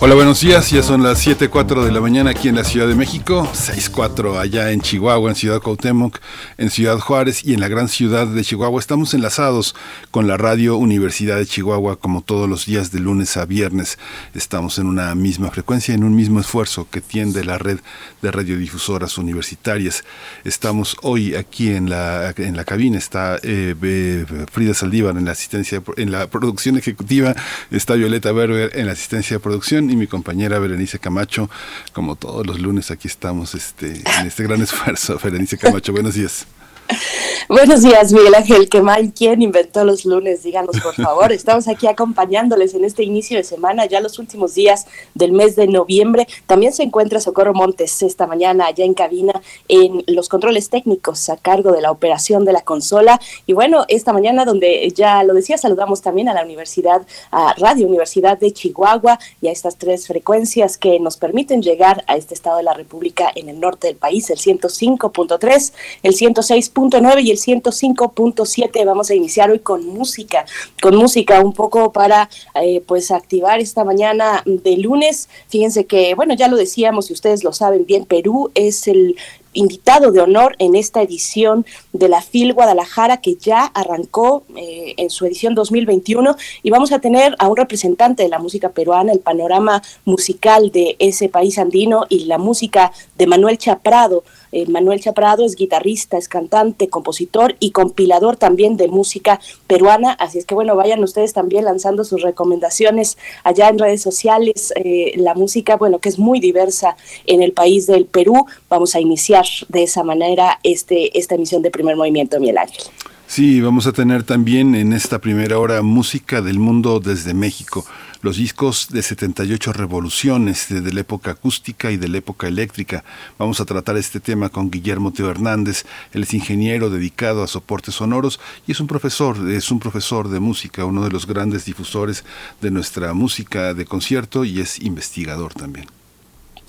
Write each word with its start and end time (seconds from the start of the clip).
Hola, 0.00 0.16
buenos 0.16 0.40
días. 0.40 0.70
Ya 0.70 0.82
son 0.82 1.02
las 1.02 1.24
7:04 1.24 1.84
de 1.84 1.92
la 1.92 2.00
mañana 2.00 2.30
aquí 2.30 2.48
en 2.48 2.56
la 2.56 2.64
Ciudad 2.64 2.88
de 2.88 2.96
México, 2.96 3.48
6:04 3.54 4.38
allá 4.38 4.72
en 4.72 4.80
Chihuahua, 4.80 5.30
en 5.30 5.36
Ciudad 5.36 5.62
Cuauhtémoc, 5.62 6.18
en 6.58 6.68
Ciudad 6.68 6.98
Juárez 6.98 7.44
y 7.44 7.54
en 7.54 7.60
la 7.60 7.68
gran 7.68 7.88
ciudad 7.88 8.26
de 8.26 8.44
Chihuahua. 8.44 8.80
Estamos 8.80 9.14
enlazados 9.14 9.74
con 10.10 10.26
la 10.26 10.36
Radio 10.36 10.76
Universidad 10.76 11.38
de 11.38 11.46
Chihuahua 11.46 11.96
como 11.96 12.22
todos 12.22 12.48
los 12.48 12.66
días 12.66 12.90
de 12.90 13.00
lunes 13.00 13.36
a 13.36 13.46
viernes. 13.46 13.98
Estamos 14.34 14.78
en 14.78 14.86
una 14.86 15.14
misma 15.14 15.50
frecuencia, 15.50 15.94
en 15.94 16.04
un 16.04 16.14
mismo 16.14 16.40
esfuerzo 16.40 16.86
que 16.90 17.00
tiende 17.00 17.44
la 17.44 17.56
red 17.56 17.78
de 18.20 18.30
radiodifusoras 18.30 19.16
universitarias. 19.16 20.04
Estamos 20.44 20.96
hoy 21.02 21.34
aquí 21.36 21.70
en 21.70 21.88
la 21.88 22.34
en 22.36 22.56
la 22.56 22.64
cabina 22.64 22.98
está 22.98 23.38
eh, 23.42 24.26
Frida 24.52 24.74
Saldívar 24.74 25.16
en 25.16 25.24
la 25.24 25.32
asistencia 25.32 25.82
en 25.96 26.10
la 26.10 26.26
producción 26.26 26.76
ejecutiva, 26.76 27.34
está 27.70 27.94
Violeta 27.94 28.32
Berber 28.32 28.72
en 28.74 28.86
la 28.86 28.92
asistencia 28.92 29.36
de 29.36 29.40
producción 29.40 29.83
y 29.90 29.96
mi 29.96 30.06
compañera 30.06 30.58
Berenice 30.58 30.98
Camacho. 30.98 31.50
Como 31.92 32.16
todos 32.16 32.46
los 32.46 32.60
lunes 32.60 32.90
aquí 32.90 33.08
estamos 33.08 33.54
este, 33.54 34.02
en 34.20 34.26
este 34.26 34.42
gran 34.42 34.62
esfuerzo. 34.62 35.18
Berenice 35.22 35.58
Camacho, 35.58 35.92
buenos 35.92 36.14
días. 36.14 36.46
Buenos 37.48 37.82
días, 37.82 38.12
Miguel 38.12 38.34
Ángel 38.34 38.68
Quemay. 38.68 39.12
¿Quién 39.12 39.42
inventó 39.42 39.84
los 39.84 40.04
lunes? 40.04 40.42
Díganos, 40.42 40.80
por 40.80 40.94
favor. 40.94 41.32
Estamos 41.32 41.68
aquí 41.68 41.86
acompañándoles 41.86 42.74
en 42.74 42.84
este 42.84 43.02
inicio 43.02 43.36
de 43.36 43.44
semana, 43.44 43.86
ya 43.86 44.00
los 44.00 44.18
últimos 44.18 44.54
días 44.54 44.86
del 45.14 45.32
mes 45.32 45.56
de 45.56 45.66
noviembre. 45.66 46.26
También 46.46 46.72
se 46.72 46.82
encuentra 46.82 47.20
Socorro 47.20 47.54
Montes 47.54 48.02
esta 48.02 48.26
mañana 48.26 48.66
allá 48.66 48.84
en 48.84 48.94
cabina 48.94 49.40
en 49.68 50.04
los 50.06 50.28
controles 50.28 50.68
técnicos 50.68 51.28
a 51.28 51.36
cargo 51.36 51.72
de 51.72 51.80
la 51.80 51.90
operación 51.90 52.44
de 52.44 52.52
la 52.52 52.62
consola. 52.62 53.20
Y 53.46 53.52
bueno, 53.52 53.84
esta 53.88 54.12
mañana, 54.12 54.44
donde 54.44 54.90
ya 54.94 55.22
lo 55.22 55.34
decía, 55.34 55.58
saludamos 55.58 56.02
también 56.02 56.28
a 56.28 56.34
la 56.34 56.42
Universidad, 56.42 57.06
a 57.30 57.54
Radio 57.58 57.86
Universidad 57.86 58.38
de 58.38 58.52
Chihuahua 58.52 59.18
y 59.40 59.48
a 59.48 59.52
estas 59.52 59.76
tres 59.76 60.06
frecuencias 60.06 60.76
que 60.76 61.00
nos 61.00 61.16
permiten 61.16 61.62
llegar 61.62 62.04
a 62.06 62.16
este 62.16 62.34
estado 62.34 62.58
de 62.58 62.62
la 62.64 62.74
República 62.74 63.30
en 63.34 63.48
el 63.48 63.60
norte 63.60 63.86
del 63.86 63.96
país, 63.96 64.28
el 64.30 64.38
105.3, 64.38 65.72
el 66.02 66.14
106 66.14 66.73
9 66.74 67.22
y 67.22 67.30
el 67.30 67.38
105.7. 67.38 68.84
Vamos 68.84 69.10
a 69.10 69.14
iniciar 69.14 69.50
hoy 69.50 69.60
con 69.60 69.86
música, 69.86 70.44
con 70.82 70.96
música 70.96 71.40
un 71.40 71.52
poco 71.52 71.92
para 71.92 72.28
eh, 72.60 72.82
pues 72.86 73.10
activar 73.10 73.60
esta 73.60 73.84
mañana 73.84 74.42
de 74.44 74.76
lunes. 74.76 75.28
Fíjense 75.48 75.86
que, 75.86 76.14
bueno, 76.14 76.34
ya 76.34 76.48
lo 76.48 76.56
decíamos 76.56 77.10
y 77.10 77.12
ustedes 77.12 77.44
lo 77.44 77.52
saben 77.52 77.86
bien, 77.86 78.04
Perú 78.04 78.50
es 78.54 78.88
el 78.88 79.16
invitado 79.54 80.10
de 80.12 80.20
honor 80.20 80.56
en 80.58 80.74
esta 80.74 81.00
edición 81.00 81.64
de 81.92 82.08
la 82.08 82.20
FIL 82.20 82.52
Guadalajara 82.52 83.20
que 83.20 83.36
ya 83.36 83.64
arrancó 83.66 84.44
eh, 84.56 84.94
en 84.96 85.10
su 85.10 85.24
edición 85.24 85.54
2021 85.54 86.36
y 86.62 86.70
vamos 86.70 86.92
a 86.92 86.98
tener 86.98 87.34
a 87.38 87.48
un 87.48 87.56
representante 87.56 88.24
de 88.24 88.28
la 88.28 88.38
música 88.38 88.70
peruana, 88.70 89.12
el 89.12 89.20
panorama 89.20 89.82
musical 90.04 90.70
de 90.70 90.96
ese 90.98 91.28
país 91.28 91.58
andino 91.58 92.04
y 92.08 92.24
la 92.24 92.38
música 92.38 92.92
de 93.16 93.26
Manuel 93.26 93.56
Chaprado 93.56 94.24
eh, 94.54 94.66
Manuel 94.68 95.00
Chaprado 95.00 95.44
es 95.44 95.56
guitarrista, 95.56 96.16
es 96.16 96.28
cantante, 96.28 96.88
compositor 96.88 97.56
y 97.58 97.72
compilador 97.72 98.36
también 98.36 98.76
de 98.76 98.86
música 98.86 99.40
peruana. 99.66 100.12
Así 100.12 100.38
es 100.38 100.46
que 100.46 100.54
bueno, 100.54 100.76
vayan 100.76 101.02
ustedes 101.02 101.32
también 101.32 101.64
lanzando 101.64 102.04
sus 102.04 102.22
recomendaciones 102.22 103.18
allá 103.42 103.68
en 103.68 103.80
redes 103.80 104.00
sociales. 104.00 104.72
Eh, 104.76 105.14
la 105.16 105.34
música, 105.34 105.76
bueno, 105.76 105.98
que 105.98 106.08
es 106.08 106.20
muy 106.20 106.38
diversa 106.38 106.96
en 107.26 107.42
el 107.42 107.52
país 107.52 107.88
del 107.88 108.06
Perú. 108.06 108.46
Vamos 108.70 108.94
a 108.94 109.00
iniciar 109.00 109.44
de 109.68 109.82
esa 109.82 110.04
manera 110.04 110.60
este, 110.62 111.18
esta 111.18 111.34
emisión 111.34 111.60
de 111.62 111.72
primer 111.72 111.96
movimiento, 111.96 112.38
Miguel 112.38 112.58
Ángel. 112.58 112.84
Sí, 113.26 113.60
vamos 113.60 113.88
a 113.88 113.92
tener 113.92 114.22
también 114.22 114.76
en 114.76 114.92
esta 114.92 115.18
primera 115.18 115.58
hora 115.58 115.82
música 115.82 116.42
del 116.42 116.60
mundo 116.60 117.00
desde 117.00 117.34
México 117.34 117.84
los 118.24 118.38
discos 118.38 118.88
de 118.88 119.02
78 119.02 119.74
revoluciones 119.74 120.70
de, 120.70 120.92
la 120.94 121.00
época 121.00 121.32
acústica 121.32 121.90
y 121.90 121.98
de 121.98 122.08
la 122.08 122.16
época 122.16 122.48
eléctrica. 122.48 123.04
Vamos 123.38 123.60
a 123.60 123.66
tratar 123.66 123.98
este 123.98 124.18
tema 124.18 124.48
con 124.48 124.70
Guillermo 124.70 125.12
Teo 125.12 125.30
Hernández, 125.30 125.84
él 126.14 126.22
es 126.22 126.32
ingeniero 126.32 126.88
dedicado 126.88 127.42
a 127.42 127.46
soportes 127.46 127.96
sonoros 127.96 128.40
y 128.66 128.72
es 128.72 128.80
un 128.80 128.86
profesor, 128.86 129.50
es 129.50 129.70
un 129.70 129.78
profesor 129.78 130.30
de 130.30 130.40
música, 130.40 130.86
uno 130.86 131.04
de 131.04 131.10
los 131.10 131.26
grandes 131.26 131.66
difusores 131.66 132.24
de 132.62 132.70
nuestra 132.70 133.12
música 133.12 133.74
de 133.74 133.84
concierto 133.84 134.46
y 134.46 134.58
es 134.58 134.80
investigador 134.80 135.52
también. 135.52 135.86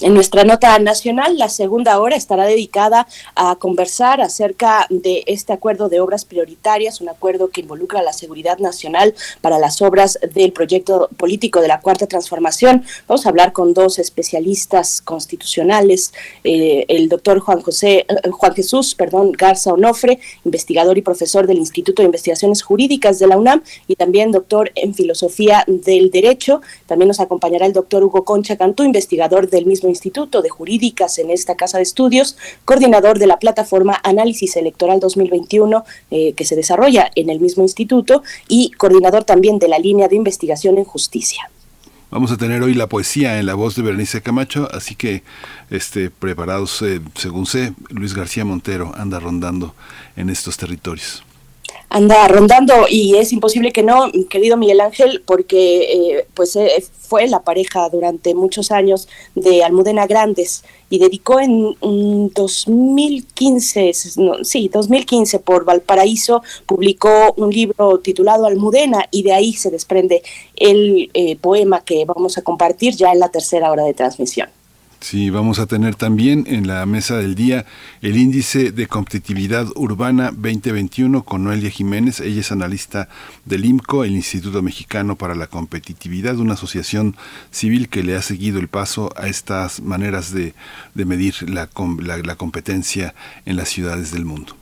En 0.05 0.13
nuestra 0.13 0.43
nota 0.43 0.77
nacional, 0.77 1.35
la 1.39 1.49
segunda 1.49 1.99
hora 1.99 2.15
estará 2.15 2.45
dedicada 2.45 3.07
a 3.33 3.55
conversar 3.55 4.21
acerca 4.21 4.85
de 4.91 5.23
este 5.25 5.51
acuerdo 5.51 5.89
de 5.89 5.99
obras 5.99 6.25
prioritarias, 6.25 7.01
un 7.01 7.09
acuerdo 7.09 7.49
que 7.49 7.61
involucra 7.61 8.03
la 8.03 8.13
seguridad 8.13 8.59
nacional 8.59 9.15
para 9.41 9.57
las 9.57 9.81
obras 9.81 10.19
del 10.31 10.53
proyecto 10.53 11.09
político 11.17 11.59
de 11.59 11.69
la 11.69 11.79
Cuarta 11.79 12.05
Transformación. 12.05 12.85
Vamos 13.07 13.25
a 13.25 13.29
hablar 13.29 13.51
con 13.51 13.73
dos 13.73 13.97
especialistas 13.97 15.01
constitucionales, 15.01 16.13
eh, 16.43 16.85
el 16.87 17.09
doctor 17.09 17.39
Juan 17.39 17.61
José, 17.61 18.05
eh, 18.07 18.29
Juan 18.29 18.53
Jesús, 18.53 18.93
perdón, 18.93 19.31
Garza 19.31 19.73
Onofre, 19.73 20.19
investigador 20.43 20.99
y 20.99 21.01
profesor 21.01 21.47
del 21.47 21.57
Instituto 21.57 22.03
de 22.03 22.05
Investigaciones 22.05 22.61
Jurídicas 22.61 23.17
de 23.17 23.25
la 23.25 23.39
UNAM 23.39 23.63
y 23.87 23.95
también 23.95 24.31
doctor 24.31 24.71
en 24.75 24.93
Filosofía 24.93 25.63
del 25.65 26.11
Derecho. 26.11 26.61
También 26.85 27.07
nos 27.07 27.19
acompañará 27.19 27.65
el 27.65 27.73
doctor 27.73 28.03
Hugo 28.03 28.23
Concha 28.23 28.55
Cantú, 28.55 28.83
investigador 28.83 29.49
del 29.49 29.65
mismo 29.65 29.94
Instituto 29.95 30.41
de 30.41 30.49
Jurídicas 30.49 31.17
en 31.17 31.31
esta 31.31 31.55
Casa 31.55 31.77
de 31.77 31.83
Estudios, 31.83 32.37
coordinador 32.63 33.17
de 33.17 33.27
la 33.27 33.39
plataforma 33.39 33.99
Análisis 34.03 34.55
Electoral 34.55 34.99
2021 34.99 35.83
eh, 36.11 36.33
que 36.33 36.45
se 36.45 36.55
desarrolla 36.55 37.11
en 37.15 37.29
el 37.29 37.39
mismo 37.39 37.63
instituto 37.63 38.23
y 38.47 38.71
coordinador 38.71 39.23
también 39.23 39.59
de 39.59 39.67
la 39.67 39.79
línea 39.79 40.07
de 40.07 40.15
investigación 40.15 40.77
en 40.77 40.83
justicia. 40.83 41.49
Vamos 42.11 42.31
a 42.31 42.37
tener 42.37 42.61
hoy 42.61 42.73
la 42.73 42.87
poesía 42.87 43.39
en 43.39 43.45
la 43.45 43.55
voz 43.55 43.75
de 43.75 43.81
Berenice 43.81 44.21
Camacho, 44.21 44.69
así 44.71 44.95
que 44.95 45.23
este, 45.69 46.09
preparados, 46.09 46.81
eh, 46.81 47.01
según 47.15 47.45
sé, 47.45 47.73
Luis 47.89 48.13
García 48.13 48.45
Montero 48.45 48.93
anda 48.95 49.19
rondando 49.19 49.75
en 50.15 50.29
estos 50.29 50.55
territorios 50.55 51.24
anda 51.95 52.27
rondando 52.27 52.87
y 52.89 53.15
es 53.15 53.31
imposible 53.31 53.71
que 53.71 53.81
no, 53.81 54.11
querido 54.29 54.57
Miguel 54.57 54.81
Ángel, 54.81 55.23
porque 55.25 56.17
eh, 56.17 56.27
pues 56.33 56.57
eh, 56.57 56.83
fue 56.91 57.25
la 57.27 57.43
pareja 57.43 57.87
durante 57.87 58.35
muchos 58.35 58.69
años 58.71 59.07
de 59.33 59.63
Almudena 59.63 60.05
Grandes 60.05 60.65
y 60.89 60.99
dedicó 60.99 61.39
en 61.39 61.73
2015, 62.33 63.93
sí, 63.93 64.67
2015 64.67 65.39
por 65.39 65.63
Valparaíso, 65.63 66.43
publicó 66.65 67.33
un 67.37 67.49
libro 67.49 67.99
titulado 67.99 68.45
Almudena 68.45 69.07
y 69.09 69.23
de 69.23 69.31
ahí 69.31 69.53
se 69.53 69.71
desprende 69.71 70.21
el 70.57 71.09
eh, 71.13 71.37
poema 71.37 71.79
que 71.85 72.03
vamos 72.03 72.37
a 72.37 72.41
compartir 72.41 72.93
ya 72.97 73.13
en 73.13 73.19
la 73.19 73.29
tercera 73.29 73.71
hora 73.71 73.85
de 73.85 73.93
transmisión. 73.93 74.49
Sí, 75.05 75.29
vamos 75.29 75.59
a 75.59 75.67
tener 75.67 75.93
también 75.93 76.45
en 76.47 76.65
la 76.65 76.83
mesa 76.87 77.15
del 77.19 77.35
día 77.35 77.67
el 78.01 78.17
índice 78.17 78.71
de 78.71 78.87
competitividad 78.87 79.67
urbana 79.75 80.31
2021 80.31 81.23
con 81.23 81.43
Noelia 81.43 81.69
Jiménez. 81.69 82.21
Ella 82.21 82.41
es 82.41 82.51
analista 82.51 83.07
del 83.45 83.65
IMCO, 83.65 84.03
el 84.03 84.13
Instituto 84.13 84.63
Mexicano 84.63 85.15
para 85.15 85.35
la 85.35 85.45
Competitividad, 85.45 86.39
una 86.39 86.55
asociación 86.55 87.15
civil 87.51 87.87
que 87.87 88.01
le 88.01 88.15
ha 88.15 88.23
seguido 88.23 88.57
el 88.57 88.67
paso 88.67 89.13
a 89.15 89.27
estas 89.27 89.79
maneras 89.79 90.33
de, 90.33 90.55
medir 90.95 91.35
la 91.51 91.67
competencia 92.35 93.13
en 93.45 93.57
las 93.57 93.69
ciudades 93.69 94.11
del 94.11 94.25
mundo. 94.25 94.57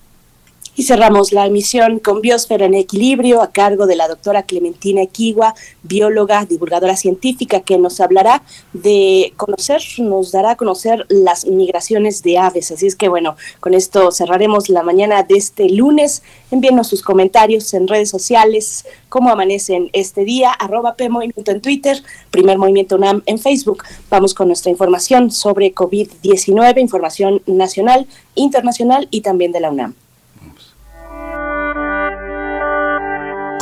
Y 0.75 0.83
cerramos 0.83 1.31
la 1.33 1.45
emisión 1.45 1.99
con 1.99 2.21
Biosfera 2.21 2.65
en 2.65 2.73
Equilibrio 2.73 3.43
a 3.43 3.51
cargo 3.51 3.85
de 3.85 3.95
la 3.95 4.07
doctora 4.07 4.41
Clementina 4.41 5.03
Equigua, 5.03 5.53
bióloga, 5.83 6.45
divulgadora 6.45 6.95
científica, 6.95 7.59
que 7.59 7.77
nos 7.77 7.99
hablará 7.99 8.41
de 8.73 9.33
conocer, 9.37 9.83
nos 9.99 10.31
dará 10.31 10.51
a 10.51 10.55
conocer 10.55 11.05
las 11.09 11.45
migraciones 11.45 12.23
de 12.23 12.39
aves. 12.39 12.71
Así 12.71 12.87
es 12.87 12.95
que 12.95 13.07
bueno, 13.07 13.35
con 13.59 13.75
esto 13.75 14.11
cerraremos 14.11 14.67
la 14.67 14.81
mañana 14.81 15.21
de 15.21 15.35
este 15.35 15.69
lunes. 15.69 16.23
Envíenos 16.49 16.87
sus 16.87 17.03
comentarios 17.03 17.71
en 17.75 17.87
redes 17.87 18.09
sociales, 18.09 18.87
cómo 19.09 19.29
amanecen 19.29 19.91
este 19.93 20.25
día, 20.25 20.51
arroba 20.51 20.95
PMovimiento 20.95 21.51
en 21.51 21.61
Twitter, 21.61 22.01
Primer 22.31 22.57
Movimiento 22.57 22.95
UNAM 22.95 23.21
en 23.27 23.37
Facebook. 23.37 23.83
Vamos 24.09 24.33
con 24.33 24.47
nuestra 24.47 24.71
información 24.71 25.29
sobre 25.29 25.75
COVID-19, 25.75 26.81
información 26.81 27.43
nacional, 27.45 28.07
internacional 28.33 29.07
y 29.11 29.21
también 29.21 29.51
de 29.51 29.59
la 29.59 29.69
UNAM. 29.69 29.93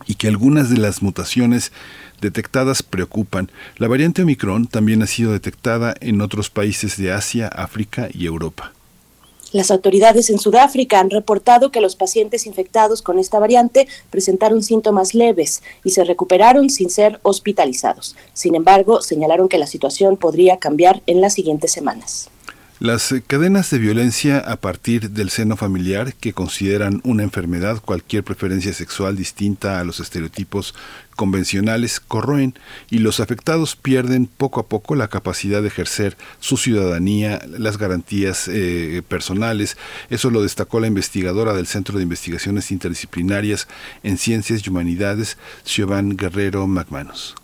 y 0.07 0.16
que 0.16 0.27
algunas 0.27 0.69
de 0.69 0.77
las 0.77 1.01
mutaciones 1.01 1.71
detectadas 2.19 2.83
preocupan. 2.83 3.50
La 3.77 3.88
variante 3.88 4.24
Omicron 4.24 4.68
también 4.68 5.01
ha 5.04 5.07
sido 5.07 5.31
detectada 5.31 5.95
en 6.01 6.19
otros 6.19 6.50
países 6.50 6.98
de 6.98 7.13
Asia, 7.13 7.48
África 7.48 8.09
y 8.13 8.25
Europa. 8.25 8.74
Las 9.54 9.70
autoridades 9.70 10.32
en 10.32 10.40
Sudáfrica 10.40 11.00
han 11.00 11.12
reportado 11.12 11.70
que 11.70 11.80
los 11.80 11.96
pacientes 11.96 12.48
infectados 12.48 13.04
con 13.04 13.20
esta 13.20 13.38
variante 13.38 13.88
presentaron 14.10 14.64
síntomas 14.64 15.14
leves 15.14 15.62
y 15.84 15.92
se 15.92 16.04
recuperaron 16.04 16.72
sin 16.72 16.90
ser 16.90 17.20
hospitalizados. 17.22 18.16
Sin 18.34 18.56
embargo, 18.56 19.04
señalaron 19.04 19.48
que 19.48 19.60
la 19.60 19.68
situación 19.68 20.18
podría 20.18 20.58
cambiar 20.58 21.04
en 21.06 21.22
las 21.22 21.36
siguientes 21.36 21.72
semanas. 21.72 22.32
Las 22.80 23.12
eh, 23.12 23.24
cadenas 23.26 23.70
de 23.70 23.78
violencia 23.78 24.40
a 24.40 24.58
partir 24.58 25.12
del 25.12 25.30
seno 25.30 25.56
familiar 25.56 26.16
que 26.16 26.34
consideran 26.34 27.02
una 27.06 27.22
enfermedad 27.22 27.80
cualquier 27.80 28.24
preferencia 28.24 28.74
sexual 28.74 29.16
distinta 29.16 29.80
a 29.80 29.84
los 29.84 30.00
estereotipos 30.00 30.74
convencionales 31.15 32.00
corroen 32.00 32.54
y 32.89 33.00
los 33.00 33.19
afectados 33.19 33.75
pierden 33.75 34.27
poco 34.27 34.60
a 34.60 34.68
poco 34.68 34.95
la 34.95 35.07
capacidad 35.07 35.62
de 35.62 35.68
ejercer 35.68 36.18
su 36.39 36.57
ciudadanía, 36.57 37.42
las 37.48 37.77
garantías 37.77 38.48
eh, 38.48 39.01
personales. 39.07 39.77
Eso 40.10 40.30
lo 40.30 40.42
destacó 40.42 40.80
la 40.80 40.88
investigadora 40.88 41.54
del 41.54 41.68
Centro 41.68 41.98
de 41.98 42.04
Investigaciones 42.04 42.71
Interdisciplinarias 42.71 43.68
en 44.04 44.18
Ciencias 44.18 44.62
y 44.65 44.69
Humanidades, 44.69 45.38
Siobhan 45.63 46.15
Guerrero 46.18 46.68
McManus. 46.68 47.36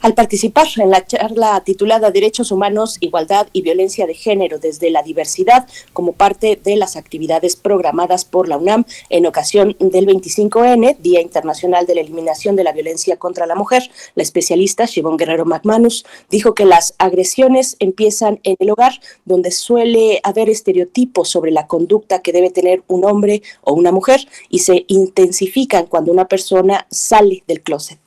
Al 0.00 0.14
participar 0.14 0.68
en 0.76 0.90
la 0.90 1.04
charla 1.04 1.60
titulada 1.64 2.12
Derechos 2.12 2.52
Humanos, 2.52 2.98
Igualdad 3.00 3.48
y 3.52 3.62
Violencia 3.62 4.06
de 4.06 4.14
Género 4.14 4.60
desde 4.60 4.90
la 4.90 5.02
Diversidad 5.02 5.66
como 5.92 6.12
parte 6.12 6.58
de 6.62 6.76
las 6.76 6.96
actividades 6.96 7.56
programadas 7.56 8.24
por 8.24 8.48
la 8.48 8.58
UNAM 8.58 8.84
en 9.10 9.26
ocasión 9.26 9.76
del 9.80 10.06
25N, 10.06 10.98
Día 10.98 11.20
Internacional 11.20 11.84
de 11.84 11.96
la 11.96 12.02
Eliminación 12.02 12.54
de 12.54 12.62
la 12.62 12.72
Violencia 12.72 13.16
contra 13.16 13.46
la 13.46 13.56
Mujer, 13.56 13.90
la 14.14 14.22
especialista 14.22 14.84
Shivon 14.84 15.16
Guerrero 15.16 15.44
McManus 15.44 16.06
dijo 16.30 16.54
que 16.54 16.64
las 16.64 16.94
agresiones 16.98 17.76
empiezan 17.80 18.38
en 18.44 18.54
el 18.60 18.70
hogar, 18.70 18.92
donde 19.24 19.50
suele 19.50 20.20
haber 20.22 20.48
estereotipos 20.48 21.28
sobre 21.28 21.50
la 21.50 21.66
conducta 21.66 22.22
que 22.22 22.32
debe 22.32 22.50
tener 22.50 22.84
un 22.86 23.04
hombre 23.04 23.42
o 23.62 23.72
una 23.72 23.90
mujer 23.90 24.28
y 24.48 24.60
se 24.60 24.84
intensifican 24.86 25.86
cuando 25.86 26.12
una 26.12 26.28
persona 26.28 26.86
sale 26.88 27.42
del 27.48 27.62
closet. 27.62 27.98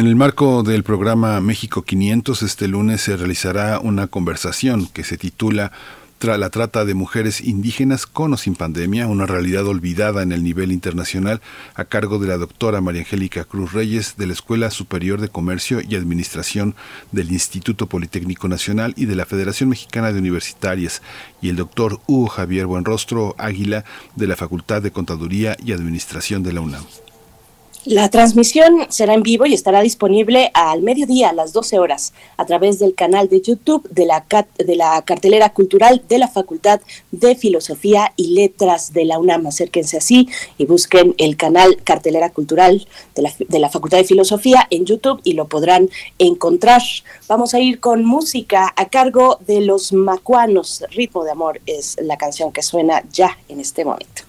En 0.00 0.06
el 0.06 0.16
marco 0.16 0.62
del 0.62 0.82
programa 0.82 1.38
México 1.42 1.82
500, 1.82 2.42
este 2.42 2.68
lunes 2.68 3.02
se 3.02 3.18
realizará 3.18 3.78
una 3.80 4.06
conversación 4.06 4.86
que 4.86 5.04
se 5.04 5.18
titula 5.18 5.72
la 6.22 6.48
trata 6.48 6.86
de 6.86 6.94
mujeres 6.94 7.42
indígenas 7.42 8.06
con 8.06 8.32
o 8.32 8.38
sin 8.38 8.54
pandemia, 8.54 9.08
una 9.08 9.26
realidad 9.26 9.66
olvidada 9.66 10.22
en 10.22 10.32
el 10.32 10.42
nivel 10.42 10.72
internacional, 10.72 11.42
a 11.74 11.84
cargo 11.84 12.18
de 12.18 12.28
la 12.28 12.38
doctora 12.38 12.80
María 12.80 13.02
Angélica 13.02 13.44
Cruz 13.44 13.74
Reyes 13.74 14.16
de 14.16 14.26
la 14.26 14.32
Escuela 14.32 14.70
Superior 14.70 15.20
de 15.20 15.28
Comercio 15.28 15.82
y 15.86 15.94
Administración 15.96 16.74
del 17.12 17.30
Instituto 17.30 17.86
Politécnico 17.86 18.48
Nacional 18.48 18.94
y 18.96 19.04
de 19.04 19.16
la 19.16 19.26
Federación 19.26 19.68
Mexicana 19.68 20.14
de 20.14 20.18
Universitarias, 20.18 21.02
y 21.42 21.50
el 21.50 21.56
doctor 21.56 22.00
Hugo 22.06 22.28
Javier 22.28 22.64
Buenrostro 22.64 23.34
Águila 23.36 23.84
de 24.16 24.26
la 24.28 24.36
Facultad 24.36 24.80
de 24.80 24.92
Contaduría 24.92 25.58
y 25.62 25.72
Administración 25.72 26.42
de 26.42 26.54
la 26.54 26.62
UNAM. 26.62 26.84
La 27.86 28.10
transmisión 28.10 28.86
será 28.90 29.14
en 29.14 29.22
vivo 29.22 29.46
y 29.46 29.54
estará 29.54 29.80
disponible 29.80 30.50
al 30.52 30.82
mediodía 30.82 31.30
a 31.30 31.32
las 31.32 31.54
12 31.54 31.78
horas 31.78 32.12
a 32.36 32.44
través 32.44 32.78
del 32.78 32.94
canal 32.94 33.30
de 33.30 33.40
YouTube 33.40 33.88
de 33.88 34.04
la, 34.04 34.26
cartelera 35.02 35.54
cultural 35.54 36.02
de 36.06 36.18
la 36.18 36.28
Facultad 36.28 36.82
de 37.10 37.34
Filosofía 37.36 38.12
y 38.16 38.34
Letras 38.34 38.92
de 38.92 39.06
la 39.06 39.18
UNAM. 39.18 39.46
Acérquense 39.46 39.96
así 39.96 40.28
y 40.58 40.66
busquen 40.66 41.14
el 41.16 41.38
canal 41.38 41.78
cartelera 41.82 42.28
cultural 42.28 42.86
de 43.14 43.22
la, 43.22 43.32
de 43.48 43.58
la 43.58 43.70
Facultad 43.70 43.96
de 43.96 44.04
Filosofía 44.04 44.66
en 44.68 44.84
YouTube 44.84 45.22
y 45.24 45.32
lo 45.32 45.48
podrán 45.48 45.88
encontrar. 46.18 46.82
Vamos 47.28 47.54
a 47.54 47.60
ir 47.60 47.80
con 47.80 48.04
música 48.04 48.74
a 48.76 48.90
cargo 48.90 49.38
de 49.46 49.62
los 49.62 49.94
macuanos. 49.94 50.84
Ritmo 50.90 51.24
de 51.24 51.30
Amor 51.30 51.62
es 51.64 51.96
la 52.02 52.18
canción 52.18 52.52
que 52.52 52.60
suena 52.60 53.02
ya 53.10 53.38
en 53.48 53.58
este 53.58 53.86
momento. 53.86 54.24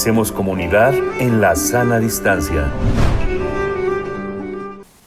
Hacemos 0.00 0.32
comunidad 0.32 0.94
en 1.18 1.42
la 1.42 1.54
sana 1.54 1.98
distancia. 2.00 2.72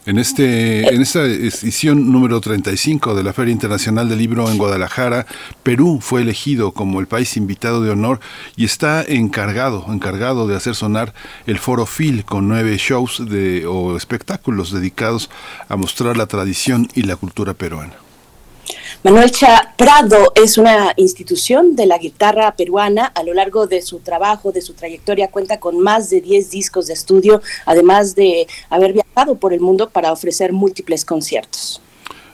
En, 0.06 0.20
este, 0.20 0.88
en 0.94 1.02
esta 1.02 1.24
edición 1.24 2.12
número 2.12 2.40
35 2.40 3.16
de 3.16 3.24
la 3.24 3.34
Feria 3.34 3.54
Internacional 3.54 4.08
del 4.08 4.20
Libro 4.20 4.52
en 4.52 4.60
Guadalajara, 4.60 5.26
Perú 5.64 5.98
fue 6.00 6.22
elegido 6.22 6.74
como 6.74 7.00
el 7.00 7.08
país 7.08 7.36
invitado 7.38 7.82
de 7.82 7.90
honor 7.90 8.20
y 8.56 8.66
está 8.66 9.02
encargado, 9.02 9.84
encargado 9.90 10.46
de 10.46 10.56
hacer 10.56 10.76
sonar 10.76 11.16
el 11.48 11.58
Foro 11.58 11.88
Phil 11.88 12.24
con 12.24 12.48
nueve 12.48 12.78
shows 12.78 13.28
de, 13.28 13.66
o 13.66 13.98
espectáculos 13.98 14.72
dedicados 14.72 15.32
a 15.70 15.76
mostrar 15.76 16.18
la 16.18 16.28
tradición 16.28 16.88
y 16.94 17.02
la 17.02 17.16
cultura 17.16 17.56
peruana. 17.56 18.03
Manuel 19.04 19.32
Cha 19.32 19.74
Prado 19.78 20.32
es 20.34 20.58
una 20.58 20.94
institución 20.96 21.76
de 21.76 21.88
la 21.88 21.98
guitarra 21.98 22.56
peruana. 22.56 23.08
A 23.08 23.24
lo 23.24 23.34
largo 23.34 23.68
de 23.68 23.82
su 23.82 24.00
trabajo, 24.00 24.54
de 24.54 24.62
su 24.62 24.76
trayectoria, 24.76 25.30
cuenta 25.30 25.60
con 25.60 25.78
más 25.78 26.10
de 26.10 26.22
10 26.22 26.50
discos 26.50 26.88
de 26.88 26.94
estudio, 26.94 27.42
además 27.66 28.16
de 28.16 28.48
haber 28.70 28.94
viajado 28.94 29.36
por 29.36 29.52
el 29.52 29.60
mundo 29.60 29.90
para 29.90 30.14
ofrecer 30.14 30.54
múltiples 30.54 31.04
conciertos. 31.04 31.82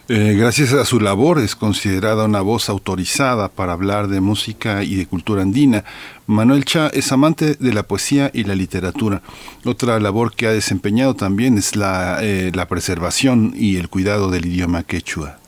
Eh, 0.10 0.36
gracias 0.38 0.74
a 0.74 0.86
su 0.86 1.00
labor 1.00 1.40
es 1.40 1.56
considerada 1.56 2.26
una 2.26 2.42
voz 2.42 2.70
autorizada 2.70 3.50
para 3.50 3.74
hablar 3.74 4.08
de 4.08 4.22
música 4.22 4.84
y 4.84 4.94
de 4.94 5.08
cultura 5.08 5.42
andina. 5.42 5.86
Manuel 6.28 6.66
Cha 6.66 6.90
es 6.90 7.12
amante 7.12 7.56
de 7.56 7.74
la 7.74 7.82
poesía 7.82 8.30
y 8.32 8.44
la 8.44 8.54
literatura. 8.54 9.24
Otra 9.66 10.00
labor 10.00 10.36
que 10.36 10.46
ha 10.46 10.52
desempeñado 10.52 11.16
también 11.16 11.58
es 11.58 11.76
la, 11.76 12.20
eh, 12.22 12.52
la 12.54 12.68
preservación 12.68 13.56
y 13.56 13.78
el 13.78 13.90
cuidado 13.90 14.30
del 14.30 14.46
idioma 14.46 14.84
quechua. 14.84 15.40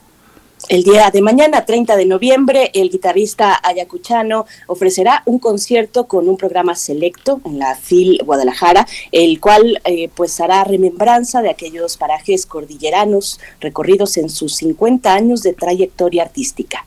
El 0.71 0.83
día 0.83 1.11
de 1.11 1.21
mañana, 1.21 1.65
30 1.65 1.97
de 1.97 2.05
noviembre, 2.05 2.71
el 2.73 2.89
guitarrista 2.89 3.59
ayacuchano 3.61 4.45
ofrecerá 4.67 5.21
un 5.25 5.37
concierto 5.37 6.07
con 6.07 6.29
un 6.29 6.37
programa 6.37 6.75
selecto 6.75 7.41
en 7.43 7.59
la 7.59 7.75
FIL 7.75 8.21
Guadalajara, 8.23 8.87
el 9.11 9.41
cual 9.41 9.81
eh, 9.83 10.09
pues 10.15 10.39
hará 10.39 10.63
remembranza 10.63 11.41
de 11.41 11.49
aquellos 11.49 11.97
parajes 11.97 12.45
cordilleranos 12.45 13.41
recorridos 13.59 14.15
en 14.15 14.29
sus 14.29 14.55
50 14.55 15.13
años 15.13 15.43
de 15.43 15.51
trayectoria 15.51 16.23
artística. 16.23 16.85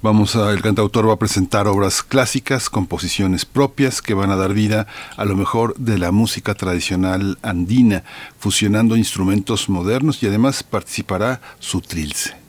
Vamos 0.00 0.36
a, 0.36 0.52
el 0.52 0.62
cantautor 0.62 1.08
va 1.08 1.14
a 1.14 1.18
presentar 1.18 1.66
obras 1.66 2.04
clásicas, 2.04 2.70
composiciones 2.70 3.44
propias 3.44 4.00
que 4.00 4.14
van 4.14 4.30
a 4.30 4.36
dar 4.36 4.54
vida 4.54 4.86
a 5.16 5.24
lo 5.24 5.34
mejor 5.34 5.74
de 5.74 5.98
la 5.98 6.12
música 6.12 6.54
tradicional 6.54 7.36
andina, 7.42 8.04
fusionando 8.38 8.94
instrumentos 8.94 9.68
modernos 9.68 10.22
y 10.22 10.28
además 10.28 10.62
participará 10.62 11.40
su 11.58 11.80
trilce. 11.80 12.41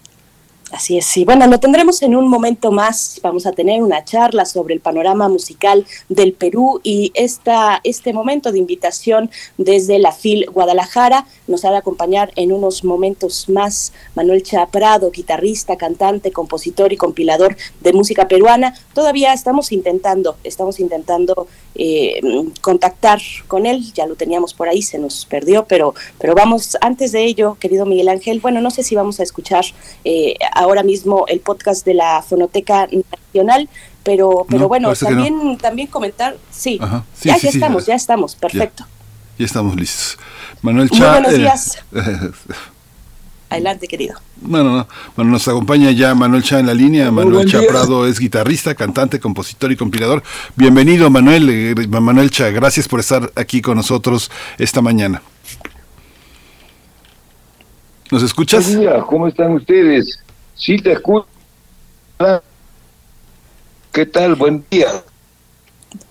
Así 0.73 0.97
es, 0.97 1.05
sí. 1.05 1.23
Bueno, 1.23 1.45
lo 1.45 1.59
tendremos 1.59 2.01
en 2.01 2.15
un 2.15 2.27
momento 2.27 2.71
más. 2.71 3.19
Vamos 3.21 3.45
a 3.45 3.51
tener 3.51 3.83
una 3.83 4.03
charla 4.03 4.43
sobre 4.43 4.73
el 4.73 4.79
panorama 4.79 5.29
musical 5.29 5.85
del 6.09 6.33
Perú 6.33 6.81
y 6.81 7.11
esta, 7.13 7.79
este 7.83 8.11
momento 8.11 8.51
de 8.51 8.57
invitación 8.57 9.29
desde 9.59 9.99
la 9.99 10.11
FIL 10.11 10.47
Guadalajara 10.51 11.27
nos 11.45 11.63
ha 11.63 11.69
de 11.69 11.77
acompañar 11.77 12.31
en 12.37 12.51
unos 12.51 12.83
momentos 12.83 13.49
más 13.49 13.93
Manuel 14.15 14.41
Chaprado, 14.41 15.11
guitarrista, 15.11 15.77
cantante, 15.77 16.31
compositor 16.31 16.91
y 16.91 16.97
compilador 16.97 17.55
de 17.81 17.93
música 17.93 18.27
peruana. 18.27 18.73
Todavía 18.95 19.31
estamos 19.31 19.71
intentando, 19.71 20.37
estamos 20.43 20.79
intentando 20.79 21.47
eh, 21.75 22.19
contactar 22.61 23.21
con 23.47 23.67
él. 23.67 23.93
Ya 23.93 24.07
lo 24.07 24.15
teníamos 24.15 24.55
por 24.55 24.67
ahí, 24.69 24.81
se 24.81 24.97
nos 24.97 25.25
perdió, 25.25 25.65
pero, 25.65 25.93
pero 26.17 26.33
vamos, 26.33 26.77
antes 26.81 27.11
de 27.11 27.25
ello, 27.25 27.57
querido 27.59 27.85
Miguel 27.85 28.09
Ángel, 28.09 28.39
bueno, 28.39 28.59
no 28.59 28.71
sé 28.71 28.81
si 28.81 28.95
vamos 28.95 29.19
a 29.19 29.23
escuchar 29.23 29.65
eh, 30.03 30.33
ahora 30.63 30.83
mismo 30.83 31.25
el 31.27 31.39
podcast 31.39 31.85
de 31.85 31.93
la 31.93 32.21
Fonoteca 32.21 32.87
Nacional, 33.11 33.69
pero, 34.03 34.45
pero 34.49 34.67
bueno, 34.67 34.93
también, 34.95 35.57
también 35.57 35.87
comentar, 35.87 36.37
sí, 36.51 36.79
ya, 37.21 37.37
ya 37.37 37.49
estamos, 37.49 37.85
ya 37.85 37.95
estamos, 37.95 38.35
perfecto. 38.35 38.85
Ya, 39.37 39.45
estamos 39.45 39.75
listos. 39.75 40.17
Manuel 40.61 40.89
Muy 40.91 40.99
buenos 40.99 41.33
eh, 41.33 41.37
días. 41.37 41.77
Adelante, 43.49 43.87
querido. 43.87 44.15
Bueno, 44.37 44.87
bueno, 45.15 45.31
nos 45.31 45.47
acompaña 45.47 45.91
ya 45.91 46.15
Manuel 46.15 46.41
Cha 46.41 46.59
en 46.59 46.65
la 46.65 46.73
línea. 46.73 47.11
Manuel 47.11 47.47
Cha 47.47 47.61
Prado 47.67 48.07
es 48.07 48.19
guitarrista, 48.19 48.73
cantante, 48.73 49.19
compositor 49.19 49.71
y 49.71 49.75
compilador. 49.75 50.23
Bienvenido, 50.55 51.09
Manuel. 51.11 51.49
Eh, 51.49 51.87
Manuel 51.87 52.31
Cha, 52.31 52.49
gracias 52.49 52.87
por 52.87 52.99
estar 52.99 53.31
aquí 53.35 53.61
con 53.61 53.77
nosotros 53.77 54.31
esta 54.57 54.81
mañana. 54.81 55.21
¿Nos 58.09 58.23
escuchas? 58.23 58.77
¿cómo 59.07 59.27
están 59.27 59.53
ustedes? 59.53 60.19
Sí, 60.55 60.77
te 60.77 60.93
escucho. 60.93 61.27
¿Qué 63.91 64.05
tal? 64.05 64.35
Buen 64.35 64.65
día. 64.69 65.03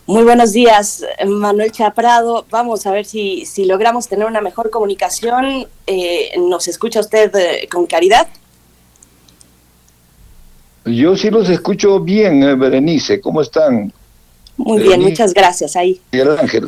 Muy 0.06 0.24
buenos 0.24 0.52
días, 0.52 1.04
Manuel 1.26 1.72
Chaprado. 1.72 2.44
Vamos 2.50 2.86
a 2.86 2.90
ver 2.90 3.04
si, 3.04 3.46
si 3.46 3.64
logramos 3.64 4.08
tener 4.08 4.26
una 4.26 4.40
mejor 4.40 4.70
comunicación. 4.70 5.66
Eh, 5.86 6.32
¿Nos 6.38 6.68
escucha 6.68 7.00
usted 7.00 7.34
eh, 7.34 7.68
con 7.70 7.86
claridad? 7.86 8.28
Yo 10.84 11.16
sí 11.16 11.30
los 11.30 11.48
escucho 11.48 12.00
bien, 12.00 12.42
eh, 12.42 12.54
Berenice. 12.56 13.20
¿Cómo 13.20 13.40
están? 13.40 13.92
Muy 14.56 14.82
bien, 14.82 15.00
muchas 15.00 15.32
gracias. 15.32 15.76
Ahí, 15.76 16.00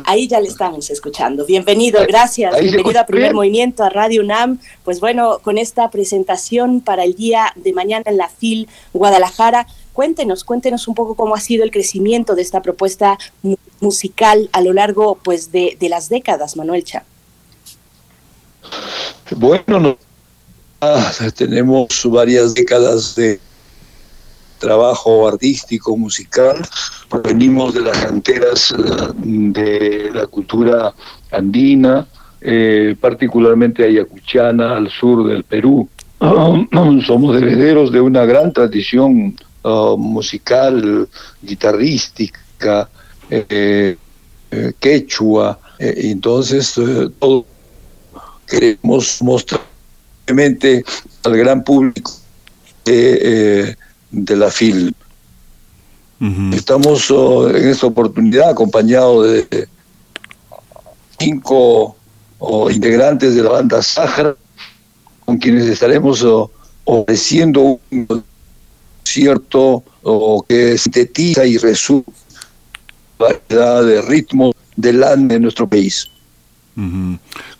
ahí 0.05 0.27
ya 0.27 0.39
le 0.39 0.47
estamos 0.47 0.89
escuchando. 0.89 1.45
Bienvenido, 1.45 2.01
gracias. 2.07 2.59
Bienvenido 2.59 2.99
a 2.99 3.05
Primer 3.05 3.33
Movimiento, 3.33 3.83
a 3.83 3.89
Radio 3.89 4.21
UNAM. 4.21 4.59
Pues 4.83 4.99
bueno, 4.99 5.39
con 5.41 5.57
esta 5.57 5.89
presentación 5.91 6.81
para 6.81 7.03
el 7.03 7.15
día 7.15 7.53
de 7.55 7.73
mañana 7.73 8.03
en 8.07 8.17
la 8.17 8.27
FIL 8.27 8.67
Guadalajara, 8.91 9.67
cuéntenos, 9.93 10.43
cuéntenos 10.43 10.87
un 10.87 10.95
poco 10.95 11.15
cómo 11.15 11.35
ha 11.35 11.39
sido 11.39 11.63
el 11.63 11.71
crecimiento 11.71 12.35
de 12.35 12.41
esta 12.41 12.61
propuesta 12.61 13.17
musical 13.79 14.49
a 14.51 14.61
lo 14.61 14.73
largo 14.73 15.19
pues 15.23 15.51
de, 15.51 15.77
de 15.79 15.89
las 15.89 16.09
décadas, 16.09 16.57
Manuel 16.57 16.83
Cha. 16.83 17.05
Bueno, 19.35 19.97
tenemos 21.35 21.87
varias 22.05 22.53
décadas 22.53 23.15
de 23.15 23.39
trabajo 24.65 25.27
artístico, 25.27 25.95
musical. 25.95 26.57
Venimos 27.23 27.75
de 27.75 27.81
las 27.81 27.97
canteras 27.99 28.71
eh, 28.71 29.11
de 29.15 30.11
la 30.11 30.25
cultura 30.25 30.91
andina, 31.31 32.07
eh, 32.41 32.95
particularmente 32.99 33.85
ayacuchana, 33.85 34.77
al 34.77 34.89
sur 34.89 35.27
del 35.27 35.43
Perú. 35.43 35.87
somos 37.05 37.37
herederos 37.37 37.91
de 37.91 38.01
una 38.01 38.25
gran 38.25 38.51
tradición 38.51 39.35
uh, 39.63 39.95
musical, 39.97 41.07
guitarrística, 41.43 42.89
eh, 43.29 43.97
quechua. 44.79 45.59
entonces, 45.77 46.79
queremos 48.47 49.21
mostrar 49.21 49.61
al 51.23 51.37
gran 51.37 51.63
público 51.63 52.11
que 52.83 53.75
de 54.15 54.35
la 54.35 54.49
FIL. 54.49 54.95
Estamos 56.53 57.11
oh, 57.11 57.49
en 57.49 57.67
esta 57.67 57.87
oportunidad 57.87 58.49
acompañados 58.49 59.27
de 59.27 59.67
cinco 61.19 61.95
oh, 62.39 62.71
integrantes 62.71 63.35
de 63.35 63.43
la 63.43 63.49
banda 63.49 63.81
Sahara, 63.81 64.35
con 65.25 65.37
quienes 65.37 65.65
estaremos 65.65 66.23
oh, 66.23 66.49
ofreciendo 66.85 67.79
un 67.91 68.23
cierto 69.03 69.83
que 70.47 70.77
sintetiza 70.77 71.45
y 71.45 71.57
resume 71.57 72.03
la 73.19 73.27
variedad 73.27 73.83
de 73.83 74.01
ritmos 74.01 74.53
del 74.75 75.03
ande 75.03 75.35
de 75.35 75.41
nuestro 75.41 75.67
país. 75.67 76.09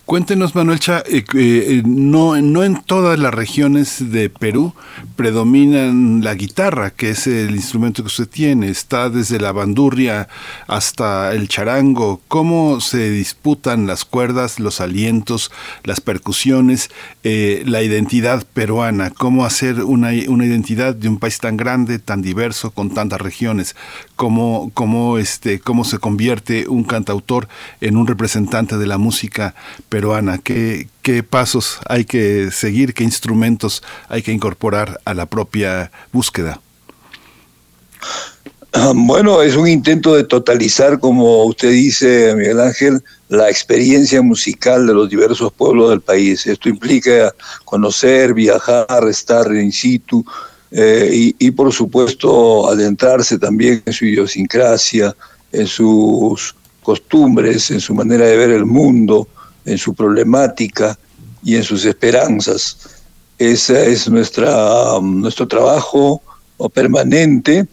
Cuéntenos, 0.06 0.54
Manuel 0.54 0.78
Cha, 0.78 1.02
eh, 1.08 1.24
eh, 1.34 1.82
no, 1.84 2.40
no 2.40 2.62
en 2.62 2.80
todas 2.80 3.18
las 3.18 3.34
regiones 3.34 4.12
de 4.12 4.30
Perú 4.30 4.72
predominan 5.16 6.22
la 6.22 6.36
guitarra, 6.36 6.90
que 6.90 7.10
es 7.10 7.26
el 7.26 7.56
instrumento 7.56 8.04
que 8.04 8.06
usted 8.06 8.28
tiene. 8.28 8.68
Está 8.68 9.10
desde 9.10 9.40
la 9.40 9.50
bandurria 9.50 10.28
hasta 10.68 11.32
el 11.32 11.48
charango. 11.48 12.20
¿Cómo 12.28 12.80
se 12.80 13.10
disputan 13.10 13.88
las 13.88 14.04
cuerdas, 14.04 14.60
los 14.60 14.80
alientos, 14.80 15.50
las 15.82 16.00
percusiones, 16.00 16.88
eh, 17.24 17.64
la 17.66 17.82
identidad 17.82 18.46
peruana? 18.54 19.10
¿Cómo 19.10 19.44
hacer 19.44 19.82
una, 19.82 20.10
una, 20.28 20.46
identidad 20.46 20.94
de 20.94 21.08
un 21.08 21.18
país 21.18 21.38
tan 21.38 21.56
grande, 21.56 21.98
tan 21.98 22.22
diverso, 22.22 22.70
con 22.70 22.94
tantas 22.94 23.20
regiones? 23.20 23.74
¿Cómo, 24.16 24.70
cómo, 24.72 25.18
este, 25.18 25.60
cómo 25.60 25.84
se 25.84 25.98
convierte 25.98 26.68
un 26.68 26.84
cantautor 26.84 27.48
en 27.82 27.96
un 27.96 28.06
representante 28.06 28.78
de 28.78 28.86
la 28.86 28.96
música 28.96 29.54
peruana? 29.90 30.38
¿Qué, 30.38 30.88
¿Qué 31.02 31.22
pasos 31.22 31.78
hay 31.86 32.06
que 32.06 32.50
seguir? 32.50 32.94
¿Qué 32.94 33.04
instrumentos 33.04 33.82
hay 34.08 34.22
que 34.22 34.32
incorporar 34.32 35.00
a 35.04 35.12
la 35.12 35.26
propia 35.26 35.90
búsqueda? 36.12 36.60
Bueno, 38.94 39.42
es 39.42 39.56
un 39.56 39.68
intento 39.68 40.14
de 40.14 40.24
totalizar, 40.24 40.98
como 40.98 41.44
usted 41.44 41.70
dice, 41.70 42.34
Miguel 42.36 42.60
Ángel, 42.60 43.02
la 43.28 43.48
experiencia 43.48 44.22
musical 44.22 44.86
de 44.86 44.94
los 44.94 45.08
diversos 45.08 45.52
pueblos 45.52 45.90
del 45.90 46.00
país. 46.00 46.46
Esto 46.46 46.68
implica 46.68 47.34
conocer, 47.64 48.34
viajar, 48.34 49.08
estar 49.08 49.46
in 49.54 49.72
situ, 49.72 50.24
y, 50.72 51.34
y, 51.38 51.50
por 51.52 51.72
supuesto 51.72 52.68
adentrarse 52.68 53.38
también 53.38 53.82
en 53.86 53.92
su 53.92 54.04
idiosincrasia, 54.04 55.14
en 55.52 55.66
sus 55.66 56.54
costumbres, 56.82 57.70
en 57.70 57.80
su 57.80 57.94
manera 57.94 58.26
de 58.26 58.36
ver 58.36 58.50
el 58.50 58.66
mundo, 58.66 59.28
en 59.64 59.78
su 59.78 59.94
problemática 59.94 60.98
y 61.42 61.56
en 61.56 61.62
sus 61.62 61.84
esperanzas. 61.84 62.78
Ese 63.38 63.92
es 63.92 64.08
nuestra, 64.08 64.98
nuestro 65.02 65.46
trabajo 65.46 66.22
permanente 66.72 67.66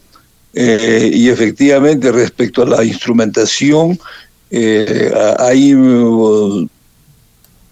eh, 0.52 1.10
y 1.12 1.28
efectivamente 1.28 2.12
respecto 2.12 2.62
a 2.62 2.66
la 2.66 2.84
instrumentación 2.84 3.98
eh, 4.50 5.12
hay 5.38 5.74
uh, 5.74 6.68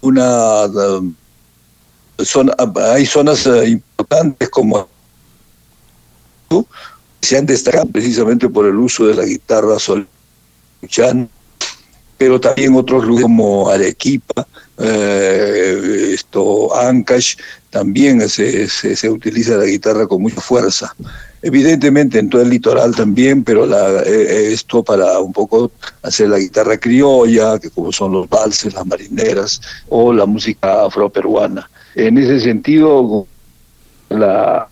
una 0.00 0.62
hay 2.92 3.06
zonas 3.06 3.46
eh, 3.46 3.68
importantes 3.68 4.48
como 4.48 4.88
se 7.20 7.38
han 7.38 7.46
destacado 7.46 7.86
precisamente 7.86 8.48
por 8.48 8.66
el 8.66 8.76
uso 8.76 9.06
de 9.06 9.14
la 9.14 9.24
guitarra 9.24 9.78
sol 9.78 10.06
pero 12.22 12.40
también 12.40 12.76
otros 12.76 13.04
lugares 13.04 13.24
como 13.24 13.68
Arequipa, 13.68 14.46
eh, 14.78 16.10
esto 16.14 16.72
Ancash, 16.76 17.34
también 17.68 18.28
se, 18.28 19.10
utiliza 19.10 19.56
la 19.56 19.64
guitarra 19.64 20.06
con 20.06 20.22
mucha 20.22 20.40
fuerza. 20.40 20.94
Evidentemente 21.42 22.20
en 22.20 22.30
todo 22.30 22.42
el 22.42 22.50
litoral 22.50 22.94
también, 22.94 23.42
pero 23.42 23.66
la, 23.66 24.02
eh, 24.04 24.52
esto 24.52 24.84
para 24.84 25.18
un 25.18 25.32
poco 25.32 25.72
hacer 26.02 26.28
la 26.28 26.38
guitarra 26.38 26.78
criolla, 26.78 27.58
que 27.58 27.70
como 27.70 27.90
son 27.90 28.12
los 28.12 28.28
valses, 28.28 28.72
las 28.72 28.86
marineras 28.86 29.60
o 29.88 30.12
la 30.12 30.24
música 30.24 30.84
afroperuana. 30.84 31.68
En 31.96 32.18
ese 32.18 32.38
sentido, 32.38 33.26
la, 34.10 34.68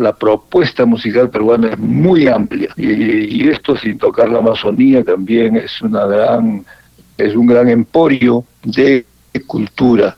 la 0.00 0.16
propuesta 0.16 0.86
musical 0.86 1.28
peruana 1.28 1.70
es 1.72 1.78
muy 1.78 2.26
amplia 2.26 2.72
y, 2.76 3.48
esto 3.48 3.76
sin 3.76 3.98
tocar 3.98 4.30
la 4.30 4.38
Amazonía 4.38 5.04
también 5.04 5.56
es 5.56 5.82
una 5.82 6.06
gran 6.06 6.64
es 7.18 7.36
un 7.36 7.46
gran 7.46 7.68
emporio 7.68 8.44
de 8.62 9.04
cultura. 9.46 10.16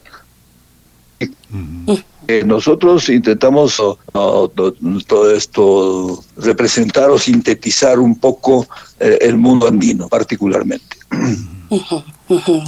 Eh, 2.28 2.44
nosotros 2.44 3.08
intentamos 3.08 3.82
todo 4.12 5.30
esto 5.34 6.22
representar 6.36 7.10
o 7.10 7.18
sintetizar 7.18 7.98
un 7.98 8.20
poco 8.20 8.68
eh, 9.02 9.18
el 9.22 9.36
mundo 9.36 9.66
andino 9.66 10.08
particularmente. 10.08 10.96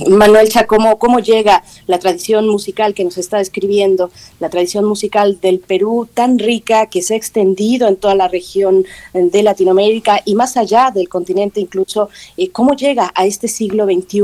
Manuel 0.09 0.49
Chacomo, 0.49 0.99
¿cómo 0.99 1.20
llega 1.20 1.62
la 1.87 1.99
tradición 1.99 2.49
musical 2.49 2.94
que 2.94 3.05
nos 3.05 3.18
está 3.18 3.38
describiendo, 3.38 4.11
la 4.40 4.49
tradición 4.49 4.85
musical 4.85 5.38
del 5.40 5.61
Perú 5.61 6.09
tan 6.12 6.38
rica 6.38 6.87
que 6.87 7.03
se 7.03 7.14
ha 7.14 7.16
extendido 7.16 7.87
en 7.88 7.97
toda 7.97 8.14
la 8.14 8.29
región 8.29 8.85
de 9.12 9.42
Latinoamérica 9.42 10.20
y 10.25 10.35
más 10.35 10.57
allá 10.57 10.90
del 10.94 11.09
continente 11.09 11.61
incluso? 11.61 12.09
Eh, 12.37 12.51
¿Cómo 12.51 12.75
llega 12.75 13.12
a 13.14 13.27
este 13.27 13.49
siglo 13.49 13.85
XXI? 13.85 14.20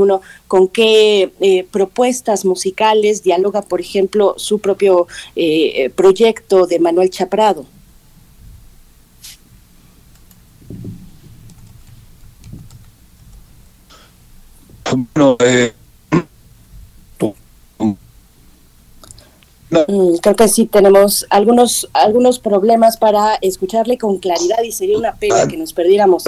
¿Con 0.47 0.67
qué 0.67 1.31
eh, 1.39 1.65
propuestas 1.69 2.43
musicales 2.45 3.23
dialoga, 3.23 3.61
por 3.61 3.81
ejemplo, 3.81 4.35
su 4.37 4.59
propio 4.59 5.07
eh, 5.35 5.91
proyecto 5.95 6.65
de 6.65 6.79
Manuel 6.79 7.09
Chaprado? 7.09 7.65
Eh, 15.39 15.73
mm, 19.87 20.15
creo 20.21 20.35
que 20.35 20.47
sí 20.47 20.65
tenemos 20.65 21.25
algunos 21.29 21.89
algunos 21.93 22.39
problemas 22.39 22.97
para 22.97 23.35
escucharle 23.41 23.97
con 23.97 24.17
claridad 24.17 24.61
y 24.63 24.71
sería 24.71 24.97
una 24.97 25.15
pena 25.15 25.47
que 25.47 25.57
nos 25.57 25.73
perdiéramos 25.73 26.25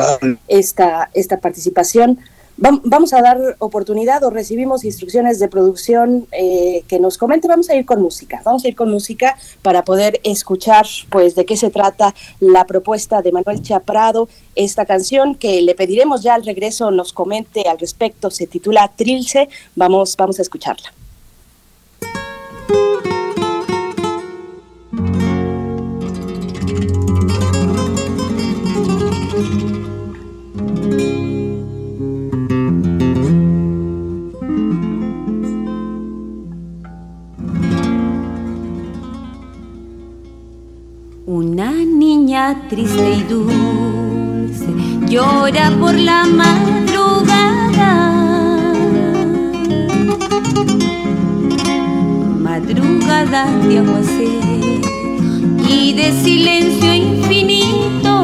esta 0.48 1.10
esta 1.14 1.40
participación 1.40 2.20
vamos 2.58 3.14
a 3.14 3.22
dar 3.22 3.56
oportunidad 3.60 4.24
o 4.24 4.30
recibimos 4.30 4.84
instrucciones 4.84 5.40
de 5.40 5.48
producción 5.48 6.28
eh, 6.32 6.84
que 6.88 7.00
nos 7.00 7.18
comente. 7.18 7.48
Vamos 7.48 7.70
a 7.70 7.76
ir 7.76 7.86
con 7.86 8.02
música. 8.02 8.42
Vamos 8.44 8.64
a 8.64 8.68
ir 8.68 8.76
con 8.76 8.92
música 8.92 9.38
para 9.62 9.84
poder 9.84 10.20
escuchar, 10.24 10.86
pues, 11.10 11.36
de 11.36 11.46
qué 11.46 11.58
se 11.58 11.70
trata 11.70 12.14
la 12.40 12.66
propuesta 12.66 13.22
de 13.22 13.32
Manuel 13.32 13.62
Chaprado. 13.62 14.30
Esta 14.56 14.86
canción 14.86 15.36
que 15.36 15.62
le 15.62 15.76
pediremos 15.76 16.22
ya 16.22 16.36
al 16.36 16.46
regreso 16.46 16.92
nos 16.92 17.14
comente 17.14 17.68
al 17.68 17.80
respecto 17.80 18.30
se 18.30 18.48
titula 18.48 18.92
Trilce. 18.96 19.50
Vamos, 19.76 20.16
vamos 20.18 20.40
a 20.40 20.42
escucharla. 20.42 20.94
Una 41.36 41.72
niña 41.72 42.68
triste 42.70 43.16
y 43.18 43.24
dulce 43.24 44.68
llora 45.08 45.72
por 45.80 45.96
la 45.96 46.26
madrugada. 46.26 47.92
Madrugada 52.40 53.48
de 53.68 53.80
aguacero 53.80 54.80
y 55.68 55.94
de 55.94 56.12
silencio 56.24 56.94
infinito. 56.94 58.16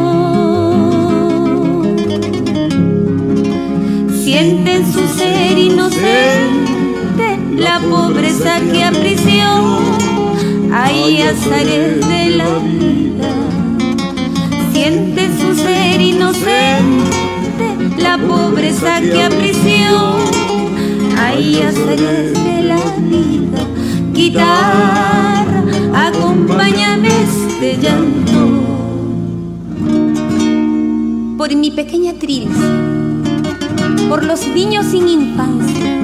Siente 4.24 4.76
en 4.76 4.93
su 4.93 5.08
ser 5.17 5.58
inocente 5.58 7.39
la 7.58 7.80
pobreza 7.80 8.60
que 8.72 8.84
aprisiona 8.84 10.09
hay 10.71 11.21
azares 11.21 12.08
de 12.08 12.29
la 12.38 12.60
vida. 12.60 13.32
Siente 14.71 15.29
su 15.39 15.55
ser 15.55 16.01
inocente 16.01 17.29
la 17.97 18.17
pobreza 18.17 19.01
que 19.01 19.23
apreció. 19.23 20.17
Hay 21.17 21.62
azares 21.62 22.34
de 22.34 22.63
la 22.63 22.79
vida. 22.97 23.60
Guitarra, 24.13 25.63
acompáñame 25.93 27.10
este 27.23 27.77
llanto. 27.77 28.39
Por 31.38 31.55
mi 31.55 31.71
pequeña 31.71 32.13
trilce, 32.13 32.49
por 34.10 34.23
los 34.25 34.45
niños 34.47 34.86
sin 34.88 35.08
infancia, 35.08 35.97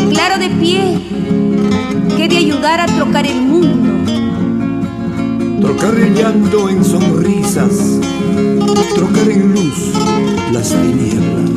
declaro 0.00 0.38
de 0.38 0.48
pie 0.50 0.98
que 2.16 2.28
de 2.28 2.36
ayudar 2.36 2.80
a 2.80 2.86
trocar 2.86 3.26
el 3.26 3.40
mundo. 3.40 3.88
Trocar 5.60 5.94
el 5.94 6.14
llanto 6.14 6.68
en 6.68 6.84
sonrisas, 6.84 7.98
trocar 8.94 9.28
en 9.28 9.52
luz 9.54 9.92
las 10.52 10.68
tinieblas. 10.70 11.50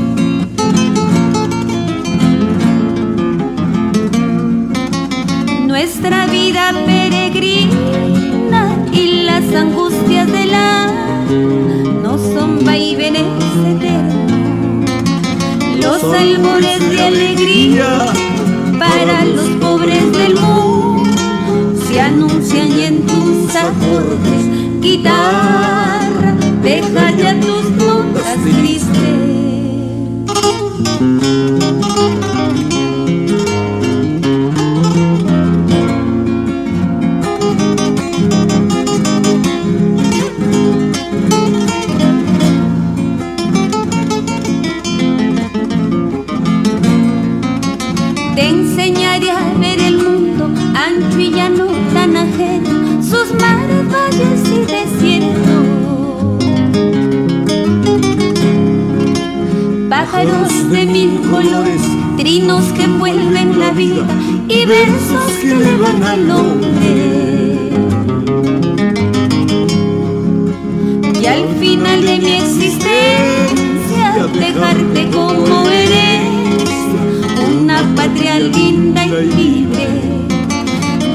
Nuestra 5.67 6.25
vida 6.27 6.73
peregrina 6.85 8.61
y 8.91 9.23
las 9.23 9.53
angustias 9.53 10.31
de 10.31 10.45
la 10.47 10.91
no 12.01 12.17
son 12.17 12.65
vaivenes 12.65 13.27
eternos. 13.67 14.15
Los 15.79 16.03
albores 16.03 16.89
de 16.89 17.01
alegría 17.01 18.20
para 18.91 19.25
los 19.25 19.49
pobres 19.61 20.11
del 20.11 20.35
mundo 20.35 21.09
se 21.87 22.01
anuncian 22.01 22.67
y 22.77 22.81
en 22.83 23.05
tus 23.05 23.55
acordes, 23.55 24.43
guitarra, 24.81 26.35
deja 26.61 27.11
ya 27.11 27.39
tus 27.39 27.80
colores, 61.31 61.81
trinos 62.17 62.65
que 62.73 62.87
vuelven 62.87 63.59
la 63.59 63.71
vida 63.71 64.05
y 64.47 64.65
versos 64.65 65.31
que 65.41 65.55
le 65.55 65.77
van 65.77 66.03
al 66.03 66.29
hombre. 66.29 67.11
final 71.61 72.01
de 72.01 72.17
mi 72.17 72.33
existencia 72.37 74.27
dejarte 74.39 75.09
como 75.11 75.69
eres, 75.69 76.21
una 77.55 77.83
patria 77.95 78.39
linda 78.39 79.05
y 79.05 79.31
libre. 79.31 79.87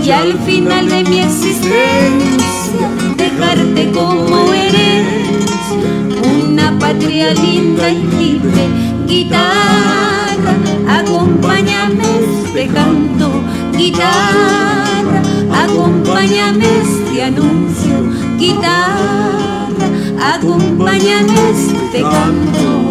Y 0.04 0.10
al 0.10 0.38
final 0.40 0.88
de 0.88 1.02
mi 1.04 1.18
existencia 1.20 2.88
dejarte 3.16 3.90
como 3.90 4.52
eres, 4.52 5.06
una 6.44 6.78
patria 6.78 7.34
linda 7.34 7.90
y 7.90 8.02
libre. 8.22 8.68
Guitarra, 9.08 9.95
este 12.58 12.72
canto, 12.72 13.30
guitarra, 13.76 15.20
acompáñame 15.52 16.64
este 16.80 17.22
anuncio, 17.24 18.38
guitarra, 18.38 19.86
acompáñame 20.34 21.50
este 21.50 22.00
canto. 22.00 22.85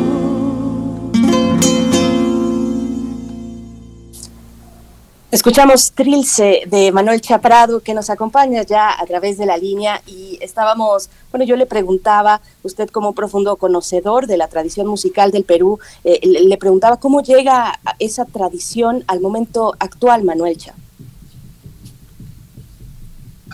Escuchamos 5.45 5.91
Trilce 5.91 6.63
de 6.65 6.91
Manuel 6.91 7.21
Chaprado 7.21 7.79
que 7.79 7.93
nos 7.93 8.09
acompaña 8.09 8.63
ya 8.63 8.99
a 8.99 9.05
través 9.05 9.37
de 9.37 9.45
la 9.45 9.57
línea 9.57 10.01
y 10.07 10.39
estábamos, 10.41 11.11
bueno, 11.29 11.45
yo 11.45 11.55
le 11.55 11.67
preguntaba, 11.67 12.41
usted 12.63 12.89
como 12.89 13.13
profundo 13.13 13.55
conocedor 13.55 14.25
de 14.25 14.37
la 14.37 14.47
tradición 14.47 14.87
musical 14.87 15.29
del 15.29 15.43
Perú, 15.43 15.77
eh, 16.03 16.19
le 16.23 16.57
preguntaba 16.57 16.97
cómo 16.97 17.21
llega 17.21 17.79
esa 17.99 18.25
tradición 18.25 19.03
al 19.05 19.21
momento 19.21 19.75
actual, 19.77 20.23
Manuel 20.23 20.57
Cha. 20.57 20.73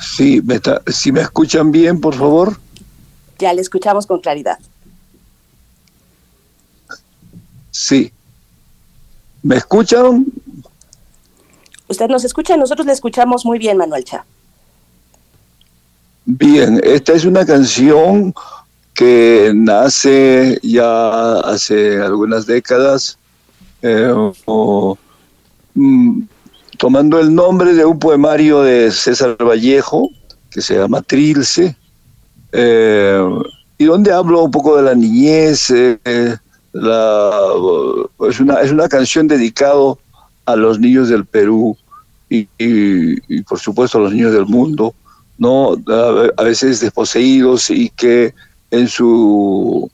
Sí, 0.02 0.42
me 0.42 0.62
si 0.88 1.12
me 1.12 1.20
escuchan 1.20 1.74
bien, 1.74 2.00
por 2.00 2.16
favor. 2.16 2.58
Ya 3.38 3.52
le 3.52 3.60
escuchamos 3.60 4.08
con 4.08 4.22
claridad. 4.22 4.60
Sí. 7.70 8.14
¿Me 9.44 9.58
escuchan? 9.58 10.26
Usted 11.92 12.08
nos 12.08 12.24
escucha, 12.24 12.56
nosotros 12.56 12.88
le 12.88 12.94
escuchamos 12.94 13.46
muy 13.46 13.60
bien, 13.60 13.76
Manuel 13.76 14.06
Cha. 14.06 14.24
Bien, 16.24 16.80
esta 16.86 17.12
es 17.12 17.26
una 17.26 17.46
canción 17.46 18.34
que 18.94 19.52
nace 19.54 20.58
ya 20.64 21.42
hace 21.42 22.00
algunas 22.02 22.46
décadas, 22.46 23.18
eh, 23.82 24.10
mm, 25.74 26.22
tomando 26.78 27.20
el 27.20 27.36
nombre 27.36 27.74
de 27.74 27.84
un 27.84 28.00
poemario 28.00 28.62
de 28.62 28.90
César 28.90 29.36
Vallejo, 29.38 30.10
que 30.50 30.62
se 30.62 30.76
llama 30.76 31.02
Trilce, 31.02 31.76
eh, 32.54 33.22
y 33.78 33.84
donde 33.84 34.14
hablo 34.14 34.46
un 34.46 34.52
poco 34.52 34.78
de 34.78 34.84
la 34.84 34.96
niñez. 34.96 35.70
Eh, 35.72 36.00
es, 38.30 38.40
una, 38.40 38.62
es 38.62 38.72
una 38.72 38.88
canción 38.88 39.28
dedicado 39.28 40.00
a 40.46 40.56
los 40.56 40.80
niños 40.80 41.10
del 41.10 41.26
Perú 41.26 41.78
y, 42.32 43.42
por 43.42 43.60
supuesto 43.60 44.00
los 44.00 44.14
niños 44.14 44.34
del 44.34 44.46
mundo, 44.46 44.96
¿no? 45.38 45.76
a, 46.38 46.44
veces 46.44 46.80
desposeídos 46.80 47.70
y 47.70 47.90
que 47.90 48.34
en 48.72 48.88
su 48.88 49.92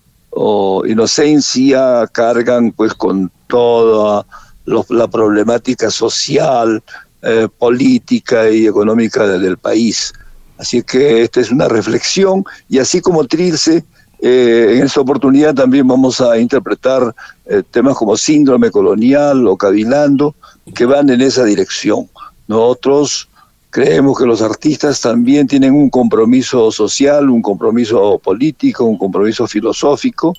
inocencia 0.85 2.05
cargan 2.11 2.71
pues 2.71 2.93
con 2.93 3.31
toda 3.47 4.25
la 4.65 5.07
problemática 5.07 5.89
social, 5.89 6.83
eh, 7.23 7.47
política 7.57 8.49
y 8.49 8.67
económica 8.67 9.25
del 9.25 9.57
país. 9.57 10.13
Así 10.57 10.83
que 10.83 11.23
esta 11.23 11.39
es 11.39 11.51
una 11.51 11.67
reflexión 11.67 12.43
y 12.69 12.79
así 12.79 13.01
como 13.01 13.25
Trilce, 13.25 13.83
eh, 14.19 14.75
en 14.77 14.83
esta 14.83 15.01
oportunidad 15.01 15.53
también 15.53 15.87
vamos 15.87 16.19
a 16.21 16.37
interpretar 16.37 17.13
eh, 17.45 17.61
temas 17.69 17.95
como 17.95 18.17
síndrome 18.17 18.71
colonial 18.71 19.47
o 19.47 19.55
cavilando 19.55 20.35
que 20.73 20.85
van 20.85 21.09
en 21.09 21.21
esa 21.21 21.43
dirección. 21.43 22.09
Nosotros 22.47 23.27
creemos 23.69 24.17
que 24.17 24.25
los 24.25 24.41
artistas 24.41 25.01
también 25.01 25.47
tienen 25.47 25.73
un 25.73 25.89
compromiso 25.89 26.71
social, 26.71 27.29
un 27.29 27.41
compromiso 27.41 28.19
político, 28.19 28.85
un 28.85 28.97
compromiso 28.97 29.47
filosófico 29.47 30.33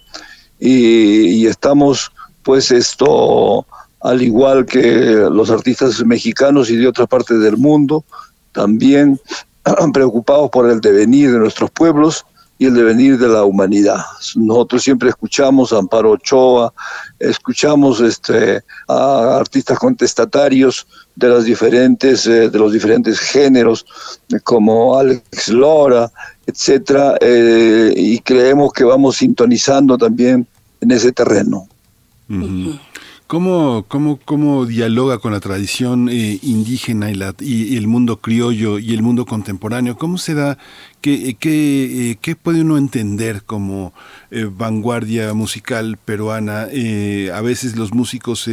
y, 0.58 1.46
estamos 1.46 2.10
pues 2.42 2.70
esto 2.70 3.66
al 4.00 4.22
igual 4.22 4.64
que 4.64 5.26
los 5.30 5.50
artistas 5.50 6.04
mexicanos 6.04 6.70
y 6.70 6.76
de 6.76 6.88
otras 6.88 7.08
partes 7.08 7.40
del 7.40 7.56
mundo, 7.56 8.04
también 8.52 9.20
preocupados 9.92 10.50
por 10.50 10.68
el 10.70 10.80
devenir 10.80 11.32
de 11.32 11.38
nuestros 11.38 11.70
pueblos 11.70 12.24
y 12.58 12.66
el 12.66 12.74
devenir 12.74 13.18
de 13.18 13.28
la 13.28 13.44
humanidad. 13.44 14.04
Nosotros 14.34 14.82
siempre 14.82 15.10
escuchamos 15.10 15.72
a 15.72 15.78
Amparo 15.78 16.12
Ochoa, 16.12 16.72
escuchamos 17.18 18.00
este, 18.00 18.62
a 18.88 19.36
artistas 19.38 19.78
contestatarios 19.78 20.86
de, 21.18 21.28
las 21.28 21.44
diferentes, 21.44 22.26
eh, 22.26 22.48
de 22.48 22.58
los 22.58 22.72
diferentes 22.72 23.18
géneros, 23.18 23.84
como 24.44 24.96
Alex 24.96 25.48
Lora, 25.48 26.10
etcétera, 26.46 27.16
eh, 27.20 27.92
y 27.96 28.20
creemos 28.20 28.72
que 28.72 28.84
vamos 28.84 29.16
sintonizando 29.16 29.98
también 29.98 30.46
en 30.80 30.90
ese 30.90 31.10
terreno. 31.12 31.66
¿Cómo, 33.28 33.84
cómo, 33.88 34.18
cómo 34.24 34.64
dialoga 34.64 35.18
con 35.18 35.32
la 35.32 35.40
tradición 35.40 36.08
eh, 36.08 36.38
indígena 36.40 37.10
y, 37.10 37.14
la, 37.14 37.34
y, 37.40 37.76
el 37.76 37.86
mundo 37.86 38.22
criollo 38.22 38.78
y 38.78 38.94
el 38.94 39.02
mundo 39.02 39.26
contemporáneo? 39.26 39.98
¿Cómo 39.98 40.16
se 40.16 40.32
da, 40.32 40.56
qué, 41.02 41.36
qué, 41.38 42.16
qué 42.22 42.36
puede 42.36 42.62
uno 42.62 42.78
entender 42.78 43.42
como 43.42 43.92
eh, 44.30 44.48
vanguardia 44.50 45.34
musical 45.34 45.98
peruana? 46.02 46.68
Eh, 46.72 47.30
a 47.34 47.42
veces 47.42 47.76
los 47.76 47.92
músicos, 47.92 48.48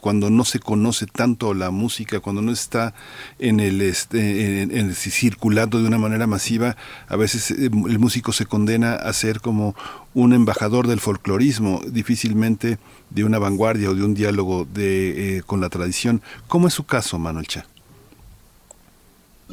cuando 0.00 0.28
no 0.28 0.44
se 0.44 0.58
conoce 0.58 1.06
tanto 1.06 1.54
la 1.54 1.70
música, 1.70 2.18
cuando 2.18 2.42
no 2.42 2.50
está 2.50 2.94
en 3.38 3.60
el, 3.60 3.80
este, 3.80 4.92
circulando 4.92 5.80
de 5.80 5.86
una 5.86 5.98
manera 5.98 6.26
masiva, 6.26 6.76
a 7.06 7.14
veces 7.14 7.52
el 7.52 8.00
músico 8.00 8.32
se 8.32 8.46
condena 8.46 8.94
a 8.94 9.12
ser 9.12 9.40
como 9.40 9.76
un 10.14 10.32
embajador 10.32 10.88
del 10.88 10.98
folclorismo, 10.98 11.80
difícilmente 11.86 12.78
de 13.10 13.24
una 13.24 13.38
vanguardia 13.38 13.90
o 13.90 13.94
de 13.94 14.04
un 14.04 14.14
diálogo 14.14 14.66
de, 14.72 15.38
eh, 15.38 15.42
con 15.44 15.60
la 15.60 15.68
tradición. 15.68 16.22
¿Cómo 16.48 16.68
es 16.68 16.74
su 16.74 16.84
caso, 16.84 17.18
Manuel 17.18 17.46
Cha? 17.46 17.66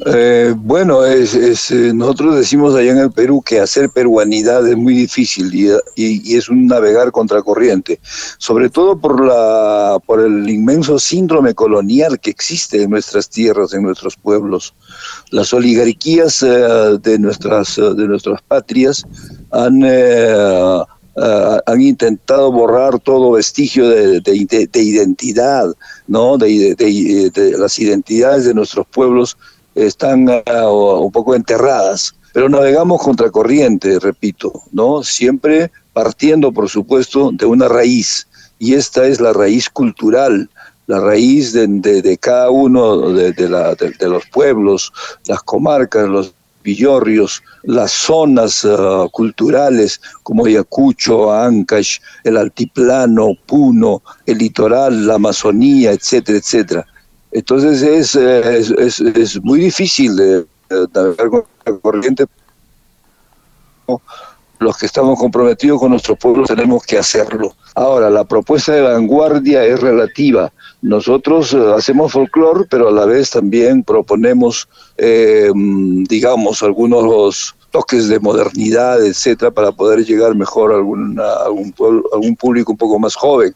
Eh, 0.06 0.52
bueno, 0.56 1.04
es, 1.04 1.70
eh, 1.70 1.92
nosotros 1.94 2.34
decimos 2.34 2.74
allá 2.74 2.90
en 2.90 2.98
el 2.98 3.12
Perú 3.12 3.40
que 3.46 3.60
hacer 3.60 3.90
peruanidad 3.90 4.66
es 4.66 4.76
muy 4.76 4.92
difícil 4.92 5.54
y, 5.54 5.70
y, 5.94 6.36
es 6.36 6.48
un 6.48 6.66
navegar 6.66 7.12
contracorriente, 7.12 8.00
sobre 8.38 8.70
todo 8.70 8.98
por, 8.98 9.24
la, 9.24 9.98
por 10.04 10.20
el 10.20 10.50
inmenso 10.50 10.98
síndrome 10.98 11.54
colonial 11.54 12.18
que 12.18 12.30
existe 12.30 12.82
en 12.82 12.90
nuestras 12.90 13.30
tierras, 13.30 13.72
en 13.72 13.84
nuestros 13.84 14.16
pueblos. 14.16 14.74
Las 15.30 15.54
oligarquías 15.54 16.40
de, 16.40 17.18
nuestras, 17.20 17.76
de 17.76 18.08
nuestras 18.08 18.42
patrias 18.42 19.04
han 19.52 19.80
Ah, 21.16 21.60
han 21.66 21.80
intentado 21.80 22.50
borrar 22.50 22.98
todo 22.98 23.32
vestigio 23.32 23.88
de, 23.88 24.20
identidad, 24.74 25.72
¿no? 26.08 26.36
De, 26.36 27.54
las 27.56 27.78
identidades 27.78 28.44
de 28.44 28.54
nuestros 28.54 28.84
pueblos 28.88 29.36
están 29.76 30.28
ah, 30.28 30.68
un 30.68 31.12
poco 31.12 31.36
enterradas, 31.36 32.16
pero 32.32 32.48
navegamos 32.48 33.00
contracorriente, 33.00 34.00
repito, 34.00 34.52
¿no? 34.72 35.04
Siempre 35.04 35.70
partiendo, 35.92 36.50
por 36.50 36.68
supuesto, 36.68 37.30
de 37.32 37.46
una 37.46 37.68
raíz, 37.68 38.26
y 38.58 38.74
esta 38.74 39.06
es 39.06 39.20
la 39.20 39.32
raíz 39.32 39.70
cultural, 39.70 40.50
la 40.88 40.98
raíz 40.98 41.52
de, 41.52 42.18
cada 42.20 42.50
uno 42.50 43.12
de, 43.12 43.32
de 43.32 44.08
los 44.08 44.26
pueblos, 44.26 44.92
las 45.26 45.42
comarcas, 45.44 46.08
los 46.08 46.34
villorrios, 46.64 47.42
las 47.62 47.92
zonas 47.92 48.64
uh, 48.64 49.08
culturales 49.12 50.00
como 50.24 50.46
Ayacucho, 50.46 51.30
Ancash, 51.30 51.98
el 52.24 52.38
altiplano, 52.38 53.34
Puno, 53.46 54.02
el 54.26 54.38
litoral, 54.38 55.06
la 55.06 55.14
Amazonía, 55.14 55.92
etcétera, 55.92 56.38
etcétera. 56.38 56.86
Entonces 57.30 57.82
es, 57.82 58.16
eh, 58.16 58.58
es, 58.58 59.00
es, 59.00 59.42
muy 59.42 59.60
difícil 59.60 60.16
de, 60.16 60.46
navegar 60.94 61.28
con 61.28 61.44
la 61.66 61.78
corriente. 61.78 62.24
Los 64.58 64.78
que 64.78 64.86
estamos 64.86 65.18
comprometidos 65.18 65.80
con 65.80 65.90
nuestro 65.90 66.16
pueblo 66.16 66.46
tenemos 66.46 66.84
que 66.84 66.96
hacerlo. 66.96 67.54
Ahora, 67.74 68.08
la 68.08 68.24
propuesta 68.24 68.72
de 68.72 68.82
vanguardia 68.82 69.64
es 69.64 69.80
relativa. 69.80 70.52
Nosotros 70.84 71.54
eh, 71.54 71.72
hacemos 71.74 72.12
folclore, 72.12 72.66
pero 72.68 72.88
a 72.88 72.92
la 72.92 73.06
vez 73.06 73.30
también 73.30 73.82
proponemos, 73.82 74.68
eh, 74.98 75.50
digamos, 75.54 76.62
algunos 76.62 77.54
toques 77.70 78.06
de 78.08 78.20
modernidad, 78.20 79.02
etcétera, 79.02 79.50
para 79.50 79.72
poder 79.72 80.04
llegar 80.04 80.34
mejor 80.34 80.72
a, 80.72 80.76
algún, 80.76 81.18
algún 82.12 82.36
público 82.36 82.72
un 82.72 82.76
poco 82.76 82.98
más 82.98 83.14
joven. 83.14 83.54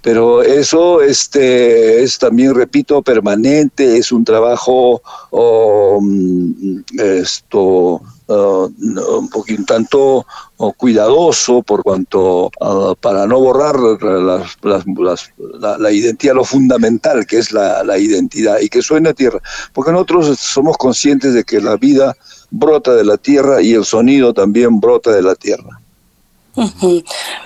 Pero 0.00 0.42
eso 0.42 1.02
este, 1.02 2.02
es 2.02 2.18
también, 2.18 2.54
repito, 2.54 3.02
permanente, 3.02 3.98
es 3.98 4.10
un 4.10 4.24
trabajo 4.24 5.02
oh, 5.32 6.00
mm, 6.00 6.80
esto, 6.98 8.00
uh, 8.28 8.70
un 9.18 9.28
poquito 9.28 9.64
tanto 9.64 10.26
uh, 10.58 10.72
cuidadoso 10.72 11.62
por 11.62 11.82
cuanto 11.82 12.50
uh, 12.60 12.94
para 13.00 13.26
no 13.26 13.40
borrar 13.40 13.78
las, 13.78 14.56
las, 14.62 14.84
la, 15.60 15.78
la, 15.78 15.90
identidad, 15.90 16.34
lo 16.34 16.44
fundamental 16.44 17.26
que 17.26 17.38
es 17.38 17.52
la, 17.52 17.98
identidad 17.98 18.58
y 18.60 18.68
que 18.68 18.82
suene 18.82 19.10
a 19.10 19.14
tierra, 19.14 19.40
porque 19.72 19.92
nosotros 19.92 20.38
somos 20.38 20.76
conscientes 20.76 21.34
de 21.34 21.44
que 21.44 21.60
la 21.60 21.76
vida 21.76 22.16
brota 22.50 22.94
de 22.94 23.04
la 23.04 23.16
tierra 23.16 23.62
y 23.62 23.72
el 23.72 23.84
sonido 23.84 24.32
también 24.32 24.80
brota 24.80 25.12
de 25.12 25.22
la 25.22 25.34
tierra. 25.34 25.80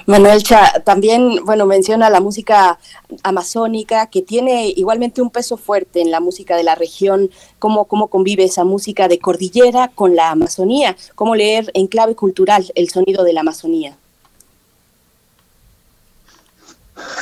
Manuel 0.07 0.42
Cha 0.42 0.83
también, 0.85 1.44
bueno, 1.44 1.66
menciona 1.66 2.11
la 2.11 2.21
música 2.21 2.79
amazónica 3.23 4.07
que 4.07 4.23
tiene 4.23 4.68
igualmente 4.68 5.23
un 5.23 5.31
peso 5.31 5.57
fuerte 5.57 6.01
en 6.01 6.11
la 6.11 6.21
música 6.21 6.57
de 6.57 6.62
la 6.62 6.75
región, 6.75 7.31
cómo, 7.59 7.87
cómo 7.87 8.09
convive 8.09 8.44
esa 8.44 8.64
música 8.64 9.09
de 9.09 9.18
cordillera 9.18 9.88
con 9.94 10.14
la 10.14 10.31
Amazonía, 10.31 10.97
cómo 11.14 11.35
leer 11.35 11.71
en 11.75 11.87
clave 11.87 12.14
cultural 12.14 12.71
el 12.75 12.90
sonido 12.90 13.25
de 13.25 13.33
la 13.33 13.40
Amazonía. 13.40 13.97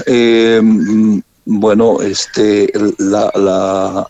Eh, 0.06 0.60
bueno, 1.44 2.00
este, 2.00 2.72
la, 2.98 3.30
la, 3.34 4.08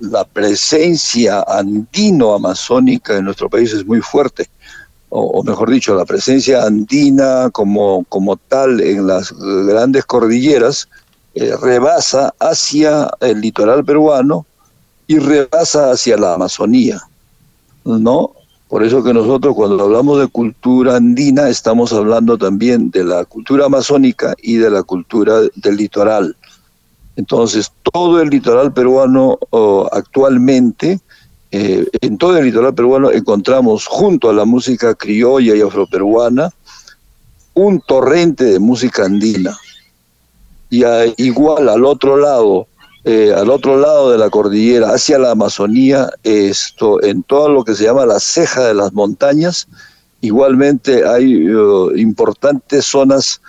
la 0.00 0.24
presencia 0.24 1.44
andino-amazónica 1.48 3.16
en 3.16 3.24
nuestro 3.24 3.48
país 3.48 3.72
es 3.72 3.84
muy 3.84 4.00
fuerte 4.00 4.48
o, 5.10 5.42
mejor 5.42 5.70
dicho, 5.70 5.94
la 5.94 6.04
presencia 6.04 6.64
andina 6.64 7.50
como, 7.50 8.04
como 8.08 8.36
tal 8.36 8.80
en 8.80 9.06
las 9.06 9.32
grandes 9.32 10.04
cordilleras, 10.04 10.88
eh, 11.34 11.54
rebasa 11.60 12.34
hacia 12.40 13.10
el 13.20 13.40
litoral 13.40 13.84
peruano 13.84 14.44
y 15.06 15.18
rebasa 15.18 15.92
hacia 15.92 16.16
la 16.16 16.34
Amazonía, 16.34 17.00
¿no? 17.84 18.32
Por 18.68 18.84
eso 18.84 19.02
que 19.02 19.14
nosotros 19.14 19.54
cuando 19.54 19.82
hablamos 19.84 20.20
de 20.20 20.26
cultura 20.26 20.96
andina 20.96 21.48
estamos 21.48 21.92
hablando 21.92 22.36
también 22.36 22.90
de 22.90 23.02
la 23.02 23.24
cultura 23.24 23.64
amazónica 23.64 24.34
y 24.42 24.56
de 24.56 24.70
la 24.70 24.82
cultura 24.82 25.40
del 25.54 25.76
litoral. 25.76 26.36
Entonces, 27.16 27.72
todo 27.92 28.20
el 28.20 28.28
litoral 28.28 28.72
peruano 28.72 29.38
oh, 29.50 29.88
actualmente 29.90 31.00
eh, 31.50 31.86
en 32.00 32.18
todo 32.18 32.36
el 32.36 32.44
litoral 32.44 32.74
peruano 32.74 33.10
encontramos 33.10 33.86
junto 33.86 34.28
a 34.28 34.34
la 34.34 34.44
música 34.44 34.94
criolla 34.94 35.56
y 35.56 35.62
afroperuana 35.62 36.52
un 37.54 37.80
torrente 37.80 38.44
de 38.44 38.58
música 38.58 39.04
andina. 39.04 39.56
Y 40.70 40.84
igual 41.16 41.68
al 41.68 41.84
otro 41.86 42.18
lado, 42.18 42.66
eh, 43.04 43.32
al 43.34 43.48
otro 43.50 43.78
lado 43.78 44.10
de 44.10 44.18
la 44.18 44.28
cordillera, 44.28 44.92
hacia 44.92 45.18
la 45.18 45.30
Amazonía, 45.30 46.10
esto, 46.22 47.02
en 47.02 47.22
todo 47.22 47.48
lo 47.48 47.64
que 47.64 47.74
se 47.74 47.84
llama 47.84 48.04
la 48.04 48.20
ceja 48.20 48.66
de 48.66 48.74
las 48.74 48.92
montañas, 48.92 49.66
igualmente 50.20 51.08
hay 51.08 51.48
uh, 51.48 51.96
importantes 51.96 52.84
zonas 52.84 53.40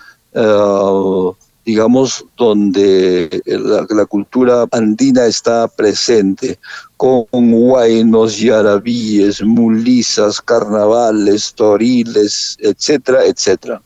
digamos, 1.70 2.26
donde 2.36 3.44
la, 3.46 4.06
cultura 4.08 4.66
andina 4.72 5.28
está 5.28 5.68
presente, 5.68 6.58
con 7.00 7.28
huaynos, 7.32 8.38
yarabíes, 8.38 9.42
mulizas, 9.42 10.42
carnavales, 10.42 11.54
toriles, 11.54 12.58
etcétera, 12.60 13.24
etcétera. 13.24 13.82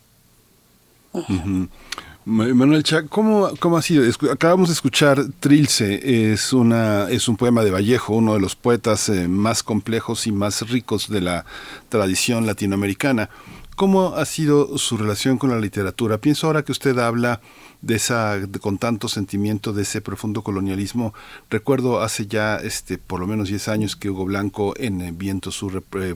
Manuel 2.25 2.81
Chá, 2.81 3.03
¿cómo, 3.03 3.51
¿cómo, 3.59 3.77
ha 3.77 3.83
sido? 3.83 4.03
Acabamos 4.31 4.69
de 4.69 4.73
escuchar 4.73 5.25
Trilce, 5.39 6.31
es, 6.33 6.53
una, 6.53 7.07
es 7.11 7.27
un 7.27 7.37
poema 7.37 7.63
de 7.63 7.69
Vallejo, 7.69 8.15
uno 8.15 8.33
de 8.33 8.39
los 8.39 8.55
poetas 8.55 9.07
eh, 9.09 9.27
más 9.27 9.61
complejos 9.61 10.25
y 10.25 10.31
más 10.31 10.67
ricos 10.67 11.07
de 11.07 11.21
la 11.21 11.45
tradición 11.89 12.47
latinoamericana. 12.47 13.29
¿Cómo 13.75 14.15
ha 14.15 14.25
sido 14.25 14.79
su 14.79 14.97
relación 14.97 15.37
con 15.37 15.51
la 15.51 15.59
literatura? 15.59 16.17
Pienso 16.17 16.47
ahora 16.47 16.63
que 16.63 16.71
usted 16.71 16.97
habla 16.97 17.41
de 17.83 17.95
esa 17.95 18.39
con 18.61 18.77
tanto 18.77 19.09
sentimiento 19.09 19.73
de 19.73 19.83
ese 19.83 20.01
profundo 20.01 20.41
colonialismo. 20.41 21.13
Recuerdo 21.49 22.01
hace 22.01 22.27
ya 22.27 22.55
este 22.55 22.97
por 22.97 23.19
lo 23.19 23.27
menos 23.27 23.49
10 23.49 23.67
años 23.67 23.95
que 23.95 24.09
Hugo 24.09 24.25
Blanco 24.25 24.73
en 24.77 25.17
Viento 25.17 25.51
Sur 25.51 25.83
eh, 25.99 26.15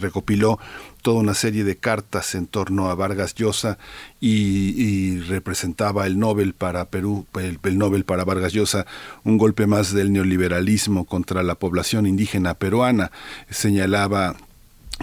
recopiló 0.00 0.58
toda 1.02 1.20
una 1.20 1.34
serie 1.34 1.64
de 1.64 1.76
cartas 1.76 2.34
en 2.36 2.46
torno 2.46 2.88
a 2.88 2.94
Vargas 2.94 3.34
Llosa 3.34 3.78
y, 4.20 5.18
representaba 5.28 6.06
el 6.06 6.18
Nobel 6.18 6.54
para 6.54 6.86
Perú, 6.86 7.26
el, 7.34 7.58
el, 7.62 7.78
Nobel 7.78 8.04
para 8.04 8.24
Vargas 8.24 8.52
Llosa, 8.52 8.86
un 9.24 9.36
golpe 9.36 9.66
más 9.66 9.92
del 9.92 10.12
neoliberalismo 10.12 11.04
contra 11.04 11.42
la 11.42 11.56
población 11.56 12.06
indígena 12.06 12.54
peruana. 12.54 13.10
Señalaba 13.50 14.36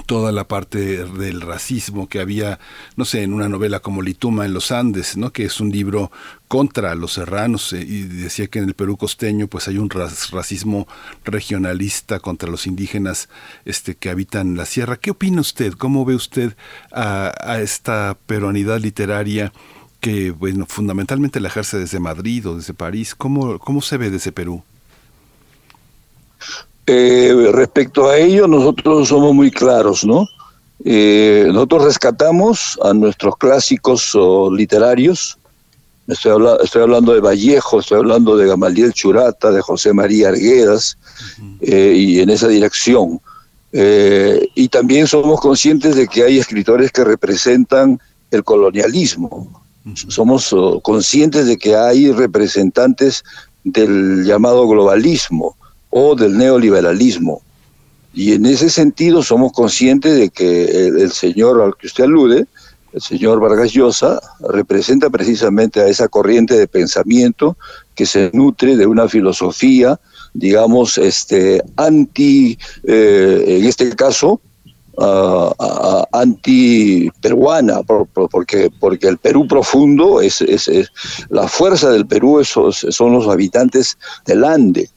toda 0.06 0.32
la 0.32 0.48
parte 0.48 1.06
del 1.06 1.42
racismo 1.42 2.08
que 2.08 2.20
había, 2.20 2.60
no 2.96 3.06
sé, 3.06 3.24
en 3.24 3.34
una 3.34 3.50
novela 3.50 3.80
como 3.80 4.02
Lituma 4.02 4.46
en 4.46 4.54
los 4.54 4.72
Andes, 4.72 5.18
¿no? 5.18 5.32
que 5.32 5.46
es 5.46 5.60
un 5.60 5.72
libro 5.72 6.12
contra 6.48 6.96
los 6.96 7.14
serranos 7.14 7.72
eh, 7.74 7.82
y 7.82 8.04
decía 8.04 8.48
que 8.48 8.60
en 8.60 8.66
el 8.66 8.74
Perú 8.74 8.98
costeño 8.98 9.48
pues 9.48 9.68
hay 9.68 9.78
un 9.78 9.90
racismo 9.90 10.88
regionalista 11.24 12.20
contra 12.20 12.50
los 12.50 12.68
indígenas 12.68 13.30
este 13.64 13.96
que 13.96 14.10
habitan 14.10 14.58
la 14.58 14.66
sierra. 14.66 14.98
¿Qué 14.98 15.12
opina 15.12 15.42
usted? 15.42 15.74
¿Cómo 15.74 16.04
ve 16.04 16.16
usted 16.16 16.56
a, 16.92 17.60
esta 17.62 18.18
peruanidad 18.26 18.80
literaria 18.80 19.54
que 20.00 20.32
bueno, 20.32 20.66
fundamentalmente 20.68 21.40
la 21.40 21.48
ejerce 21.48 21.78
desde 21.78 22.00
Madrid 22.00 22.48
o 22.48 22.58
desde 22.58 22.74
París? 22.74 23.16
¿Cómo, 23.16 23.60
cómo 23.60 23.82
se 23.82 23.98
ve 23.98 24.10
desde 24.10 24.32
Perú? 24.32 24.64
Eh, 26.88 27.50
respecto 27.52 28.10
a 28.10 28.18
ello, 28.18 28.48
nosotros 28.48 29.10
somos 29.10 29.34
muy 29.34 29.52
claros, 29.52 30.04
¿no? 30.04 30.28
Eh, 30.84 31.46
nosotros 31.48 31.86
rescatamos 31.86 32.78
a 32.84 32.94
nuestros 32.94 33.38
clásicos 33.38 34.18
literarios. 34.52 35.38
Estoy, 36.08 36.44
estoy, 36.64 36.82
hablando 36.82 37.14
de 37.14 37.22
Vallejo, 37.22 37.80
estoy 37.80 38.00
hablando 38.00 38.36
de 38.36 38.48
Gamaliel 38.48 38.92
Churata, 38.94 39.52
de 39.52 39.62
José 39.62 39.94
María 39.94 40.30
Arguedas, 40.30 40.98
eh, 41.62 41.94
y 41.96 42.20
en 42.20 42.30
esa 42.30 42.48
dirección. 42.48 43.22
y 43.74 44.68
también 44.68 45.08
somos 45.08 45.40
conscientes 45.40 45.96
de 45.96 46.06
que 46.06 46.24
hay 46.24 46.38
escritores 46.38 46.92
que 46.92 47.06
representan 47.06 48.02
el 48.30 48.44
colonialismo. 48.44 49.64
Somos 50.10 50.54
conscientes 50.82 51.46
de 51.46 51.58
que 51.58 51.78
hay 51.78 52.12
representantes 52.12 53.24
del 53.64 54.26
llamado 54.26 54.68
globalismo 54.68 55.56
o 55.92 56.16
del 56.16 56.38
neoliberalismo. 56.38 57.42
Y 58.14 58.34
en 58.34 58.46
ese 58.46 58.70
sentido 58.70 59.24
somos 59.24 59.54
conscientes 59.54 60.18
de 60.18 60.30
que 60.30 60.88
el, 60.88 61.12
señor 61.12 61.62
al 61.62 61.78
que 61.78 61.88
usted 61.88 62.06
alude, 62.06 62.48
el 62.92 63.02
señor 63.02 63.40
Vargas 63.40 63.72
Llosa, 63.72 64.20
representa 64.50 65.10
precisamente 65.10 65.80
a 65.80 65.88
esa 65.88 66.10
corriente 66.10 66.58
de 66.58 66.68
pensamiento 66.68 67.56
que 67.96 68.06
se 68.06 68.30
nutre 68.34 68.76
de 68.76 68.86
una 68.86 69.08
filosofía, 69.08 70.00
digamos, 70.34 70.98
este, 70.98 71.64
anti, 71.78 72.58
eh, 72.84 73.44
en 73.48 73.66
este 73.66 73.96
caso, 73.96 74.42
uh, 74.98 76.04
anti-peruana, 76.12 77.82
porque, 77.84 78.70
porque 78.78 79.08
el 79.08 79.18
Perú 79.20 79.48
profundo, 79.48 80.20
es, 80.20 80.42
es, 80.42 80.70
la 81.30 81.48
fuerza 81.48 81.92
del 81.92 82.06
Perú 82.06 82.44
son 82.44 83.14
los 83.14 83.28
habitantes 83.30 83.98
del 84.26 84.44
Ande 84.44 84.90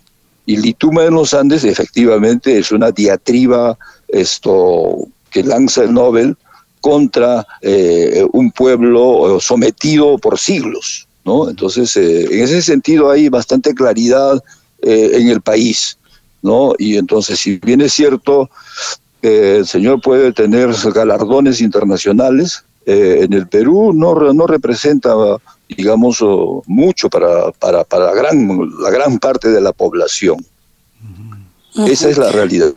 y 0.47 0.57
Lituma 0.57 1.03
de 1.03 1.11
los 1.11 1.33
Andes 1.35 1.65
efectivamente 1.65 2.59
es 2.59 2.71
una 2.71 2.91
diatriba 2.91 3.79
esto 4.09 5.09
que 5.31 5.43
lanza 5.43 5.85
el 5.85 5.93
Nobel 5.93 6.37
contra 6.81 7.47
eh, 7.63 8.27
un 8.33 8.51
pueblo 8.53 9.39
sometido 9.41 10.19
por 10.19 10.39
siglos. 10.39 11.09
¿no? 11.25 11.49
Entonces, 11.49 11.97
eh, 11.97 12.27
en 12.31 12.45
ese 12.45 12.61
sentido 12.61 13.11
hay 13.11 13.31
bastante 13.31 13.75
claridad 13.75 14.43
eh, 14.83 15.13
en 15.15 15.29
el 15.29 15.41
país. 15.41 15.97
¿no? 16.43 16.75
Y 16.79 16.99
entonces, 16.99 17.41
si 17.41 17.57
bien 17.57 17.81
es 17.81 17.95
cierto, 17.95 18.51
el 19.23 19.67
señor 19.67 20.03
puede 20.03 20.33
tener 20.33 20.69
galardones 20.95 21.63
internacionales, 21.63 22.65
en 22.87 23.33
el 23.33 23.49
Perú 23.49 23.95
no, 23.95 24.15
no 24.35 24.47
representa 24.47 25.15
digamos, 25.69 26.25
mucho 26.67 27.09
para, 27.09 27.53
para, 27.53 27.85
para 27.85 28.13
gran, 28.13 28.71
la 28.81 28.91
gran 28.91 29.19
parte 29.19 29.51
de 29.51 29.61
la 29.61 29.73
población. 29.73 30.45
Esa 31.75 32.09
es 32.09 32.19
la 32.19 32.31
realidad. 32.31 32.73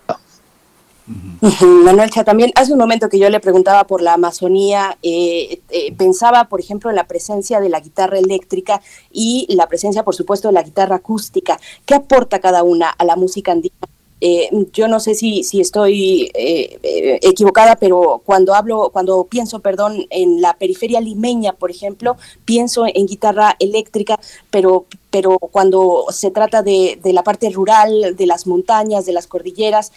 Manuel 1.62 2.10
Cha, 2.10 2.24
también 2.24 2.52
hace 2.56 2.74
un 2.74 2.80
momento 2.80 3.08
que 3.08 3.20
yo 3.20 3.30
le 3.30 3.40
preguntaba 3.40 3.86
por 3.86 4.02
la 4.02 4.14
Amazonía, 4.14 4.98
eh, 5.02 5.62
eh, 5.70 5.94
pensaba, 5.96 6.46
por 6.46 6.60
ejemplo, 6.60 6.90
en 6.90 6.98
la 6.98 7.06
presencia 7.06 7.62
de 7.62 7.70
la 7.70 7.80
guitarra 7.80 8.18
eléctrica 8.18 8.82
y 9.12 9.46
la 9.50 9.68
presencia, 9.68 10.04
por 10.04 10.16
supuesto, 10.16 10.50
de 10.50 10.56
la 10.56 10.64
guitarra 10.64 10.98
acústica. 10.98 11.60
¿Qué 11.86 11.96
aporta 11.96 12.40
cada 12.40 12.64
una 12.64 12.90
a 12.90 13.06
la 13.06 13.16
música 13.16 13.54
andina 13.54 13.76
Eh, 14.20 14.50
yo 14.74 14.88
no 14.88 15.00
sé 15.00 15.14
si, 15.14 15.44
si 15.44 15.62
estoy 15.62 16.32
eh, 16.34 16.80
eh, 16.82 17.20
equivocada, 17.22 17.76
pero 17.76 18.22
cuando 18.26 18.56
hablo, 18.56 18.90
cuando 18.92 19.26
pienso, 19.26 19.60
perdón, 19.60 20.08
en 20.10 20.42
la 20.42 20.56
periferia 20.56 21.00
limeña, 21.02 21.54
por 21.54 21.70
ejemplo, 21.70 22.18
pienso 22.44 22.86
en 22.88 23.06
guitarra 23.06 23.56
eléctrica, 23.60 24.20
pero, 24.50 24.86
pero 25.12 25.38
cuando 25.38 26.06
se 26.10 26.32
trata 26.32 26.64
de, 26.64 27.00
de 27.02 27.14
la 27.14 27.24
parte 27.24 27.50
rural, 27.52 28.16
de 28.16 28.26
las 28.26 28.48
montañas, 28.48 29.06
de 29.06 29.14
las 29.14 29.28
cordilleras, 29.28 29.92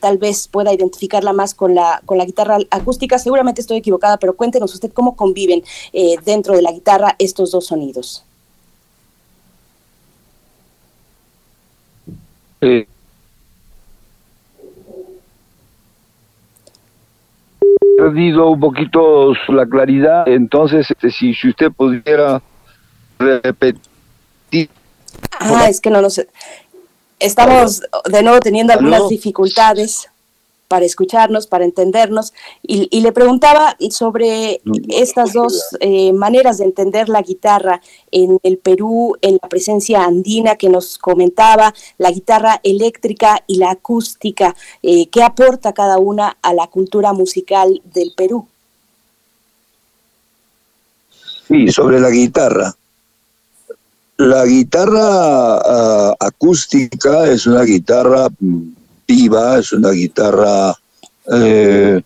tal 0.00 0.18
vez 0.18 0.46
pueda 0.48 0.72
identificarla 0.72 1.32
más 1.32 1.54
con 1.54 1.74
la, 1.74 2.00
con 2.06 2.18
la 2.18 2.24
guitarra 2.24 2.58
acústica. 2.70 3.18
Seguramente 3.18 3.60
estoy 3.60 3.78
equivocada, 3.78 4.18
pero 4.18 4.36
cuéntenos 4.36 4.72
usted 4.72 4.92
cómo 4.92 5.16
conviven 5.16 5.64
dentro 6.24 6.54
de 6.54 6.62
la 6.62 6.72
guitarra 6.72 7.16
estos 7.18 7.50
dos 7.50 7.66
sonidos. 7.66 8.24
He 12.60 12.86
perdido 17.96 18.48
un 18.48 18.60
poquito 18.60 19.32
la 19.48 19.66
claridad, 19.66 20.28
entonces 20.28 20.90
este, 20.90 21.10
si, 21.10 21.34
si 21.34 21.48
usted 21.48 21.70
pudiera 21.70 22.42
repetir. 23.18 24.68
Ah, 25.38 25.68
es 25.68 25.80
que 25.80 25.90
no 25.90 26.08
sé. 26.10 26.28
Estamos 27.18 27.82
de 28.10 28.22
nuevo 28.22 28.40
teniendo 28.40 28.72
algunas 28.72 29.08
dificultades 29.08 30.10
para 30.68 30.84
escucharnos, 30.84 31.46
para 31.46 31.64
entendernos. 31.64 32.32
Y, 32.62 33.00
le 33.00 33.12
preguntaba 33.12 33.76
sobre 33.90 34.60
estas 34.88 35.32
dos 35.32 35.76
eh, 35.80 36.12
maneras 36.12 36.58
de 36.58 36.64
entender 36.64 37.08
la 37.08 37.22
guitarra 37.22 37.80
en 38.10 38.38
el 38.42 38.58
Perú, 38.58 39.16
en 39.20 39.38
la 39.42 39.48
presencia 39.48 40.04
andina 40.04 40.56
que 40.56 40.68
nos 40.68 40.98
comentaba, 40.98 41.74
la 41.98 42.10
guitarra 42.10 42.60
eléctrica 42.62 43.42
y 43.46 43.56
la 43.56 43.70
acústica. 43.70 44.56
Eh, 44.82 45.08
¿Qué 45.08 45.22
aporta 45.22 45.72
cada 45.72 45.98
una 45.98 46.38
a 46.40 46.54
la 46.54 46.66
cultura 46.66 47.12
musical 47.12 47.82
del 47.92 48.12
Perú? 48.16 48.46
Sí, 51.46 51.68
sobre 51.68 52.00
la 52.00 52.10
guitarra. 52.10 52.74
La 54.16 54.44
guitarra 54.44 55.58
ah, 55.58 56.14
acústica 56.20 57.26
es 57.26 57.46
una 57.46 57.62
guitarra 57.64 58.28
es 59.06 59.72
una 59.72 59.90
guitarra, 59.90 60.74
eh, 61.32 62.00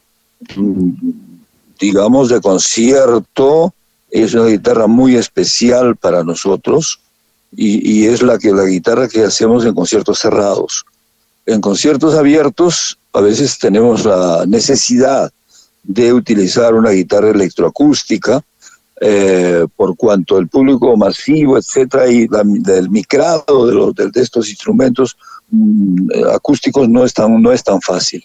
digamos, 1.78 2.28
de 2.28 2.40
concierto, 2.40 3.74
es 4.10 4.34
una 4.34 4.46
guitarra 4.46 4.86
muy 4.86 5.16
especial 5.16 5.96
para 5.96 6.24
nosotros 6.24 7.00
y, 7.54 8.06
es 8.06 8.22
la, 8.22 8.38
que, 8.38 8.52
la 8.52 8.64
guitarra 8.64 9.08
que 9.08 9.24
hacemos 9.24 9.64
en 9.64 9.74
conciertos 9.74 10.18
cerrados. 10.18 10.84
En 11.46 11.60
conciertos 11.60 12.14
abiertos 12.14 12.98
a 13.12 13.20
veces 13.20 13.58
tenemos 13.58 14.04
la 14.04 14.44
necesidad 14.46 15.32
de 15.82 16.12
utilizar 16.12 16.74
una 16.74 16.90
guitarra 16.90 17.30
electroacústica, 17.30 18.42
eh, 19.00 19.64
por 19.76 19.96
cuanto 19.96 20.38
el 20.38 20.48
público 20.48 20.96
masivo, 20.96 21.56
etcétera, 21.56 22.08
y 22.08 22.26
del 22.26 22.90
micrado 22.90 23.66
de, 23.66 23.72
los, 23.72 23.94
de, 23.94 24.10
estos 24.20 24.50
instrumentos 24.50 25.16
acústicos 26.32 26.88
no 26.88 27.04
es 27.04 27.14
tan, 27.14 27.40
no 27.40 27.52
es 27.52 27.62
tan 27.62 27.80
fácil. 27.80 28.24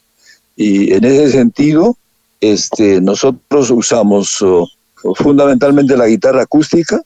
Y 0.56 0.94
en 0.94 1.04
ese 1.04 1.32
sentido, 1.32 1.98
este, 2.42 3.02
nosotros 3.02 3.72
usamos 3.72 4.42
oh, 4.42 4.68
fundamentalmente 5.16 5.98
la 5.98 6.08
guitarra 6.08 6.44
acústica, 6.44 7.02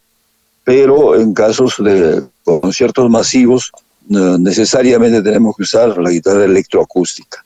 pero 0.63 1.15
en 1.15 1.33
casos 1.33 1.75
de 1.79 2.23
conciertos 2.43 3.09
masivos 3.09 3.71
necesariamente 4.09 5.21
tenemos 5.21 5.55
que 5.55 5.63
usar 5.63 5.97
la 5.97 6.09
guitarra 6.09 6.45
electroacústica. 6.45 7.43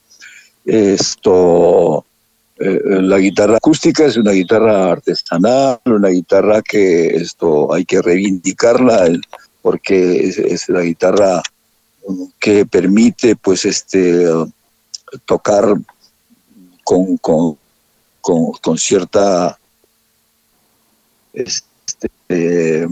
Esto, 0.64 2.04
eh, 2.58 2.80
la 2.84 3.18
guitarra 3.18 3.56
acústica 3.56 4.06
es 4.06 4.16
una 4.16 4.32
guitarra 4.32 4.92
artesanal, 4.92 5.80
una 5.86 6.08
guitarra 6.08 6.62
que 6.62 7.08
esto 7.16 7.72
hay 7.72 7.84
que 7.84 8.00
reivindicarla 8.00 9.08
porque 9.60 10.20
es 10.26 10.68
la 10.68 10.82
guitarra 10.82 11.42
que 12.38 12.66
permite 12.66 13.36
pues 13.36 13.64
este 13.64 14.26
tocar 15.24 15.74
con, 16.84 17.16
con, 17.18 17.56
con, 18.20 18.78
cierta 18.78 19.58
este, 21.32 22.88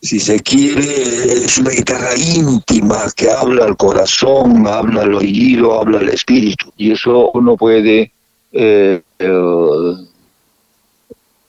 si 0.00 0.20
se 0.20 0.40
quiere 0.40 1.44
es 1.44 1.58
una 1.58 1.70
guitarra 1.70 2.16
íntima 2.16 3.10
que 3.16 3.30
habla 3.30 3.64
al 3.64 3.76
corazón 3.76 4.66
habla 4.66 5.02
al 5.02 5.14
oído 5.14 5.78
habla 5.80 5.98
al 5.98 6.08
espíritu 6.08 6.72
y 6.76 6.92
eso 6.92 7.30
uno 7.34 7.56
puede 7.56 8.12
eh, 8.52 9.02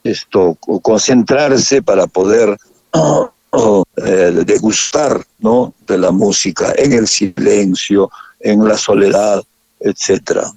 esto 0.04 0.58
concentrarse 0.82 1.82
para 1.82 2.08
poder 2.08 2.58
eh, 3.98 4.44
de 4.46 4.58
gustar 4.60 5.24
¿no? 5.40 5.74
de 5.88 5.98
la 5.98 6.12
música 6.12 6.74
en 6.78 6.94
el 6.94 7.08
silencio, 7.08 8.10
en 8.40 8.68
la 8.68 8.78
soledad, 8.78 9.44
etcétera. 9.80 10.52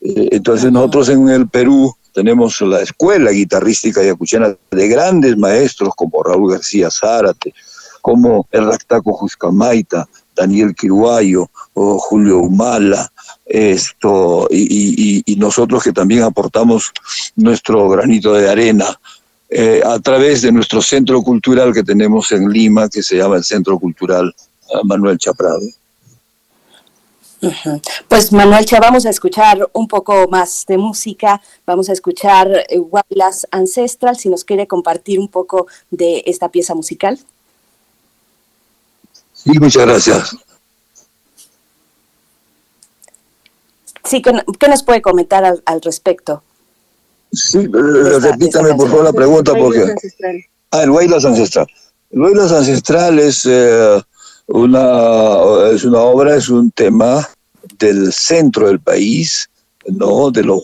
Eh, 0.00 0.28
entonces 0.32 0.72
nosotros 0.72 1.08
en 1.10 1.28
el 1.28 1.48
Perú 1.48 1.94
tenemos 2.12 2.60
la 2.62 2.80
escuela 2.80 3.30
guitarrística 3.30 4.02
yacuchana 4.02 4.54
de 4.70 4.88
grandes 4.88 5.36
maestros 5.36 5.92
como 5.94 6.22
Raúl 6.22 6.52
García 6.52 6.90
Zárate, 6.90 7.54
como 8.00 8.46
el 8.50 8.66
Ractaco 8.66 9.12
Juscamaita, 9.14 10.08
Daniel 10.34 10.74
Quiruayo 10.74 11.48
o 11.74 11.98
Julio 11.98 12.38
Humala, 12.38 13.10
esto, 13.46 14.48
y, 14.50 15.22
y, 15.26 15.36
nosotros 15.36 15.82
que 15.82 15.92
también 15.92 16.22
aportamos 16.22 16.90
nuestro 17.36 17.88
granito 17.88 18.32
de 18.32 18.48
arena 18.48 18.98
eh, 19.54 19.82
a 19.84 19.98
través 19.98 20.40
de 20.40 20.50
nuestro 20.50 20.80
centro 20.80 21.22
cultural 21.22 21.74
que 21.74 21.82
tenemos 21.82 22.32
en 22.32 22.48
Lima, 22.48 22.88
que 22.88 23.02
se 23.02 23.16
llama 23.16 23.36
el 23.36 23.44
Centro 23.44 23.78
Cultural 23.78 24.34
eh, 24.70 24.78
Manuel 24.82 25.18
Chaprado. 25.18 25.60
Pues 28.08 28.32
Manuel 28.32 28.64
Cha, 28.64 28.80
vamos 28.80 29.04
a 29.04 29.10
escuchar 29.10 29.68
un 29.74 29.88
poco 29.88 30.26
más 30.28 30.64
de 30.66 30.78
música, 30.78 31.42
vamos 31.66 31.90
a 31.90 31.92
escuchar 31.92 32.48
Guaylas 32.70 33.44
eh, 33.44 33.48
Ancestral, 33.50 34.16
si 34.16 34.30
nos 34.30 34.44
quiere 34.44 34.66
compartir 34.66 35.20
un 35.20 35.28
poco 35.28 35.66
de 35.90 36.22
esta 36.24 36.48
pieza 36.48 36.74
musical. 36.74 37.18
Sí, 39.34 39.50
muchas 39.58 39.84
gracias. 39.84 40.36
Sí, 44.04 44.22
¿qué 44.22 44.68
nos 44.68 44.82
puede 44.82 45.02
comentar 45.02 45.44
al 45.44 45.82
respecto? 45.82 46.42
Sí, 47.32 47.58
eh, 47.60 48.18
repítame 48.20 48.74
por 48.74 48.88
favor 48.88 49.04
la 49.04 49.12
pregunta 49.12 49.54
porque... 49.54 49.94
Ah, 50.70 50.82
el 50.82 50.90
Huaylas 50.90 51.24
Ancestral. 51.24 51.66
El 52.10 52.20
Huaylas 52.20 52.52
Ancestral 52.52 53.18
es, 53.18 53.46
eh, 53.46 54.02
una, 54.48 55.70
es 55.72 55.84
una 55.84 56.00
obra, 56.00 56.36
es 56.36 56.50
un 56.50 56.70
tema 56.72 57.26
del 57.78 58.12
centro 58.12 58.68
del 58.68 58.80
país, 58.80 59.48
¿no? 59.86 60.30
de, 60.30 60.44
los, 60.44 60.62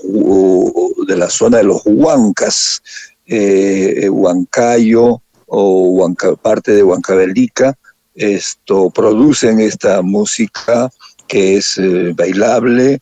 de 1.07 1.17
la 1.17 1.31
zona 1.31 1.59
de 1.59 1.65
los 1.65 1.83
Huancas, 1.87 2.83
eh, 3.27 4.09
Huancayo 4.11 5.23
o 5.47 6.15
parte 6.43 6.73
de 6.73 6.83
Huancavelica, 6.83 7.79
esto, 8.15 8.91
producen 8.91 9.61
esta 9.61 10.03
música 10.03 10.91
que 11.27 11.57
es 11.57 11.81
bailable, 12.15 12.99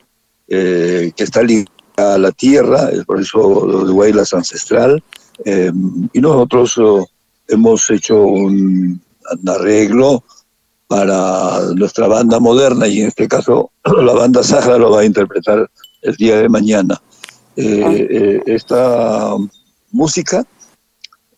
que 0.46 1.14
está 1.16 1.42
ligada 1.42 1.75
a 1.96 2.18
la 2.18 2.30
tierra, 2.32 2.90
por 3.06 3.20
eso 3.20 3.84
de 3.84 3.92
Huaylas 3.92 4.34
ancestral, 4.34 5.02
em, 5.44 6.08
y 6.12 6.20
nosotros 6.20 6.76
oh, 6.78 7.06
hemos 7.48 7.88
hecho 7.90 8.20
un, 8.20 9.00
arreglo 9.46 10.22
para 10.86 11.72
nuestra 11.74 12.06
banda 12.06 12.38
moderna 12.38 12.86
y 12.86 13.00
en 13.00 13.08
este 13.08 13.26
caso 13.26 13.72
la 13.84 14.12
banda 14.12 14.44
Sahara 14.44 14.78
lo 14.78 14.90
va 14.92 15.00
a 15.00 15.04
interpretar 15.04 15.68
el 16.02 16.14
día 16.16 16.38
de 16.38 16.48
mañana. 16.48 17.00
Eh, 17.56 18.06
eh, 18.10 18.42
esta 18.46 19.34
música 19.90 20.44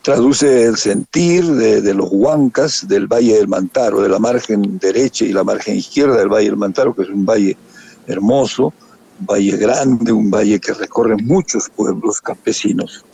traduce 0.02 0.64
el 0.64 0.76
sentir 0.76 1.46
de, 1.46 1.80
de, 1.80 1.94
los 1.94 2.09
huancas 2.11 2.86
del 2.88 3.06
Valle 3.06 3.36
del 3.36 3.48
Mantaro, 3.48 4.02
de 4.02 4.09
la 4.09 4.18
margen 4.18 4.78
derecha 4.78 5.24
y 5.24 5.32
la 5.32 5.44
margen 5.44 5.76
izquierda 5.76 6.16
del 6.16 6.28
Valle 6.28 6.48
del 6.48 6.56
Mantaro, 6.56 6.94
que 6.94 7.02
es 7.02 7.09
un 7.09 7.24
valle 7.24 7.56
hermoso, 8.06 8.64
un 8.66 8.88
valle 9.20 9.56
grande, 9.56 10.12
un 10.12 10.30
valle 10.30 10.60
que 10.60 10.72
recorre 10.72 11.16
muchos 11.16 11.68
pueblos 11.68 12.20
campesinos. 12.20 13.04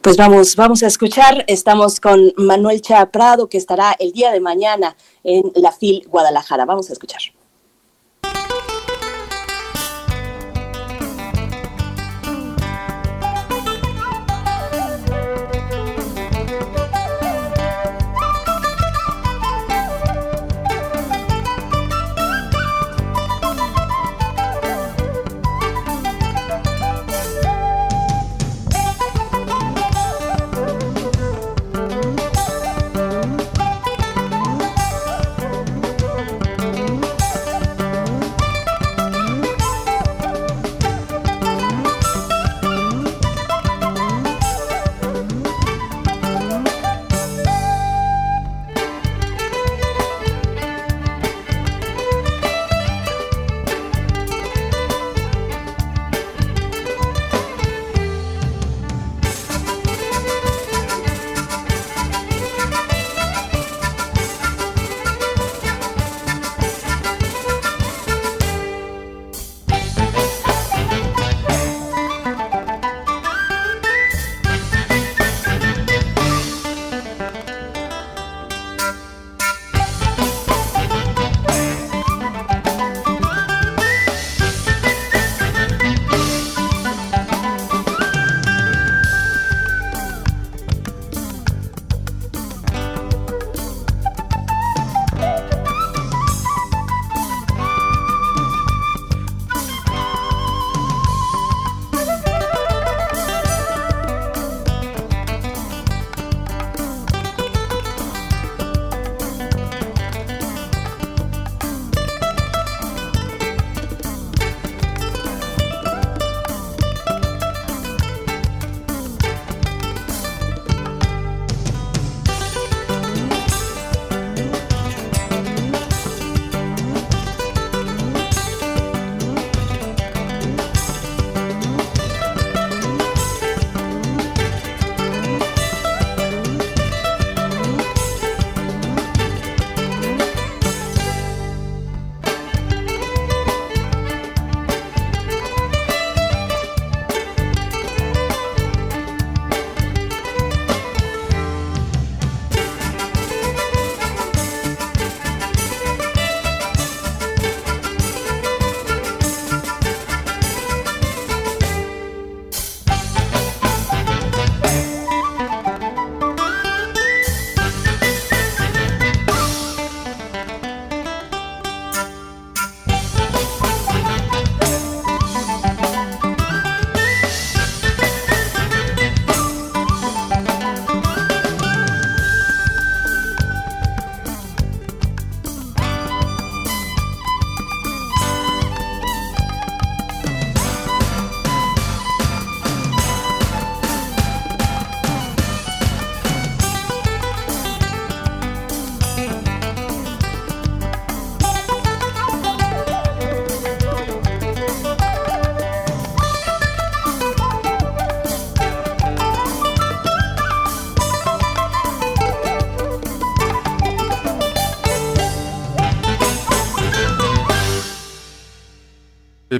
Pues 0.00 0.16
vamos, 0.16 0.54
vamos 0.54 0.82
a 0.82 0.86
escuchar. 0.86 1.44
Estamos 1.48 1.98
con 1.98 2.32
Manuel 2.36 2.80
Chaprado, 2.80 3.48
que 3.48 3.58
estará 3.58 3.96
el 3.98 4.12
día 4.12 4.30
de 4.30 4.38
mañana 4.38 4.96
en 5.24 5.50
la 5.56 5.72
FIL 5.72 6.06
Guadalajara. 6.08 6.64
Vamos 6.64 6.90
a 6.90 6.92
escuchar. 6.92 7.20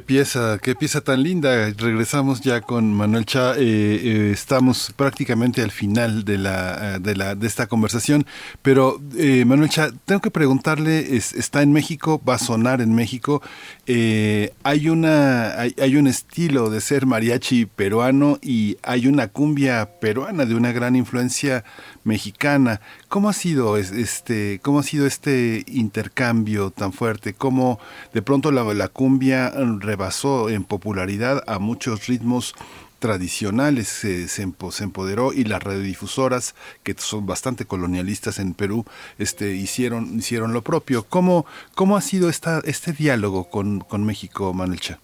Pieza, 0.07 0.59
qué 0.62 0.74
pieza 0.74 1.00
tan 1.02 1.22
linda. 1.22 1.70
Regresamos 1.76 2.40
ya 2.40 2.61
con 2.61 2.92
Manuel 2.94 3.26
Cha. 3.26 3.54
Eh, 3.57 3.59
eh, 3.59 4.30
estamos 4.32 4.92
prácticamente 4.96 5.62
al 5.62 5.70
final 5.70 6.24
de 6.24 6.38
la, 6.38 6.98
de 6.98 7.16
la 7.16 7.34
de 7.34 7.46
esta 7.46 7.66
conversación. 7.66 8.24
Pero 8.62 9.00
Manuel 9.44 9.68
Cha, 9.68 9.90
tengo 10.04 10.20
que 10.20 10.30
preguntarle, 10.30 11.16
está 11.16 11.62
en 11.62 11.72
México, 11.72 12.22
va 12.26 12.34
a 12.34 12.38
sonar 12.38 12.80
en 12.80 12.94
México. 12.94 13.42
Hay 13.89 14.89
una, 14.89 15.61
hay, 15.61 15.74
hay, 15.80 15.97
un 15.97 16.09
estilo 16.09 16.70
de 16.70 16.80
ser 16.80 17.07
mariachi 17.07 17.66
peruano 17.66 18.39
y 18.43 18.78
hay 18.82 19.07
una 19.07 19.28
cumbia 19.28 20.01
peruana 20.01 20.45
de 20.45 20.57
una 20.57 20.72
gran 20.72 20.97
influencia 20.97 21.64
mexicana. 22.03 22.80
¿Cómo 23.09 23.28
ha 23.28 23.32
sido 23.32 23.76
este, 23.76 24.59
cómo 24.62 24.80
ha 24.80 24.82
sido 24.82 25.07
este 25.07 25.64
intercambio 25.68 26.70
tan 26.70 26.93
fuerte? 26.93 27.34
¿Cómo 27.34 27.78
de 28.12 28.22
pronto 28.22 28.51
la, 28.51 28.64
la 28.74 28.89
cumbia 28.89 29.53
rebasó 29.78 30.49
en 30.49 30.64
popularidad 30.64 31.45
a 31.47 31.61
muchos 31.61 32.09
ritmos 32.09 32.55
tradicionales 32.99 33.88
se, 33.88 34.28
se, 34.28 34.42
empoderó 34.42 35.32
y 35.32 35.44
las 35.44 35.62
radiodifusoras 35.62 36.55
que 36.82 36.94
son 36.99 37.26
bastante 37.26 37.66
colonialistas 37.66 38.38
en 38.38 38.55
Perú 38.55 38.86
este 39.18 39.55
hicieron 39.55 40.18
hicieron 40.18 40.55
lo 40.55 40.62
propio 40.62 41.05
cómo 41.05 41.44
cómo 41.74 41.97
ha 41.97 42.01
sido 42.01 42.30
esta 42.30 42.61
este 42.64 42.92
diálogo 42.92 43.51
con, 43.51 43.80
con 43.80 44.05
México 44.05 44.55
Manelcha 44.55 44.99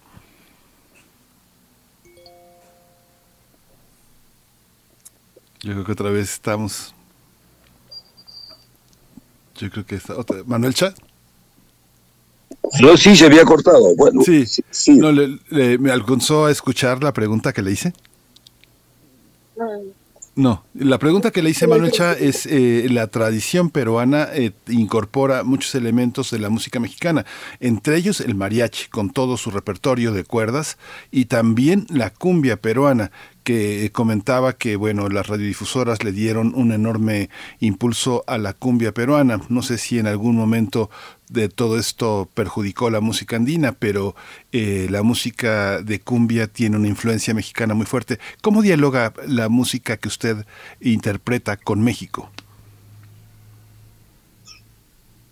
Yo 5.63 5.71
creo 5.71 5.85
que 5.85 5.91
otra 5.93 6.09
vez 6.09 6.33
estamos. 6.33 6.93
Yo 9.55 9.69
creo 9.71 9.85
que 9.85 9.95
está 9.95 10.17
otra. 10.17 10.43
Manuel 10.45 10.73
Chat. 10.73 10.99
No, 12.81 12.97
sí, 12.97 13.15
se 13.15 13.25
había 13.25 13.45
cortado. 13.45 13.95
Bueno, 13.95 14.21
sí, 14.23 14.45
sí. 14.45 14.97
No, 14.97 15.11
¿Me 15.49 15.91
alcanzó 15.91 16.45
a 16.45 16.51
escuchar 16.51 17.03
la 17.03 17.13
pregunta 17.13 17.53
que 17.53 17.61
le 17.61 17.71
hice? 17.71 17.93
No, 20.35 20.65
la 20.73 20.97
pregunta 20.97 21.29
que 21.29 21.43
le 21.43 21.51
hice 21.51 21.67
Manuel 21.67 21.91
Chá 21.91 22.13
es, 22.13 22.47
eh, 22.47 22.87
la 22.89 23.05
tradición 23.05 23.69
peruana 23.69 24.29
eh, 24.33 24.51
incorpora 24.67 25.43
muchos 25.43 25.75
elementos 25.75 26.31
de 26.31 26.39
la 26.39 26.49
música 26.49 26.79
mexicana, 26.79 27.23
entre 27.59 27.97
ellos 27.97 28.19
el 28.19 28.33
mariachi 28.33 28.89
con 28.89 29.11
todo 29.11 29.37
su 29.37 29.51
repertorio 29.51 30.11
de 30.11 30.23
cuerdas 30.23 30.79
y 31.11 31.25
también 31.25 31.85
la 31.89 32.09
cumbia 32.09 32.59
peruana 32.59 33.11
que 33.43 33.91
comentaba 33.91 34.53
que 34.53 34.75
bueno 34.75 35.07
las 35.07 35.27
radiodifusoras 35.27 36.03
le 36.03 36.11
dieron 36.11 36.53
un 36.55 36.71
enorme 36.71 37.29
impulso 37.59 38.23
a 38.25 38.39
la 38.39 38.53
cumbia 38.53 38.91
peruana 38.91 39.39
no 39.49 39.61
sé 39.61 39.77
si 39.77 39.99
en 39.99 40.07
algún 40.07 40.35
momento 40.35 40.89
de 41.33 41.49
todo 41.49 41.79
esto 41.79 42.29
perjudicó 42.33 42.89
la 42.89 43.01
música 43.01 43.35
andina 43.35 43.71
pero 43.71 44.15
eh, 44.51 44.87
la 44.89 45.01
música 45.01 45.81
de 45.81 45.99
cumbia 45.99 46.47
tiene 46.47 46.77
una 46.77 46.87
influencia 46.87 47.33
mexicana 47.33 47.73
muy 47.73 47.85
fuerte. 47.85 48.19
Cómo 48.41 48.61
dialoga 48.61 49.13
la 49.27 49.49
música 49.49 49.97
que 49.97 50.07
usted 50.07 50.45
interpreta 50.79 51.57
con 51.57 51.83
México 51.83 52.29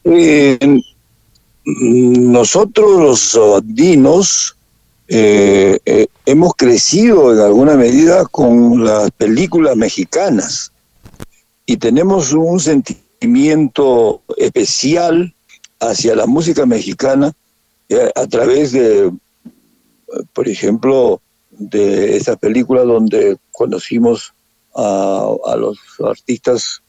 eh, 0.04 0.58
nosotros 1.64 3.36
los 3.36 3.58
andinos 3.58 4.58
eh, 5.08 6.08
hemos 6.26 6.56
crecido 6.56 7.34
en 7.34 7.40
alguna 7.40 7.76
medida 7.76 8.26
con 8.26 8.84
las 8.84 9.12
películas 9.12 9.76
mexicanas 9.76 10.72
y 11.68 11.78
tenemos 11.78 12.34
un 12.34 12.60
sentimiento 12.60 14.24
especial 14.38 15.36
hacia 15.82 16.16
la 16.16 16.28
música 16.28 16.66
mexicana 16.66 17.34
eh, 17.90 18.10
a 18.16 18.28
través 18.28 18.72
de, 18.72 19.12
por 20.32 20.48
ejemplo, 20.48 21.20
de 21.50 22.16
esa 22.16 22.38
película 22.38 22.84
donde 22.84 23.38
conocimos 23.52 24.34
a, 24.76 25.56
los 25.58 25.78
artistas 26.00 26.82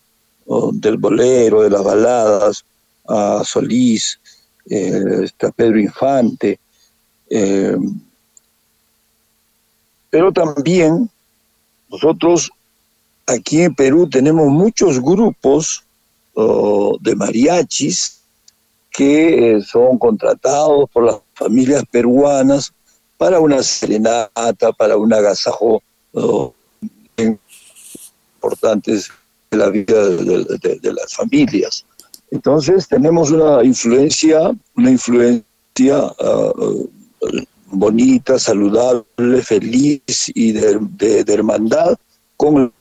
del 0.74 0.99
bolero, 0.99 1.62
de 1.62 1.70
las 1.70 1.82
baladas, 1.82 2.64
a 3.09 3.43
Solís, 3.45 4.20
está 4.66 5.51
Pedro 5.51 5.80
Infante, 5.80 6.61
pero 10.11 10.32
también 10.32 11.11
nosotros 11.90 12.51
aquí 13.26 13.62
en 13.62 13.74
Perú 13.74 14.09
tenemos 14.09 14.47
muchos 14.49 15.01
grupos 15.01 15.82
de 16.36 17.16
mariachis 17.16 18.22
que 18.93 19.57
eh, 19.57 19.62
son 19.62 19.99
contratados 19.99 20.88
por 20.90 21.05
las 21.05 21.16
familias 21.34 21.82
peruanas 21.90 22.72
para 23.16 23.40
una 23.40 23.62
serenata, 23.62 24.72
para 24.72 24.97
un 24.97 25.12
agasajo 25.12 25.82
importantes 28.43 29.11
de 29.51 29.57
la 29.57 29.68
vida 29.70 30.09
de, 30.09 30.93
las 30.93 31.14
familias. 31.14 31.84
Entonces 32.30 32.88
tenemos 32.88 33.30
una 33.30 33.62
influencia, 33.64 34.51
una 34.76 34.90
influencia 34.90 35.45
ah, 36.20 36.53
bonita, 37.72 38.38
saludable, 38.38 39.43
feliz 39.43 40.30
y 40.34 40.53
de, 40.53 41.24
hermandad 41.26 41.97
con 42.36 42.72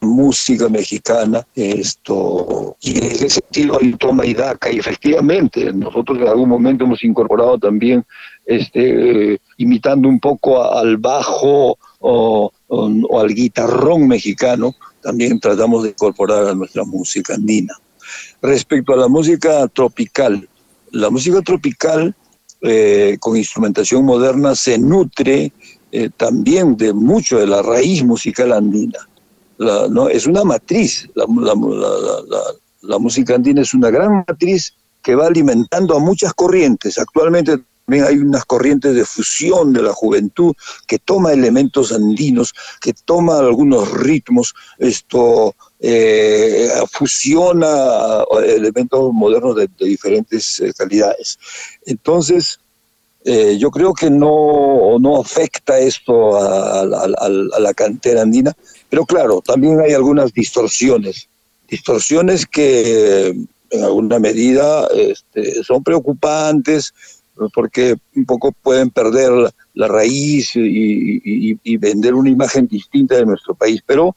música 0.00 0.68
mexicana, 0.68 1.46
esto, 1.54 2.76
y 2.80 2.98
en 2.98 3.04
ese 3.04 3.30
sentido 3.30 3.78
hay 3.80 3.92
toma 3.94 4.24
y 4.26 4.34
daca, 4.34 4.70
y 4.70 4.78
efectivamente, 4.78 5.72
nosotros 5.72 6.18
en 6.18 6.28
algún 6.28 6.48
momento 6.48 6.84
hemos 6.84 7.02
incorporado 7.02 7.58
también, 7.58 8.04
este, 8.44 9.40
imitando 9.56 10.08
un 10.08 10.20
poco 10.20 10.62
al 10.62 10.96
bajo 10.98 11.78
o, 12.00 12.52
al 13.18 13.34
guitarrón 13.34 14.06
mexicano, 14.06 14.74
también 15.02 15.40
tratamos 15.40 15.84
de 15.84 15.90
incorporar 15.90 16.48
a 16.48 16.54
nuestra 16.54 16.84
música 16.84 17.34
andina. 17.34 17.74
Respecto 18.42 18.92
a 18.92 18.96
la 18.96 19.08
música 19.08 19.66
tropical, 19.68 20.48
la 20.92 21.10
música 21.10 21.40
tropical 21.42 22.14
eh, 22.60 23.16
con 23.20 23.36
instrumentación 23.36 24.04
moderna 24.04 24.54
se 24.54 24.78
nutre 24.78 25.52
eh, 25.92 26.10
también 26.16 26.76
de 26.76 26.92
mucho 26.92 27.38
de 27.38 27.46
la 27.46 27.62
raíz 27.62 28.02
musical 28.04 28.52
andina. 28.52 28.98
¿No? 29.58 30.08
Es 30.08 30.26
una 30.26 30.44
matriz, 30.44 31.08
la, 31.14 31.24
la, 32.82 32.98
música 32.98 33.34
andina 33.34 33.62
es 33.62 33.74
una 33.74 33.90
gran 33.90 34.24
matriz 34.26 34.74
que 35.02 35.14
va 35.14 35.26
alimentando 35.26 35.96
a 35.96 36.00
muchas 36.00 36.34
corrientes. 36.34 36.98
Actualmente 36.98 37.58
también 37.86 38.04
hay 38.04 38.18
unas 38.18 38.44
corrientes 38.44 38.94
de 38.94 39.04
fusión 39.04 39.72
de 39.72 39.82
la 39.82 39.92
juventud 39.92 40.52
que 40.88 40.98
toma 40.98 41.32
elementos 41.32 41.92
andinos, 41.92 42.52
que 42.80 42.92
toma 42.92 43.38
algunos 43.38 43.92
ritmos, 43.92 44.54
esto 44.78 45.54
eh, 45.78 46.68
fusiona 46.90 48.24
elementos 48.44 49.12
modernos 49.12 49.54
de, 49.54 49.68
diferentes 49.78 50.58
eh, 50.58 50.72
calidades. 50.76 51.38
Entonces, 51.84 52.58
eh, 53.24 53.56
yo 53.58 53.70
creo 53.70 53.92
que 53.92 54.10
no, 54.10 54.98
no 54.98 55.20
afecta 55.20 55.78
esto 55.78 56.36
a, 56.36 56.84
la 56.84 57.74
cantera 57.74 58.22
andina, 58.22 58.56
pero 58.96 59.04
claro, 59.04 59.42
también 59.42 59.78
hay 59.78 59.92
algunas 59.92 60.32
distorsiones, 60.32 61.28
distorsiones 61.68 62.46
que 62.46 63.26
en 63.28 63.84
alguna 63.84 64.18
medida 64.18 64.88
este, 64.94 65.62
son 65.64 65.84
preocupantes 65.84 66.94
porque 67.52 67.96
un 68.14 68.24
poco 68.24 68.52
pueden 68.52 68.88
perder 68.88 69.52
la, 69.74 69.86
raíz 69.86 70.52
y, 70.54 71.76
vender 71.76 72.14
una 72.14 72.30
imagen 72.30 72.66
distinta 72.68 73.16
de 73.16 73.26
nuestro 73.26 73.54
país, 73.54 73.82
pero 73.84 74.16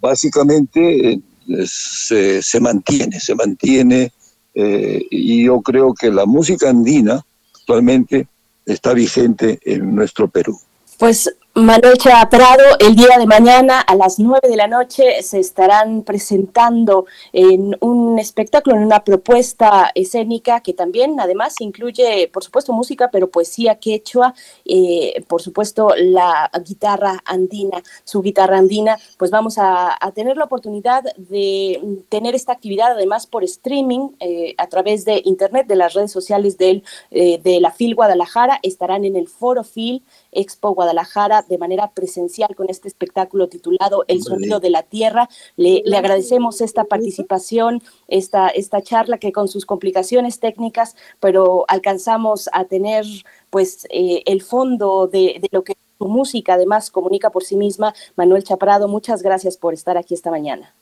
básicamente 0.00 1.12
eh, 1.12 1.20
se, 1.64 2.58
mantiene, 2.60 3.20
se 3.20 3.36
mantiene 3.36 4.12
eh, 4.52 5.00
y 5.12 5.44
yo 5.44 5.60
creo 5.60 5.94
que 5.94 6.10
la 6.10 6.26
música 6.26 6.70
andina 6.70 7.24
actualmente 7.54 8.26
está 8.66 8.94
vigente 8.94 9.60
en 9.64 9.94
nuestro 9.94 10.26
Perú. 10.26 10.58
Pues 10.98 11.32
Manuel 11.54 11.98
Prado, 12.30 12.62
el 12.78 12.94
día 12.94 13.18
de 13.18 13.26
mañana 13.26 13.80
a 13.80 13.96
las 13.96 14.20
9 14.20 14.48
de 14.48 14.56
la 14.56 14.68
noche 14.68 15.22
se 15.22 15.40
estarán 15.40 16.04
presentando 16.04 17.06
en 17.32 17.76
un 17.80 18.16
espectáculo, 18.20 18.76
en 18.76 18.84
una 18.84 19.02
propuesta 19.02 19.90
escénica 19.96 20.60
que 20.60 20.72
también 20.72 21.18
además 21.18 21.56
incluye, 21.58 22.30
por 22.32 22.44
supuesto, 22.44 22.72
música, 22.72 23.10
pero 23.10 23.28
poesía 23.28 23.74
quechua, 23.74 24.34
eh, 24.64 25.24
por 25.26 25.42
supuesto, 25.42 25.94
la 25.96 26.48
guitarra 26.64 27.20
andina, 27.24 27.82
su 28.04 28.22
guitarra 28.22 28.58
andina, 28.58 28.96
pues 29.16 29.32
vamos 29.32 29.56
a, 29.58 29.98
tener 30.14 30.36
la 30.36 30.44
oportunidad 30.44 31.02
de 31.16 32.02
tener 32.08 32.34
esta 32.34 32.52
actividad 32.52 32.92
además 32.92 33.26
por 33.26 33.44
streaming 33.44 34.10
eh, 34.20 34.54
a 34.58 34.68
través 34.68 35.04
de 35.04 35.22
internet, 35.24 35.66
de 35.66 35.76
las 35.76 35.94
redes 35.94 36.12
sociales 36.12 36.56
del, 36.56 36.84
eh, 37.10 37.38
de 37.42 37.60
la 37.60 37.72
FIL 37.72 37.94
Guadalajara, 37.94 38.60
estarán 38.62 39.04
en 39.04 39.16
el 39.16 39.28
Foro 39.28 39.64
FIL 39.64 40.02
Expo 40.32 40.74
Guadalajara 40.74 41.44
de 41.48 41.58
manera 41.58 41.90
presencial 41.90 42.54
con 42.54 42.68
este 42.68 42.88
espectáculo 42.88 43.48
titulado 43.48 44.04
El 44.08 44.22
sonido 44.22 44.60
de 44.60 44.70
la 44.70 44.82
tierra. 44.82 45.28
Le, 45.56 45.82
le 45.84 45.96
agradecemos 45.96 46.60
esta 46.60 46.84
participación, 46.84 47.82
esta, 48.08 48.48
esta 48.48 48.82
charla 48.82 49.18
que 49.18 49.32
con 49.32 49.48
sus 49.48 49.66
complicaciones 49.66 50.40
técnicas, 50.40 50.96
pero 51.20 51.64
alcanzamos 51.68 52.48
a 52.52 52.64
tener 52.64 53.04
pues 53.50 53.86
eh, 53.90 54.22
el 54.26 54.42
fondo 54.42 55.06
de, 55.06 55.38
de 55.40 55.48
lo 55.50 55.64
que 55.64 55.76
su 55.98 56.06
música 56.06 56.54
además 56.54 56.90
comunica 56.90 57.30
por 57.30 57.44
sí 57.44 57.56
misma. 57.56 57.94
Manuel 58.16 58.44
Chaprado, 58.44 58.88
muchas 58.88 59.22
gracias 59.22 59.56
por 59.56 59.74
estar 59.74 59.96
aquí 59.96 60.14
esta 60.14 60.30
mañana. 60.30 60.72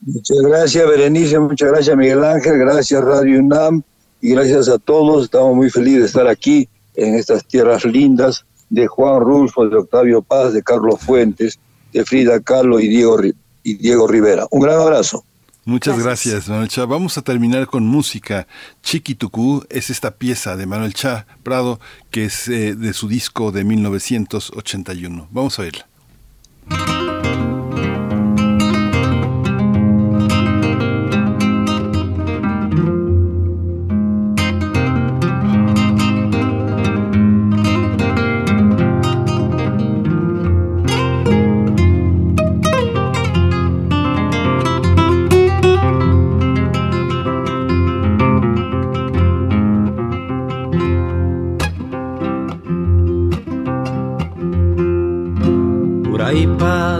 Muchas 0.00 0.38
gracias, 0.40 0.88
Berenice, 0.88 1.38
muchas 1.38 1.70
gracias, 1.70 1.96
Miguel 1.96 2.22
Ángel, 2.22 2.58
gracias, 2.58 3.02
Radio 3.02 3.40
UNAM, 3.40 3.82
y 4.20 4.30
gracias 4.30 4.68
a 4.68 4.78
todos. 4.78 5.24
Estamos 5.24 5.56
muy 5.56 5.70
felices 5.70 6.00
de 6.00 6.06
estar 6.06 6.28
aquí 6.28 6.68
en 6.94 7.14
estas 7.16 7.44
tierras 7.44 7.84
lindas 7.84 8.44
de 8.70 8.86
Juan 8.86 9.20
Rulfo, 9.20 9.68
de 9.68 9.76
Octavio 9.76 10.22
Paz, 10.22 10.52
de 10.52 10.62
Carlos 10.62 11.00
Fuentes, 11.00 11.58
de 11.92 12.04
Frida 12.04 12.40
Kahlo 12.40 12.80
y 12.80 12.88
Diego, 12.88 13.18
y 13.62 13.74
Diego 13.74 14.06
Rivera. 14.06 14.46
Un 14.50 14.60
gran 14.60 14.80
abrazo. 14.80 15.24
Muchas 15.68 16.02
gracias, 16.02 16.48
Manuel 16.48 16.68
Chá. 16.68 16.86
Vamos 16.86 17.18
a 17.18 17.22
terminar 17.22 17.66
con 17.66 17.86
música. 17.86 18.46
Chiquitucú 18.82 19.64
es 19.68 19.90
esta 19.90 20.12
pieza 20.12 20.56
de 20.56 20.64
Manuel 20.64 20.94
Chá 20.94 21.26
Prado 21.42 21.78
que 22.10 22.24
es 22.24 22.48
eh, 22.48 22.74
de 22.74 22.94
su 22.94 23.06
disco 23.06 23.52
de 23.52 23.64
1981. 23.64 25.28
Vamos 25.30 25.58
a 25.58 25.62
oírla. 25.62 25.86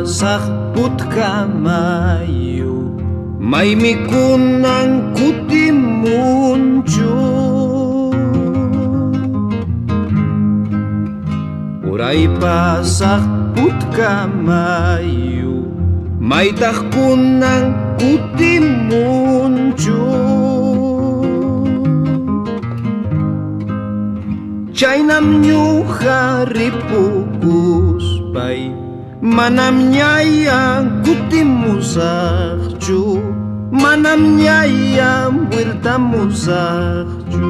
zagputka 0.08 1.44
mayo 1.44 2.80
may 3.36 3.76
mikunan 3.76 5.12
kutimuncho 5.12 6.32
Uray 11.84 12.24
pa 12.40 12.80
zagputka 12.80 14.24
mayo 14.32 15.68
may 16.16 16.56
takkunan 16.56 17.76
kutimuncho 18.00 18.48
Chay 24.72 25.04
nam 25.04 25.44
nyuha 25.44 26.48
ripukuspay 26.48 27.28
Manam 29.20 29.90
ñaya 29.90 30.86
manamnya 33.72 34.62
ia 34.66 35.26
ñaya 35.26 35.30
vueltamusaqchu 35.50 37.42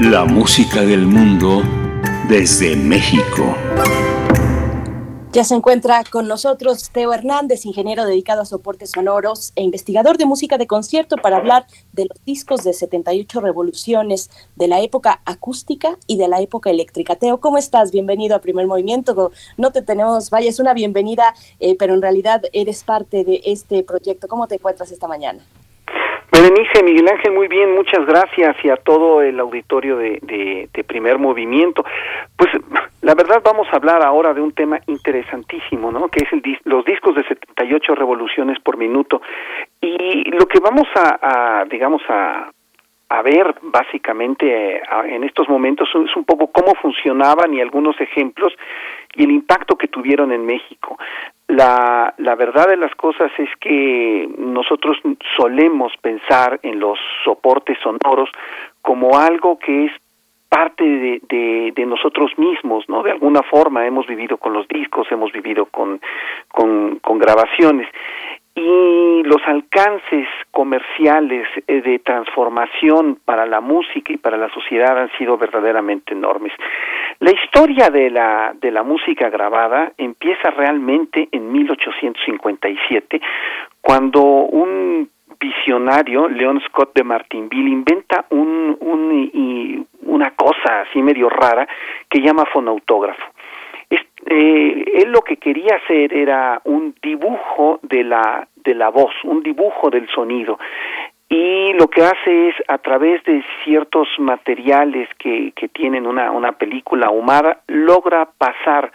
La 0.00 0.24
música 0.24 0.82
del 0.82 1.06
mundo 1.06 1.60
desde 2.28 2.76
México. 2.76 3.56
Ya 5.32 5.42
se 5.42 5.56
encuentra 5.56 6.04
con 6.08 6.28
nosotros 6.28 6.90
Teo 6.90 7.12
Hernández, 7.12 7.66
ingeniero 7.66 8.04
dedicado 8.04 8.42
a 8.42 8.44
soportes 8.44 8.92
sonoros 8.92 9.52
e 9.56 9.62
investigador 9.64 10.16
de 10.16 10.24
música 10.24 10.56
de 10.56 10.68
concierto 10.68 11.16
para 11.16 11.38
hablar 11.38 11.66
de 11.92 12.04
los 12.04 12.24
discos 12.24 12.62
de 12.62 12.74
78 12.74 13.40
revoluciones 13.40 14.30
de 14.54 14.68
la 14.68 14.80
época 14.80 15.20
acústica 15.24 15.98
y 16.06 16.16
de 16.16 16.28
la 16.28 16.40
época 16.40 16.70
eléctrica. 16.70 17.16
Teo, 17.16 17.40
¿cómo 17.40 17.58
estás? 17.58 17.90
Bienvenido 17.90 18.36
a 18.36 18.40
Primer 18.40 18.68
Movimiento. 18.68 19.32
No 19.56 19.72
te 19.72 19.82
tenemos, 19.82 20.30
vaya, 20.30 20.48
es 20.48 20.60
una 20.60 20.74
bienvenida, 20.74 21.34
eh, 21.58 21.74
pero 21.76 21.94
en 21.94 22.02
realidad 22.02 22.42
eres 22.52 22.84
parte 22.84 23.24
de 23.24 23.40
este 23.46 23.82
proyecto. 23.82 24.28
¿Cómo 24.28 24.46
te 24.46 24.54
encuentras 24.54 24.92
esta 24.92 25.08
mañana? 25.08 25.44
Berenice, 26.40 26.84
Miguel 26.84 27.08
Ángel, 27.08 27.32
muy 27.32 27.48
bien, 27.48 27.74
muchas 27.74 28.06
gracias 28.06 28.56
y 28.62 28.70
a 28.70 28.76
todo 28.76 29.22
el 29.22 29.40
auditorio 29.40 29.96
de, 29.96 30.20
de, 30.22 30.84
Primer 30.84 31.18
Movimiento. 31.18 31.84
Pues 32.36 32.50
la 33.02 33.14
verdad 33.14 33.42
vamos 33.44 33.66
a 33.72 33.76
hablar 33.76 34.04
ahora 34.04 34.32
de 34.32 34.40
un 34.40 34.52
tema 34.52 34.78
interesantísimo, 34.86 35.90
¿no? 35.90 36.08
Que 36.08 36.20
es 36.24 36.32
el, 36.32 36.42
los 36.64 36.84
discos 36.84 37.16
de 37.16 37.24
78 37.24 37.94
revoluciones 37.96 38.58
por 38.60 38.76
minuto. 38.76 39.20
Y 39.80 40.30
lo 40.30 40.46
que 40.46 40.60
vamos 40.60 40.86
a 40.94 41.64
digamos, 41.68 42.02
a, 42.08 42.50
a 43.10 43.22
ver 43.22 43.54
básicamente 43.62 44.82
en 45.06 45.24
estos 45.24 45.48
momentos 45.48 45.88
es 45.94 46.14
un 46.14 46.24
poco 46.24 46.48
cómo 46.48 46.74
funcionaban 46.74 47.54
y 47.54 47.60
algunos 47.60 47.98
ejemplos 48.00 48.52
y 49.14 49.24
el 49.24 49.30
impacto 49.30 49.76
que 49.76 49.88
tuvieron 49.88 50.30
en 50.32 50.44
México. 50.44 50.98
La, 51.46 52.12
la 52.18 52.34
verdad 52.34 52.68
de 52.68 52.76
las 52.76 52.94
cosas 52.94 53.32
es 53.38 53.48
que 53.60 54.28
nosotros 54.36 54.98
solemos 55.36 55.92
pensar 56.02 56.60
en 56.62 56.78
los 56.78 56.98
soportes 57.24 57.78
sonoros 57.82 58.28
como 58.82 59.18
algo 59.18 59.58
que 59.58 59.86
es 59.86 59.92
parte 60.48 60.84
de, 60.84 61.72
de, 61.74 61.86
nosotros 61.86 62.30
mismos, 62.38 62.84
¿no? 62.88 63.02
De 63.02 63.10
alguna 63.10 63.42
forma 63.42 63.86
hemos 63.86 64.06
vivido 64.06 64.38
con 64.38 64.54
los 64.54 64.66
discos, 64.68 65.06
hemos 65.10 65.30
vivido 65.30 65.66
con, 65.66 66.00
con, 66.48 66.98
con 67.00 67.18
grabaciones 67.18 67.86
y 68.58 69.22
los 69.24 69.40
alcances 69.46 70.26
comerciales 70.50 71.46
eh, 71.66 71.80
de 71.80 71.98
transformación 72.00 73.18
para 73.24 73.46
la 73.46 73.60
música 73.60 74.12
y 74.12 74.16
para 74.16 74.36
la 74.36 74.48
sociedad 74.50 74.98
han 74.98 75.10
sido 75.18 75.38
verdaderamente 75.38 76.14
enormes. 76.14 76.52
La 77.20 77.30
historia 77.30 77.90
de 77.90 78.10
la 78.10 78.54
de 78.60 78.70
la 78.70 78.82
música 78.82 79.28
grabada 79.30 79.92
empieza 79.96 80.50
realmente 80.50 81.28
en 81.30 81.50
1857 81.52 83.20
cuando 83.80 84.22
un 84.22 85.08
visionario, 85.40 86.28
Leon 86.28 86.60
Scott 86.66 86.94
de 86.94 87.04
Martinville, 87.04 87.70
inventa 87.70 88.24
un, 88.30 88.76
un 88.80 89.86
una 90.02 90.30
cosa 90.32 90.80
así 90.80 91.00
medio 91.00 91.28
rara 91.28 91.68
que 92.08 92.20
llama 92.20 92.44
fonautógrafo 92.46 93.24
eh, 94.30 94.84
él 94.94 95.10
lo 95.10 95.22
que 95.22 95.36
quería 95.36 95.76
hacer 95.76 96.12
era 96.12 96.60
un 96.64 96.94
dibujo 97.02 97.80
de 97.82 98.04
la 98.04 98.46
de 98.56 98.74
la 98.74 98.90
voz, 98.90 99.12
un 99.24 99.42
dibujo 99.42 99.90
del 99.90 100.08
sonido. 100.08 100.58
y 101.30 101.72
lo 101.74 101.88
que 101.88 102.02
hace 102.02 102.48
es 102.48 102.54
a 102.68 102.78
través 102.78 103.22
de 103.24 103.42
ciertos 103.64 104.08
materiales 104.18 105.08
que, 105.18 105.52
que 105.54 105.68
tienen 105.68 106.06
una, 106.06 106.30
una 106.30 106.52
película 106.52 107.06
ahumada 107.06 107.60
logra 107.68 108.28
pasar 108.38 108.90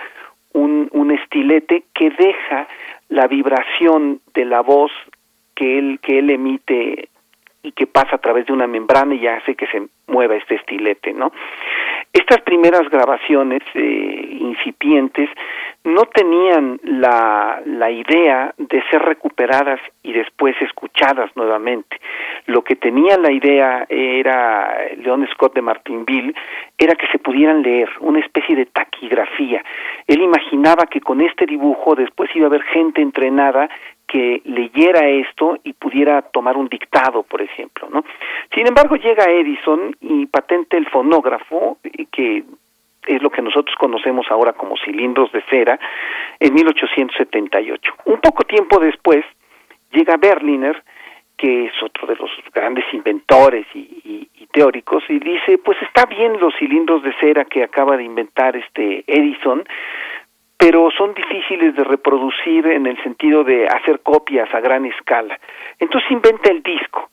un, 0.54 0.90
un 0.92 1.12
estilete 1.12 1.84
que 1.94 2.10
deja 2.12 2.68
la 3.10 3.28
vibración 3.28 4.20
de 4.34 4.46
la 4.46 4.62
voz 4.62 4.92
que 5.56 5.78
él 5.78 6.00
que 6.02 6.20
él 6.20 6.30
emite 6.30 7.10
y 7.64 7.72
que 7.72 7.88
pasa 7.88 8.18
a 8.18 8.20
través 8.20 8.46
de 8.46 8.54
una 8.54 8.68
membrana 8.68 9.16
y 9.16 9.26
hace 9.26 9.56
que 9.56 9.68
se 9.68 9.88
mueva 10.08 10.36
este 10.36 10.56
estilete, 10.56 11.14
¿no? 11.14 11.32
Estas 12.14 12.42
primeras 12.42 12.88
grabaciones 12.92 13.64
eh, 13.74 14.38
incipientes 14.40 15.30
no 15.84 16.04
tenían 16.06 16.80
la, 16.84 17.60
la 17.66 17.90
idea 17.90 18.54
de 18.56 18.84
ser 18.92 19.02
recuperadas 19.02 19.80
y 20.04 20.14
después 20.14 20.56
escuchadas 20.62 21.36
nuevamente. 21.36 22.00
Lo 22.46 22.64
que 22.64 22.76
tenía 22.76 23.18
la 23.18 23.32
idea 23.32 23.88
era 23.90 24.78
Leon 24.96 25.28
Scott 25.34 25.56
de 25.56 25.64
Martinville 25.64 26.36
era 26.78 26.96
que 26.96 27.08
se 27.08 27.18
pudieran 27.18 27.64
leer, 27.64 27.90
una 28.00 28.20
especie 28.20 28.56
de 28.56 28.68
taquigrafía. 28.68 29.64
Él 30.08 30.22
imaginaba 30.22 30.86
que 30.86 31.02
con 31.02 31.20
este 31.20 31.46
dibujo 31.46 31.96
después 31.96 32.30
iba 32.36 32.46
a 32.46 32.50
haber 32.50 32.64
gente 32.64 33.02
entrenada 33.02 33.70
que 34.08 34.42
leyera 34.46 35.08
esto 35.08 35.58
y 35.64 35.74
pudiera 35.74 36.22
tomar 36.22 36.58
un 36.58 36.68
dictado, 36.68 37.24
por 37.24 37.42
ejemplo, 37.42 37.88
¿no? 37.90 38.04
Sin 38.54 38.68
embargo, 38.68 38.96
llega 38.96 39.32
Edison 39.32 39.96
y 40.02 40.26
patente 40.28 40.78
el 40.78 40.88
fonógrafo, 40.88 41.78
que 42.12 42.44
es 43.08 43.22
lo 43.22 43.30
que 43.30 43.42
nosotros 43.42 43.76
conocemos 43.78 44.28
ahora 44.30 44.54
como 44.54 44.78
cilindros 44.78 45.32
de 45.32 45.42
cera, 45.50 45.80
en 46.40 46.54
1878. 46.54 47.94
Un 48.06 48.20
poco 48.20 48.44
tiempo 48.44 48.80
después 48.80 49.26
llega 49.92 50.18
Berliner, 50.18 50.82
que 51.38 51.66
es 51.66 51.74
otro 51.84 52.08
de 52.08 52.16
los 52.16 52.30
grandes 52.54 52.86
inventores 52.94 53.66
y, 53.74 54.30
y, 54.40 54.48
teóricos, 54.54 55.04
y 55.10 55.18
dice, 55.18 55.58
pues 55.58 55.82
está 55.82 56.06
bien 56.06 56.40
los 56.40 56.54
cilindros 56.60 57.02
de 57.02 57.12
cera 57.20 57.44
que 57.44 57.64
acaba 57.64 57.98
de 57.98 58.04
inventar 58.04 58.56
este 58.56 59.04
Edison, 59.08 59.64
pero 60.64 60.90
son 60.92 61.14
difíciles 61.14 61.76
de 61.76 61.84
reproducir 61.84 62.66
en 62.68 62.88
el 62.88 62.96
sentido 63.04 63.44
de 63.44 63.68
hacer 63.68 64.00
copias 64.00 64.48
a 64.54 64.62
gran 64.62 64.86
escala. 64.86 65.38
Entonces 65.78 66.10
inventa 66.10 66.50
el 66.50 66.64
disco. 66.64 67.10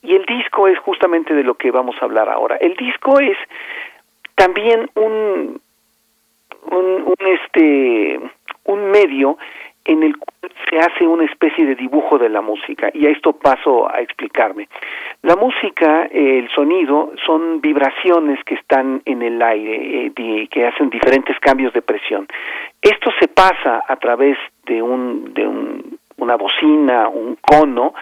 Y 0.00 0.14
el 0.14 0.24
disco 0.24 0.66
es 0.66 0.78
justamente 0.78 1.34
de 1.34 1.44
lo 1.44 1.56
que 1.56 1.70
vamos 1.70 1.94
a 2.00 2.06
hablar 2.06 2.30
ahora. 2.30 2.56
El 2.56 2.74
disco 2.76 3.20
es 3.20 3.36
también 4.34 4.88
un, 4.94 5.60
un, 6.70 6.86
un 7.04 7.16
este 7.20 8.18
un 8.64 8.90
medio 8.90 9.36
en 9.90 10.04
el 10.04 10.16
cual 10.16 10.52
se 10.68 10.78
hace 10.78 11.04
una 11.04 11.24
especie 11.24 11.66
de 11.66 11.74
dibujo 11.74 12.16
de 12.16 12.28
la 12.28 12.40
música 12.40 12.90
y 12.94 13.06
a 13.06 13.10
esto 13.10 13.32
paso 13.32 13.92
a 13.92 14.00
explicarme. 14.00 14.68
La 15.22 15.34
música, 15.34 16.04
el 16.04 16.48
sonido, 16.50 17.12
son 17.26 17.60
vibraciones 17.60 18.38
que 18.44 18.54
están 18.54 19.02
en 19.04 19.22
el 19.22 19.42
aire, 19.42 20.06
eh, 20.06 20.48
que 20.48 20.66
hacen 20.66 20.90
diferentes 20.90 21.38
cambios 21.40 21.72
de 21.72 21.82
presión. 21.82 22.28
Esto 22.80 23.10
se 23.18 23.26
pasa 23.26 23.82
a 23.86 23.96
través 23.96 24.38
de 24.64 24.80
un 24.80 25.34
de 25.34 25.44
un, 25.44 25.98
una 26.18 26.36
bocina, 26.36 27.08
un 27.08 27.36
cono 27.40 27.92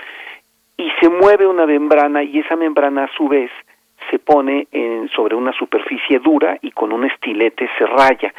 y 0.76 0.90
se 1.00 1.08
mueve 1.08 1.46
una 1.46 1.64
membrana 1.64 2.22
y 2.22 2.38
esa 2.38 2.54
membrana 2.54 3.04
a 3.04 3.16
su 3.16 3.28
vez 3.28 3.50
se 4.10 4.18
pone 4.18 4.68
en, 4.72 5.08
sobre 5.10 5.34
una 5.34 5.52
superficie 5.52 6.18
dura 6.18 6.58
y 6.62 6.70
con 6.70 6.92
un 6.92 7.04
estilete 7.04 7.68
se 7.78 7.86
raya. 7.86 8.32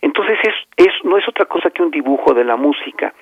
Entonces 0.00 0.38
es, 0.42 0.54
es, 0.76 1.04
no 1.04 1.16
es 1.18 1.28
otra 1.28 1.46
cosa 1.46 1.70
que 1.70 1.82
un 1.82 1.90
dibujo 1.90 2.34
de 2.34 2.44
la 2.44 2.56
música. 2.56 3.12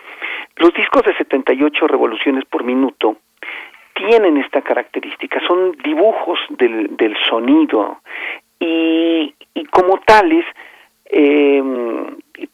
Los 0.57 0.73
discos 0.75 1.03
de 1.05 1.17
78 1.17 1.87
revoluciones 1.87 2.45
por 2.45 2.65
minuto 2.65 3.17
tienen 3.95 4.37
esta 4.37 4.61
característica, 4.61 5.41
son 5.47 5.73
dibujos 5.83 6.39
del, 6.51 6.97
del 6.97 7.17
sonido 7.29 8.01
y, 8.59 9.35
y 9.55 9.65
como 9.67 9.99
tales, 10.05 10.45
eh, 11.07 11.63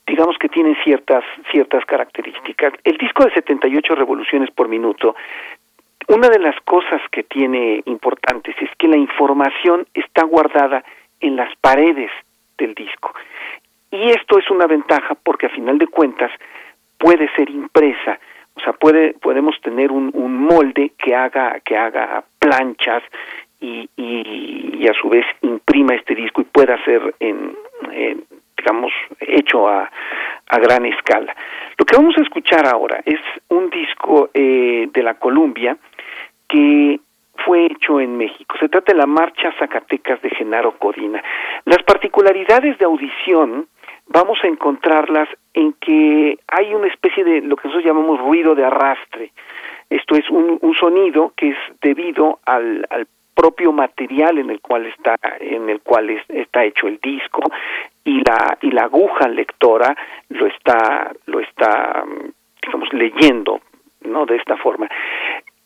digamos 0.07 0.36
que 0.38 0.49
tienen 0.49 0.76
ciertas, 0.84 1.24
ciertas 1.51 1.84
características. 1.84 2.74
El 2.84 2.97
disco 2.97 3.24
de 3.24 3.32
78 3.32 3.95
revoluciones 3.95 4.51
por 4.51 4.68
minuto 4.68 5.16
una 6.09 6.28
de 6.28 6.38
las 6.38 6.59
cosas 6.62 7.00
que 7.11 7.22
tiene 7.22 7.82
importantes 7.86 8.55
es 8.61 8.70
que 8.78 8.88
la 8.88 8.96
información 8.96 9.86
está 9.94 10.24
guardada 10.24 10.84
en 11.20 11.36
las 11.36 11.55
paredes 11.57 12.11
del 12.59 12.74
disco. 12.74 13.12
Y 13.90 14.11
esto 14.11 14.38
es 14.38 14.50
una 14.50 14.66
ventaja 14.66 15.14
porque 15.14 15.46
a 15.46 15.50
final 15.50 15.78
de 15.78 15.86
cuentas 15.86 16.30
puede 16.98 17.28
ser 17.34 17.50
impresa, 17.50 18.18
o 18.55 18.61
sea, 18.61 18.72
puede 18.72 19.14
podemos 19.14 19.61
tener 19.61 19.90
un, 19.90 20.12
molde 20.12 20.92
que 20.98 21.14
haga 21.14 21.61
que 21.61 21.76
haga 21.76 22.24
planchas 22.38 23.03
y, 23.61 23.88
y, 23.96 24.86
a 24.88 24.94
su 24.94 25.09
vez 25.09 25.24
imprima 25.42 25.94
este 25.94 26.14
disco 26.14 26.40
y 26.40 26.44
pueda 26.44 26.82
ser 26.84 27.14
en, 27.20 27.57
digamos 28.62 28.92
hecho 29.20 29.68
a, 29.68 29.90
a 30.48 30.58
gran 30.58 30.86
escala. 30.86 31.34
Lo 31.76 31.84
que 31.84 31.96
vamos 31.96 32.16
a 32.16 32.22
escuchar 32.22 32.66
ahora 32.66 33.02
es 33.04 33.20
un 33.48 33.70
disco 33.70 34.30
eh, 34.32 34.88
de 34.92 35.02
la 35.02 35.14
Columbia 35.14 35.76
que 36.48 37.00
fue 37.44 37.66
hecho 37.66 37.98
en 37.98 38.16
México. 38.16 38.54
Se 38.60 38.68
trata 38.68 38.92
de 38.92 38.98
la 38.98 39.06
Marcha 39.06 39.52
Zacatecas 39.58 40.20
de 40.22 40.30
Genaro 40.30 40.78
Codina. 40.78 41.22
Las 41.64 41.82
particularidades 41.82 42.78
de 42.78 42.84
audición 42.84 43.66
vamos 44.06 44.38
a 44.44 44.48
encontrarlas 44.48 45.28
en 45.54 45.72
que 45.74 46.38
hay 46.46 46.74
una 46.74 46.86
especie 46.86 47.24
de 47.24 47.40
lo 47.40 47.56
que 47.56 47.66
nosotros 47.68 47.84
llamamos 47.84 48.20
ruido 48.20 48.54
de 48.54 48.64
arrastre. 48.64 49.32
Esto 49.90 50.14
es 50.14 50.28
un, 50.30 50.58
un 50.60 50.74
sonido 50.74 51.32
que 51.36 51.50
es 51.50 51.56
debido 51.80 52.38
al, 52.44 52.86
al 52.90 53.06
propio 53.34 53.72
material 53.72 54.38
en 54.38 54.50
el 54.50 54.60
cual 54.60 54.86
está 54.86 55.16
en 55.40 55.68
el 55.68 55.80
cual 55.80 56.10
está 56.28 56.64
hecho 56.64 56.86
el 56.86 56.98
disco 56.98 57.42
y 58.04 58.22
la 58.22 58.58
y 58.60 58.70
la 58.70 58.82
aguja 58.82 59.28
lectora 59.28 59.96
lo 60.28 60.46
está 60.46 61.12
lo 61.26 61.40
está 61.40 62.04
digamos 62.62 62.92
leyendo 62.92 63.60
no 64.02 64.26
de 64.26 64.36
esta 64.36 64.56
forma 64.56 64.88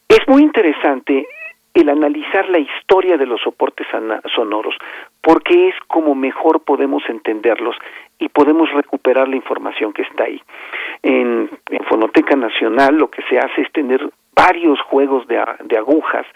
es 0.09 0.21
muy 0.29 0.43
interesante 0.43 1.27
el 1.81 1.91
analizar 1.91 2.49
la 2.49 2.59
historia 2.59 3.19
de 3.19 3.27
los 3.27 3.41
soportes 3.43 3.87
sonoros, 4.35 4.75
porque 5.21 5.69
es 5.69 5.75
como 5.87 6.15
mejor 6.15 6.61
podemos 6.65 7.03
entenderlos 7.09 7.77
y 8.19 8.29
podemos 8.31 8.73
recuperar 8.73 9.29
la 9.29 9.37
información 9.37 9.93
que 9.93 10.03
está 10.03 10.25
ahí. 10.25 10.41
En, 11.03 11.51
Fonoteca 11.89 12.35
Nacional 12.35 12.97
lo 12.97 13.09
que 13.09 13.23
se 13.29 13.39
hace 13.39 13.61
es 13.61 13.73
tener 13.73 14.09
varios 14.37 14.79
juegos 14.83 15.27
de, 15.27 15.43
de, 15.65 15.79
agujas 15.79 16.27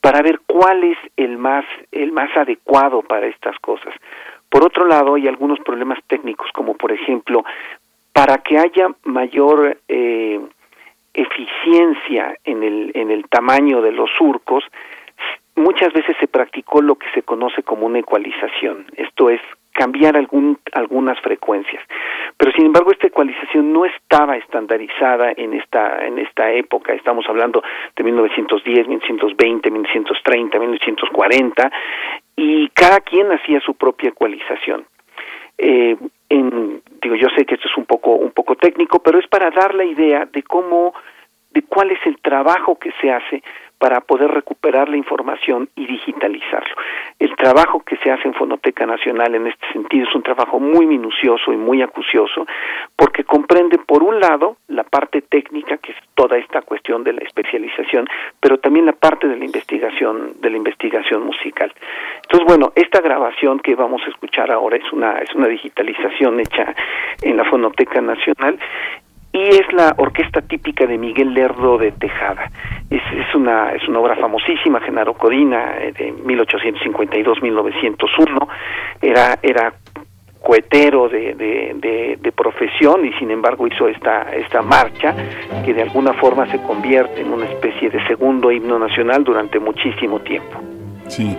para 0.00 0.20
ver 0.22 0.40
cuál 0.46 0.82
es 0.82 0.98
el 1.16 1.38
más 1.38 1.64
el 1.92 2.10
más 2.12 2.36
adecuado 2.36 3.00
para 3.02 3.26
estas 3.26 3.56
cosas. 3.60 3.94
Por 4.50 4.64
otro 4.64 4.84
lado, 4.86 5.14
hay 5.14 5.28
algunos 5.28 5.58
problemas 5.60 5.98
técnicos, 6.06 6.50
como 6.52 6.74
por 6.74 6.92
ejemplo, 6.92 7.44
para 8.12 8.38
que 8.38 8.58
haya 8.58 8.88
mayor 9.04 9.78
eh, 9.88 10.40
eficiencia 11.12 12.36
en 12.44 12.62
el, 12.62 12.90
en 12.94 13.10
el 13.10 13.28
tamaño 13.28 13.80
de 13.82 13.92
los 13.92 14.10
surcos, 14.18 14.64
muchas 15.56 15.92
veces 15.92 16.16
se 16.20 16.28
practicó 16.28 16.82
lo 16.82 16.96
que 16.96 17.06
se 17.14 17.22
conoce 17.22 17.62
como 17.62 17.86
una 17.86 18.00
ecualización, 18.00 18.86
esto 18.96 19.30
es 19.30 19.40
cambiar 19.74 20.16
algún, 20.16 20.58
algunas 20.72 21.20
frecuencias. 21.20 21.82
Pero 22.38 22.52
sin 22.52 22.66
embargo 22.66 22.92
esta 22.92 23.08
ecualización 23.08 23.72
no 23.72 23.84
estaba 23.84 24.36
estandarizada 24.36 25.32
en 25.36 25.52
esta, 25.52 26.06
en 26.06 26.18
esta 26.18 26.50
época, 26.52 26.94
estamos 26.94 27.26
hablando 27.28 27.62
de 27.96 28.04
1910, 28.04 28.88
1920, 28.88 29.70
1930, 29.70 30.58
1940, 30.58 31.70
y 32.36 32.68
cada 32.70 33.00
quien 33.00 33.30
hacía 33.32 33.60
su 33.60 33.74
propia 33.74 34.10
ecualización. 34.10 34.86
Eh, 35.58 35.96
en, 36.28 36.82
digo, 37.02 37.16
yo 37.16 37.28
sé 37.36 37.44
que 37.44 37.54
esto 37.54 37.68
es 37.68 37.76
un 37.76 37.84
poco, 37.84 38.12
un 38.12 38.30
poco 38.30 38.56
técnico, 38.56 39.00
pero 39.00 39.18
es 39.18 39.26
para 39.26 39.50
dar 39.50 39.74
la 39.74 39.84
idea 39.84 40.26
de 40.26 40.42
cómo, 40.42 40.94
de 41.50 41.62
cuál 41.62 41.90
es 41.90 41.98
el 42.06 42.18
trabajo 42.18 42.78
que 42.78 42.92
se 43.00 43.10
hace 43.10 43.42
para 43.78 44.00
poder 44.00 44.30
recuperar 44.30 44.88
la 44.88 44.96
información 44.96 45.68
y 45.76 45.86
digitalizarlo. 45.86 46.74
El 47.18 47.34
trabajo 47.36 47.80
que 47.80 47.96
se 47.96 48.10
hace 48.10 48.28
en 48.28 48.34
Fonoteca 48.34 48.86
Nacional 48.86 49.34
en 49.34 49.46
este 49.46 49.66
sentido 49.72 50.08
es 50.08 50.14
un 50.14 50.22
trabajo 50.22 50.58
muy 50.58 50.86
minucioso 50.86 51.52
y 51.52 51.56
muy 51.56 51.82
acucioso 51.82 52.46
porque 52.96 53.24
comprende 53.24 53.78
por 53.78 54.02
un 54.02 54.20
lado 54.20 54.56
la 54.68 54.84
parte 54.84 55.22
técnica 55.22 55.76
que 55.78 55.92
es 55.92 55.98
toda 56.14 56.38
esta 56.38 56.62
cuestión 56.62 57.04
de 57.04 57.12
la 57.12 57.20
especialización, 57.22 58.06
pero 58.40 58.58
también 58.58 58.86
la 58.86 58.92
parte 58.92 59.28
de 59.28 59.36
la 59.36 59.44
investigación 59.44 60.40
de 60.40 60.50
la 60.50 60.56
investigación 60.56 61.24
musical. 61.24 61.72
Entonces, 62.22 62.46
bueno, 62.46 62.72
esta 62.74 63.00
grabación 63.00 63.60
que 63.60 63.74
vamos 63.74 64.02
a 64.06 64.10
escuchar 64.10 64.50
ahora 64.50 64.76
es 64.76 64.92
una 64.92 65.18
es 65.18 65.34
una 65.34 65.48
digitalización 65.48 66.40
hecha 66.40 66.74
en 67.22 67.36
la 67.36 67.44
Fonoteca 67.44 68.00
Nacional 68.00 68.58
y 69.34 69.48
es 69.48 69.70
la 69.72 69.94
orquesta 69.98 70.40
típica 70.42 70.86
de 70.86 70.96
Miguel 70.96 71.34
Lerdo 71.34 71.76
de 71.76 71.90
Tejada. 71.90 72.52
Es, 72.88 73.02
es 73.12 73.34
una 73.34 73.72
es 73.72 73.88
una 73.88 73.98
obra 73.98 74.14
famosísima, 74.14 74.78
Genaro 74.80 75.14
Codina, 75.14 75.74
eh, 75.80 75.92
de 75.92 76.14
1852-1901. 76.14 78.48
Era 79.02 79.36
era 79.42 79.74
cohetero 80.40 81.08
de, 81.08 81.34
de, 81.34 82.16
de, 82.20 82.32
profesión 82.32 83.04
y 83.06 83.12
sin 83.14 83.30
embargo 83.30 83.66
hizo 83.66 83.88
esta, 83.88 84.30
esta 84.34 84.60
marcha 84.60 85.14
que 85.64 85.72
de 85.72 85.80
alguna 85.82 86.12
forma 86.12 86.46
se 86.50 86.60
convierte 86.62 87.22
en 87.22 87.32
una 87.32 87.46
especie 87.46 87.88
de 87.88 88.06
segundo 88.06 88.52
himno 88.52 88.78
nacional 88.78 89.24
durante 89.24 89.58
muchísimo 89.58 90.20
tiempo. 90.20 90.60
Sí, 91.08 91.34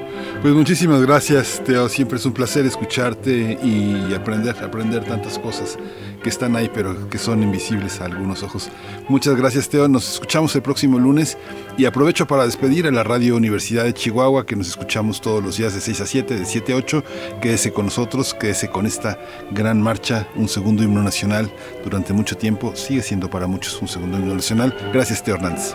pues 0.46 0.54
muchísimas 0.54 1.02
gracias, 1.02 1.60
Teo. 1.66 1.90
Siempre 1.90 2.20
es 2.20 2.26
un 2.28 2.32
placer 2.32 2.68
escucharte 2.68 3.58
y 3.64 4.14
aprender, 4.14 4.56
aprender 4.64 5.04
tantas 5.04 5.40
cosas 5.40 5.76
que 6.22 6.30
están 6.30 6.56
ahí, 6.56 6.70
pero 6.72 7.10
que 7.10 7.18
son 7.18 7.42
invisibles 7.42 8.00
a 8.00 8.06
algunos 8.06 8.44
ojos. 8.44 8.70
Muchas 9.10 9.36
gracias, 9.38 9.70
Teo. 9.70 9.88
Nos 9.88 10.08
escuchamos 10.08 10.56
el 10.56 10.62
próximo 10.62 11.00
lunes 11.00 11.36
y 11.80 11.86
aprovecho 11.86 12.28
para 12.28 12.46
despedir 12.46 12.86
a 12.86 12.92
la 12.92 13.04
Radio 13.04 13.36
Universidad 13.36 13.86
de 13.86 13.96
Chihuahua, 13.96 14.46
que 14.46 14.56
nos 14.56 14.68
escuchamos 14.68 15.20
todos 15.20 15.44
los 15.44 15.58
días 15.58 15.74
de 15.74 15.82
6 15.82 16.02
a 16.02 16.06
7, 16.06 16.36
de 16.36 16.46
7 16.46 16.74
a 16.74 16.76
8. 16.76 17.04
Quédese 17.42 17.74
con 17.74 17.86
nosotros, 17.86 18.36
quédese 18.36 18.70
con 18.70 18.86
esta 18.86 19.18
gran 19.50 19.82
marcha, 19.82 20.28
un 20.36 20.48
segundo 20.48 20.84
himno 20.84 21.02
nacional 21.02 21.52
durante 21.84 22.14
mucho 22.14 22.38
tiempo. 22.38 22.76
Sigue 22.76 23.02
siendo 23.02 23.32
para 23.32 23.48
muchos 23.48 23.82
un 23.82 23.88
segundo 23.88 24.20
himno 24.20 24.36
nacional. 24.36 24.78
Gracias, 24.94 25.24
Teo 25.24 25.38
Hernández. 25.38 25.74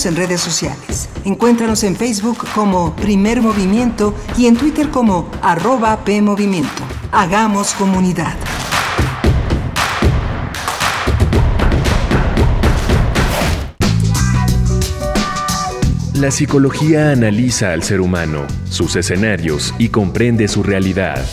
Síguenos 0.00 0.06
en 0.06 0.16
redes 0.16 0.40
sociales. 0.40 1.08
Encuéntranos 1.24 1.84
en 1.84 1.94
Facebook 1.94 2.38
como 2.54 2.94
Primer 2.96 3.42
Movimiento 3.42 4.14
y 4.38 4.46
en 4.46 4.56
Twitter 4.56 4.88
como 4.88 5.30
arroba 5.42 6.04
PMovimiento. 6.04 6.82
Hagamos 7.12 7.74
comunidad. 7.74 8.34
La 16.14 16.30
psicología 16.30 17.10
analiza 17.10 17.72
al 17.72 17.82
ser 17.82 18.00
humano, 18.00 18.46
sus 18.70 18.96
escenarios 18.96 19.74
y 19.78 19.88
comprende 19.88 20.48
su 20.48 20.62
realidad. 20.62 21.26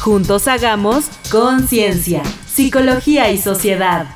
Juntos 0.00 0.48
hagamos 0.48 1.06
conciencia, 1.30 2.22
psicología 2.46 3.30
y 3.30 3.38
sociedad. 3.38 4.15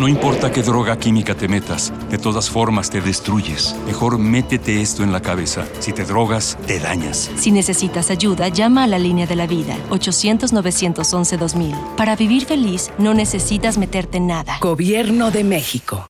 No 0.00 0.08
importa 0.08 0.50
qué 0.50 0.62
droga 0.62 0.98
química 0.98 1.34
te 1.34 1.46
metas, 1.46 1.92
de 2.10 2.16
todas 2.16 2.48
formas 2.48 2.88
te 2.88 3.02
destruyes. 3.02 3.76
Mejor 3.84 4.18
métete 4.18 4.80
esto 4.80 5.02
en 5.02 5.12
la 5.12 5.20
cabeza. 5.20 5.66
Si 5.78 5.92
te 5.92 6.06
drogas, 6.06 6.56
te 6.66 6.80
dañas. 6.80 7.30
Si 7.36 7.50
necesitas 7.50 8.10
ayuda, 8.10 8.48
llama 8.48 8.84
a 8.84 8.86
la 8.86 8.98
línea 8.98 9.26
de 9.26 9.36
la 9.36 9.46
vida, 9.46 9.76
800-911-2000. 9.90 11.96
Para 11.96 12.16
vivir 12.16 12.46
feliz, 12.46 12.90
no 12.96 13.12
necesitas 13.12 13.76
meterte 13.76 14.16
en 14.16 14.28
nada. 14.28 14.56
Gobierno 14.62 15.30
de 15.30 15.44
México. 15.44 16.06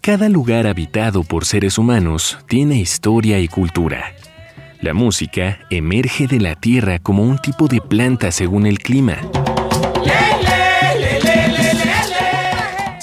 Cada 0.00 0.28
lugar 0.28 0.68
habitado 0.68 1.24
por 1.24 1.44
seres 1.44 1.76
humanos 1.76 2.38
tiene 2.46 2.76
historia 2.76 3.40
y 3.40 3.48
cultura. 3.48 4.14
La 4.80 4.94
música 4.94 5.58
emerge 5.70 6.28
de 6.28 6.38
la 6.38 6.54
tierra 6.54 7.00
como 7.00 7.24
un 7.24 7.38
tipo 7.38 7.66
de 7.66 7.80
planta 7.80 8.30
según 8.30 8.66
el 8.66 8.78
clima. 8.78 9.16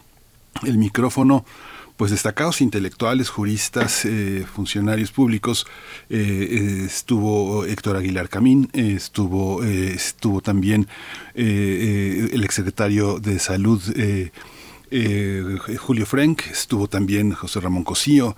el 0.64 0.78
micrófono 0.78 1.44
pues 1.98 2.12
destacados 2.12 2.62
intelectuales, 2.62 3.28
juristas, 3.28 4.06
funcionarios 4.54 5.10
públicos. 5.10 5.66
estuvo 6.08 7.66
Héctor 7.66 7.96
Aguilar 7.96 8.28
Camín, 8.28 8.70
estuvo, 8.72 9.64
estuvo 9.64 10.40
también 10.40 10.86
el 11.34 12.42
exsecretario 12.44 13.18
de 13.18 13.40
Salud. 13.40 13.82
Julio 15.76 16.06
Frank, 16.06 16.42
estuvo 16.50 16.88
también 16.88 17.32
José 17.32 17.60
Ramón 17.60 17.82
Cosío, 17.82 18.36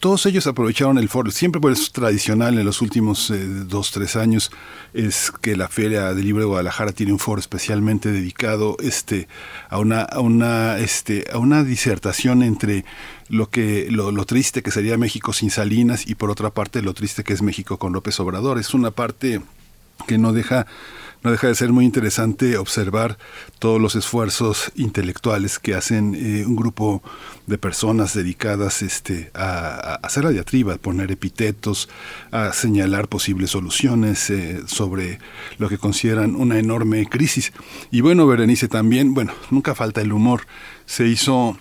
todos 0.00 0.26
ellos 0.26 0.46
aprovecharon 0.46 0.98
el 0.98 1.08
foro. 1.08 1.30
Siempre 1.30 1.60
pues, 1.60 1.80
es 1.80 1.92
tradicional 1.92 2.58
en 2.58 2.64
los 2.64 2.80
últimos 2.82 3.30
eh, 3.30 3.38
dos, 3.46 3.90
tres 3.90 4.16
años 4.16 4.50
es 4.94 5.32
que 5.40 5.56
la 5.56 5.68
Feria 5.68 6.14
del 6.14 6.24
Libro 6.24 6.42
de 6.42 6.48
Guadalajara 6.48 6.92
tiene 6.92 7.12
un 7.12 7.18
foro 7.18 7.40
especialmente 7.40 8.10
dedicado 8.10 8.76
este, 8.80 9.28
a, 9.68 9.78
una, 9.78 10.02
a, 10.02 10.20
una, 10.20 10.78
este, 10.78 11.26
a 11.32 11.38
una 11.38 11.64
disertación 11.64 12.42
entre 12.42 12.84
lo, 13.28 13.50
que, 13.50 13.88
lo, 13.90 14.12
lo 14.12 14.24
triste 14.24 14.62
que 14.62 14.70
sería 14.70 14.96
México 14.96 15.32
sin 15.32 15.50
Salinas 15.50 16.06
y 16.06 16.14
por 16.14 16.30
otra 16.30 16.50
parte 16.50 16.82
lo 16.82 16.94
triste 16.94 17.24
que 17.24 17.32
es 17.32 17.42
México 17.42 17.78
con 17.78 17.92
López 17.92 18.18
Obrador. 18.20 18.58
Es 18.58 18.74
una 18.74 18.90
parte 18.90 19.40
que 20.06 20.18
no 20.18 20.32
deja 20.32 20.66
no 21.22 21.30
deja 21.30 21.48
de 21.48 21.54
ser 21.54 21.72
muy 21.72 21.84
interesante 21.84 22.56
observar 22.58 23.18
todos 23.58 23.80
los 23.80 23.96
esfuerzos 23.96 24.70
intelectuales 24.76 25.58
que 25.58 25.74
hacen 25.74 26.14
eh, 26.14 26.44
un 26.46 26.56
grupo 26.56 27.02
de 27.46 27.58
personas 27.58 28.14
dedicadas 28.14 28.82
este, 28.82 29.30
a, 29.34 29.94
hacer 30.02 30.24
la 30.24 30.30
diatriba, 30.30 30.74
a 30.74 30.78
poner 30.78 31.10
epitetos, 31.10 31.88
a 32.30 32.52
señalar 32.52 33.08
posibles 33.08 33.50
soluciones 33.50 34.30
eh, 34.30 34.62
sobre 34.66 35.18
lo 35.58 35.68
que 35.68 35.78
consideran 35.78 36.36
una 36.36 36.58
enorme 36.58 37.06
crisis. 37.06 37.52
Y 37.90 38.00
bueno, 38.00 38.26
Berenice 38.26 38.68
también, 38.68 39.14
bueno, 39.14 39.32
nunca 39.50 39.74
falta 39.74 40.00
el 40.00 40.12
humor. 40.12 40.46
Se 40.86 41.06
hizo 41.06 41.58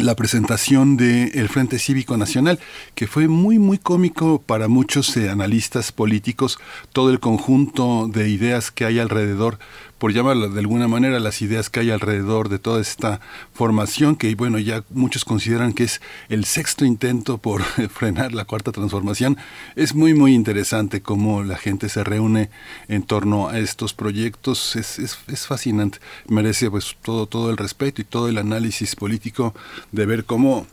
la 0.00 0.14
presentación 0.14 0.96
del 0.96 1.48
Frente 1.48 1.78
Cívico 1.78 2.16
Nacional, 2.16 2.60
que 2.94 3.06
fue 3.06 3.28
muy, 3.28 3.58
muy 3.58 3.78
cómico 3.78 4.40
para 4.40 4.68
muchos 4.68 5.16
eh, 5.16 5.28
analistas 5.28 5.92
políticos, 5.92 6.58
todo 6.92 7.10
el 7.10 7.20
conjunto 7.20 8.08
de 8.08 8.28
ideas 8.28 8.70
que 8.70 8.84
hay 8.84 8.98
alrededor 8.98 9.58
por 9.98 10.12
llamarlo 10.12 10.48
de 10.48 10.60
alguna 10.60 10.88
manera, 10.88 11.18
las 11.20 11.42
ideas 11.42 11.70
que 11.70 11.80
hay 11.80 11.90
alrededor 11.90 12.48
de 12.48 12.58
toda 12.58 12.80
esta 12.80 13.20
formación, 13.52 14.16
que 14.16 14.34
bueno, 14.34 14.58
ya 14.58 14.84
muchos 14.90 15.24
consideran 15.24 15.72
que 15.72 15.84
es 15.84 16.00
el 16.28 16.44
sexto 16.44 16.84
intento 16.84 17.38
por 17.38 17.62
frenar 17.90 18.32
la 18.32 18.44
cuarta 18.44 18.72
transformación. 18.72 19.36
Es 19.76 19.94
muy, 19.94 20.14
muy 20.14 20.34
interesante 20.34 21.02
cómo 21.02 21.42
la 21.42 21.56
gente 21.56 21.88
se 21.88 22.04
reúne 22.04 22.50
en 22.88 23.02
torno 23.02 23.48
a 23.48 23.58
estos 23.58 23.92
proyectos. 23.92 24.76
Es, 24.76 24.98
es, 24.98 25.18
es 25.26 25.46
fascinante. 25.46 25.98
Merece 26.28 26.70
pues 26.70 26.96
todo, 27.02 27.26
todo 27.26 27.50
el 27.50 27.56
respeto 27.56 28.00
y 28.00 28.04
todo 28.04 28.28
el 28.28 28.38
análisis 28.38 28.96
político 28.96 29.54
de 29.92 30.06
ver 30.06 30.24
cómo 30.24 30.66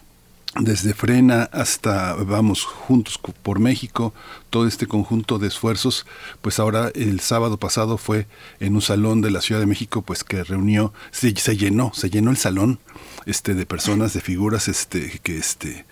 desde 0.59 0.93
Frena 0.93 1.49
hasta 1.51 2.13
Vamos 2.13 2.63
Juntos 2.63 3.19
por 3.43 3.59
México, 3.59 4.13
todo 4.49 4.67
este 4.67 4.87
conjunto 4.87 5.37
de 5.37 5.47
esfuerzos, 5.47 6.05
pues 6.41 6.59
ahora 6.59 6.91
el 6.95 7.19
sábado 7.19 7.57
pasado 7.57 7.97
fue 7.97 8.27
en 8.59 8.75
un 8.75 8.81
salón 8.81 9.21
de 9.21 9.31
la 9.31 9.41
Ciudad 9.41 9.59
de 9.59 9.67
México, 9.67 10.01
pues 10.01 10.23
que 10.23 10.43
reunió, 10.43 10.93
se, 11.11 11.33
llenó, 11.33 11.93
se 11.93 12.09
llenó 12.09 12.31
el 12.31 12.37
salón 12.37 12.79
este 13.25 13.53
de 13.53 13.65
personas, 13.65 14.13
de 14.13 14.21
figuras 14.21 14.67
este 14.67 15.19
que 15.23 15.37
este 15.37 15.85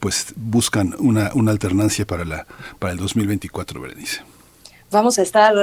pues 0.00 0.32
buscan 0.36 0.94
una, 0.98 1.30
una 1.34 1.50
alternancia 1.50 2.06
para 2.06 2.24
la 2.24 2.46
para 2.78 2.92
el 2.92 2.98
2024, 2.98 3.80
Berenice. 3.80 4.22
Vamos 4.90 5.18
a 5.18 5.22
estar 5.22 5.54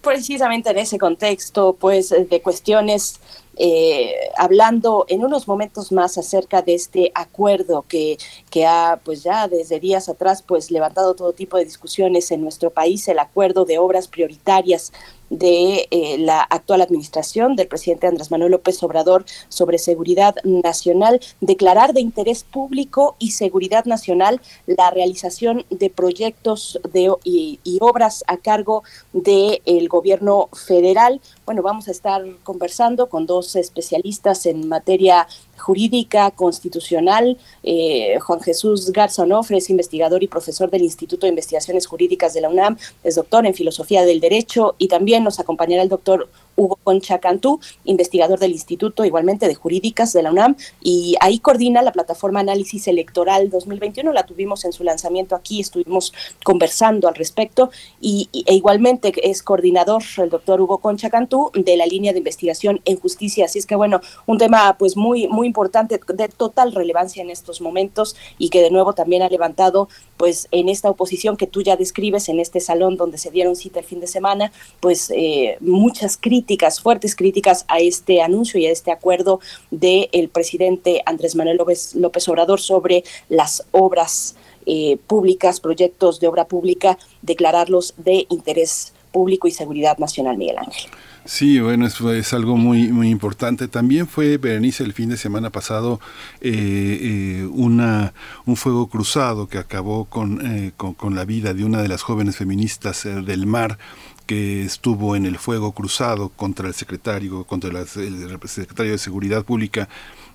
precisamente 0.00 0.70
en 0.70 0.78
ese 0.78 0.98
contexto, 0.98 1.76
pues 1.78 2.10
de 2.10 2.42
cuestiones 2.42 3.20
eh, 3.56 4.14
hablando 4.36 5.04
en 5.08 5.24
unos 5.24 5.46
momentos 5.48 5.92
más 5.92 6.16
acerca 6.18 6.62
de 6.62 6.74
este 6.74 7.12
acuerdo 7.14 7.84
que, 7.88 8.16
que 8.50 8.66
ha, 8.66 9.00
pues 9.04 9.22
ya 9.22 9.48
desde 9.48 9.80
días 9.80 10.08
atrás, 10.08 10.42
pues 10.42 10.70
levantado 10.70 11.14
todo 11.14 11.32
tipo 11.32 11.56
de 11.56 11.64
discusiones 11.64 12.30
en 12.30 12.42
nuestro 12.42 12.70
país, 12.70 13.06
el 13.08 13.18
acuerdo 13.18 13.64
de 13.64 13.78
obras 13.78 14.08
prioritarias 14.08 14.92
de 15.30 15.88
eh, 15.90 16.18
la 16.18 16.42
actual 16.42 16.82
administración 16.82 17.56
del 17.56 17.68
presidente 17.68 18.06
Andrés 18.06 18.30
Manuel 18.30 18.50
López 18.50 18.82
Obrador 18.82 19.24
sobre 19.48 19.78
seguridad 19.78 20.34
nacional, 20.44 21.20
declarar 21.40 21.94
de 21.94 22.00
interés 22.00 22.44
público 22.44 23.16
y 23.18 23.30
seguridad 23.30 23.84
nacional 23.84 24.40
la 24.66 24.90
realización 24.90 25.64
de 25.70 25.88
proyectos 25.88 26.80
de, 26.92 27.12
y, 27.24 27.58
obras 27.80 28.24
a 28.26 28.36
cargo 28.36 28.82
del 29.12 29.88
gobierno 29.88 30.48
federal. 30.52 31.20
Bueno, 31.46 31.62
vamos 31.62 31.88
a 31.88 31.92
estar 31.92 32.22
conversando 32.42 33.08
con 33.08 33.24
dos 33.26 33.56
especialistas 33.56 34.44
en 34.44 34.68
materia 34.68 35.26
jurídica 35.60 36.30
constitucional. 36.32 37.38
Eh, 37.62 38.18
Juan 38.20 38.40
Jesús 38.40 38.90
Garza 38.90 39.22
Onofre 39.22 39.58
es 39.58 39.70
investigador 39.70 40.22
y 40.22 40.28
profesor 40.28 40.70
del 40.70 40.82
Instituto 40.82 41.26
de 41.26 41.30
Investigaciones 41.30 41.86
Jurídicas 41.86 42.34
de 42.34 42.40
la 42.40 42.48
UNAM, 42.48 42.76
es 43.04 43.14
doctor 43.14 43.46
en 43.46 43.54
Filosofía 43.54 44.04
del 44.04 44.20
Derecho 44.20 44.74
y 44.78 44.88
también 44.88 45.22
nos 45.22 45.38
acompañará 45.38 45.82
el 45.82 45.88
doctor 45.88 46.28
Hugo 46.60 46.78
Concha 46.82 47.18
Cantú, 47.18 47.60
investigador 47.84 48.38
del 48.38 48.52
Instituto 48.52 49.04
igualmente 49.04 49.48
de 49.48 49.54
Jurídicas 49.54 50.12
de 50.12 50.22
la 50.22 50.30
UNAM, 50.30 50.56
y 50.82 51.16
ahí 51.20 51.38
coordina 51.38 51.82
la 51.82 51.92
plataforma 51.92 52.40
Análisis 52.40 52.86
Electoral 52.86 53.50
2021, 53.50 54.12
la 54.12 54.26
tuvimos 54.26 54.64
en 54.64 54.72
su 54.72 54.84
lanzamiento 54.84 55.34
aquí, 55.34 55.60
estuvimos 55.60 56.12
conversando 56.44 57.08
al 57.08 57.14
respecto, 57.14 57.70
y, 58.00 58.28
e 58.46 58.54
igualmente 58.54 59.12
es 59.22 59.42
coordinador 59.42 60.02
el 60.18 60.30
doctor 60.30 60.60
Hugo 60.60 60.78
Concha 60.78 61.10
Cantú 61.10 61.50
de 61.54 61.76
la 61.76 61.86
línea 61.86 62.12
de 62.12 62.18
investigación 62.18 62.80
en 62.84 62.98
justicia, 62.98 63.46
así 63.46 63.58
es 63.58 63.66
que 63.66 63.74
bueno, 63.74 64.00
un 64.26 64.38
tema 64.38 64.76
pues 64.78 64.96
muy, 64.96 65.28
muy 65.28 65.46
importante, 65.46 65.98
de 66.12 66.28
total 66.28 66.72
relevancia 66.72 67.22
en 67.22 67.30
estos 67.30 67.60
momentos 67.60 68.16
y 68.38 68.50
que 68.50 68.62
de 68.62 68.70
nuevo 68.70 68.92
también 68.92 69.22
ha 69.22 69.28
levantado 69.28 69.88
pues 70.20 70.48
en 70.50 70.68
esta 70.68 70.90
oposición 70.90 71.38
que 71.38 71.46
tú 71.46 71.62
ya 71.62 71.76
describes 71.76 72.28
en 72.28 72.40
este 72.40 72.60
salón 72.60 72.98
donde 72.98 73.16
se 73.16 73.30
dieron 73.30 73.56
cita 73.56 73.80
el 73.80 73.86
fin 73.86 74.00
de 74.00 74.06
semana, 74.06 74.52
pues 74.78 75.10
eh, 75.16 75.56
muchas 75.60 76.18
críticas 76.18 76.78
fuertes 76.78 77.16
críticas 77.16 77.64
a 77.68 77.78
este 77.78 78.20
anuncio 78.20 78.60
y 78.60 78.66
a 78.66 78.70
este 78.70 78.92
acuerdo 78.92 79.40
del 79.70 80.28
presidente 80.28 81.00
Andrés 81.06 81.36
Manuel 81.36 81.56
López, 81.56 81.94
López 81.94 82.28
Obrador 82.28 82.60
sobre 82.60 83.02
las 83.30 83.64
obras 83.70 84.36
eh, 84.66 84.98
públicas, 85.06 85.58
proyectos 85.58 86.20
de 86.20 86.28
obra 86.28 86.44
pública, 86.44 86.98
declararlos 87.22 87.94
de 87.96 88.26
interés 88.28 88.92
público 89.12 89.48
y 89.48 89.52
seguridad 89.52 89.96
nacional, 89.96 90.36
Miguel 90.36 90.58
Ángel. 90.58 90.90
Sí, 91.26 91.60
bueno, 91.60 91.86
es, 91.86 92.00
es, 92.00 92.32
algo 92.32 92.56
muy 92.56 92.88
muy 92.88 93.10
importante. 93.10 93.68
También 93.68 94.08
fue, 94.08 94.38
Berenice, 94.38 94.82
el 94.84 94.94
fin 94.94 95.10
de 95.10 95.16
semana 95.18 95.50
pasado 95.50 96.00
eh, 96.40 97.42
eh, 97.42 97.48
una, 97.52 98.14
un 98.46 98.56
fuego 98.56 98.88
cruzado 98.88 99.46
que 99.46 99.58
acabó 99.58 100.06
con, 100.06 100.40
eh, 100.44 100.72
con, 100.76 101.14
la 101.14 101.24
vida 101.26 101.52
de 101.52 101.64
una 101.64 101.82
de 101.82 101.88
las 101.88 102.02
jóvenes 102.02 102.36
feministas 102.36 103.04
eh, 103.04 103.20
del 103.22 103.46
mar 103.46 103.78
que 104.26 104.62
estuvo 104.62 105.14
en 105.14 105.26
el 105.26 105.38
fuego 105.38 105.72
cruzado 105.72 106.30
contra 106.30 106.68
el 106.68 106.74
secretario, 106.74 107.44
contra 107.44 107.70
la, 107.70 107.80
el 107.80 108.38
secretario 108.46 108.92
de 108.92 108.98
Seguridad 108.98 109.44
Pública 109.44 109.88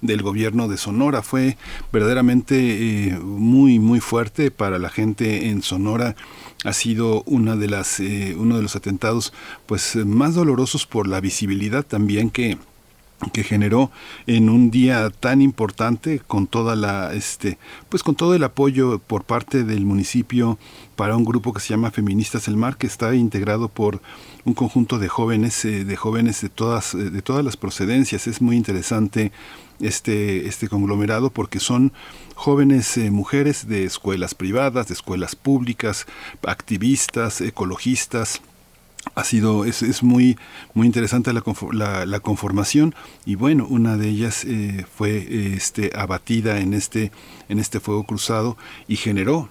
del 0.05 0.21
gobierno 0.21 0.67
de 0.67 0.77
Sonora. 0.77 1.21
Fue 1.21 1.57
verdaderamente 1.91 3.07
eh, 3.07 3.19
muy, 3.19 3.79
muy 3.79 3.99
fuerte 3.99 4.51
para 4.51 4.79
la 4.79 4.89
gente 4.89 5.49
en 5.49 5.61
Sonora. 5.61 6.15
Ha 6.63 6.73
sido 6.73 7.23
una 7.25 7.55
de 7.55 7.67
las, 7.67 7.99
eh, 7.99 8.35
uno 8.37 8.57
de 8.57 8.63
los 8.63 8.75
atentados 8.75 9.33
pues, 9.65 9.95
más 9.95 10.35
dolorosos 10.35 10.85
por 10.85 11.07
la 11.07 11.21
visibilidad 11.21 11.85
también 11.85 12.29
que, 12.29 12.57
que 13.31 13.43
generó 13.43 13.91
en 14.27 14.49
un 14.49 14.71
día 14.71 15.09
tan 15.09 15.41
importante 15.41 16.19
con 16.19 16.47
toda 16.47 16.75
la 16.75 17.13
este 17.13 17.57
pues 17.87 18.03
con 18.03 18.15
todo 18.15 18.35
el 18.35 18.43
apoyo 18.43 18.99
por 18.99 19.23
parte 19.23 19.63
del 19.63 19.85
municipio 19.85 20.59
para 20.97 21.15
un 21.15 21.23
grupo 21.23 21.53
que 21.53 21.61
se 21.61 21.69
llama 21.69 21.91
Feministas 21.91 22.47
el 22.47 22.57
Mar 22.57 22.77
que 22.77 22.87
está 22.87 23.15
integrado 23.15 23.69
por 23.69 24.01
un 24.43 24.53
conjunto 24.53 24.99
de 24.99 25.07
jóvenes 25.07 25.63
eh, 25.63 25.85
de 25.85 25.95
jóvenes 25.95 26.41
de 26.41 26.49
todas 26.49 26.95
de 26.95 27.21
todas 27.21 27.43
las 27.43 27.57
procedencias. 27.57 28.27
Es 28.27 28.41
muy 28.41 28.57
interesante 28.57 29.31
este, 29.79 30.47
este 30.47 30.67
conglomerado 30.67 31.29
porque 31.29 31.59
son 31.59 31.91
jóvenes 32.35 32.97
eh, 32.97 33.11
mujeres 33.11 33.67
de 33.67 33.85
escuelas 33.85 34.35
privadas, 34.35 34.87
de 34.87 34.93
escuelas 34.93 35.35
públicas, 35.35 36.05
activistas, 36.43 37.41
ecologistas, 37.41 38.41
ha 39.13 39.23
sido 39.23 39.65
es, 39.65 39.81
es, 39.83 40.03
muy 40.03 40.37
muy 40.73 40.87
interesante 40.87 41.31
la, 41.31 42.05
la, 42.05 42.19
conformación 42.19 42.95
y 43.25 43.35
bueno 43.35 43.67
una 43.69 43.97
de 43.97 44.09
ellas 44.09 44.43
eh, 44.45 44.85
fue 44.95 45.53
este 45.55 45.91
abatida 45.95 46.59
en 46.59 46.73
este 46.73 47.11
en 47.47 47.59
este 47.59 47.79
fuego 47.79 48.03
cruzado 48.03 48.57
y 48.87 48.95
generó 48.95 49.47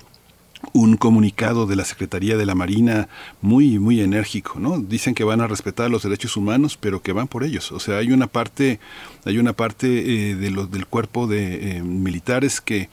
un 0.73 0.97
comunicado 0.97 1.67
de 1.67 1.77
la 1.77 1.85
Secretaría 1.85 2.37
de 2.37 2.47
la 2.47 2.55
Marina 2.55 3.09
muy 3.43 3.79
muy 3.79 4.01
enérgico, 4.01 4.59
¿no? 4.59 4.79
Dicen 4.79 5.15
que 5.15 5.25
van 5.25 5.41
a 5.41 5.47
respetar 5.47 5.91
los 5.91 6.03
derechos 6.03 6.37
humanos, 6.37 6.79
pero 6.81 7.03
que 7.03 7.13
van 7.13 7.29
por 7.29 7.45
ellos. 7.45 7.73
O 7.73 7.81
sea, 7.81 7.99
hay 7.99 8.13
una 8.13 8.27
parte 8.27 8.81
hay 9.25 9.39
una 9.39 9.53
parte 9.53 9.87
eh, 10.31 10.35
de 10.35 10.51
los 10.51 10.71
del 10.71 10.87
cuerpo 10.87 11.27
de 11.27 11.77
eh, 11.77 11.83
militares 11.83 12.61
que 12.61 12.89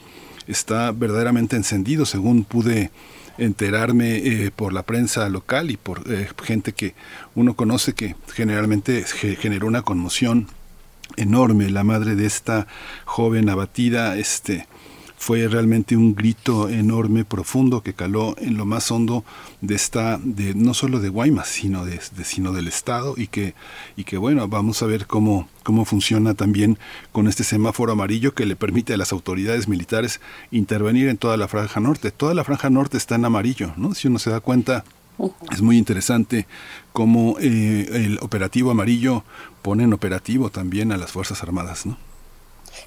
está 0.46 0.92
verdaderamente 0.92 1.56
encendido, 1.56 2.04
según 2.04 2.44
pude 2.44 2.90
enterarme 3.44 4.16
eh, 4.16 4.50
por 4.54 4.72
la 4.72 4.82
prensa 4.84 5.28
local 5.28 5.70
y 5.70 5.76
por 5.76 6.10
eh, 6.10 6.28
gente 6.44 6.72
que 6.72 6.94
uno 7.34 7.54
conoce 7.54 7.94
que 7.94 8.16
generalmente 8.34 9.04
generó 9.04 9.66
una 9.66 9.82
conmoción 9.82 10.48
enorme. 11.16 11.70
La 11.70 11.84
madre 11.84 12.14
de 12.14 12.26
esta 12.26 12.66
joven 13.04 13.48
abatida 13.48 14.16
este 14.16 14.66
fue 15.22 15.46
realmente 15.46 15.96
un 15.96 16.16
grito 16.16 16.68
enorme, 16.68 17.24
profundo, 17.24 17.84
que 17.84 17.94
caló 17.94 18.34
en 18.38 18.56
lo 18.56 18.66
más 18.66 18.90
hondo 18.90 19.24
de 19.60 19.76
esta, 19.76 20.18
de, 20.20 20.52
no 20.52 20.74
solo 20.74 20.98
de 20.98 21.10
Guaymas, 21.10 21.46
sino, 21.46 21.84
de, 21.84 22.00
de, 22.16 22.24
sino 22.24 22.50
del 22.50 22.66
Estado, 22.66 23.14
y 23.16 23.28
que, 23.28 23.54
y 23.94 24.02
que 24.02 24.16
bueno, 24.16 24.48
vamos 24.48 24.82
a 24.82 24.86
ver 24.86 25.06
cómo, 25.06 25.48
cómo 25.62 25.84
funciona 25.84 26.34
también 26.34 26.76
con 27.12 27.28
este 27.28 27.44
semáforo 27.44 27.92
amarillo 27.92 28.34
que 28.34 28.46
le 28.46 28.56
permite 28.56 28.94
a 28.94 28.96
las 28.96 29.12
autoridades 29.12 29.68
militares 29.68 30.20
intervenir 30.50 31.06
en 31.06 31.18
toda 31.18 31.36
la 31.36 31.46
franja 31.46 31.78
norte. 31.78 32.10
Toda 32.10 32.34
la 32.34 32.42
franja 32.42 32.68
norte 32.68 32.96
está 32.96 33.14
en 33.14 33.24
amarillo, 33.24 33.74
¿no? 33.76 33.94
Si 33.94 34.08
uno 34.08 34.18
se 34.18 34.30
da 34.30 34.40
cuenta, 34.40 34.84
es 35.52 35.62
muy 35.62 35.78
interesante 35.78 36.48
cómo 36.92 37.36
eh, 37.38 37.88
el 37.92 38.18
operativo 38.22 38.72
amarillo 38.72 39.22
pone 39.62 39.84
en 39.84 39.92
operativo 39.92 40.50
también 40.50 40.90
a 40.90 40.96
las 40.96 41.12
Fuerzas 41.12 41.44
Armadas, 41.44 41.86
¿no? 41.86 41.96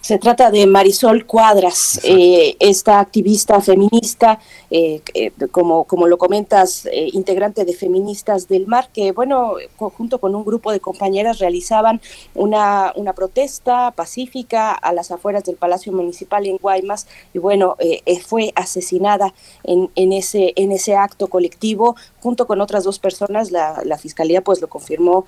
Se 0.02 0.18
trata 0.18 0.52
de 0.52 0.68
Marisol 0.68 1.26
Cuadras, 1.26 2.00
eh, 2.04 2.56
esta 2.60 3.00
activista 3.00 3.60
feminista, 3.62 4.40
eh, 4.70 5.02
eh, 5.14 5.32
como, 5.52 5.84
como 5.86 6.08
lo 6.08 6.18
comentas, 6.18 6.86
eh, 6.86 7.10
integrante 7.14 7.66
de 7.66 7.74
Feministas 7.74 8.48
del 8.48 8.68
Mar, 8.68 8.90
que, 8.94 9.12
bueno, 9.12 9.56
junto 9.78 10.20
con 10.20 10.36
un 10.36 10.44
grupo 10.44 10.72
de 10.72 10.80
compañeras 10.80 11.40
realizaban 11.40 12.02
una, 12.34 12.94
una 12.96 13.14
protesta 13.14 13.92
pacífica 13.92 14.72
a 14.74 14.94
las 14.94 15.12
afueras 15.12 15.44
del 15.44 15.56
Palacio 15.56 15.92
Municipal 15.92 16.46
en 16.46 16.58
Guaymas, 16.58 17.08
y 17.34 17.40
bueno, 17.40 17.76
eh, 17.80 18.02
fue 18.20 18.52
asesinada 18.56 19.34
en, 19.64 19.90
en, 19.96 20.14
ese, 20.14 20.54
en 20.56 20.72
ese 20.72 20.96
acto 20.96 21.28
colectivo 21.28 21.96
junto 22.22 22.48
con 22.48 22.62
otras 22.62 22.84
dos 22.84 23.00
personas. 23.00 23.52
La, 23.52 23.82
la 23.86 23.98
Fiscalía 23.98 24.42
pues 24.42 24.62
lo 24.62 24.68
confirmó 24.68 25.26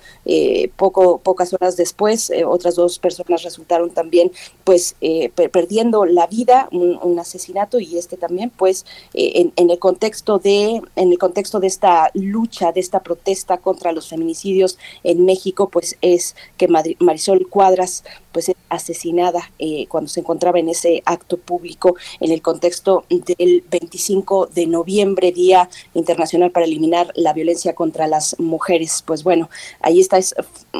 poco, 0.76 1.18
pocas 1.18 1.52
horas 1.52 1.76
después. 1.76 2.32
otras 2.46 2.74
dos 2.74 2.98
personas 2.98 3.42
resultaron 3.42 3.90
también 3.90 4.30
pues 4.64 4.96
eh, 5.00 5.30
per 5.34 5.50
perdiendo 5.50 6.04
la 6.04 6.26
vida, 6.26 6.68
un, 6.72 6.98
un, 7.02 7.18
asesinato 7.18 7.80
y 7.80 7.96
este 7.96 8.16
también 8.16 8.50
pues 8.50 8.84
eh, 9.14 9.32
en, 9.36 9.52
en, 9.56 9.70
el 9.70 9.78
contexto 9.78 10.38
de 10.38 10.82
en 10.94 11.12
el 11.12 11.18
contexto 11.18 11.58
de 11.58 11.68
esta 11.68 12.10
lucha, 12.12 12.72
de 12.72 12.80
esta 12.80 13.00
protesta 13.00 13.58
contra 13.58 13.92
los 13.92 14.08
feminicidios 14.08 14.78
en 15.04 15.24
México, 15.24 15.70
pues 15.70 15.96
es 16.02 16.36
que 16.58 16.68
Marisol 16.68 17.48
Cuadras 17.48 18.04
pues 18.32 18.52
asesinada 18.68 19.50
eh, 19.58 19.86
cuando 19.88 20.08
se 20.08 20.20
encontraba 20.20 20.58
en 20.58 20.68
ese 20.68 21.02
acto 21.06 21.38
público 21.38 21.96
en 22.20 22.30
el 22.30 22.42
contexto 22.42 23.04
del 23.08 23.64
25 23.70 24.46
de 24.46 24.66
noviembre, 24.66 25.32
Día 25.32 25.68
Internacional 25.94 26.50
para 26.50 26.66
eliminar 26.66 27.10
la 27.14 27.32
violencia 27.32 27.74
contra 27.74 28.06
las 28.06 28.38
mujeres. 28.38 29.02
Pues 29.06 29.24
bueno, 29.24 29.48
ahí 29.80 30.00
está 30.00 30.18
es 30.18 30.34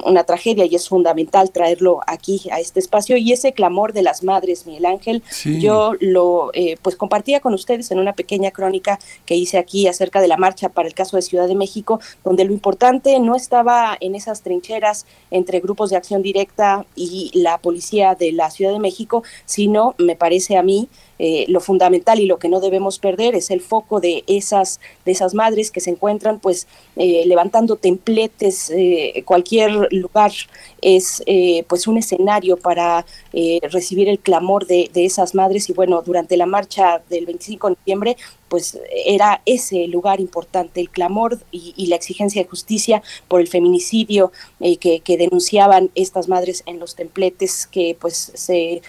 una 0.05 0.25
tragedia 0.25 0.67
y 0.67 0.75
es 0.75 0.89
fundamental 0.89 1.51
traerlo 1.51 2.01
aquí 2.07 2.43
a 2.53 2.61
este 2.61 2.81
espacio 2.81 3.17
y 3.17 3.33
ese 3.33 3.53
clamor 3.59 3.93
de 3.93 4.03
las 4.03 4.23
madres, 4.23 4.67
Miguel 4.67 4.87
Ángel, 4.87 5.25
sí. 5.29 5.61
yo 5.61 5.95
lo 5.99 6.51
eh, 6.55 6.77
pues 6.81 6.95
compartía 6.95 7.41
con 7.41 7.55
ustedes 7.55 7.91
en 7.91 7.99
una 7.99 8.13
pequeña 8.13 8.53
crónica 8.53 9.01
que 9.27 9.35
hice 9.35 9.59
aquí 9.59 9.89
acerca 9.89 10.21
de 10.21 10.29
la 10.29 10.37
marcha 10.37 10.69
para 10.69 10.87
el 10.87 10.95
caso 10.95 11.17
de 11.17 11.23
Ciudad 11.23 11.49
de 11.49 11.57
México, 11.57 11.99
donde 12.23 12.45
lo 12.45 12.53
importante 12.53 13.19
no 13.19 13.35
estaba 13.35 13.97
en 13.99 14.15
esas 14.15 14.43
trincheras 14.43 15.07
entre 15.33 15.59
grupos 15.59 15.91
de 15.91 15.97
acción 15.97 16.23
directa 16.23 16.87
y 16.95 17.33
la 17.35 17.59
policía 17.59 18.15
de 18.15 18.31
la 18.31 18.49
Ciudad 18.53 18.73
de 18.73 18.79
México, 18.79 19.25
sino 19.45 19.97
me 19.99 20.15
parece 20.15 20.57
a 20.57 20.63
mí 20.63 20.89
eh, 21.19 21.45
lo 21.49 21.61
fundamental 21.61 22.21
y 22.21 22.27
lo 22.27 22.39
que 22.39 22.49
no 22.49 22.61
debemos 22.61 22.99
perder 22.99 23.35
es 23.35 23.51
el 23.51 23.61
foco 23.61 24.01
de 24.01 24.25
esas 24.27 24.81
de 25.05 25.13
esas 25.13 25.35
madres 25.35 25.71
que 25.71 25.81
se 25.81 25.91
encuentran 25.91 26.39
pues 26.39 26.67
eh, 26.97 27.25
levantando 27.27 27.77
templetes 27.77 28.71
eh, 28.71 29.23
cualquier 29.25 29.93
lugar 29.93 30.33
es 30.81 31.23
pues 31.67 31.87
un 31.89 31.99
escenario 31.99 32.57
para 32.57 33.05
recibir 33.71 34.09
el 34.09 34.21
clamor 34.21 34.67
de, 34.67 34.91
de, 34.93 35.05
esas 35.05 35.35
madres. 35.35 35.69
Y 35.69 35.73
bueno 35.73 36.03
durante 36.03 36.37
la 36.37 36.47
marcha 36.47 37.03
del 37.09 37.27
25 37.27 37.69
de 37.71 37.77
noviembre 37.81 38.17
pues 38.49 38.79
era 39.05 39.43
ese 39.47 39.87
lugar 39.87 40.21
importante, 40.21 40.81
el 40.81 40.91
clamor 40.91 41.39
y, 41.51 41.75
y 41.77 41.87
la 41.87 41.97
exigencia 41.97 42.43
de 42.43 42.49
justicia 42.49 43.03
por 43.29 43.41
el 43.41 43.49
feminicidio 43.49 44.33
eh, 44.61 44.77
que, 44.79 45.01
que, 45.01 45.17
denunciaban 45.17 45.91
estas 45.95 46.29
madres 46.29 46.63
en 46.67 46.79
los 46.79 46.95
templetes 46.95 47.67
que 47.67 47.97
pues 47.99 48.33
se 48.35 48.83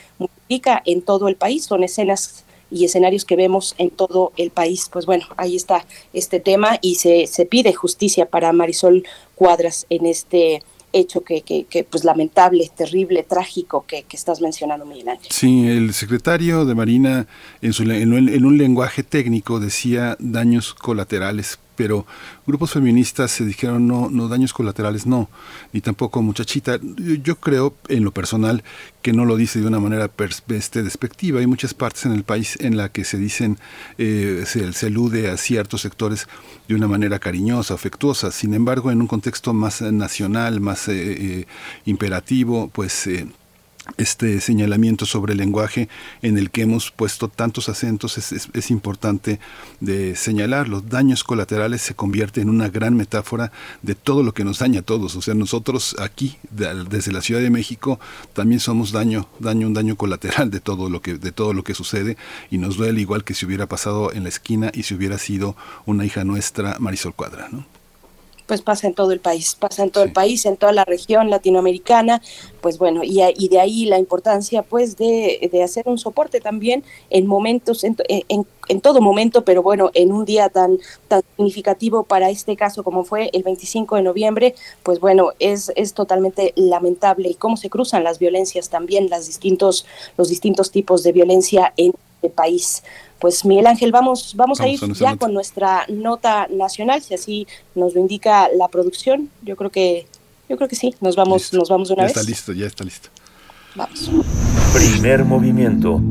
en 0.85 1.01
todo 1.01 1.27
el 1.27 1.35
país, 1.35 1.65
son 1.65 1.83
escenas 1.83 2.43
y 2.71 2.85
escenarios 2.85 3.25
que 3.25 3.35
vemos 3.35 3.75
en 3.77 3.89
todo 3.89 4.31
el 4.37 4.51
país. 4.51 4.89
Pues 4.91 5.05
bueno, 5.05 5.25
ahí 5.37 5.55
está 5.55 5.85
este 6.13 6.39
tema 6.39 6.77
y 6.81 6.95
se, 6.95 7.27
se 7.27 7.45
pide 7.45 7.73
justicia 7.73 8.25
para 8.27 8.53
Marisol 8.53 9.03
Cuadras 9.35 9.85
en 9.89 10.05
este 10.05 10.63
hecho 10.91 11.21
que, 11.21 11.41
que, 11.43 11.83
pues 11.83 12.03
lamentable, 12.03 12.69
terrible, 12.75 13.21
trágico 13.21 13.85
que, 13.85 14.03
que, 14.03 14.17
estás 14.17 14.41
mencionando, 14.41 14.85
Miguel 14.85 15.09
Ángel. 15.09 15.27
Sí, 15.29 15.67
el 15.67 15.93
secretario 15.93 16.65
de 16.65 16.73
Marina 16.73 17.27
en, 17.61 17.73
su, 17.73 17.83
en 17.83 18.45
un 18.45 18.57
lenguaje 18.57 19.03
técnico 19.03 19.59
decía 19.59 20.17
daños 20.19 20.73
colaterales 20.73 21.59
pero 21.79 22.05
grupos 22.45 22.71
feministas 22.71 23.31
se 23.31 23.45
dijeron 23.45 23.87
no, 23.87 24.09
no 24.09 24.27
daños 24.27 24.51
colaterales 24.51 25.05
no, 25.05 25.29
ni 25.71 25.79
tampoco 25.79 26.21
muchachita. 26.21 26.77
Yo 27.23 27.37
creo 27.37 27.73
en 27.87 28.03
lo 28.03 28.11
personal 28.11 28.65
que 29.01 29.13
no 29.13 29.23
lo 29.23 29.37
dice 29.37 29.61
de 29.61 29.67
una 29.67 29.79
manera 29.79 30.11
este, 30.49 30.83
despectiva. 30.83 31.39
Hay 31.39 31.47
muchas 31.47 31.73
partes 31.73 32.05
en 32.05 32.11
el 32.11 32.25
país 32.25 32.57
en 32.59 32.75
la 32.75 32.89
que 32.89 33.05
se 33.05 33.17
dicen, 33.17 33.59
eh, 33.97 34.43
se, 34.45 34.73
se, 34.73 34.87
alude 34.87 35.29
a 35.29 35.37
ciertos 35.37 35.79
sectores 35.79 36.27
de 36.67 36.75
una 36.75 36.89
manera 36.89 37.17
cariñosa, 37.17 37.75
afectuosa. 37.75 38.29
Sin 38.31 38.53
embargo, 38.53 38.91
en 38.91 38.99
un 38.99 39.07
contexto 39.07 39.53
más 39.53 39.81
nacional, 39.81 40.59
más 40.59 40.89
eh, 40.89 40.93
eh, 40.97 41.45
imperativo, 41.85 42.67
pues 42.73 43.07
este 43.97 44.39
señalamiento 44.41 45.05
sobre 45.05 45.33
el 45.33 45.39
lenguaje 45.39 45.89
en 46.21 46.37
el 46.37 46.51
que 46.51 46.61
hemos 46.61 46.91
puesto 46.91 47.27
tantos 47.27 47.69
acentos 47.69 48.17
es, 48.17 48.71
importante 48.71 49.39
de 49.79 50.15
señalar. 50.15 50.67
Los 50.67 50.89
daños 50.89 51.23
colaterales 51.23 51.81
se 51.81 51.95
convierten 51.95 52.43
en 52.43 52.49
una 52.49 52.69
gran 52.69 52.95
metáfora 52.95 53.51
de 53.81 53.95
todo 53.95 54.23
lo 54.23 54.33
que 54.33 54.43
nos 54.43 54.59
daña 54.59 54.81
a 54.81 54.83
todos. 54.83 55.15
O 55.15 55.21
sea, 55.21 55.33
nosotros 55.33 55.95
aquí, 55.99 56.37
de, 56.51 56.85
desde 56.89 57.11
la 57.11 57.21
Ciudad 57.21 57.41
de 57.41 57.49
México, 57.49 57.99
también 58.33 58.59
somos 58.59 58.91
daño, 58.91 59.27
daño, 59.39 59.67
un 59.67 59.73
daño 59.73 59.95
colateral 59.95 60.51
de 60.51 60.59
todo 60.59 60.89
lo 60.89 61.01
que, 61.01 61.15
de 61.15 61.31
todo 61.31 61.53
lo 61.53 61.63
que 61.63 61.73
sucede 61.73 62.17
y 62.51 62.57
nos 62.57 62.77
duele 62.77 63.01
igual 63.01 63.23
que 63.23 63.33
si 63.33 63.45
hubiera 63.45 63.67
pasado 63.67 64.13
en 64.13 64.23
la 64.23 64.29
esquina 64.29 64.71
y 64.73 64.83
si 64.83 64.93
hubiera 64.93 65.17
sido 65.17 65.55
una 65.85 66.05
hija 66.05 66.23
nuestra, 66.23 66.77
Marisol 66.79 67.13
Cuadra, 67.13 67.49
¿no? 67.51 67.78
Pues 68.49 68.63
pasa 68.63 68.87
en 68.87 68.95
todo 68.95 69.11
el 69.11 69.19
país, 69.19 69.53
pasa 69.53 69.83
en 69.83 69.91
todo 69.91 70.03
el 70.03 70.11
país, 70.11 70.43
en 70.47 70.57
toda 70.57 70.71
la 70.71 70.83
región 70.83 71.29
latinoamericana, 71.29 72.19
pues 72.61 72.79
bueno, 72.79 73.03
y, 73.03 73.21
y 73.37 73.47
de 73.47 73.59
ahí 73.59 73.85
la 73.85 73.99
importancia 73.99 74.63
pues 74.63 74.97
de, 74.97 75.47
de, 75.51 75.61
hacer 75.61 75.87
un 75.87 75.99
soporte 75.99 76.41
también 76.41 76.83
en 77.11 77.27
momentos, 77.27 77.83
en, 77.83 77.95
en, 78.07 78.47
en, 78.67 78.81
todo 78.81 79.01
momento, 79.01 79.45
pero 79.45 79.61
bueno, 79.61 79.91
en 79.93 80.11
un 80.11 80.25
día 80.25 80.49
tan, 80.49 80.79
tan 81.07 81.21
significativo 81.37 82.01
para 82.05 82.31
este 82.31 82.55
caso 82.55 82.83
como 82.83 83.03
fue 83.03 83.29
el 83.33 83.43
25 83.43 83.97
de 83.97 84.01
noviembre, 84.01 84.55
pues 84.81 84.99
bueno, 84.99 85.33
es, 85.37 85.71
es 85.75 85.93
totalmente 85.93 86.51
lamentable 86.55 87.29
y 87.29 87.35
cómo 87.35 87.55
se 87.55 87.69
cruzan 87.69 88.03
las 88.03 88.17
violencias 88.17 88.69
también, 88.69 89.11
las 89.11 89.27
distintos, 89.27 89.85
los 90.17 90.27
distintos 90.27 90.71
tipos 90.71 91.03
de 91.03 91.11
violencia 91.11 91.71
en 91.77 91.93
el 92.23 92.31
país. 92.31 92.81
Pues 93.19 93.43
Miguel 93.45 93.67
Ángel, 93.67 93.91
vamos, 93.91 94.33
vamos, 94.35 94.59
vamos 94.59 94.61
a 94.61 94.67
ir 94.67 94.79
ya 94.93 95.17
con 95.17 95.33
nuestra 95.33 95.85
nota 95.89 96.47
nacional, 96.49 97.01
si 97.01 97.13
así 97.13 97.47
nos 97.75 97.93
lo 97.93 97.99
indica 97.99 98.47
la 98.55 98.67
producción. 98.69 99.29
Yo 99.41 99.55
creo 99.55 99.69
que, 99.69 100.07
yo 100.47 100.55
creo 100.55 100.69
que 100.69 100.75
sí, 100.75 100.95
nos 101.01 101.15
vamos, 101.15 101.41
listo. 101.41 101.57
nos 101.57 101.69
vamos 101.69 101.89
de 101.89 101.95
una 101.95 102.03
ya 102.03 102.07
vez. 102.07 102.17
está 102.17 102.29
listo, 102.29 102.53
ya 102.53 102.65
está 102.65 102.83
listo. 102.83 103.09
Vamos. 103.75 104.09
Primer 104.73 105.25
movimiento. 105.25 106.01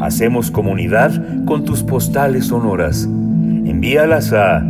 Hacemos 0.00 0.50
comunidad 0.50 1.12
con 1.46 1.64
tus 1.64 1.82
postales 1.82 2.46
sonoras. 2.46 3.04
Envíalas 3.04 4.32
a 4.32 4.62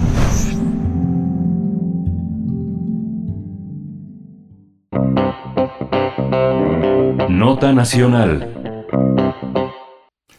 Nota 7.37 7.71
Nacional. 7.71 8.83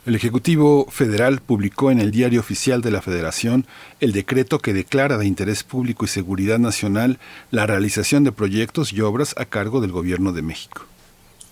El 0.04 0.16
Ejecutivo 0.16 0.88
Federal 0.90 1.40
publicó 1.40 1.92
en 1.92 2.00
el 2.00 2.10
Diario 2.10 2.40
Oficial 2.40 2.82
de 2.82 2.90
la 2.90 3.00
Federación 3.00 3.66
el 4.00 4.10
decreto 4.10 4.58
que 4.58 4.72
declara 4.72 5.16
de 5.16 5.24
interés 5.24 5.62
público 5.62 6.06
y 6.06 6.08
seguridad 6.08 6.58
nacional 6.58 7.20
la 7.52 7.68
realización 7.68 8.24
de 8.24 8.32
proyectos 8.32 8.92
y 8.92 9.00
obras 9.00 9.36
a 9.38 9.44
cargo 9.44 9.80
del 9.80 9.92
Gobierno 9.92 10.32
de 10.32 10.42
México. 10.42 10.86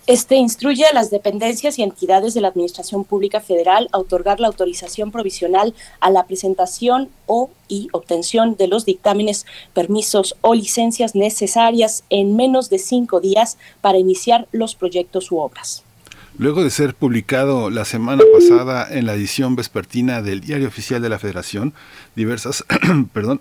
Este 0.06 0.36
instruye 0.36 0.86
a 0.86 0.94
las 0.94 1.10
dependencias 1.10 1.80
y 1.80 1.82
entidades 1.82 2.32
de 2.32 2.40
la 2.40 2.46
Administración 2.46 3.02
Pública 3.02 3.40
Federal 3.40 3.88
a 3.90 3.98
otorgar 3.98 4.38
la 4.38 4.46
autorización 4.46 5.10
provisional 5.10 5.74
a 5.98 6.10
la 6.10 6.26
presentación 6.26 7.08
o 7.26 7.50
y 7.66 7.88
obtención 7.90 8.54
de 8.56 8.68
los 8.68 8.84
dictámenes, 8.84 9.46
permisos 9.74 10.36
o 10.42 10.54
licencias 10.54 11.16
necesarias 11.16 12.04
en 12.08 12.36
menos 12.36 12.70
de 12.70 12.78
cinco 12.78 13.20
días 13.20 13.58
para 13.80 13.98
iniciar 13.98 14.46
los 14.52 14.76
proyectos 14.76 15.32
u 15.32 15.38
obras. 15.38 15.82
Luego 16.38 16.62
de 16.62 16.70
ser 16.70 16.94
publicado 16.94 17.68
la 17.68 17.84
semana 17.84 18.22
pasada 18.32 18.86
en 18.88 19.06
la 19.06 19.14
edición 19.14 19.56
vespertina 19.56 20.22
del 20.22 20.40
Diario 20.40 20.68
Oficial 20.68 21.02
de 21.02 21.08
la 21.08 21.18
Federación, 21.18 21.74
diversas 22.14 22.64
perdón, 23.12 23.40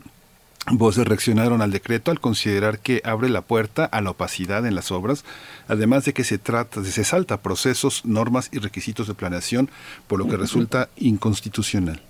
voces 0.72 1.08
reaccionaron 1.08 1.62
al 1.62 1.72
decreto 1.72 2.12
al 2.12 2.20
considerar 2.20 2.80
que 2.80 3.02
abre 3.04 3.30
la 3.30 3.42
puerta 3.42 3.86
a 3.86 4.02
la 4.02 4.12
opacidad 4.12 4.66
en 4.66 4.76
las 4.76 4.92
obras, 4.92 5.24
además 5.68 6.06
de 6.06 6.14
que 6.14 6.24
se 6.24 6.38
trata 6.38 6.84
se 6.84 7.04
salta 7.04 7.42
procesos, 7.42 8.04
normas 8.06 8.50
y 8.52 8.60
requisitos 8.60 9.08
de 9.08 9.14
planeación, 9.14 9.70
por 10.08 10.20
lo 10.20 10.28
que 10.28 10.38
resulta 10.38 10.90
inconstitucional. 10.98 12.02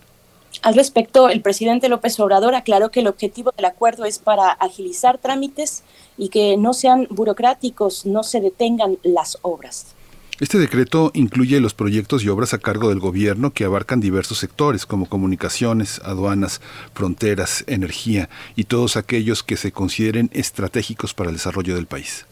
Al 0.61 0.75
respecto, 0.75 1.29
el 1.29 1.41
presidente 1.41 1.89
López 1.89 2.19
Obrador 2.19 2.55
aclaró 2.55 2.89
que 2.89 3.01
el 3.01 3.07
objetivo 3.07 3.51
del 3.55 3.65
acuerdo 3.65 4.05
es 4.05 4.19
para 4.19 4.49
agilizar 4.49 5.17
trámites 5.17 5.83
y 6.17 6.29
que 6.29 6.55
no 6.57 6.73
sean 6.73 7.07
burocráticos, 7.09 8.05
no 8.05 8.23
se 8.23 8.39
detengan 8.39 8.97
las 9.03 9.37
obras. 9.41 9.94
Este 10.37 10.59
decreto 10.59 11.11
incluye 11.13 11.61
los 11.61 11.73
proyectos 11.73 12.21
y 12.25 12.27
obras 12.27 12.53
a 12.53 12.57
cargo 12.57 12.89
del 12.89 12.99
gobierno 12.99 13.51
que 13.51 13.63
abarcan 13.63 14.01
diversos 14.01 14.37
sectores 14.39 14.85
como 14.85 15.05
comunicaciones, 15.05 16.01
aduanas, 16.03 16.59
fronteras, 16.93 17.63
energía 17.67 18.29
y 18.57 18.65
todos 18.65 18.97
aquellos 18.97 19.43
que 19.43 19.55
se 19.55 19.71
consideren 19.71 20.29
estratégicos 20.33 21.13
para 21.13 21.29
el 21.29 21.37
desarrollo 21.37 21.75
del 21.75 21.85
país. 21.85 22.25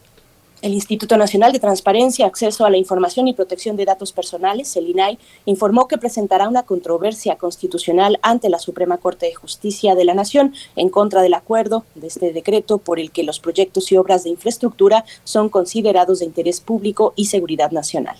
El 0.64 0.72
Instituto 0.72 1.18
Nacional 1.18 1.52
de 1.52 1.60
Transparencia, 1.60 2.24
Acceso 2.24 2.64
a 2.64 2.70
la 2.70 2.78
Información 2.78 3.28
y 3.28 3.34
Protección 3.34 3.76
de 3.76 3.84
Datos 3.84 4.14
Personales, 4.14 4.74
el 4.76 4.88
INAI, 4.88 5.18
informó 5.44 5.88
que 5.88 5.98
presentará 5.98 6.48
una 6.48 6.62
controversia 6.62 7.36
constitucional 7.36 8.18
ante 8.22 8.48
la 8.48 8.58
Suprema 8.58 8.96
Corte 8.96 9.26
de 9.26 9.34
Justicia 9.34 9.94
de 9.94 10.06
la 10.06 10.14
Nación 10.14 10.54
en 10.74 10.88
contra 10.88 11.20
del 11.20 11.34
acuerdo 11.34 11.84
de 11.94 12.06
este 12.06 12.32
decreto 12.32 12.78
por 12.78 12.98
el 12.98 13.10
que 13.10 13.24
los 13.24 13.40
proyectos 13.40 13.92
y 13.92 13.98
obras 13.98 14.24
de 14.24 14.30
infraestructura 14.30 15.04
son 15.22 15.50
considerados 15.50 16.20
de 16.20 16.24
interés 16.24 16.62
público 16.62 17.12
y 17.14 17.26
seguridad 17.26 17.70
nacional. 17.70 18.16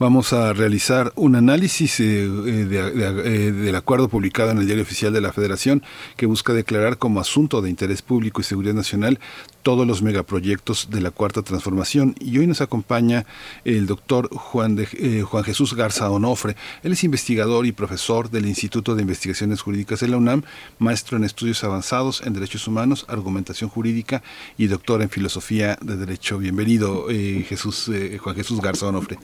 Vamos 0.00 0.32
a 0.32 0.52
realizar 0.52 1.12
un 1.14 1.36
análisis 1.36 2.00
eh, 2.00 2.04
de, 2.04 2.64
de, 2.66 3.46
eh, 3.46 3.52
del 3.52 3.76
acuerdo 3.76 4.08
publicado 4.08 4.50
en 4.50 4.58
el 4.58 4.66
Diario 4.66 4.82
Oficial 4.82 5.12
de 5.12 5.20
la 5.20 5.32
Federación 5.32 5.84
que 6.16 6.26
busca 6.26 6.52
declarar 6.52 6.98
como 6.98 7.20
asunto 7.20 7.62
de 7.62 7.70
interés 7.70 8.02
público 8.02 8.40
y 8.40 8.44
seguridad 8.44 8.74
nacional 8.74 9.20
todos 9.62 9.86
los 9.86 10.02
megaproyectos 10.02 10.88
de 10.90 11.00
la 11.00 11.12
Cuarta 11.12 11.42
Transformación. 11.42 12.16
Y 12.18 12.38
hoy 12.38 12.48
nos 12.48 12.60
acompaña 12.60 13.24
el 13.64 13.86
doctor 13.86 14.28
Juan, 14.34 14.74
de, 14.74 14.88
eh, 14.94 15.22
Juan 15.22 15.44
Jesús 15.44 15.74
Garza 15.74 16.10
Onofre. 16.10 16.56
Él 16.82 16.92
es 16.92 17.04
investigador 17.04 17.64
y 17.64 17.70
profesor 17.70 18.30
del 18.30 18.46
Instituto 18.46 18.96
de 18.96 19.02
Investigaciones 19.02 19.60
Jurídicas 19.60 20.00
de 20.00 20.08
la 20.08 20.16
UNAM, 20.16 20.42
maestro 20.80 21.16
en 21.16 21.22
estudios 21.22 21.62
avanzados 21.62 22.20
en 22.26 22.32
derechos 22.32 22.66
humanos, 22.66 23.06
argumentación 23.08 23.70
jurídica 23.70 24.24
y 24.58 24.66
doctor 24.66 25.02
en 25.02 25.08
filosofía 25.08 25.78
de 25.80 25.96
derecho. 25.96 26.38
Bienvenido, 26.38 27.06
eh, 27.10 27.46
Jesús, 27.48 27.88
eh, 27.94 28.18
Juan 28.18 28.34
Jesús 28.34 28.60
Garza 28.60 28.88
Onofre. 28.88 29.18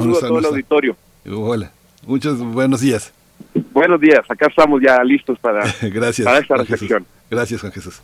Saludos 0.00 0.22
no, 0.22 0.26
a 0.26 0.28
todo 0.28 0.38
el 0.38 0.44
auditorio. 0.46 0.96
Hola, 1.30 1.72
muchos 2.06 2.38
buenos 2.38 2.80
días. 2.80 3.12
Buenos 3.72 4.00
días, 4.00 4.20
acá 4.28 4.46
estamos 4.48 4.80
ya 4.82 5.02
listos 5.04 5.38
para, 5.38 5.62
Gracias, 5.82 6.24
para 6.24 6.38
esta 6.38 6.56
reflexión. 6.56 7.06
Gracias, 7.30 7.60
Juan 7.60 7.72
Jesús. 7.72 8.00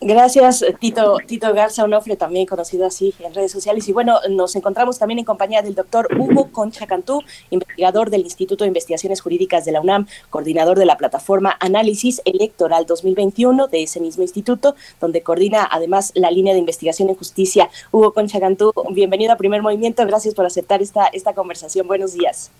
Gracias, 0.00 0.62
Tito, 0.78 1.16
Tito 1.26 1.54
Garza 1.54 1.82
Onofre, 1.84 2.16
también 2.16 2.44
conocido 2.46 2.86
así 2.86 3.14
en 3.18 3.32
redes 3.32 3.50
sociales. 3.50 3.88
Y 3.88 3.92
bueno, 3.92 4.20
nos 4.28 4.54
encontramos 4.54 4.98
también 4.98 5.18
en 5.18 5.24
compañía 5.24 5.62
del 5.62 5.74
doctor 5.74 6.08
Hugo 6.18 6.52
Concha 6.52 6.86
Cantú, 6.86 7.22
investigador 7.48 8.10
del 8.10 8.20
Instituto 8.20 8.64
de 8.64 8.68
Investigaciones 8.68 9.22
Jurídicas 9.22 9.64
de 9.64 9.72
la 9.72 9.80
UNAM, 9.80 10.06
coordinador 10.28 10.78
de 10.78 10.84
la 10.84 10.98
plataforma 10.98 11.56
Análisis 11.60 12.20
Electoral 12.26 12.84
2021 12.84 13.68
de 13.68 13.84
ese 13.84 14.00
mismo 14.00 14.22
instituto, 14.22 14.76
donde 15.00 15.22
coordina 15.22 15.66
además 15.70 16.12
la 16.14 16.30
línea 16.30 16.52
de 16.52 16.60
investigación 16.60 17.08
en 17.08 17.14
justicia. 17.16 17.70
Hugo 17.90 18.12
Concha 18.12 18.38
Cantú, 18.38 18.72
bienvenido 18.90 19.32
a 19.32 19.36
Primer 19.36 19.62
Movimiento, 19.62 20.06
gracias 20.06 20.34
por 20.34 20.44
aceptar 20.44 20.82
esta, 20.82 21.06
esta 21.06 21.32
conversación. 21.32 21.88
Buenos 21.88 22.12
días. 22.12 22.50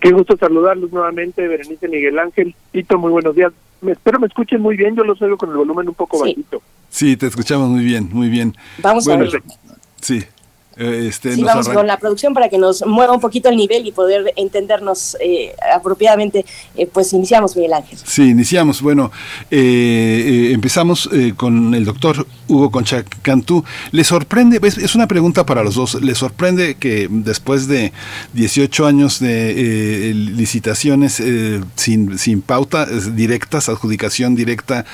Qué 0.00 0.12
gusto 0.12 0.36
saludarlos 0.36 0.92
nuevamente, 0.92 1.46
Berenice 1.46 1.88
Miguel 1.88 2.18
Ángel. 2.18 2.54
Tito, 2.72 2.98
muy 2.98 3.10
buenos 3.10 3.34
días. 3.34 3.52
Me, 3.80 3.92
espero 3.92 4.18
me 4.18 4.26
escuchen 4.26 4.60
muy 4.60 4.76
bien, 4.76 4.96
yo 4.96 5.04
los 5.04 5.20
oigo 5.22 5.36
con 5.36 5.50
el 5.50 5.56
volumen 5.56 5.88
un 5.88 5.94
poco 5.94 6.16
Sí. 6.18 6.22
bajito. 6.30 6.62
Sí, 6.88 7.16
te 7.16 7.26
escuchamos 7.26 7.68
muy 7.68 7.84
bien, 7.84 8.08
muy 8.12 8.28
bien. 8.28 8.54
Vamos 8.78 9.04
bueno, 9.04 9.24
a 9.24 9.30
ver. 9.30 9.42
Sí. 10.00 10.22
Este, 10.78 11.34
Sí, 11.34 11.42
vamos 11.42 11.68
con 11.68 11.86
la 11.86 11.98
producción 11.98 12.34
para 12.34 12.48
que 12.48 12.56
nos 12.56 12.86
mueva 12.86 13.12
un 13.12 13.20
poquito 13.20 13.48
el 13.48 13.56
nivel 13.56 13.86
y 13.86 13.92
poder 13.92 14.32
entendernos 14.36 15.16
eh, 15.20 15.54
apropiadamente. 15.74 16.44
Eh, 16.76 16.86
pues 16.86 17.12
iniciamos, 17.12 17.56
Miguel 17.56 17.72
Ángel. 17.72 17.98
Sí, 18.04 18.30
iniciamos. 18.30 18.80
Bueno, 18.80 19.10
eh, 19.50 19.58
eh, 19.58 20.52
empezamos 20.52 21.08
eh, 21.12 21.34
con 21.36 21.74
el 21.74 21.84
doctor 21.84 22.26
Hugo 22.46 22.70
Concha 22.70 23.04
Cantú. 23.22 23.64
¿Le 23.90 24.04
sorprende, 24.04 24.60
es, 24.62 24.78
es 24.78 24.94
una 24.94 25.08
pregunta 25.08 25.44
para 25.44 25.62
los 25.62 25.74
dos, 25.74 26.00
¿le 26.02 26.14
sorprende 26.14 26.76
que 26.76 27.08
después 27.10 27.66
de 27.66 27.92
18 28.34 28.86
años 28.86 29.18
de 29.20 30.10
eh, 30.10 30.14
licitaciones 30.14 31.20
eh, 31.20 31.60
sin, 31.74 32.18
sin 32.18 32.42
pauta 32.42 32.86
directas, 32.86 33.68
adjudicación 33.68 34.34
directa, 34.34 34.84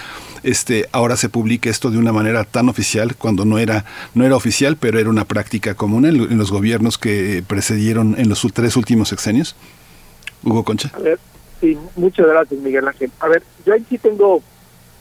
este, 0.44 0.88
ahora 0.92 1.16
se 1.16 1.28
publique 1.28 1.68
esto 1.68 1.90
de 1.90 1.98
una 1.98 2.12
manera 2.12 2.44
tan 2.44 2.68
oficial 2.68 3.16
cuando 3.16 3.44
no 3.44 3.58
era, 3.58 3.84
no 4.14 4.24
era 4.24 4.36
oficial, 4.36 4.76
pero 4.76 4.98
era 4.98 5.10
una 5.10 5.24
práctica 5.24 5.74
común 5.74 6.04
en, 6.04 6.20
en 6.20 6.38
los 6.38 6.50
gobiernos 6.50 6.98
que 6.98 7.42
precedieron 7.46 8.14
en 8.18 8.28
los 8.28 8.46
tres 8.52 8.76
últimos 8.76 9.08
sexenios? 9.08 9.56
Hugo 10.44 10.64
Concha. 10.64 10.90
A 10.94 10.98
ver, 11.00 11.18
muchas 11.96 12.26
gracias, 12.26 12.60
Miguel 12.60 12.86
Ángel. 12.86 13.10
A 13.20 13.28
ver, 13.28 13.42
yo 13.64 13.74
sí 13.88 13.98
tengo, 13.98 14.42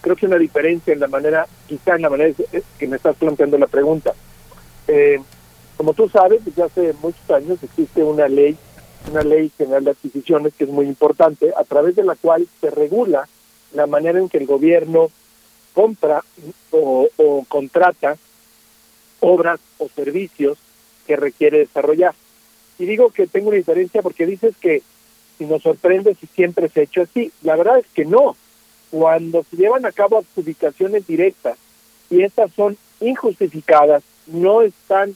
creo 0.01 0.15
que 0.15 0.25
una 0.25 0.37
diferencia 0.37 0.93
en 0.93 0.99
la 0.99 1.07
manera, 1.07 1.45
quizá 1.67 1.95
en 1.95 2.01
la 2.03 2.09
manera 2.09 2.33
que 2.77 2.87
me 2.87 2.95
estás 2.95 3.15
planteando 3.15 3.57
la 3.57 3.67
pregunta. 3.67 4.13
Eh, 4.87 5.19
como 5.77 5.93
tú 5.93 6.09
sabes, 6.09 6.43
desde 6.45 6.63
hace 6.63 6.93
muchos 7.01 7.29
años 7.29 7.61
existe 7.61 8.03
una 8.03 8.27
ley, 8.27 8.57
una 9.11 9.23
ley 9.23 9.51
general 9.57 9.83
de 9.83 9.91
adquisiciones 9.91 10.53
que 10.53 10.63
es 10.63 10.69
muy 10.69 10.85
importante, 10.85 11.51
a 11.57 11.63
través 11.63 11.95
de 11.95 12.03
la 12.03 12.15
cual 12.15 12.47
se 12.61 12.69
regula 12.69 13.27
la 13.73 13.87
manera 13.87 14.19
en 14.19 14.29
que 14.29 14.37
el 14.37 14.45
gobierno 14.45 15.09
compra 15.73 16.23
o, 16.71 17.45
contrata 17.47 18.17
obras 19.19 19.59
o 19.77 19.89
servicios 19.89 20.57
que 21.07 21.15
requiere 21.15 21.59
desarrollar. 21.59 22.13
Y 22.79 22.85
digo 22.85 23.11
que 23.11 23.27
tengo 23.27 23.49
una 23.49 23.57
diferencia 23.57 24.01
porque 24.01 24.25
dices 24.25 24.55
que 24.59 24.81
si 25.37 25.45
nos 25.45 25.63
sorprende 25.63 26.15
si 26.15 26.27
siempre 26.27 26.69
se 26.69 26.81
ha 26.81 26.83
hecho 26.83 27.01
así. 27.01 27.31
La 27.41 27.55
verdad 27.55 27.79
es 27.79 27.87
que 27.93 28.05
no. 28.05 28.35
Cuando 28.91 29.43
se 29.49 29.57
llevan 29.57 29.85
a 29.85 29.91
cabo 29.91 30.19
adjudicaciones 30.19 31.07
directas 31.07 31.57
y 32.09 32.21
estas 32.21 32.51
son 32.53 32.77
injustificadas, 32.99 34.03
no 34.27 34.61
están 34.61 35.15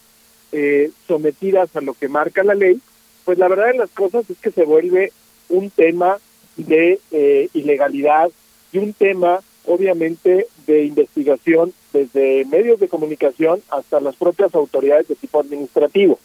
eh, 0.51 0.91
sometidas 1.07 1.75
a 1.75 1.81
lo 1.81 1.93
que 1.93 2.07
marca 2.07 2.43
la 2.43 2.55
ley, 2.55 2.81
pues 3.25 3.37
la 3.37 3.47
verdad 3.47 3.67
de 3.67 3.77
las 3.77 3.91
cosas 3.91 4.29
es 4.29 4.37
que 4.39 4.51
se 4.51 4.63
vuelve 4.63 5.11
un 5.49 5.69
tema 5.69 6.17
de 6.55 6.99
eh, 7.11 7.49
ilegalidad 7.53 8.29
y 8.71 8.79
un 8.79 8.93
tema 8.93 9.41
obviamente 9.67 10.47
de 10.65 10.85
investigación 10.85 11.73
desde 11.93 12.45
medios 12.45 12.79
de 12.79 12.87
comunicación 12.87 13.61
hasta 13.69 13.99
las 13.99 14.15
propias 14.15 14.55
autoridades 14.55 15.07
de 15.07 15.15
tipo 15.15 15.39
administrativo. 15.39 16.19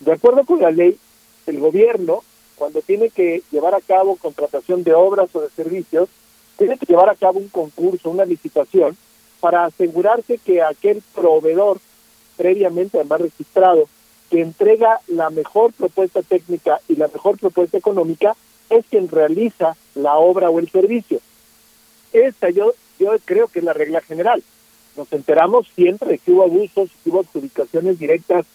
De 0.00 0.12
acuerdo 0.12 0.44
con 0.44 0.60
la 0.60 0.70
ley, 0.70 0.98
el 1.46 1.60
gobierno, 1.60 2.22
cuando 2.56 2.82
tiene 2.82 3.10
que 3.10 3.42
llevar 3.50 3.74
a 3.74 3.80
cabo 3.80 4.16
contratación 4.16 4.82
de 4.82 4.94
obras 4.94 5.28
o 5.34 5.40
de 5.40 5.50
servicios, 5.50 6.08
tiene 6.56 6.78
que 6.78 6.86
llevar 6.86 7.10
a 7.10 7.14
cabo 7.14 7.38
un 7.38 7.48
concurso, 7.48 8.10
una 8.10 8.24
licitación, 8.24 8.96
para 9.40 9.64
asegurarse 9.64 10.38
que 10.38 10.62
aquel 10.62 11.02
proveedor, 11.14 11.78
previamente 12.36 12.98
además 12.98 13.20
registrado, 13.20 13.88
que 14.30 14.40
entrega 14.40 15.00
la 15.06 15.30
mejor 15.30 15.72
propuesta 15.72 16.22
técnica 16.22 16.80
y 16.88 16.96
la 16.96 17.08
mejor 17.08 17.38
propuesta 17.38 17.78
económica, 17.78 18.34
es 18.70 18.84
quien 18.90 19.08
realiza 19.08 19.76
la 19.94 20.16
obra 20.16 20.50
o 20.50 20.58
el 20.58 20.68
servicio. 20.70 21.20
Esta 22.12 22.50
yo, 22.50 22.72
yo 22.98 23.14
creo 23.24 23.48
que 23.48 23.60
es 23.60 23.64
la 23.64 23.72
regla 23.72 24.00
general. 24.00 24.42
Nos 24.96 25.12
enteramos 25.12 25.68
siempre 25.74 26.10
de 26.10 26.18
que 26.18 26.32
hubo 26.32 26.44
abusos, 26.44 26.90
que 27.02 27.10
hubo 27.10 27.20
adjudicaciones 27.20 27.98
directas 27.98 28.46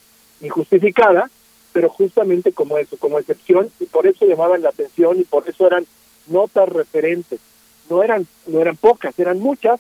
injustificadas, 0.42 1.30
pero 1.72 1.90
justamente 1.90 2.52
como 2.52 2.78
eso, 2.78 2.98
como 2.98 3.20
excepción, 3.20 3.72
y 3.80 3.86
por 3.86 4.08
eso 4.08 4.26
llamaban 4.26 4.62
la 4.62 4.70
atención 4.70 5.20
y 5.20 5.24
por 5.24 5.48
eso 5.48 5.68
eran 5.68 5.86
notas 6.28 6.68
referentes. 6.70 7.40
No 7.90 8.04
eran, 8.04 8.28
no 8.48 8.60
eran 8.60 8.78
pocas, 8.78 9.18
eran 9.20 9.40
muchas, 9.40 9.80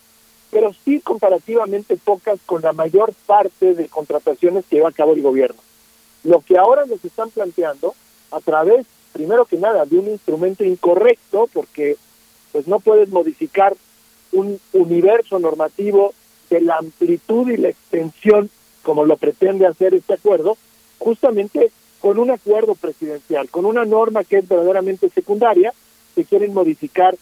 pero 0.51 0.71
sí 0.85 0.99
comparativamente 0.99 1.97
pocas 1.97 2.39
con 2.45 2.61
la 2.61 2.73
mayor 2.73 3.13
parte 3.25 3.73
de 3.73 3.87
contrataciones 3.87 4.65
que 4.65 4.77
lleva 4.77 4.89
a 4.89 4.93
cabo 4.93 5.13
el 5.13 5.21
gobierno. 5.21 5.59
Lo 6.23 6.41
que 6.41 6.57
ahora 6.57 6.85
nos 6.85 7.03
están 7.03 7.31
planteando, 7.31 7.95
a 8.31 8.39
través, 8.39 8.85
primero 9.13 9.45
que 9.45 9.57
nada, 9.57 9.85
de 9.85 9.97
un 9.97 10.09
instrumento 10.09 10.63
incorrecto, 10.63 11.49
porque 11.51 11.97
pues 12.51 12.67
no 12.67 12.79
puedes 12.79 13.09
modificar 13.09 13.75
un 14.31 14.59
universo 14.73 15.39
normativo 15.39 16.13
de 16.49 16.61
la 16.61 16.77
amplitud 16.77 17.49
y 17.49 17.57
la 17.57 17.69
extensión 17.69 18.49
como 18.81 19.05
lo 19.05 19.17
pretende 19.17 19.67
hacer 19.67 19.93
este 19.93 20.13
acuerdo, 20.13 20.57
justamente 20.97 21.71
con 21.99 22.17
un 22.17 22.31
acuerdo 22.31 22.75
presidencial, 22.75 23.49
con 23.49 23.65
una 23.65 23.85
norma 23.85 24.23
que 24.23 24.39
es 24.39 24.47
verdaderamente 24.47 25.09
secundaria, 25.09 25.73
se 26.15 26.25
quieren 26.25 26.53
modificar 26.53 27.15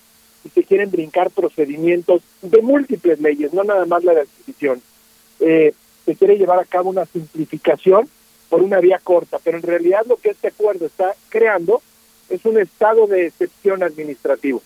y 0.45 0.49
se 0.49 0.64
quieren 0.64 0.90
brincar 0.90 1.31
procedimientos 1.31 2.22
de 2.41 2.61
múltiples 2.61 3.19
leyes, 3.19 3.53
no 3.53 3.64
nada 3.64 3.86
más 3.86 4.03
la 4.03 4.14
de 4.14 4.22
adquisición. 4.22 4.81
Eh, 5.41 5.73
se 6.06 6.15
quiere 6.15 6.38
llevar 6.38 6.60
a 6.60 6.65
cabo 6.65 6.90
una 6.90 7.06
simplificación 7.06 8.10
por 8.49 8.64
una 8.64 8.80
vía 8.80 8.99
corta, 9.03 9.38
pero 9.44 9.57
en 9.57 9.64
realidad 9.64 10.06
lo 10.07 10.15
que 10.15 10.30
este 10.30 10.48
acuerdo 10.48 10.86
está 10.86 11.14
creando 11.27 11.81
es 12.30 12.45
un 12.45 12.57
estado 12.57 13.06
de 13.06 13.27
excepción 13.27 13.84
administrativo. 13.84 14.61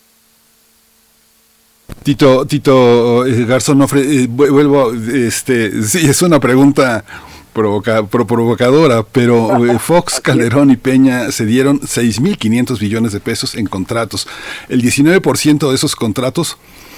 Tito, 2.03 2.45
Tito 2.45 3.25
eh, 3.25 3.45
Garzón, 3.45 3.81
eh, 3.95 4.27
vuelvo, 4.29 4.93
este, 4.93 5.83
sí, 5.83 6.05
es 6.05 6.21
una 6.21 6.39
pregunta 6.39 7.03
provoca, 7.53 8.05
provocadora, 8.05 9.03
pero 9.03 9.65
eh, 9.65 9.79
Fox, 9.79 10.19
Calderón 10.19 10.71
y 10.71 10.75
Peña 10.75 11.31
se 11.31 11.45
dieron 11.45 11.79
6.500 11.79 12.79
billones 12.79 13.13
de 13.13 13.19
pesos 13.19 13.55
en 13.55 13.67
contratos. 13.67 14.27
El 14.67 14.81
19% 14.81 15.69
de 15.69 15.75
esos 15.75 15.95
contratos 15.95 16.57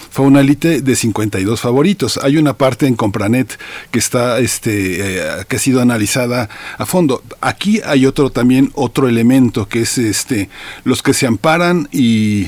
fue 0.10 0.26
una 0.26 0.40
élite 0.40 0.82
de 0.82 0.95
52 0.95 1.60
favoritos. 1.60 2.18
Hay 2.23 2.38
una 2.38 2.53
parte 2.53 2.88
en 2.88 2.95
Compranet 2.95 3.60
que 3.91 3.99
está, 3.99 4.40
este, 4.40 5.18
eh, 5.18 5.45
que 5.48 5.57
ha 5.57 5.60
sido 5.60 5.82
analizada 5.82 6.49
a 6.77 6.86
fondo. 6.86 7.22
Aquí 7.41 7.82
hay 7.86 8.06
otro 8.06 8.30
también, 8.30 8.72
otro 8.76 9.10
elemento 9.10 9.68
que 9.68 9.82
es 9.82 9.98
este, 9.98 10.49
los 10.86 11.03
que 11.03 11.14
se 11.14 11.27
amparan 11.27 11.90
y 11.91 12.48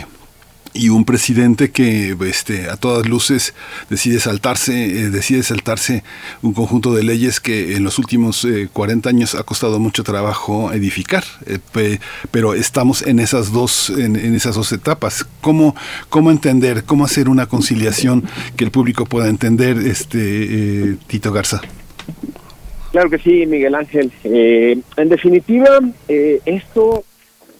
y 0.74 0.90
un 0.90 1.06
presidente 1.06 1.72
que 1.72 2.16
este, 2.28 2.70
a 2.70 2.78
todas 2.78 3.08
luces 3.08 3.54
decide 3.90 4.20
saltarse, 4.20 4.86
eh, 4.86 5.10
decide 5.10 5.44
saltarse 5.44 6.04
un 6.42 6.54
conjunto 6.54 6.94
de 6.94 7.04
leyes 7.04 7.40
que 7.40 7.76
en 7.76 7.84
los 7.84 8.00
últimos 8.00 8.48
40 8.74 9.08
eh, 9.08 9.12
años 9.12 9.36
ha 9.36 9.44
costado 9.44 9.80
mucho 9.80 10.04
trabajo 10.04 10.72
edificar, 10.72 11.24
eh, 11.46 11.60
pero 12.32 12.54
estamos 12.54 13.02
en 13.02 13.20
esas 13.20 13.52
dos, 13.52 13.90
en, 13.90 14.16
esas 14.36 14.56
dos 14.56 14.72
etapas. 14.72 15.26
¿Cómo, 15.42 15.76
¿Cómo 16.10 16.32
entender, 16.32 16.84
cómo 16.84 17.06
hacer 17.06 17.30
una 17.30 17.48
conciliación 17.48 18.24
que 18.56 18.64
el 18.64 18.72
público 18.72 19.06
pueda 19.06 19.30
entender, 19.30 19.78
este 19.78 20.98
Tito 21.08 21.32
Garza? 21.32 21.62
Claro 22.92 23.10
que 23.10 23.20
sí, 23.20 23.46
Miguel 23.46 23.76
Ángel. 23.76 24.12
en 24.24 25.10
definitiva, 25.10 25.80
esto 26.08 27.04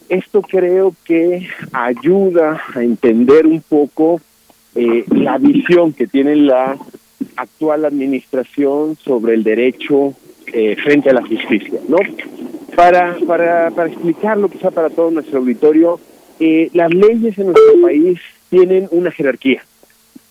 esto 0.10 0.42
creo 0.42 0.94
que 1.06 1.48
ayuda 1.74 2.62
a 2.74 2.84
entender 2.84 3.46
un 3.46 3.62
poco 3.62 4.22
eh, 4.76 5.06
la 5.10 5.38
visión 5.38 5.94
que 5.94 6.08
tiene 6.08 6.36
la 6.36 6.78
actual 7.36 7.86
administración 7.86 8.96
sobre 8.96 9.34
el 9.34 9.44
derecho 9.44 10.14
eh, 10.54 10.76
frente 10.84 11.10
a 11.10 11.14
la 11.14 11.26
justicia, 11.26 11.80
¿no? 11.88 11.98
Para, 12.76 13.18
para, 13.26 13.72
para 13.72 13.90
explicarlo 13.90 14.50
quizá 14.50 14.72
para 14.72 14.90
todo 14.90 15.10
nuestro 15.12 15.40
auditorio, 15.40 16.00
eh, 16.40 16.70
las 16.74 16.94
leyes 16.94 17.38
en 17.38 17.48
nuestro 17.48 17.82
país 17.82 18.20
tienen 18.50 18.88
una 18.92 19.12
jerarquía. 19.12 19.64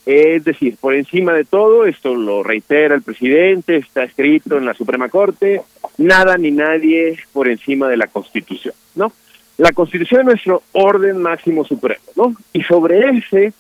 Es 0.07 0.44
decir, 0.44 0.77
por 0.81 0.94
encima 0.94 1.32
de 1.32 1.44
todo, 1.44 1.85
esto 1.85 2.15
lo 2.15 2.44
reitera 2.44 2.94
el 2.94 3.03
presidente, 3.03 3.77
está 3.77 4.05
escrito 4.05 4.57
en 4.57 4.65
la 4.65 4.74
Suprema 4.74 5.09
Corte, 5.09 5.62
nada 5.98 6.39
ni 6.39 6.53
nadie 6.53 7.19
por 7.32 7.48
encima 7.48 7.89
de 7.89 7.97
la 7.97 8.07
Constitución, 8.07 8.74
¿no? 8.94 9.12
La 9.59 9.73
Constitución 9.73 10.20
es 10.20 10.27
nuestro 10.27 10.62
orden 10.73 11.19
máximo 11.19 11.65
supremo, 11.65 12.03
¿no? 12.15 12.37
Y 12.53 12.62
sobre 12.62 13.19
ese 13.19 13.53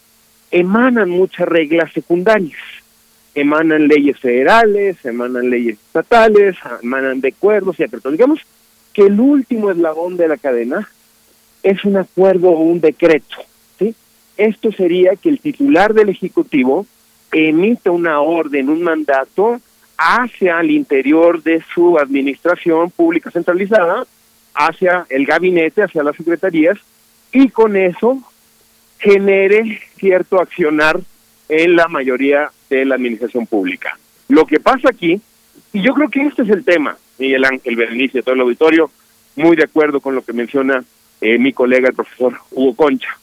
emanan 0.50 1.08
muchas 1.08 1.48
reglas 1.48 1.92
secundarias. 1.92 2.60
Emanan 3.34 3.88
leyes 3.88 4.18
federales, 4.18 4.96
emanan 5.04 5.50
leyes 5.50 5.78
estatales, 5.78 6.56
emanan 6.82 7.20
de 7.20 7.28
acuerdos 7.28 7.78
y 7.78 7.84
acuerdos. 7.84 8.12
Digamos 8.12 8.40
que 8.92 9.02
el 9.02 9.20
último 9.20 9.70
eslabón 9.70 10.16
de 10.16 10.28
la 10.28 10.36
cadena 10.36 10.88
es 11.62 11.84
un 11.84 11.96
acuerdo 11.96 12.50
o 12.50 12.60
un 12.60 12.80
decreto, 12.80 13.36
¿sí? 13.78 13.94
Esto 14.36 14.72
sería 14.72 15.16
que 15.16 15.28
el 15.28 15.40
titular 15.40 15.94
del 15.94 16.10
Ejecutivo 16.10 16.86
emite 17.32 17.90
una 17.90 18.20
orden, 18.20 18.68
un 18.68 18.82
mandato 18.82 19.60
hacia 19.98 20.60
el 20.60 20.70
interior 20.70 21.42
de 21.42 21.62
su 21.74 21.98
administración 21.98 22.90
pública 22.90 23.30
centralizada 23.30 24.06
hacia 24.56 25.06
el 25.08 25.26
gabinete, 25.26 25.82
hacia 25.82 26.02
las 26.02 26.16
secretarías, 26.16 26.78
y 27.32 27.50
con 27.50 27.76
eso 27.76 28.22
genere 28.98 29.80
cierto 29.98 30.40
accionar 30.40 31.00
en 31.48 31.76
la 31.76 31.88
mayoría 31.88 32.50
de 32.70 32.84
la 32.84 32.94
administración 32.94 33.46
pública. 33.46 33.98
Lo 34.28 34.46
que 34.46 34.58
pasa 34.58 34.88
aquí, 34.88 35.20
y 35.72 35.82
yo 35.82 35.94
creo 35.94 36.08
que 36.08 36.22
este 36.22 36.42
es 36.42 36.48
el 36.48 36.64
tema, 36.64 36.96
Miguel 37.18 37.44
Ángel 37.44 37.76
Berenice, 37.76 38.22
todo 38.22 38.34
el 38.34 38.40
auditorio, 38.40 38.90
muy 39.36 39.56
de 39.56 39.64
acuerdo 39.64 40.00
con 40.00 40.14
lo 40.14 40.24
que 40.24 40.32
menciona 40.32 40.82
eh, 41.20 41.38
mi 41.38 41.52
colega 41.52 41.88
el 41.88 41.94
profesor 41.94 42.38
Hugo 42.50 42.74
Concha. 42.74 43.16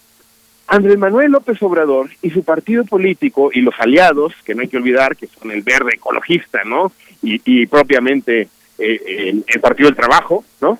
Andrés 0.67 0.97
Manuel 0.97 1.31
López 1.31 1.61
Obrador 1.61 2.09
y 2.21 2.29
su 2.29 2.43
partido 2.43 2.85
político 2.85 3.51
y 3.53 3.61
los 3.61 3.75
aliados, 3.79 4.33
que 4.45 4.55
no 4.55 4.61
hay 4.61 4.69
que 4.69 4.77
olvidar 4.77 5.17
que 5.17 5.27
son 5.27 5.51
el 5.51 5.61
verde 5.61 5.95
ecologista, 5.95 6.63
¿no? 6.63 6.91
Y, 7.21 7.65
propiamente 7.67 8.49
eh, 8.77 9.43
el 9.47 9.61
Partido 9.61 9.87
del 9.87 9.95
Trabajo, 9.95 10.43
¿no? 10.61 10.79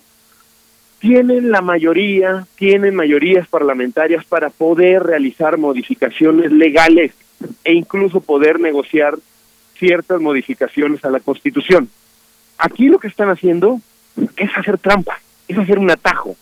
Tienen 1.04 1.52
la 1.52 1.60
mayoría, 1.60 2.48
tienen 2.56 2.96
mayorías 2.96 3.46
parlamentarias 3.50 4.24
para 4.24 4.50
poder 4.50 5.04
realizar 5.04 5.58
modificaciones 5.58 6.50
legales 6.50 7.12
e 7.66 7.74
incluso 7.74 8.22
poder 8.22 8.58
negociar 8.58 9.16
ciertas 9.78 10.22
modificaciones 10.22 11.04
a 11.04 11.10
la 11.10 11.20
Constitución. 11.20 11.90
Aquí 12.58 12.88
lo 12.88 13.00
que 13.00 13.10
están 13.10 13.30
haciendo 13.30 13.82
es 14.38 14.50
hacer 14.56 14.78
trampa, 14.78 15.20
es 15.50 15.58
hacer 15.58 15.78
un 15.78 15.92
atajo, 15.92 16.38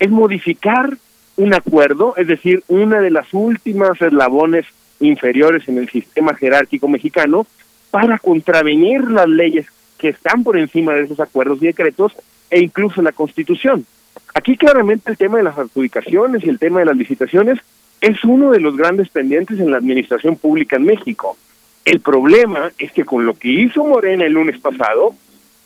es 0.00 0.10
modificar 0.10 0.98
un 1.36 1.54
acuerdo, 1.54 2.16
es 2.16 2.26
decir, 2.26 2.64
una 2.66 3.00
de 3.00 3.10
las 3.10 3.32
últimas 3.32 4.02
eslabones 4.02 4.66
inferiores 4.98 5.68
en 5.68 5.78
el 5.78 5.88
sistema 5.88 6.34
jerárquico 6.34 6.88
mexicano, 6.88 7.46
para 7.92 8.18
contravenir 8.18 9.08
las 9.08 9.28
leyes 9.28 9.68
que 9.98 10.08
están 10.08 10.42
por 10.42 10.58
encima 10.58 10.94
de 10.94 11.02
esos 11.02 11.20
acuerdos 11.20 11.62
y 11.62 11.66
decretos 11.66 12.12
e 12.50 12.58
incluso 12.58 13.02
la 13.02 13.12
Constitución. 13.12 13.86
Aquí 14.34 14.56
claramente 14.56 15.10
el 15.10 15.16
tema 15.16 15.38
de 15.38 15.44
las 15.44 15.58
adjudicaciones 15.58 16.44
y 16.44 16.48
el 16.48 16.58
tema 16.58 16.80
de 16.80 16.86
las 16.86 16.96
licitaciones 16.96 17.58
es 18.00 18.24
uno 18.24 18.52
de 18.52 18.60
los 18.60 18.76
grandes 18.76 19.08
pendientes 19.08 19.58
en 19.60 19.70
la 19.70 19.76
administración 19.76 20.36
pública 20.36 20.76
en 20.76 20.84
México. 20.84 21.36
El 21.84 22.00
problema 22.00 22.70
es 22.78 22.92
que 22.92 23.04
con 23.04 23.26
lo 23.26 23.34
que 23.34 23.48
hizo 23.48 23.84
Morena 23.84 24.24
el 24.24 24.32
lunes 24.32 24.58
pasado, 24.60 25.14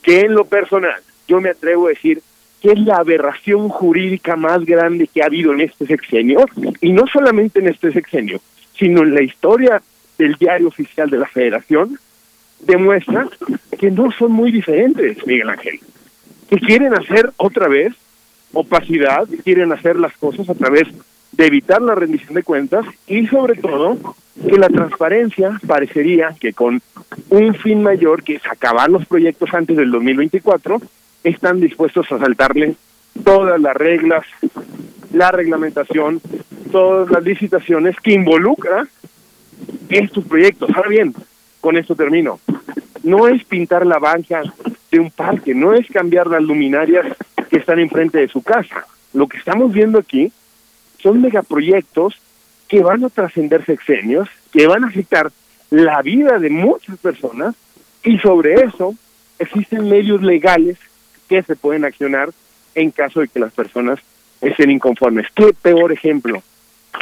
que 0.03 0.21
en 0.21 0.35
lo 0.35 0.45
personal 0.45 1.01
yo 1.29 1.41
me 1.41 1.51
atrevo 1.51 1.87
a 1.87 1.91
decir 1.91 2.23
que 2.61 2.73
es 2.73 2.79
la 2.79 2.97
aberración 2.97 3.69
jurídica 3.69 4.37
más 4.37 4.65
grande 4.65 5.07
que 5.07 5.23
ha 5.23 5.27
habido 5.27 5.53
en 5.53 5.61
este 5.61 5.87
sexenio, 5.87 6.47
y 6.81 6.93
no 6.93 7.07
solamente 7.07 7.59
en 7.59 7.69
este 7.69 7.93
sexenio, 7.93 8.41
sino 8.77 9.03
en 9.03 9.15
la 9.15 9.23
historia 9.23 9.83
del 10.17 10.35
diario 10.37 10.69
oficial 10.69 11.11
de 11.11 11.19
la 11.19 11.27
federación, 11.27 11.99
demuestra 12.61 13.29
que 13.79 13.91
no 13.91 14.11
son 14.13 14.33
muy 14.33 14.51
diferentes, 14.51 15.27
Miguel 15.27 15.51
Ángel, 15.51 15.79
que 16.49 16.59
quieren 16.59 16.95
hacer 16.95 17.31
otra 17.37 17.69
vez 17.69 17.93
opacidad, 18.53 19.27
quieren 19.43 19.73
hacer 19.73 19.97
las 19.97 20.17
cosas 20.17 20.49
a 20.49 20.55
través 20.55 20.89
de 21.33 21.47
evitar 21.47 21.83
la 21.83 21.95
rendición 21.95 22.35
de 22.35 22.43
cuentas 22.43 22.85
y 23.07 23.27
sobre 23.27 23.57
todo 23.57 23.97
que 24.49 24.59
la 24.59 24.69
transparencia 24.69 25.59
parecería 25.67 26.35
que 26.39 26.53
con 26.53 26.81
un 27.31 27.55
fin 27.55 27.83
mayor 27.83 28.23
que 28.23 28.37
es 28.37 28.47
acabar 28.47 28.91
los 28.91 29.07
proyectos 29.07 29.53
antes 29.53 29.77
del 29.77 29.91
2024 29.91 30.81
están 31.25 31.61
dispuestos 31.61 32.11
a 32.13 32.19
saltarle 32.19 32.77
todas 33.25 33.61
las 33.61 33.75
reglas, 33.75 34.25
la 35.13 35.31
reglamentación, 35.31 36.21
todas 36.71 37.11
las 37.11 37.25
licitaciones 37.25 37.97
que 38.01 38.13
involucra 38.13 38.87
estos 39.89 40.25
proyectos. 40.25 40.71
Ahora 40.75 40.89
bien, 40.89 41.15
con 41.61 41.77
esto 41.77 41.95
termino. 41.95 42.41
No 43.03 43.29
es 43.29 43.45
pintar 43.45 43.87
la 43.87 43.99
banca 43.99 44.43
de 44.91 45.01
un 45.01 45.11
parque, 45.11 45.55
no 45.55 45.75
es 45.75 45.87
cambiar 45.89 46.27
las 46.27 46.43
luminarias 46.43 47.07
que 47.49 47.59
están 47.59 47.79
enfrente 47.79 48.19
de 48.19 48.29
su 48.29 48.43
casa. 48.43 48.87
Lo 49.13 49.27
que 49.29 49.39
estamos 49.39 49.73
viendo 49.73 49.99
aquí 49.99 50.33
son 51.03 51.21
megaproyectos 51.21 52.21
que 52.69 52.83
van 52.83 53.05
a 53.05 53.11
trascender 53.11 53.65
sexenios, 53.65 54.29
que 54.53 54.67
van 54.67 54.85
a 54.85 54.89
afectar 54.89 55.31
la 55.71 56.01
vida 56.03 56.39
de 56.39 56.51
muchas 56.51 56.99
personas 56.99 57.55
y 58.03 58.19
sobre 58.19 58.55
eso 58.55 58.95
existen 59.39 59.89
medios 59.89 60.23
legales 60.23 60.79
que 61.29 61.43
se 61.43 61.57
pueden 61.57 61.85
accionar 61.85 62.31
en 62.75 62.91
caso 62.91 63.21
de 63.21 63.29
que 63.29 63.41
las 63.41 63.53
personas 63.53 63.99
estén 64.41 64.71
inconformes. 64.71 65.27
¿Qué 65.35 65.53
peor 65.61 65.93
ejemplo 65.93 66.43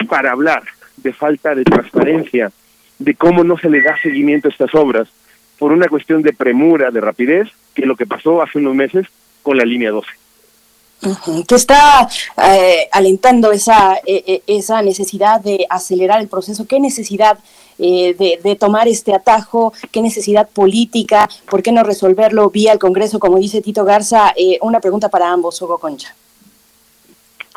para 0.09 0.33
hablar 0.33 0.63
de 0.97 1.13
falta 1.13 1.55
de 1.55 1.65
transparencia, 1.65 2.53
de 2.99 3.15
cómo 3.15 3.45
no 3.45 3.59
se 3.59 3.71
le 3.71 3.83
da 3.83 3.97
seguimiento 4.01 4.49
a 4.49 4.51
estas 4.51 4.75
obras 4.75 5.09
por 5.59 5.73
una 5.73 5.89
cuestión 5.89 6.23
de 6.23 6.33
premura, 6.33 6.91
de 6.91 7.01
rapidez, 7.01 7.49
que 7.75 7.87
lo 7.87 7.97
que 7.97 8.07
pasó 8.07 8.43
hace 8.43 8.59
unos 8.59 8.75
meses 8.75 9.07
con 9.43 9.57
la 9.57 9.65
línea 9.65 9.91
12? 9.91 10.09
Que 11.47 11.55
está 11.55 12.09
eh, 12.43 12.89
alentando 12.93 13.51
esa, 13.51 13.97
eh, 14.07 14.23
eh, 14.27 14.43
esa 14.47 14.83
necesidad 14.83 15.41
de 15.41 15.67
acelerar 15.69 16.21
el 16.21 16.29
proceso, 16.29 16.67
qué 16.67 16.79
necesidad 16.79 17.39
de, 17.79 18.39
de, 18.45 18.57
tomar 18.57 18.87
este 18.87 19.13
atajo, 19.13 19.73
qué 19.91 20.03
necesidad 20.03 20.49
política, 20.49 21.29
por 21.51 21.65
qué 21.65 21.73
no 21.73 21.83
resolverlo 21.83 22.49
vía 22.49 22.73
el 22.73 22.79
Congreso, 22.79 23.19
como 23.19 23.39
dice 23.39 23.61
Tito 23.61 23.85
Garza. 23.85 24.33
una 24.61 24.79
pregunta 24.79 25.09
para 25.09 25.33
ambos, 25.33 25.61
Hugo 25.61 25.79
Concha. 25.79 26.15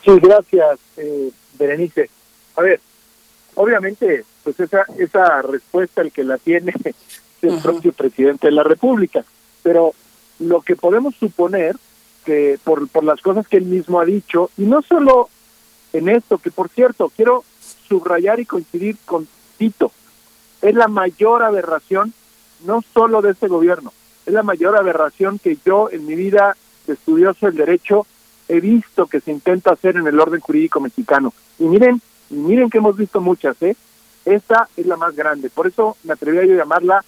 Sí, 0.03 0.11
gracias, 0.19 0.79
Berenice. 1.59 2.09
A 2.55 2.61
ver, 2.63 2.79
obviamente, 3.53 4.25
pues 4.43 4.59
esa, 4.59 4.85
esa 4.97 5.43
respuesta 5.43 6.01
el 6.01 6.11
que 6.11 6.23
la 6.23 6.39
tiene 6.39 6.73
es 6.83 6.95
el 7.43 7.59
propio 7.59 7.93
presidente 7.93 8.47
de 8.47 8.53
la 8.53 8.63
República, 8.63 9.23
pero 9.61 9.93
lo 10.39 10.61
que 10.61 10.75
podemos 10.75 11.13
suponer 11.19 11.75
que 12.25 12.59
por, 12.63 12.87
por 12.89 13.03
las 13.03 13.21
cosas 13.21 13.47
que 13.47 13.57
él 13.57 13.65
mismo 13.65 13.99
ha 13.99 14.05
dicho, 14.05 14.49
y 14.57 14.63
no 14.63 14.81
solo 14.81 15.29
en 15.93 16.09
esto, 16.09 16.37
que 16.37 16.51
por 16.51 16.69
cierto, 16.69 17.11
quiero 17.15 17.43
subrayar 17.87 18.39
y 18.39 18.45
coincidir 18.45 18.97
con 19.05 19.27
Tito, 19.57 19.91
es 20.61 20.75
la 20.75 20.87
mayor 20.87 21.43
aberración, 21.43 22.13
no 22.65 22.81
solo 22.93 23.21
de 23.21 23.31
este 23.31 23.47
gobierno, 23.47 23.93
es 24.25 24.33
la 24.33 24.43
mayor 24.43 24.77
aberración 24.77 25.39
que 25.39 25.57
yo 25.63 25.89
en 25.91 26.05
mi 26.05 26.15
vida 26.15 26.57
de 26.87 26.93
estudioso 26.93 27.45
del 27.45 27.55
derecho 27.55 28.05
he 28.47 28.59
visto 28.59 29.07
que 29.07 29.21
se 29.21 29.31
intenta 29.31 29.71
hacer 29.71 29.97
en 29.97 30.07
el 30.07 30.19
orden 30.19 30.39
jurídico 30.39 30.79
mexicano. 30.79 31.33
Y 31.57 31.65
miren, 31.65 32.01
miren 32.29 32.69
que 32.69 32.77
hemos 32.77 32.95
visto 32.95 33.21
muchas, 33.21 33.59
¿eh? 33.61 33.75
Esta 34.23 34.67
es 34.75 34.85
la 34.85 34.97
más 34.97 35.15
grande. 35.15 35.49
Por 35.49 35.67
eso 35.67 35.97
me 36.03 36.13
atreví 36.13 36.37
a 36.37 36.55
llamarla 36.55 37.03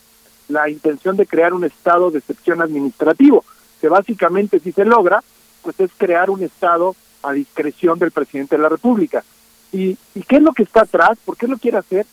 la 0.50 0.70
intención 0.70 1.18
de 1.18 1.28
crear 1.28 1.54
un 1.54 1.64
estado 1.64 2.10
de 2.10 2.20
excepción 2.20 2.62
administrativo 2.62 3.44
que 3.80 3.90
básicamente 3.90 4.60
si 4.60 4.72
se 4.72 4.86
logra, 4.86 5.24
pues 5.62 5.80
es 5.80 5.92
crear 5.98 6.30
un 6.30 6.44
Estado 6.44 6.96
a 7.24 7.34
discreción 7.34 8.00
del 8.00 8.12
presidente 8.12 8.56
de 8.56 8.62
la 8.62 8.70
República. 8.70 9.24
¿Y, 9.72 9.98
¿Y 10.16 10.22
qué 10.28 10.38
es 10.38 10.42
lo 10.42 10.54
que 10.54 10.64
está 10.64 10.82
atrás? 10.82 11.18
¿Por 11.26 11.38
qué 11.38 11.48
lo 11.48 11.58
quiere 11.58 11.78
hacer? 11.78 12.06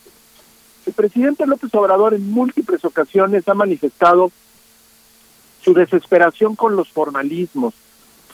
El 0.86 0.92
presidente 0.92 1.46
López 1.46 1.74
Obrador 1.74 2.14
en 2.14 2.30
múltiples 2.30 2.84
ocasiones 2.84 3.48
ha 3.48 3.54
manifestado 3.54 4.30
su 5.62 5.72
desesperación 5.72 6.56
con 6.56 6.76
los 6.76 6.90
formalismos, 6.90 7.74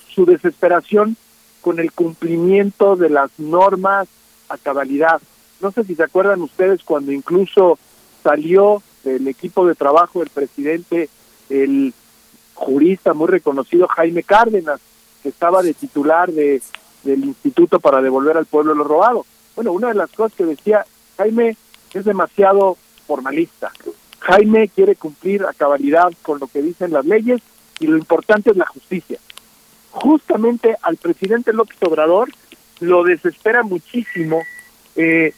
su 0.09 0.25
desesperación 0.25 1.17
con 1.61 1.79
el 1.79 1.93
cumplimiento 1.93 2.97
de 2.97 3.11
las 3.11 3.31
normas 3.39 4.09
a 4.49 4.59
cabalidad. 4.59 5.21
No 5.61 5.71
sé 5.71 5.85
si 5.85 5.95
se 5.95 6.03
acuerdan 6.03 6.43
ustedes 6.43 6.83
cuando 6.83 7.13
incluso 7.13 7.79
salió 8.23 8.83
del 9.05 9.29
equipo 9.29 9.67
de 9.67 9.75
trabajo 9.75 10.21
del 10.21 10.31
presidente 10.31 11.09
el 11.49 11.95
jurista 12.61 13.15
muy 13.15 13.27
reconocido 13.27 13.89
Jaime 13.89 14.23
Cárdenas, 14.23 14.81
que 15.23 15.31
estaba 15.31 15.63
de 15.63 15.73
titular 15.73 16.31
de, 16.31 16.61
del 17.03 17.25
Instituto 17.25 17.81
para 17.81 18.03
devolver 18.03 18.37
al 18.37 18.45
pueblo 18.45 18.75
lo 18.75 18.85
robado. 18.85 19.25
Bueno, 19.57 19.73
una 19.73 19.89
de 19.89 19.95
las 19.95 20.11
cosas 20.11 20.37
que 20.37 20.45
decía 20.45 20.85
Jaime 21.17 21.57
es 21.95 22.05
demasiado 22.05 22.77
formalista. 23.07 23.73
Jaime 24.21 24.69
quiere 24.69 24.95
cumplir 24.95 25.45
a 25.45 25.55
cabalidad 25.55 26.13
con 26.23 26.39
lo 26.39 26.49
que 26.49 26.61
dicen 26.61 26.93
las 26.93 27.07
leyes 27.07 27.41
y 27.79 27.87
lo 27.87 27.97
importante 27.97 28.51
es 28.51 28.57
la 28.59 28.67
justicia. 28.67 29.19
Justamente 29.91 30.77
al 30.83 30.99
presidente 30.99 31.55
López 31.55 31.79
Obrador 31.83 32.29
lo 32.81 33.05
desespera 33.05 33.63
muchísimo 33.63 34.43
eh, 34.97 35.33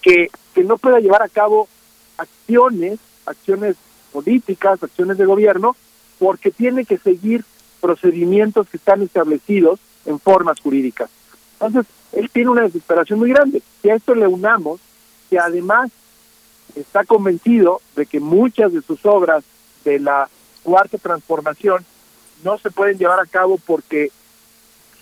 que, 0.00 0.30
que 0.54 0.64
no 0.64 0.78
pueda 0.78 0.98
llevar 0.98 1.22
a 1.22 1.28
cabo 1.28 1.68
acciones, 2.16 2.98
acciones 3.26 3.76
políticas, 4.12 4.82
acciones 4.82 5.18
de 5.18 5.26
gobierno 5.26 5.76
porque 6.18 6.50
tiene 6.50 6.84
que 6.84 6.98
seguir 6.98 7.44
procedimientos 7.80 8.68
que 8.68 8.76
están 8.76 9.02
establecidos 9.02 9.80
en 10.04 10.18
formas 10.18 10.60
jurídicas. 10.60 11.10
Entonces, 11.54 11.86
él 12.12 12.30
tiene 12.30 12.50
una 12.50 12.62
desesperación 12.62 13.18
muy 13.18 13.30
grande. 13.30 13.62
Si 13.82 13.90
a 13.90 13.94
esto 13.94 14.14
le 14.14 14.26
unamos 14.26 14.80
que 15.30 15.38
además 15.38 15.90
está 16.74 17.04
convencido 17.04 17.80
de 17.96 18.06
que 18.06 18.20
muchas 18.20 18.72
de 18.72 18.82
sus 18.82 19.04
obras 19.04 19.44
de 19.84 19.98
la 19.98 20.28
cuarta 20.62 20.98
transformación 20.98 21.84
no 22.44 22.58
se 22.58 22.70
pueden 22.70 22.98
llevar 22.98 23.20
a 23.20 23.26
cabo 23.26 23.58
porque 23.58 24.10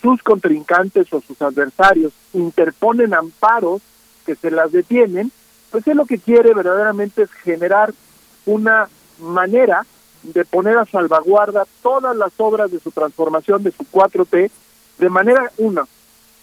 sus 0.00 0.22
contrincantes 0.22 1.12
o 1.12 1.20
sus 1.20 1.40
adversarios 1.42 2.12
interponen 2.32 3.14
amparos 3.14 3.82
que 4.24 4.34
se 4.34 4.50
las 4.50 4.72
detienen, 4.72 5.32
pues 5.70 5.86
él 5.86 5.96
lo 5.96 6.06
que 6.06 6.18
quiere 6.18 6.54
verdaderamente 6.54 7.22
es 7.22 7.30
generar 7.30 7.92
una 8.44 8.88
manera 9.18 9.86
de 10.32 10.44
poner 10.44 10.76
a 10.78 10.84
salvaguarda 10.86 11.66
todas 11.82 12.16
las 12.16 12.32
obras 12.38 12.70
de 12.70 12.80
su 12.80 12.90
transformación 12.90 13.62
de 13.62 13.72
su 13.72 13.84
4T, 13.84 14.50
de 14.98 15.08
manera, 15.08 15.50
una, 15.58 15.86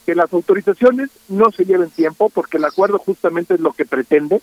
que 0.05 0.15
las 0.15 0.31
autorizaciones 0.33 1.09
no 1.27 1.51
se 1.51 1.65
lleven 1.65 1.89
tiempo, 1.89 2.29
porque 2.29 2.57
el 2.57 2.65
acuerdo 2.65 2.99
justamente 2.99 3.55
es 3.55 3.59
lo 3.59 3.73
que 3.73 3.85
pretende, 3.85 4.41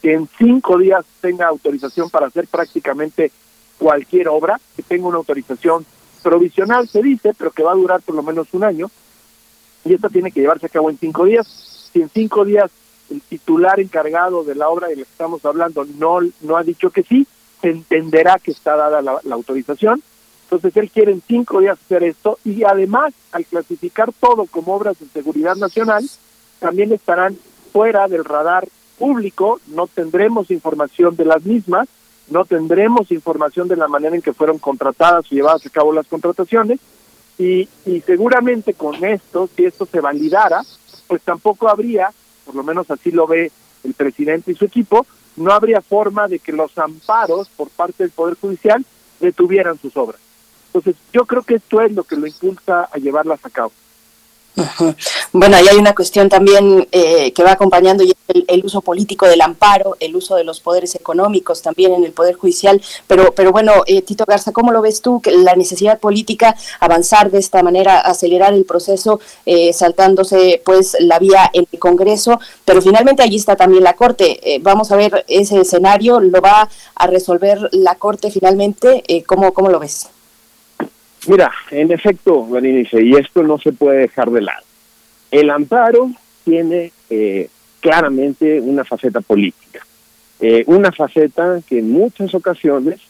que 0.00 0.14
en 0.14 0.28
cinco 0.38 0.78
días 0.78 1.04
tenga 1.20 1.46
autorización 1.46 2.10
para 2.10 2.26
hacer 2.26 2.46
prácticamente 2.48 3.30
cualquier 3.78 4.28
obra, 4.28 4.60
que 4.76 4.82
tenga 4.82 5.08
una 5.08 5.18
autorización 5.18 5.84
provisional, 6.22 6.88
se 6.88 7.02
dice, 7.02 7.32
pero 7.36 7.50
que 7.50 7.62
va 7.62 7.72
a 7.72 7.76
durar 7.76 8.00
por 8.02 8.14
lo 8.14 8.22
menos 8.22 8.48
un 8.52 8.64
año, 8.64 8.90
y 9.84 9.94
esta 9.94 10.08
tiene 10.08 10.30
que 10.30 10.40
llevarse 10.40 10.66
a 10.66 10.70
cabo 10.70 10.90
en 10.90 10.98
cinco 10.98 11.24
días. 11.24 11.46
Si 11.92 12.00
en 12.00 12.08
cinco 12.08 12.44
días 12.44 12.70
el 13.10 13.20
titular 13.20 13.80
encargado 13.80 14.44
de 14.44 14.54
la 14.54 14.68
obra 14.68 14.88
de 14.88 14.96
la 14.96 15.04
que 15.04 15.10
estamos 15.10 15.44
hablando 15.44 15.84
no, 15.98 16.20
no 16.40 16.56
ha 16.56 16.62
dicho 16.62 16.90
que 16.90 17.02
sí, 17.02 17.26
se 17.62 17.70
entenderá 17.70 18.38
que 18.38 18.50
está 18.50 18.76
dada 18.76 19.00
la, 19.00 19.20
autorización. 19.30 20.02
Entonces 20.44 20.76
él 20.76 20.90
quiere 20.90 21.12
en 21.12 21.22
cinco 21.26 21.60
días 21.60 21.78
hacer 21.82 22.02
esto 22.02 22.38
y 22.44 22.64
además 22.64 23.14
al 23.30 23.46
clasificar 23.46 24.12
todo 24.12 24.44
como 24.46 24.74
obras 24.74 24.98
de 24.98 25.06
seguridad 25.06 25.56
nacional, 25.56 26.04
también 26.58 26.92
estarán 26.92 27.38
fuera 27.72 28.06
del 28.08 28.24
radar 28.24 28.68
público, 28.98 29.60
no 29.68 29.86
tendremos 29.86 30.50
información 30.50 31.16
de 31.16 31.24
las 31.24 31.44
mismas, 31.44 31.88
no 32.28 32.44
tendremos 32.44 33.10
información 33.10 33.68
de 33.68 33.76
la 33.76 33.88
manera 33.88 34.14
en 34.14 34.22
que 34.22 34.34
fueron 34.34 34.58
contratadas 34.58 35.24
o 35.24 35.34
llevadas 35.34 35.64
a 35.64 35.70
cabo 35.70 35.92
las 35.92 36.06
contrataciones 36.06 36.80
y, 37.38 37.68
seguramente 38.06 38.74
con 38.74 39.02
esto, 39.04 39.48
si 39.56 39.64
esto 39.64 39.86
se 39.86 40.00
validara, 40.00 40.62
pues 41.06 41.22
tampoco 41.22 41.68
habría, 41.68 42.10
por 42.44 42.54
lo 42.54 42.62
menos 42.62 42.90
así 42.90 43.10
lo 43.10 43.26
ve 43.26 43.50
el 43.84 43.94
presidente 43.94 44.52
y 44.52 44.54
su 44.54 44.66
equipo, 44.66 45.06
no 45.36 45.52
habría 45.52 45.80
forma 45.80 46.28
de 46.28 46.38
que 46.38 46.52
los 46.52 46.76
amparos 46.78 47.48
por 47.48 47.68
parte 47.70 48.04
del 48.04 48.10
Poder 48.10 48.36
Judicial 48.40 48.84
detuvieran 49.20 49.78
sus 49.78 49.96
obras. 49.96 50.20
Entonces, 50.66 50.96
yo 51.12 51.26
creo 51.26 51.42
que 51.42 51.56
esto 51.56 51.80
es 51.82 51.92
lo 51.92 52.04
que 52.04 52.16
lo 52.16 52.26
impulsa 52.26 52.88
a 52.90 52.98
llevarlas 52.98 53.44
a 53.44 53.50
cabo. 53.50 53.72
Bueno, 55.32 55.56
ahí 55.56 55.66
hay 55.68 55.76
una 55.76 55.94
cuestión 55.94 56.28
también 56.28 56.86
eh, 56.92 57.32
que 57.32 57.42
va 57.42 57.52
acompañando 57.52 58.04
el, 58.28 58.64
uso 58.64 58.82
político 58.82 59.26
del 59.26 59.40
amparo, 59.40 59.96
el 59.98 60.14
uso 60.14 60.36
de 60.36 60.44
los 60.44 60.60
poderes 60.60 60.94
económicos 60.94 61.62
también 61.62 61.94
en 61.94 62.04
el 62.04 62.12
Poder 62.12 62.34
Judicial. 62.34 62.80
Pero, 63.06 63.32
pero 63.32 63.50
bueno, 63.50 63.82
eh, 63.86 64.02
Tito 64.02 64.24
Garza, 64.26 64.52
¿cómo 64.52 64.72
lo 64.72 64.82
ves 64.82 65.00
tú? 65.00 65.20
La 65.24 65.56
necesidad 65.56 65.98
política, 65.98 66.54
avanzar 66.80 67.30
de 67.30 67.38
esta 67.38 67.62
manera, 67.62 68.00
acelerar 68.00 68.52
el 68.52 68.64
proceso, 68.64 69.20
eh, 69.46 69.72
saltándose 69.72 70.60
pues 70.64 70.96
la 71.00 71.18
vía 71.18 71.50
en 71.52 71.66
el 71.72 71.78
Congreso, 71.78 72.38
pero 72.64 72.82
finalmente 72.82 73.22
allí 73.22 73.36
está 73.36 73.56
también 73.56 73.84
la 73.84 73.94
Corte. 73.94 74.60
vamos 74.62 74.92
a 74.92 74.96
ver 74.96 75.24
ese 75.28 75.60
escenario, 75.60 76.20
¿lo 76.20 76.40
va 76.40 76.68
a 76.94 77.06
resolver 77.06 77.68
la 77.72 77.94
Corte 77.94 78.30
finalmente? 78.30 79.02
¿cómo, 79.26 79.52
¿Cómo 79.54 79.70
lo 79.70 79.78
ves? 79.78 80.08
Mira, 81.28 81.52
en 81.70 81.92
efecto, 81.92 82.46
Berenice, 82.48 83.02
y 83.02 83.14
esto 83.14 83.42
no 83.42 83.58
se 83.58 83.72
puede 83.72 84.00
dejar 84.00 84.30
de 84.30 84.42
lado. 84.42 84.64
El 85.30 85.50
amparo 85.50 86.10
tiene 86.44 86.92
eh, 87.10 87.48
claramente 87.80 88.60
una 88.60 88.84
faceta 88.84 89.20
política, 89.20 89.86
eh, 90.40 90.64
una 90.66 90.90
faceta 90.90 91.60
que 91.66 91.78
en 91.78 91.92
muchas 91.92 92.34
ocasiones 92.34 93.00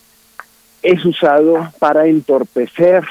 es 0.82 1.04
usado 1.04 1.72
para 1.78 2.06
entorpecer 2.06 3.04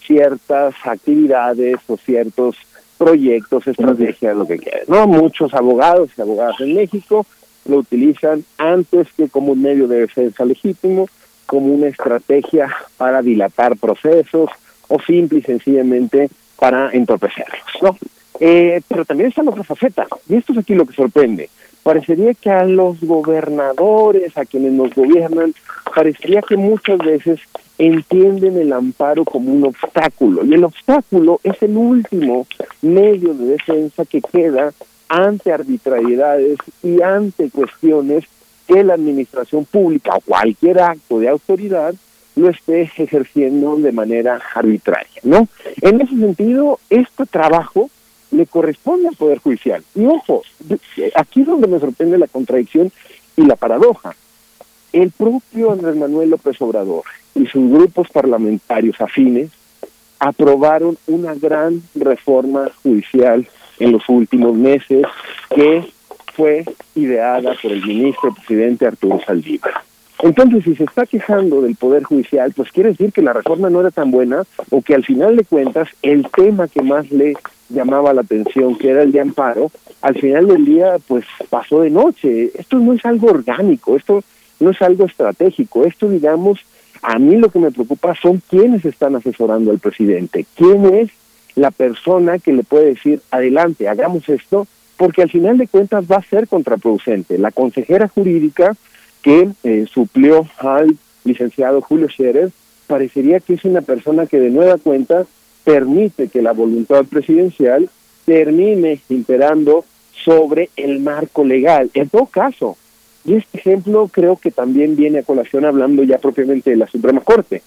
ciertas 0.00 0.74
actividades 0.84 1.76
o 1.86 1.96
ciertos 1.96 2.56
proyectos, 2.96 3.66
estrategias, 3.66 4.36
lo 4.36 4.46
que 4.46 4.58
quieran. 4.58 4.82
¿no? 4.88 5.06
Muchos 5.06 5.52
abogados 5.54 6.10
y 6.16 6.22
abogadas 6.22 6.60
en 6.60 6.74
México 6.74 7.26
lo 7.66 7.78
utilizan 7.78 8.44
antes 8.58 9.08
que 9.16 9.28
como 9.28 9.52
un 9.52 9.62
medio 9.62 9.88
de 9.88 10.00
defensa 10.00 10.44
legítimo, 10.44 11.08
como 11.46 11.66
una 11.66 11.88
estrategia 11.88 12.74
para 12.96 13.22
dilatar 13.22 13.76
procesos 13.76 14.50
o 14.88 15.00
simple 15.00 15.38
y 15.38 15.42
sencillamente 15.42 16.28
para 16.58 16.90
entorpecerlos. 16.90 17.60
¿no? 17.82 17.96
Eh, 18.40 18.82
pero 18.88 19.04
también 19.04 19.30
está 19.30 19.42
la 19.42 19.50
otra 19.50 19.64
faceta, 19.64 20.06
y 20.28 20.36
esto 20.36 20.52
es 20.52 20.58
aquí 20.58 20.74
lo 20.74 20.86
que 20.86 20.94
sorprende. 20.94 21.48
Parecería 21.82 22.34
que 22.34 22.50
a 22.50 22.64
los 22.64 23.00
gobernadores, 23.00 24.36
a 24.36 24.44
quienes 24.44 24.72
nos 24.72 24.92
gobiernan, 24.94 25.54
parecería 25.94 26.42
que 26.42 26.56
muchas 26.56 26.98
veces 26.98 27.40
entienden 27.78 28.56
el 28.56 28.72
amparo 28.72 29.24
como 29.24 29.52
un 29.52 29.64
obstáculo, 29.64 30.44
y 30.44 30.54
el 30.54 30.64
obstáculo 30.64 31.40
es 31.44 31.62
el 31.62 31.76
último 31.76 32.46
medio 32.82 33.34
de 33.34 33.46
defensa 33.46 34.04
que 34.04 34.20
queda 34.20 34.72
ante 35.08 35.52
arbitrariedades 35.52 36.58
y 36.82 37.00
ante 37.00 37.50
cuestiones 37.50 38.24
que 38.66 38.82
la 38.84 38.94
administración 38.94 39.64
pública 39.64 40.16
o 40.16 40.20
cualquier 40.20 40.80
acto 40.80 41.18
de 41.18 41.28
autoridad 41.28 41.94
lo 42.34 42.50
esté 42.50 42.82
ejerciendo 42.82 43.76
de 43.76 43.92
manera 43.92 44.40
arbitraria, 44.54 45.20
¿no? 45.22 45.48
En 45.80 46.00
ese 46.00 46.16
sentido, 46.16 46.78
este 46.90 47.24
trabajo 47.26 47.90
le 48.30 48.46
corresponde 48.46 49.08
al 49.08 49.16
Poder 49.16 49.38
Judicial. 49.38 49.82
Y 49.94 50.04
ojo, 50.04 50.42
aquí 51.14 51.40
es 51.40 51.46
donde 51.46 51.66
me 51.66 51.80
sorprende 51.80 52.18
la 52.18 52.26
contradicción 52.26 52.92
y 53.36 53.42
la 53.42 53.56
paradoja. 53.56 54.14
El 54.92 55.10
propio 55.12 55.72
Andrés 55.72 55.96
Manuel 55.96 56.30
López 56.30 56.60
Obrador 56.60 57.04
y 57.34 57.46
sus 57.46 57.70
grupos 57.70 58.08
parlamentarios 58.10 59.00
afines 59.00 59.50
aprobaron 60.18 60.96
una 61.06 61.34
gran 61.34 61.82
reforma 61.94 62.70
judicial 62.82 63.46
en 63.78 63.92
los 63.92 64.08
últimos 64.08 64.54
meses 64.54 65.04
que 65.54 65.84
fue 66.36 66.64
ideada 66.94 67.54
por 67.60 67.72
el 67.72 67.84
ministro 67.84 68.34
presidente 68.34 68.86
Arturo 68.86 69.20
Saldívar. 69.24 69.72
Entonces, 70.22 70.64
si 70.64 70.74
se 70.76 70.84
está 70.84 71.06
quejando 71.06 71.60
del 71.60 71.76
Poder 71.76 72.02
Judicial, 72.04 72.52
pues 72.54 72.70
quiere 72.72 72.90
decir 72.90 73.12
que 73.12 73.22
la 73.22 73.32
reforma 73.32 73.68
no 73.68 73.80
era 73.80 73.90
tan 73.90 74.10
buena 74.10 74.44
o 74.70 74.80
que 74.82 74.94
al 74.94 75.04
final 75.04 75.36
de 75.36 75.44
cuentas 75.44 75.88
el 76.02 76.26
tema 76.30 76.68
que 76.68 76.82
más 76.82 77.10
le 77.10 77.34
llamaba 77.68 78.14
la 78.14 78.22
atención, 78.22 78.76
que 78.76 78.90
era 78.90 79.02
el 79.02 79.12
de 79.12 79.20
amparo, 79.20 79.70
al 80.00 80.14
final 80.14 80.46
del 80.46 80.64
día 80.64 80.96
pues 81.06 81.24
pasó 81.50 81.82
de 81.82 81.90
noche. 81.90 82.50
Esto 82.54 82.78
no 82.78 82.92
es 82.92 83.04
algo 83.04 83.28
orgánico, 83.28 83.96
esto 83.96 84.22
no 84.60 84.70
es 84.70 84.80
algo 84.80 85.04
estratégico, 85.04 85.84
esto 85.84 86.08
digamos, 86.08 86.60
a 87.02 87.18
mí 87.18 87.36
lo 87.36 87.50
que 87.50 87.58
me 87.58 87.70
preocupa 87.70 88.14
son 88.14 88.42
quienes 88.48 88.84
están 88.84 89.16
asesorando 89.16 89.70
al 89.70 89.78
presidente, 89.78 90.46
quién 90.54 90.86
es 90.94 91.10
la 91.56 91.70
persona 91.70 92.38
que 92.38 92.52
le 92.52 92.62
puede 92.62 92.94
decir, 92.94 93.20
adelante, 93.30 93.88
hagamos 93.88 94.28
esto, 94.28 94.66
porque 94.96 95.22
al 95.22 95.30
final 95.30 95.58
de 95.58 95.68
cuentas 95.68 96.04
va 96.10 96.16
a 96.16 96.22
ser 96.22 96.48
contraproducente. 96.48 97.38
La 97.38 97.50
consejera 97.50 98.08
jurídica 98.08 98.76
que 99.22 99.50
eh, 99.64 99.86
suplió 99.92 100.46
al 100.58 100.96
licenciado 101.24 101.80
Julio 101.80 102.08
Scherer 102.08 102.50
parecería 102.86 103.40
que 103.40 103.54
es 103.54 103.64
una 103.64 103.80
persona 103.80 104.26
que 104.26 104.38
de 104.38 104.50
nueva 104.50 104.78
cuenta 104.78 105.26
permite 105.64 106.28
que 106.28 106.42
la 106.42 106.52
voluntad 106.52 107.04
presidencial 107.04 107.90
termine 108.24 109.00
imperando 109.08 109.84
sobre 110.24 110.70
el 110.76 111.00
marco 111.00 111.44
legal. 111.44 111.90
En 111.94 112.08
todo 112.08 112.26
caso, 112.26 112.76
y 113.24 113.34
este 113.34 113.58
ejemplo 113.58 114.08
creo 114.08 114.36
que 114.36 114.52
también 114.52 114.94
viene 114.96 115.18
a 115.18 115.22
colación 115.24 115.64
hablando 115.64 116.04
ya 116.04 116.18
propiamente 116.18 116.70
de 116.70 116.76
la 116.76 116.86
Suprema 116.86 117.20
Corte, 117.20 117.62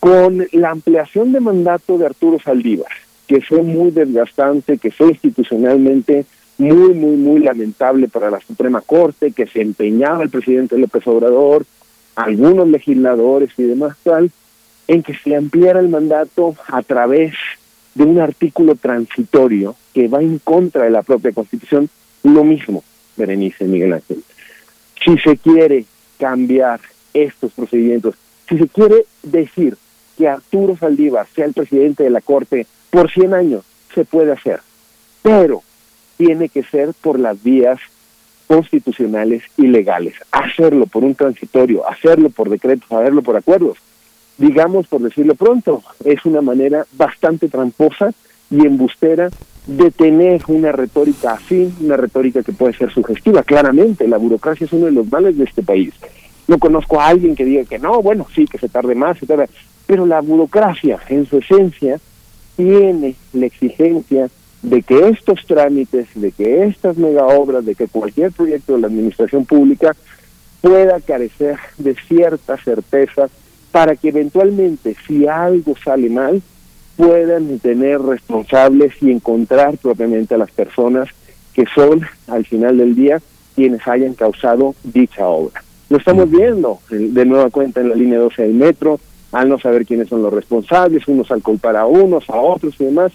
con 0.00 0.46
la 0.52 0.70
ampliación 0.70 1.32
de 1.32 1.40
mandato 1.40 1.98
de 1.98 2.06
Arturo 2.06 2.38
Saldívar, 2.38 2.92
que 3.26 3.40
fue 3.40 3.62
muy 3.62 3.90
desgastante, 3.90 4.78
que 4.78 4.90
fue 4.90 5.08
institucionalmente 5.08 6.26
muy, 6.58 6.94
muy, 6.94 7.16
muy 7.16 7.40
lamentable 7.40 8.08
para 8.08 8.30
la 8.30 8.40
Suprema 8.40 8.80
Corte, 8.80 9.32
que 9.32 9.46
se 9.46 9.60
empeñaba 9.60 10.22
el 10.22 10.30
presidente 10.30 10.78
López 10.78 11.06
Obrador, 11.06 11.64
algunos 12.14 12.68
legisladores 12.68 13.50
y 13.56 13.64
demás 13.64 13.96
tal, 14.02 14.30
en 14.86 15.02
que 15.02 15.14
se 15.14 15.34
ampliara 15.34 15.80
el 15.80 15.88
mandato 15.88 16.54
a 16.68 16.82
través 16.82 17.34
de 17.94 18.04
un 18.04 18.20
artículo 18.20 18.74
transitorio 18.74 19.74
que 19.92 20.08
va 20.08 20.20
en 20.20 20.38
contra 20.38 20.84
de 20.84 20.90
la 20.90 21.02
propia 21.02 21.32
Constitución, 21.32 21.88
lo 22.22 22.44
mismo, 22.44 22.84
Berenice 23.16 23.64
Miguel 23.64 23.94
Ángel. 23.94 24.22
Si 25.02 25.18
se 25.18 25.36
quiere 25.36 25.86
cambiar 26.18 26.80
estos 27.12 27.52
procedimientos, 27.52 28.16
si 28.48 28.58
se 28.58 28.68
quiere 28.68 29.06
decir 29.22 29.76
que 30.16 30.28
Arturo 30.28 30.76
Saldívar 30.76 31.26
sea 31.34 31.46
el 31.46 31.54
presidente 31.54 32.04
de 32.04 32.10
la 32.10 32.20
Corte 32.20 32.66
por 32.90 33.10
100 33.10 33.34
años, 33.34 33.64
se 33.94 34.04
puede 34.04 34.32
hacer, 34.32 34.60
pero 35.22 35.62
tiene 36.16 36.48
que 36.48 36.62
ser 36.62 36.92
por 37.00 37.18
las 37.18 37.42
vías 37.42 37.80
constitucionales 38.46 39.42
y 39.56 39.66
legales, 39.66 40.14
hacerlo 40.30 40.86
por 40.86 41.04
un 41.04 41.14
transitorio, 41.14 41.88
hacerlo 41.88 42.30
por 42.30 42.50
decretos, 42.50 42.90
hacerlo 42.92 43.22
por 43.22 43.36
acuerdos 43.36 43.78
digamos 44.38 44.86
por 44.86 45.02
decirlo 45.02 45.34
pronto, 45.34 45.82
es 46.04 46.24
una 46.24 46.40
manera 46.40 46.86
bastante 46.92 47.48
tramposa 47.48 48.12
y 48.50 48.66
embustera 48.66 49.30
de 49.66 49.90
tener 49.90 50.42
una 50.48 50.72
retórica 50.72 51.32
así, 51.32 51.72
una 51.80 51.96
retórica 51.96 52.42
que 52.42 52.52
puede 52.52 52.74
ser 52.74 52.92
sugestiva. 52.92 53.42
Claramente, 53.42 54.06
la 54.06 54.18
burocracia 54.18 54.66
es 54.66 54.72
uno 54.72 54.86
de 54.86 54.92
los 54.92 55.10
males 55.10 55.38
de 55.38 55.44
este 55.44 55.62
país. 55.62 55.94
No 56.46 56.58
conozco 56.58 57.00
a 57.00 57.06
alguien 57.06 57.34
que 57.34 57.44
diga 57.44 57.64
que 57.64 57.78
no, 57.78 58.02
bueno, 58.02 58.26
sí, 58.34 58.44
que 58.46 58.58
se 58.58 58.68
tarde 58.68 58.94
más, 58.94 59.18
se 59.18 59.26
tarde. 59.26 59.48
Pero 59.86 60.06
la 60.06 60.20
burocracia, 60.20 60.98
en 61.08 61.26
su 61.26 61.38
esencia, 61.38 62.00
tiene 62.56 63.16
la 63.32 63.46
exigencia 63.46 64.28
de 64.62 64.82
que 64.82 65.08
estos 65.08 65.44
trámites, 65.46 66.08
de 66.14 66.32
que 66.32 66.64
estas 66.64 66.96
mega 66.96 67.26
obras, 67.26 67.64
de 67.64 67.74
que 67.74 67.86
cualquier 67.86 68.32
proyecto 68.32 68.74
de 68.74 68.80
la 68.80 68.86
administración 68.86 69.44
pública 69.44 69.94
pueda 70.62 71.00
carecer 71.00 71.58
de 71.76 71.94
cierta 71.94 72.56
certeza 72.56 73.28
para 73.70 73.96
que 73.96 74.08
eventualmente, 74.08 74.96
si 75.06 75.26
algo 75.26 75.74
sale 75.76 76.08
mal, 76.08 76.40
puedan 76.96 77.58
tener 77.58 78.00
responsables 78.00 78.94
y 79.02 79.10
encontrar 79.10 79.76
propiamente 79.78 80.34
a 80.34 80.38
las 80.38 80.50
personas 80.50 81.08
que 81.52 81.64
son, 81.74 82.02
al 82.28 82.46
final 82.46 82.78
del 82.78 82.94
día, 82.94 83.20
quienes 83.54 83.86
hayan 83.86 84.14
causado 84.14 84.74
dicha 84.82 85.26
obra. 85.26 85.62
Lo 85.90 85.98
estamos 85.98 86.30
viendo 86.30 86.80
de 86.88 87.24
nueva 87.24 87.50
cuenta 87.50 87.80
en 87.80 87.90
la 87.90 87.94
línea 87.94 88.18
12 88.18 88.42
del 88.42 88.54
metro, 88.54 88.98
al 89.34 89.48
no 89.48 89.58
saber 89.58 89.84
quiénes 89.84 90.08
son 90.08 90.22
los 90.22 90.32
responsables, 90.32 91.08
unos 91.08 91.30
al 91.32 91.42
culpar 91.42 91.76
a 91.76 91.86
unos, 91.86 92.30
a 92.30 92.36
otros 92.36 92.74
y 92.78 92.84
demás. 92.84 93.12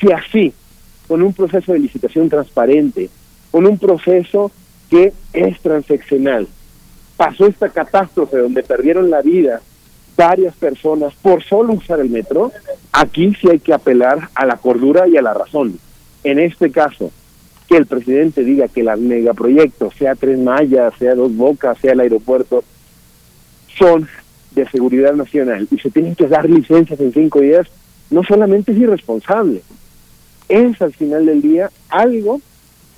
Si 0.00 0.10
así, 0.12 0.52
con 1.08 1.20
un 1.20 1.32
proceso 1.32 1.72
de 1.72 1.80
licitación 1.80 2.28
transparente, 2.28 3.10
con 3.50 3.66
un 3.66 3.76
proceso 3.76 4.52
que 4.88 5.12
es 5.32 5.60
transeccional, 5.60 6.46
pasó 7.16 7.46
esta 7.46 7.70
catástrofe 7.70 8.38
donde 8.38 8.62
perdieron 8.62 9.10
la 9.10 9.20
vida 9.20 9.60
varias 10.16 10.54
personas 10.54 11.12
por 11.20 11.42
solo 11.42 11.72
usar 11.72 11.98
el 11.98 12.08
metro, 12.08 12.52
aquí 12.92 13.34
sí 13.40 13.48
hay 13.50 13.58
que 13.58 13.74
apelar 13.74 14.28
a 14.36 14.46
la 14.46 14.58
cordura 14.58 15.08
y 15.08 15.16
a 15.16 15.22
la 15.22 15.34
razón. 15.34 15.78
En 16.22 16.38
este 16.38 16.70
caso, 16.70 17.10
que 17.68 17.76
el 17.76 17.86
presidente 17.86 18.44
diga 18.44 18.68
que 18.68 18.84
los 18.84 18.98
megaproyectos, 19.00 19.94
sea 19.94 20.14
Tres 20.14 20.38
Mayas, 20.38 20.94
sea 20.98 21.16
Dos 21.16 21.34
Bocas, 21.34 21.78
sea 21.78 21.92
el 21.92 22.00
aeropuerto, 22.00 22.62
son 23.76 24.08
de 24.58 24.70
seguridad 24.70 25.14
nacional 25.14 25.66
y 25.70 25.78
se 25.78 25.90
tienen 25.90 26.14
que 26.14 26.26
dar 26.26 26.48
licencias 26.48 27.00
en 27.00 27.12
cinco 27.12 27.40
días, 27.40 27.66
no 28.10 28.22
solamente 28.24 28.72
es 28.72 28.78
irresponsable, 28.78 29.62
es 30.48 30.80
al 30.80 30.92
final 30.92 31.26
del 31.26 31.42
día 31.42 31.70
algo 31.88 32.40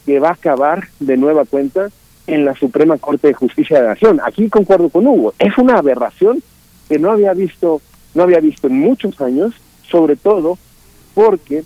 que 0.06 0.18
va 0.18 0.28
a 0.28 0.32
acabar 0.32 0.88
de 0.98 1.16
nueva 1.16 1.44
cuenta 1.44 1.88
en 2.26 2.44
la 2.44 2.54
Suprema 2.54 2.96
Corte 2.98 3.28
de 3.28 3.34
Justicia 3.34 3.78
de 3.78 3.82
la 3.82 3.88
Nación. 3.90 4.20
Aquí 4.24 4.48
concuerdo 4.48 4.88
con 4.88 5.06
Hugo, 5.06 5.34
es 5.38 5.56
una 5.58 5.78
aberración 5.78 6.42
que 6.88 6.98
no 6.98 7.10
había 7.10 7.34
visto, 7.34 7.80
no 8.14 8.22
había 8.22 8.40
visto 8.40 8.66
en 8.66 8.78
muchos 8.78 9.20
años, 9.20 9.54
sobre 9.88 10.16
todo 10.16 10.58
porque 11.14 11.64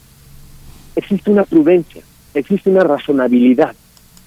existe 0.97 1.31
una 1.31 1.45
prudencia, 1.45 2.03
existe 2.35 2.71
una 2.71 2.85
razonabilidad. 2.85 3.75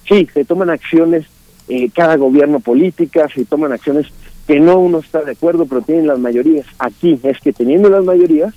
Sí, 0.07 0.27
se 0.33 0.45
toman 0.45 0.69
acciones, 0.69 1.25
eh, 1.67 1.89
cada 1.93 2.15
gobierno 2.15 2.59
política, 2.59 3.27
se 3.33 3.45
toman 3.45 3.73
acciones 3.73 4.07
que 4.47 4.59
no 4.61 4.79
uno 4.79 4.99
está 4.99 5.21
de 5.23 5.33
acuerdo, 5.33 5.65
pero 5.65 5.81
tienen 5.81 6.07
las 6.07 6.19
mayorías. 6.19 6.65
Aquí 6.79 7.19
es 7.21 7.37
que 7.39 7.51
teniendo 7.51 7.89
las 7.89 8.05
mayorías, 8.05 8.53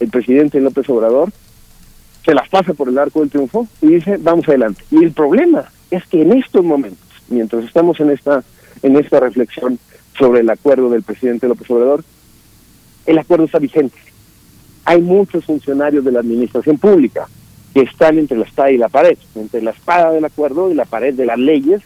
el 0.00 0.08
presidente 0.08 0.60
López 0.60 0.88
Obrador 0.88 1.30
se 2.24 2.34
las 2.34 2.48
pasa 2.48 2.72
por 2.74 2.88
el 2.88 2.98
arco 2.98 3.20
del 3.20 3.30
triunfo 3.30 3.68
y 3.82 3.88
dice, 3.88 4.16
vamos 4.18 4.48
adelante. 4.48 4.82
Y 4.90 5.04
el 5.04 5.12
problema 5.12 5.70
es 5.90 6.04
que 6.06 6.22
en 6.22 6.32
estos 6.32 6.64
momentos, 6.64 7.06
mientras 7.28 7.64
estamos 7.64 8.00
en 8.00 8.10
esta, 8.10 8.42
en 8.82 8.96
esta 8.96 9.20
reflexión 9.20 9.78
sobre 10.18 10.40
el 10.40 10.50
acuerdo 10.50 10.88
del 10.88 11.02
presidente 11.02 11.46
López 11.46 11.70
Obrador, 11.70 12.02
el 13.04 13.18
acuerdo 13.18 13.44
está 13.44 13.58
vigente. 13.58 13.98
Hay 14.86 15.02
muchos 15.02 15.44
funcionarios 15.44 16.04
de 16.04 16.12
la 16.12 16.20
administración 16.20 16.78
pública 16.78 17.28
que 17.74 17.82
están 17.82 18.18
entre 18.18 18.38
la 18.38 18.44
espada 18.44 18.70
y 18.70 18.78
la 18.78 18.88
pared, 18.88 19.18
entre 19.34 19.60
la 19.60 19.72
espada 19.72 20.12
del 20.12 20.24
acuerdo 20.24 20.70
y 20.70 20.74
la 20.74 20.86
pared 20.86 21.14
de 21.14 21.26
las 21.26 21.38
leyes 21.38 21.82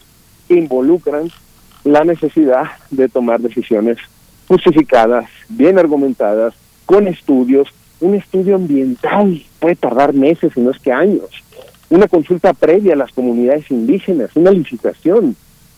que 0.47 0.55
involucran 0.55 1.29
la 1.83 2.03
necesidad 2.03 2.65
de 2.89 3.09
tomar 3.09 3.39
decisiones 3.39 3.97
justificadas, 4.47 5.25
bien 5.49 5.79
argumentadas, 5.79 6.53
con 6.85 7.07
estudios. 7.07 7.69
Un 7.99 8.15
estudio 8.15 8.55
ambiental 8.55 9.43
puede 9.59 9.75
tardar 9.75 10.13
meses, 10.13 10.51
y 10.55 10.61
no 10.61 10.71
es 10.71 10.79
que 10.79 10.91
años. 10.91 11.29
Una 11.89 12.07
consulta 12.07 12.53
previa 12.53 12.93
a 12.93 12.97
las 12.97 13.11
comunidades 13.11 13.69
indígenas, 13.69 14.31
una 14.35 14.51
licitación. 14.51 15.35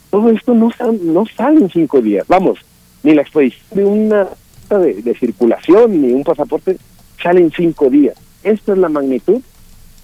Todo 0.10 0.30
esto 0.30 0.54
no, 0.54 0.72
no 1.02 1.26
sale 1.26 1.60
en 1.60 1.70
cinco 1.70 2.02
días. 2.02 2.26
Vamos, 2.28 2.60
ni 3.04 3.14
la 3.14 3.24
expedición 3.24 3.66
de 3.72 3.86
una 3.86 4.28
de, 4.70 5.02
de 5.02 5.16
circulación 5.16 6.02
ni 6.02 6.14
un 6.14 6.24
pasaporte 6.24 6.78
sale 7.22 7.42
en 7.42 7.52
cinco 7.52 7.90
días. 7.90 8.16
Esta 8.44 8.74
es 8.74 8.78
la 8.78 8.90
magnitud 8.90 9.42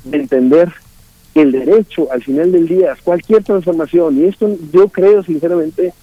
de 0.03 0.17
entender 0.17 0.71
el 1.35 1.51
derecho 1.51 2.11
al 2.11 2.23
final 2.23 2.51
del 2.51 2.68
día 2.68 2.97
cualquier 3.03 3.43
transformación 3.43 4.19
y 4.19 4.26
esto 4.26 4.49
yo 4.72 4.88
creo 4.89 5.23
sinceramente 5.23 5.93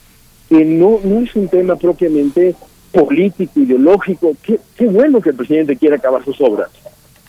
que 0.49 0.65
no, 0.65 1.01
no 1.03 1.21
es 1.21 1.35
un 1.35 1.49
tema 1.49 1.77
propiamente 1.77 2.55
político, 2.93 3.61
ideológico. 3.61 4.33
Qué, 4.43 4.59
qué 4.77 4.87
bueno 4.87 5.21
que 5.21 5.31
el 5.31 5.37
presidente 5.37 5.77
quiera 5.77 5.97
acabar 5.97 6.25
sus 6.25 6.41
obras. 6.41 6.71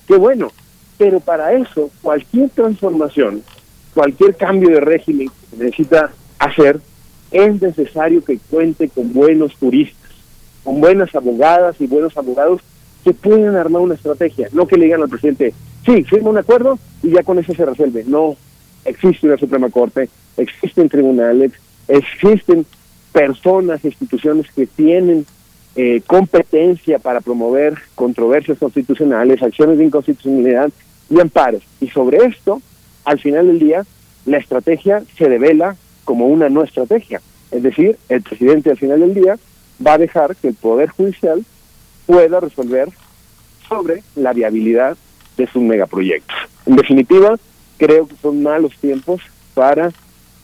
Qué 0.08 0.16
bueno. 0.16 0.52
Pero 0.98 1.20
para 1.20 1.54
eso, 1.54 1.92
cualquier 2.02 2.50
transformación, 2.50 3.44
cualquier 3.94 4.36
cambio 4.36 4.70
de 4.70 4.80
régimen 4.80 5.30
que 5.50 5.64
necesita 5.64 6.12
hacer, 6.40 6.80
es 7.32 7.62
necesario 7.62 8.24
que 8.24 8.40
cuente 8.50 8.90
con 8.90 9.14
buenos 9.14 9.56
turistas, 9.58 10.12
con 10.64 10.80
buenas 10.80 11.14
abogadas 11.14 11.76
y 11.80 11.88
buenos 11.88 12.16
abogados 12.18 12.62
que 13.04 13.14
puedan 13.14 13.56
armar 13.56 13.82
una 13.82 13.94
estrategia, 13.94 14.50
no 14.54 14.66
que 14.66 14.78
le 14.78 14.86
digan 14.86 15.02
al 15.02 15.10
presidente, 15.10 15.54
sí, 15.88 16.04
firma 16.04 16.30
un 16.30 16.38
acuerdo 16.38 16.78
y 17.02 17.12
ya 17.12 17.24
con 17.24 17.40
eso 17.40 17.54
se 17.56 17.66
resuelve. 17.66 18.04
No, 18.06 18.36
existe 18.86 19.26
una 19.26 19.38
Suprema 19.38 19.70
Corte, 19.70 20.10
existen 20.36 20.90
tribunales, 20.90 21.54
existen 21.88 22.66
personas, 23.12 23.84
instituciones 23.84 24.52
que 24.52 24.68
tienen 24.68 25.26
eh, 25.76 26.02
competencia 26.06 27.00
para 27.00 27.22
promover 27.22 27.78
controversias 27.96 28.58
constitucionales, 28.58 29.42
acciones 29.42 29.78
de 29.78 29.86
inconstitucionalidad 29.86 30.72
y 31.10 31.20
amparos. 31.20 31.64
Y 31.80 31.88
sobre 31.88 32.26
esto, 32.26 32.62
al 33.06 33.20
final 33.20 33.48
del 33.48 33.60
día, 33.60 33.86
la 34.26 34.38
estrategia 34.38 35.04
se 35.18 35.30
devela 35.30 35.78
como 36.04 36.28
una 36.28 36.50
no 36.50 36.64
estrategia. 36.64 37.22
Es 37.52 37.64
decir, 37.64 37.98
el 38.10 38.22
presidente 38.22 38.72
al 38.72 38.78
final 38.78 39.00
del 39.00 39.14
día 39.14 39.38
va 39.86 39.94
a 39.94 39.98
dejar 39.98 40.36
que 40.36 40.50
el 40.50 40.56
Poder 40.56 40.90
Judicial 40.90 41.46
pueda 42.06 42.40
resolver 42.40 42.90
sobre 43.70 44.04
la 44.16 44.34
viabilidad 44.34 44.98
de 45.38 45.48
sus 45.48 45.62
megaproyectos. 45.62 46.36
En 46.66 46.76
definitiva, 46.76 47.36
creo 47.78 48.08
que 48.08 48.16
son 48.22 48.44
malos 48.44 48.76
tiempos 48.78 49.22
para 49.54 49.92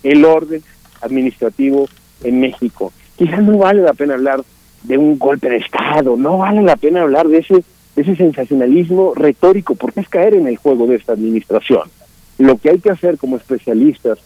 el 0.04 0.24
orden 0.24 0.64
administrativo 1.02 1.88
en 2.24 2.40
México. 2.40 2.94
Quizás 3.18 3.44
no 3.44 3.58
vale 3.58 3.82
la 3.82 3.94
pena 3.94 4.14
hablar 4.14 4.44
de 4.84 4.98
un 4.98 5.18
golpe 5.18 5.50
de 5.50 5.58
Estado, 5.58 6.16
no 6.16 6.40
vale 6.40 6.62
la 6.62 6.76
pena 6.76 7.02
hablar 7.02 7.28
de 7.28 7.40
ese, 7.40 7.64
de 7.96 8.02
ese 8.02 8.16
sensacionalismo 8.16 9.14
retórico, 9.16 9.76
porque 9.76 10.02
es 10.02 10.10
caer 10.10 10.36
en 10.36 10.48
el 10.48 10.58
juego 10.58 10.88
de 10.88 10.96
esta 10.96 11.14
administración. 11.14 11.90
Lo 12.38 12.58
que 12.58 12.72
hay 12.72 12.80
que 12.80 12.90
hacer 12.90 13.18
como 13.18 13.38
especialistas, 13.38 14.20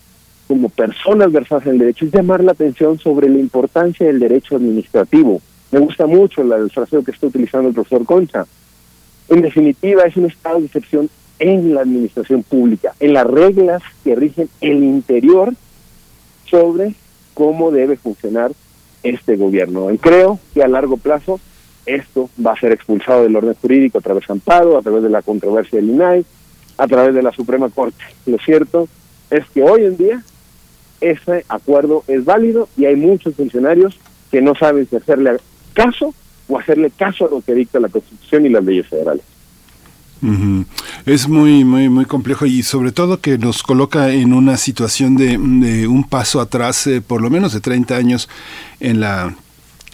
como 0.48 0.70
personas 0.70 1.32
versadas 1.32 1.68
en 1.68 1.78
derecho, 1.78 2.06
es 2.06 2.12
llamar 2.12 2.44
la 2.44 2.54
atención 2.54 2.98
sobre 2.98 3.30
la 3.30 3.38
importancia 3.38 4.08
del 4.08 4.20
derecho 4.20 4.56
administrativo. 4.56 5.42
Me 5.72 5.80
gusta 5.80 6.08
mucho 6.08 6.42
el 6.42 6.72
fraseo 6.72 7.04
que 7.04 7.12
está 7.12 7.28
utilizando 7.28 7.68
el 7.68 7.76
profesor 7.76 8.06
Concha. 8.06 8.46
En 9.30 9.42
definitiva, 9.42 10.04
es 10.04 10.16
un 10.16 10.26
estado 10.26 10.60
de 10.60 10.66
excepción 10.66 11.10
en 11.40 11.74
la 11.74 11.82
administración 11.82 12.44
pública, 12.44 12.94
en 13.00 13.14
las 13.14 13.28
reglas 13.28 13.84
que 14.04 14.16
rigen 14.16 14.50
el 14.62 14.84
interior 14.84 15.54
sobre 16.50 16.94
cómo 17.34 17.72
debe 17.72 17.98
funcionar 17.98 18.52
este 19.04 19.36
gobierno. 19.36 19.92
Y 19.92 19.98
creo 19.98 20.40
que 20.54 20.64
a 20.64 20.68
largo 20.68 20.98
plazo 20.98 21.40
esto 21.86 22.30
va 22.44 22.54
a 22.54 22.60
ser 22.60 22.72
expulsado 22.72 23.24
del 23.24 23.36
orden 23.36 23.56
jurídico 23.62 24.00
a 24.00 24.02
través 24.02 24.28
de 24.28 24.34
Amparo, 24.34 24.78
a 24.78 24.82
través 24.82 25.04
de 25.04 25.10
la 25.10 25.22
controversia 25.22 25.80
del 25.80 25.90
INAI, 25.90 26.26
a 26.78 26.88
través 26.88 27.14
de 27.14 27.24
la 27.24 27.32
Suprema 27.32 27.70
Corte. 27.70 28.04
Lo 28.26 28.38
cierto 28.40 28.88
es 29.30 29.48
que 29.50 29.64
hoy 29.64 29.86
en 29.86 29.98
día 29.98 30.24
ese 31.00 31.46
acuerdo 31.48 32.04
es 32.08 32.26
válido 32.26 32.68
y 32.78 32.86
hay 32.86 32.96
muchos 32.96 33.36
funcionarios 33.36 34.00
que 34.32 34.42
no 34.42 34.56
saben 34.56 34.88
si 34.90 34.96
hacerle 34.96 35.38
caso 35.74 36.14
o 36.48 36.58
hacerle 36.58 36.92
caso 36.92 37.28
a 37.28 37.30
lo 37.30 37.42
que 37.42 37.54
dicta 37.54 37.80
la 37.80 37.90
Constitución 37.90 38.46
y 38.46 38.50
las 38.50 38.64
leyes 38.64 38.88
federales. 38.88 39.24
Es 41.06 41.28
muy, 41.28 41.64
muy, 41.64 41.90
muy 41.90 42.06
complejo 42.06 42.46
y 42.46 42.64
sobre 42.64 42.92
todo 42.92 43.22
que 43.22 43.38
nos 43.38 43.62
coloca 43.62 44.12
en 44.12 44.34
una 44.34 44.58
situación 44.58 45.16
de, 45.16 45.88
un 45.88 46.04
paso 46.04 46.42
atrás, 46.42 46.88
eh, 46.88 47.02
por 47.02 47.22
lo 47.22 47.30
menos 47.30 47.54
de 47.54 47.62
30 47.62 47.96
años 47.96 48.30
en 48.80 49.00
la 49.00 49.36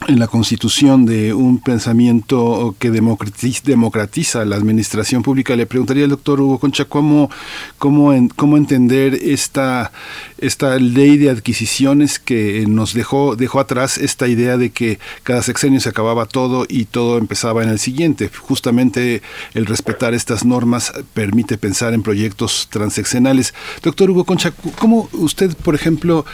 en 0.07 0.19
la 0.19 0.27
constitución 0.27 1.05
de 1.05 1.34
un 1.34 1.59
pensamiento 1.59 2.75
que 2.80 2.91
democratiza, 2.91 4.45
la 4.45 4.55
administración 4.55 5.23
pública. 5.23 5.55
Le 5.55 5.65
preguntaría 5.65 6.03
al 6.03 6.09
doctor 6.09 6.41
Hugo 6.41 6.59
Concha 6.59 6.85
cómo, 6.85 7.30
cómo, 7.77 8.13
entender 8.57 9.15
esta, 9.15 9.91
esta 10.38 10.77
ley 10.77 11.17
de 11.17 11.30
adquisiciones 11.30 12.19
que 12.19 12.65
nos 12.67 12.93
dejó, 12.93 13.35
dejó 13.35 13.59
atrás 13.59 13.97
esta 13.97 14.27
idea 14.27 14.57
de 14.57 14.71
que 14.71 14.99
cada 15.23 15.41
sexenio 15.41 15.80
se 15.80 15.89
acababa 15.89 16.25
todo 16.25 16.65
y 16.67 16.85
todo 16.85 17.17
empezaba 17.17 17.63
en 17.63 17.69
el 17.69 17.80
siguiente. 17.80 18.30
Justamente 18.30 19.21
el 19.53 19.65
respetar 19.65 20.13
estas 20.13 20.45
normas 20.45 20.93
permite 21.13 21.57
pensar 21.57 21.93
en 21.93 22.03
proyectos 22.03 22.67
transeccionales. 22.69 23.53
Doctor 23.81 24.09
Hugo 24.09 24.25
Concha, 24.25 24.53
¿cómo 24.77 25.09
usted, 25.13 25.55
por 25.55 25.75
ejemplo, 25.75 26.25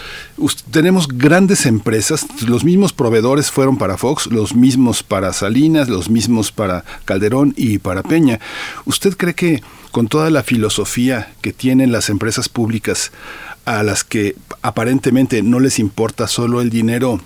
tenemos 0.72 1.08
grandes 1.08 1.66
empresas, 1.66 2.26
los 2.48 2.64
mismos 2.64 2.94
proveedores 2.94 3.52
fueron 3.60 3.78
para 3.78 3.98
Fox, 3.98 4.28
los 4.28 4.56
mismos 4.56 5.04
para 5.04 5.34
Salinas, 5.34 5.90
los 5.90 6.10
mismos 6.10 6.54
para 6.54 6.86
Calderón 7.04 7.54
y 7.58 7.78
para 7.80 8.04
Peña. 8.04 8.40
¿Usted 8.86 9.18
cree 9.18 9.36
que 9.36 9.62
con 9.92 10.08
toda 10.08 10.30
la 10.30 10.44
filosofía 10.44 11.34
que 11.42 11.52
tienen 11.52 11.92
las 11.92 12.10
empresas 12.10 12.48
públicas, 12.48 13.12
a 13.66 13.84
las 13.84 14.06
que 14.06 14.38
aparentemente 14.62 15.44
no 15.44 15.60
les 15.60 15.78
importa 15.78 16.30
solo 16.30 16.62
el 16.62 16.70
dinero 16.70 17.20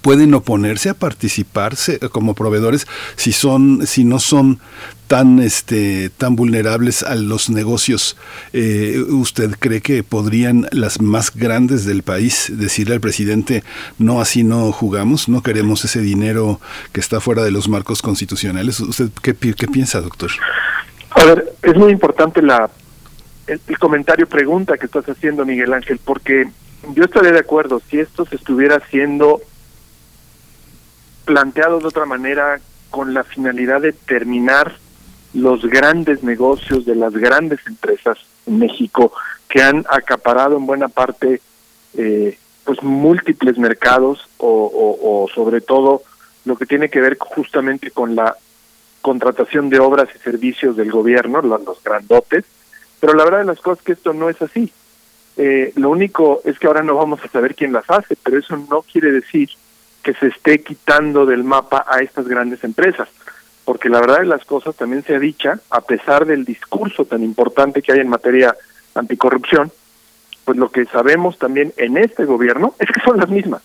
pueden 0.00 0.32
oponerse 0.32 0.88
a 0.88 0.94
participarse 0.94 1.98
como 1.98 2.32
proveedores 2.32 2.86
si 3.16 3.32
son 3.32 3.86
si 3.86 4.04
no 4.04 4.20
son 4.20 4.60
tan 5.08 5.40
este 5.40 6.10
tan 6.10 6.36
vulnerables 6.36 7.02
a 7.02 7.16
los 7.16 7.48
negocios 7.48 8.16
eh, 8.52 9.02
usted 9.08 9.50
cree 9.58 9.80
que 9.80 10.02
podrían 10.04 10.68
las 10.70 11.00
más 11.00 11.34
grandes 11.34 11.86
del 11.86 12.02
país 12.02 12.52
decirle 12.54 12.94
al 12.94 13.00
presidente 13.00 13.64
no 13.98 14.20
así 14.20 14.44
no 14.44 14.70
jugamos 14.70 15.28
no 15.28 15.42
queremos 15.42 15.84
ese 15.84 16.02
dinero 16.02 16.60
que 16.92 17.00
está 17.00 17.20
fuera 17.20 17.42
de 17.42 17.50
los 17.50 17.68
marcos 17.68 18.02
constitucionales 18.02 18.78
usted 18.80 19.08
qué, 19.22 19.34
qué 19.34 19.66
piensa 19.66 20.02
doctor 20.02 20.30
a 21.10 21.24
ver 21.24 21.54
es 21.62 21.74
muy 21.74 21.90
importante 21.90 22.42
la 22.42 22.70
el, 23.46 23.60
el 23.66 23.78
comentario 23.78 24.28
pregunta 24.28 24.76
que 24.76 24.86
estás 24.86 25.08
haciendo 25.08 25.46
Miguel 25.46 25.72
Ángel 25.72 25.98
porque 26.04 26.48
yo 26.94 27.04
estaría 27.04 27.32
de 27.32 27.40
acuerdo 27.40 27.80
si 27.90 27.98
esto 27.98 28.26
se 28.26 28.36
estuviera 28.36 28.76
haciendo 28.76 29.40
planteado 31.24 31.80
de 31.80 31.86
otra 31.86 32.04
manera 32.04 32.60
con 32.90 33.14
la 33.14 33.24
finalidad 33.24 33.80
de 33.80 33.92
terminar 33.92 34.76
los 35.34 35.64
grandes 35.66 36.22
negocios 36.22 36.84
de 36.84 36.94
las 36.94 37.12
grandes 37.12 37.60
empresas 37.66 38.18
en 38.46 38.58
México 38.58 39.12
que 39.48 39.62
han 39.62 39.84
acaparado 39.90 40.56
en 40.56 40.66
buena 40.66 40.88
parte 40.88 41.40
eh, 41.94 42.38
pues 42.64 42.82
múltiples 42.82 43.56
mercados 43.58 44.28
o, 44.38 45.26
sobre 45.34 45.60
todo 45.60 46.02
lo 46.44 46.56
que 46.56 46.66
tiene 46.66 46.90
que 46.90 47.00
ver 47.00 47.16
justamente 47.18 47.90
con 47.90 48.14
la 48.14 48.36
contratación 49.00 49.70
de 49.70 49.80
obras 49.80 50.08
y 50.14 50.18
servicios 50.18 50.76
del 50.76 50.90
gobierno, 50.90 51.40
los, 51.40 51.64
los 51.64 51.82
grandotes, 51.82 52.44
pero 53.00 53.14
la 53.14 53.24
verdad 53.24 53.38
de 53.38 53.44
las 53.46 53.60
cosas 53.60 53.78
es 53.78 53.84
que 53.84 53.92
esto 53.92 54.12
no 54.12 54.28
es 54.28 54.40
así. 54.42 54.72
Eh, 55.36 55.72
lo 55.76 55.90
único 55.90 56.40
es 56.44 56.58
que 56.58 56.66
ahora 56.66 56.82
no 56.82 56.96
vamos 56.96 57.20
a 57.22 57.28
saber 57.28 57.54
quién 57.54 57.72
las 57.72 57.88
hace, 57.88 58.16
pero 58.22 58.38
eso 58.38 58.56
no 58.56 58.82
quiere 58.82 59.12
decir 59.12 59.48
que 60.02 60.12
se 60.14 60.26
esté 60.26 60.62
quitando 60.62 61.26
del 61.26 61.44
mapa 61.44 61.86
a 61.88 62.00
estas 62.00 62.26
grandes 62.26 62.62
empresas, 62.64 63.08
porque 63.68 63.90
la 63.90 64.00
verdad 64.00 64.20
de 64.20 64.24
las 64.24 64.46
cosas 64.46 64.74
también 64.76 65.04
se 65.04 65.14
ha 65.14 65.18
dicha, 65.18 65.60
a 65.68 65.82
pesar 65.82 66.24
del 66.24 66.46
discurso 66.46 67.04
tan 67.04 67.22
importante 67.22 67.82
que 67.82 67.92
hay 67.92 67.98
en 67.98 68.08
materia 68.08 68.56
anticorrupción, 68.94 69.70
pues 70.46 70.56
lo 70.56 70.70
que 70.70 70.86
sabemos 70.86 71.36
también 71.36 71.74
en 71.76 71.98
este 71.98 72.24
gobierno 72.24 72.74
es 72.78 72.88
que 72.90 73.02
son 73.02 73.18
las 73.18 73.28
mismas. 73.28 73.60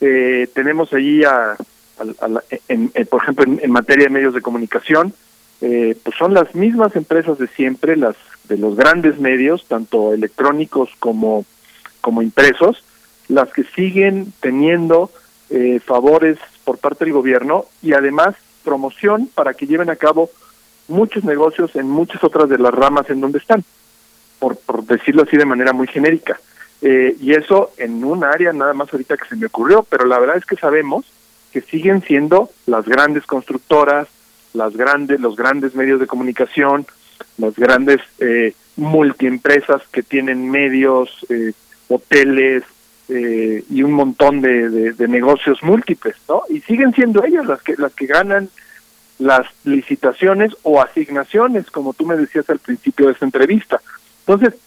Eh, 0.00 0.48
tenemos 0.52 0.92
allí, 0.92 1.22
a, 1.22 1.56
en, 2.66 2.90
por 3.08 3.22
ejemplo, 3.22 3.44
en, 3.62 3.70
materia 3.70 4.06
de 4.06 4.10
medios 4.10 4.34
de 4.34 4.42
comunicación, 4.42 5.14
eh, 5.60 5.96
pues 6.02 6.16
son 6.16 6.34
las 6.34 6.52
mismas 6.56 6.96
empresas 6.96 7.38
de 7.38 7.46
siempre, 7.46 7.96
las 7.96 8.16
de 8.48 8.58
los 8.58 8.74
grandes 8.74 9.20
medios, 9.20 9.66
tanto 9.68 10.14
electrónicos 10.14 10.90
como, 10.98 11.44
como 12.00 12.22
impresos, 12.22 12.82
las 13.28 13.52
que 13.52 13.62
siguen 13.62 14.32
teniendo 14.40 15.12
eh, 15.50 15.78
favores 15.78 16.38
por 16.64 16.78
parte 16.78 17.04
del 17.04 17.14
gobierno 17.14 17.66
y 17.82 17.92
además 17.92 18.34
promoción 18.68 19.30
para 19.34 19.54
que 19.54 19.66
lleven 19.66 19.88
a 19.88 19.96
cabo 19.96 20.30
muchos 20.88 21.24
negocios 21.24 21.74
en 21.74 21.88
muchas 21.88 22.22
otras 22.22 22.50
de 22.50 22.58
las 22.58 22.74
ramas 22.74 23.08
en 23.08 23.20
donde 23.22 23.38
están, 23.38 23.64
por, 24.38 24.58
por 24.58 24.84
decirlo 24.84 25.22
así 25.22 25.38
de 25.38 25.46
manera 25.46 25.72
muy 25.72 25.86
genérica. 25.86 26.38
Eh, 26.82 27.16
y 27.18 27.32
eso 27.32 27.72
en 27.78 28.04
un 28.04 28.24
área 28.24 28.52
nada 28.52 28.74
más 28.74 28.92
ahorita 28.92 29.16
que 29.16 29.26
se 29.26 29.36
me 29.36 29.46
ocurrió, 29.46 29.86
pero 29.88 30.04
la 30.04 30.18
verdad 30.18 30.36
es 30.36 30.44
que 30.44 30.56
sabemos 30.56 31.06
que 31.50 31.62
siguen 31.62 32.02
siendo 32.02 32.50
las 32.66 32.84
grandes 32.84 33.24
constructoras, 33.24 34.06
las 34.52 34.76
grandes, 34.76 35.18
los 35.18 35.34
grandes 35.34 35.74
medios 35.74 35.98
de 35.98 36.06
comunicación, 36.06 36.86
las 37.38 37.54
grandes 37.56 38.00
eh, 38.18 38.52
multiempresas 38.76 39.80
que 39.90 40.02
tienen 40.02 40.50
medios, 40.50 41.08
eh, 41.30 41.52
hoteles 41.88 42.64
eh, 43.08 43.64
y 43.70 43.82
un 43.82 43.92
montón 43.92 44.40
de, 44.40 44.92
de, 44.92 45.08
negocios 45.08 45.62
múltiples, 45.62 46.16
¿no? 46.28 46.42
Y 46.48 46.60
siguen 46.60 46.92
siendo 46.92 47.24
ellas 47.24 47.46
las 47.46 47.62
que 47.62 47.74
las 47.76 47.92
que 47.94 48.06
ganan 48.06 48.50
las 49.18 49.46
licitaciones 49.64 50.52
o 50.62 50.80
asignaciones, 50.80 51.70
como 51.70 51.94
tú 51.94 52.06
me 52.06 52.16
decías 52.16 52.48
al 52.50 52.58
principio 52.58 53.06
de 53.06 53.12
esta 53.12 53.24
entrevista. 53.24 53.80
Entonces, 54.26 54.60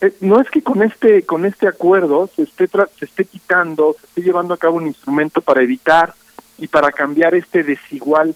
eh, 0.00 0.14
no 0.20 0.40
es 0.40 0.48
que 0.48 0.62
con 0.62 0.82
este 0.82 1.22
con 1.22 1.44
este 1.44 1.68
acuerdo 1.68 2.30
se 2.34 2.42
esté 2.42 2.68
se 2.98 3.04
esté 3.04 3.24
quitando, 3.24 3.96
se 3.98 4.06
esté 4.06 4.22
llevando 4.22 4.54
a 4.54 4.58
cabo 4.58 4.76
un 4.76 4.86
instrumento 4.86 5.40
para 5.40 5.62
evitar 5.62 6.14
y 6.58 6.68
para 6.68 6.92
cambiar 6.92 7.34
este 7.34 7.64
desigual 7.64 8.34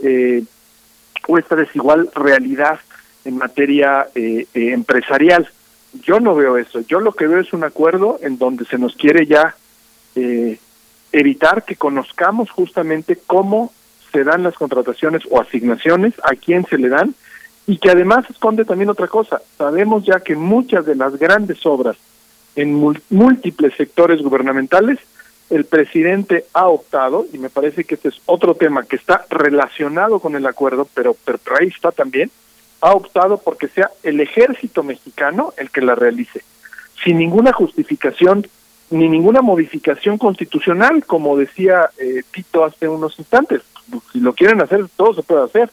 eh, 0.00 0.42
o 1.28 1.38
esta 1.38 1.56
desigual 1.56 2.10
realidad 2.14 2.80
en 3.24 3.36
materia 3.36 4.08
eh, 4.14 4.46
eh, 4.54 4.72
empresarial. 4.72 5.48
Yo 6.02 6.20
no 6.20 6.34
veo 6.34 6.56
eso. 6.56 6.80
Yo 6.80 7.00
lo 7.00 7.12
que 7.12 7.26
veo 7.26 7.40
es 7.40 7.52
un 7.52 7.64
acuerdo 7.64 8.18
en 8.22 8.38
donde 8.38 8.64
se 8.64 8.78
nos 8.78 8.94
quiere 8.96 9.26
ya 9.26 9.54
eh, 10.14 10.58
evitar 11.12 11.64
que 11.64 11.76
conozcamos 11.76 12.50
justamente 12.50 13.18
cómo 13.26 13.72
se 14.12 14.24
dan 14.24 14.42
las 14.42 14.54
contrataciones 14.54 15.22
o 15.30 15.40
asignaciones, 15.40 16.14
a 16.22 16.34
quién 16.34 16.64
se 16.66 16.78
le 16.78 16.88
dan, 16.88 17.14
y 17.66 17.78
que 17.78 17.90
además 17.90 18.28
esconde 18.30 18.64
también 18.64 18.90
otra 18.90 19.08
cosa. 19.08 19.42
Sabemos 19.58 20.04
ya 20.04 20.20
que 20.20 20.36
muchas 20.36 20.86
de 20.86 20.94
las 20.94 21.18
grandes 21.18 21.64
obras 21.66 21.96
en 22.54 22.74
múltiples 23.10 23.74
sectores 23.76 24.22
gubernamentales, 24.22 24.98
el 25.50 25.64
presidente 25.64 26.46
ha 26.54 26.66
optado, 26.68 27.26
y 27.32 27.38
me 27.38 27.50
parece 27.50 27.84
que 27.84 27.94
este 27.94 28.08
es 28.08 28.20
otro 28.26 28.54
tema 28.54 28.84
que 28.84 28.96
está 28.96 29.26
relacionado 29.30 30.18
con 30.18 30.34
el 30.34 30.46
acuerdo, 30.46 30.88
pero, 30.94 31.14
pero 31.24 31.38
ahí 31.60 31.68
está 31.68 31.92
también, 31.92 32.30
ha 32.80 32.92
optado 32.92 33.38
porque 33.38 33.68
sea 33.68 33.90
el 34.02 34.20
ejército 34.20 34.82
mexicano 34.82 35.52
el 35.56 35.70
que 35.70 35.80
la 35.80 35.94
realice, 35.94 36.42
sin 37.02 37.18
ninguna 37.18 37.52
justificación 37.52 38.46
ni 38.90 39.08
ninguna 39.08 39.42
modificación 39.42 40.16
constitucional, 40.18 41.04
como 41.04 41.36
decía 41.36 41.90
eh, 41.98 42.22
Tito 42.30 42.64
hace 42.64 42.88
unos 42.88 43.18
instantes. 43.18 43.62
Si 44.12 44.20
lo 44.20 44.32
quieren 44.32 44.60
hacer, 44.60 44.86
todo 44.96 45.14
se 45.14 45.22
puede 45.22 45.44
hacer, 45.44 45.70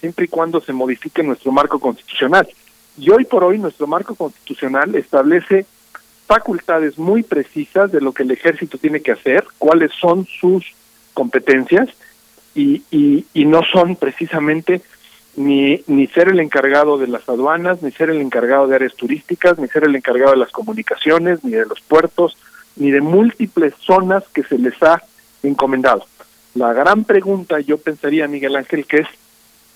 siempre 0.00 0.26
y 0.26 0.28
cuando 0.28 0.60
se 0.60 0.72
modifique 0.72 1.22
nuestro 1.22 1.52
marco 1.52 1.78
constitucional. 1.78 2.48
Y 2.96 3.10
hoy 3.10 3.24
por 3.24 3.44
hoy 3.44 3.58
nuestro 3.58 3.86
marco 3.86 4.14
constitucional 4.14 4.94
establece 4.94 5.66
facultades 6.26 6.98
muy 6.98 7.22
precisas 7.22 7.92
de 7.92 8.00
lo 8.00 8.12
que 8.12 8.22
el 8.22 8.30
ejército 8.30 8.78
tiene 8.78 9.00
que 9.00 9.12
hacer, 9.12 9.44
cuáles 9.58 9.92
son 10.00 10.26
sus 10.40 10.64
competencias, 11.12 11.88
y, 12.54 12.82
y, 12.90 13.26
y 13.34 13.44
no 13.44 13.62
son 13.64 13.96
precisamente 13.96 14.80
ni, 15.36 15.82
ni 15.86 16.06
ser 16.08 16.28
el 16.28 16.40
encargado 16.40 16.98
de 16.98 17.08
las 17.08 17.28
aduanas, 17.28 17.82
ni 17.82 17.90
ser 17.90 18.10
el 18.10 18.20
encargado 18.20 18.66
de 18.66 18.76
áreas 18.76 18.94
turísticas, 18.94 19.58
ni 19.58 19.68
ser 19.68 19.84
el 19.84 19.96
encargado 19.96 20.32
de 20.32 20.38
las 20.38 20.50
comunicaciones, 20.50 21.42
ni 21.44 21.52
de 21.52 21.66
los 21.66 21.80
puertos, 21.80 22.36
ni 22.76 22.90
de 22.90 23.00
múltiples 23.00 23.74
zonas 23.80 24.24
que 24.32 24.42
se 24.42 24.58
les 24.58 24.80
ha 24.82 25.02
encomendado. 25.42 26.06
La 26.54 26.72
gran 26.72 27.04
pregunta, 27.04 27.58
yo 27.60 27.78
pensaría, 27.78 28.28
Miguel 28.28 28.56
Ángel, 28.56 28.86
que 28.86 28.98
es 28.98 29.08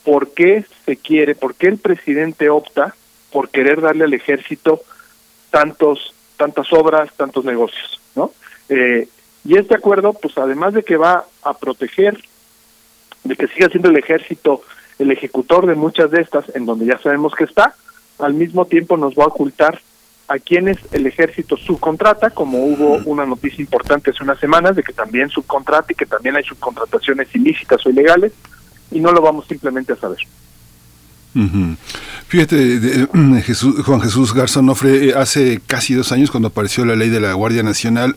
¿por 0.04 0.32
qué 0.32 0.64
se 0.86 0.96
quiere, 0.96 1.34
por 1.34 1.54
qué 1.54 1.66
el 1.66 1.78
presidente 1.78 2.48
opta 2.48 2.94
por 3.32 3.50
querer 3.50 3.80
darle 3.80 4.04
al 4.04 4.14
ejército 4.14 4.80
tantos, 5.50 6.14
tantas 6.36 6.72
obras, 6.72 7.12
tantos 7.16 7.44
negocios, 7.44 8.00
¿no? 8.14 8.32
Eh, 8.68 9.08
y 9.44 9.56
este 9.56 9.74
acuerdo, 9.74 10.12
pues 10.14 10.36
además 10.38 10.74
de 10.74 10.82
que 10.82 10.96
va 10.96 11.26
a 11.42 11.54
proteger, 11.54 12.18
de 13.24 13.36
que 13.36 13.48
siga 13.48 13.68
siendo 13.68 13.90
el 13.90 13.96
ejército 13.96 14.62
el 14.98 15.10
ejecutor 15.10 15.66
de 15.66 15.74
muchas 15.74 16.10
de 16.10 16.20
estas, 16.20 16.44
en 16.54 16.66
donde 16.66 16.86
ya 16.86 16.98
sabemos 16.98 17.34
que 17.34 17.44
está, 17.44 17.74
al 18.18 18.34
mismo 18.34 18.66
tiempo 18.66 18.96
nos 18.96 19.14
va 19.14 19.24
a 19.24 19.28
ocultar 19.28 19.80
a 20.28 20.38
quienes 20.38 20.76
el 20.92 21.06
ejército 21.06 21.56
subcontrata, 21.56 22.30
como 22.30 22.58
hubo 22.64 22.98
una 23.06 23.24
noticia 23.24 23.62
importante 23.62 24.10
hace 24.10 24.22
unas 24.22 24.38
semanas 24.38 24.76
de 24.76 24.82
que 24.82 24.92
también 24.92 25.30
subcontrata 25.30 25.92
y 25.92 25.96
que 25.96 26.04
también 26.04 26.36
hay 26.36 26.44
subcontrataciones 26.44 27.34
ilícitas 27.34 27.84
o 27.86 27.90
ilegales, 27.90 28.32
y 28.90 29.00
no 29.00 29.10
lo 29.12 29.22
vamos 29.22 29.46
simplemente 29.46 29.94
a 29.94 29.96
saber. 29.96 30.18
Uh 31.34 31.40
-huh. 31.40 31.76
Fíjate, 32.26 32.56
de, 32.56 33.06
de, 33.06 33.42
Jesús, 33.42 33.84
Juan 33.84 34.02
Jesús 34.02 34.34
Garzón 34.34 34.68
Ofre, 34.68 35.14
hace 35.14 35.60
casi 35.66 35.94
dos 35.94 36.12
años 36.12 36.30
cuando 36.30 36.48
apareció 36.48 36.84
la 36.84 36.96
ley 36.96 37.08
de 37.08 37.20
la 37.20 37.32
Guardia 37.32 37.62
Nacional, 37.62 38.16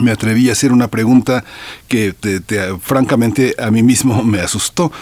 me 0.00 0.10
atreví 0.10 0.48
a 0.48 0.52
hacer 0.52 0.72
una 0.72 0.88
pregunta 0.88 1.44
que 1.88 2.12
te, 2.12 2.40
te, 2.40 2.78
francamente 2.78 3.54
a 3.58 3.70
mí 3.70 3.82
mismo 3.82 4.22
me 4.22 4.40
asustó. 4.40 4.92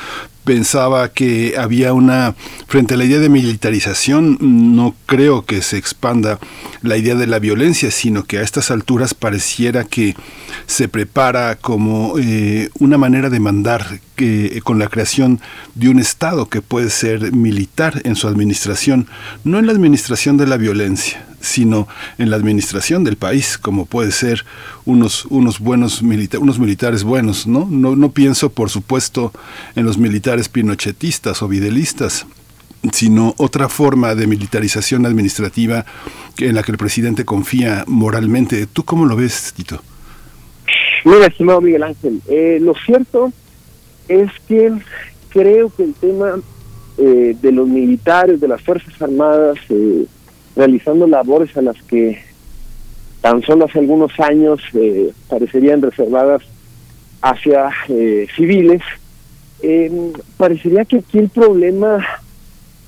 Pensaba 0.48 1.10
que 1.10 1.56
había 1.58 1.92
una, 1.92 2.34
frente 2.68 2.94
a 2.94 2.96
la 2.96 3.04
idea 3.04 3.18
de 3.18 3.28
militarización, 3.28 4.38
no 4.40 4.94
creo 5.04 5.44
que 5.44 5.60
se 5.60 5.76
expanda 5.76 6.38
la 6.80 6.96
idea 6.96 7.14
de 7.16 7.26
la 7.26 7.38
violencia, 7.38 7.90
sino 7.90 8.24
que 8.24 8.38
a 8.38 8.42
estas 8.42 8.70
alturas 8.70 9.12
pareciera 9.12 9.84
que 9.84 10.16
se 10.64 10.88
prepara 10.88 11.56
como 11.56 12.14
eh, 12.18 12.70
una 12.78 12.96
manera 12.96 13.28
de 13.28 13.40
mandar 13.40 14.00
que, 14.18 14.60
con 14.64 14.80
la 14.80 14.88
creación 14.88 15.40
de 15.76 15.88
un 15.88 16.00
Estado 16.00 16.48
que 16.48 16.60
puede 16.60 16.90
ser 16.90 17.32
militar 17.32 18.02
en 18.04 18.16
su 18.16 18.26
administración, 18.26 19.06
no 19.44 19.60
en 19.60 19.66
la 19.66 19.72
administración 19.72 20.36
de 20.36 20.46
la 20.46 20.56
violencia, 20.56 21.24
sino 21.40 21.86
en 22.18 22.28
la 22.28 22.36
administración 22.36 23.04
del 23.04 23.16
país, 23.16 23.56
como 23.56 23.86
puede 23.86 24.10
ser 24.10 24.44
unos, 24.84 25.24
unos 25.26 25.60
buenos 25.60 26.02
milita 26.02 26.40
unos 26.40 26.58
militares 26.58 27.04
buenos, 27.04 27.46
¿no? 27.46 27.68
¿no? 27.70 27.94
No 27.94 28.10
pienso, 28.10 28.50
por 28.50 28.70
supuesto, 28.70 29.32
en 29.76 29.84
los 29.84 29.98
militares 29.98 30.48
pinochetistas 30.48 31.40
o 31.40 31.48
videlistas, 31.48 32.26
sino 32.92 33.34
otra 33.38 33.68
forma 33.68 34.16
de 34.16 34.26
militarización 34.26 35.06
administrativa 35.06 35.86
en 36.38 36.56
la 36.56 36.64
que 36.64 36.72
el 36.72 36.78
presidente 36.78 37.24
confía 37.24 37.84
moralmente. 37.86 38.66
¿Tú 38.66 38.84
cómo 38.84 39.06
lo 39.06 39.14
ves, 39.14 39.52
Tito? 39.56 39.80
Mira, 41.04 41.26
estimado 41.26 41.60
Miguel 41.60 41.84
Ángel, 41.84 42.20
eh, 42.28 42.58
lo 42.60 42.74
cierto 42.84 43.32
es 44.08 44.30
que 44.46 44.72
creo 45.28 45.70
que 45.74 45.84
el 45.84 45.94
tema 45.94 46.40
eh, 46.96 47.36
de 47.40 47.52
los 47.52 47.68
militares, 47.68 48.40
de 48.40 48.48
las 48.48 48.62
Fuerzas 48.62 49.00
Armadas, 49.00 49.58
eh, 49.68 50.06
realizando 50.56 51.06
labores 51.06 51.56
a 51.56 51.62
las 51.62 51.80
que 51.82 52.20
tan 53.20 53.42
solo 53.42 53.66
hace 53.66 53.78
algunos 53.78 54.18
años 54.20 54.60
eh, 54.74 55.12
parecerían 55.28 55.82
reservadas 55.82 56.42
hacia 57.22 57.70
eh, 57.88 58.26
civiles, 58.36 58.82
eh, 59.60 60.12
parecería 60.36 60.84
que 60.84 60.98
aquí 60.98 61.18
el 61.18 61.28
problema 61.28 62.04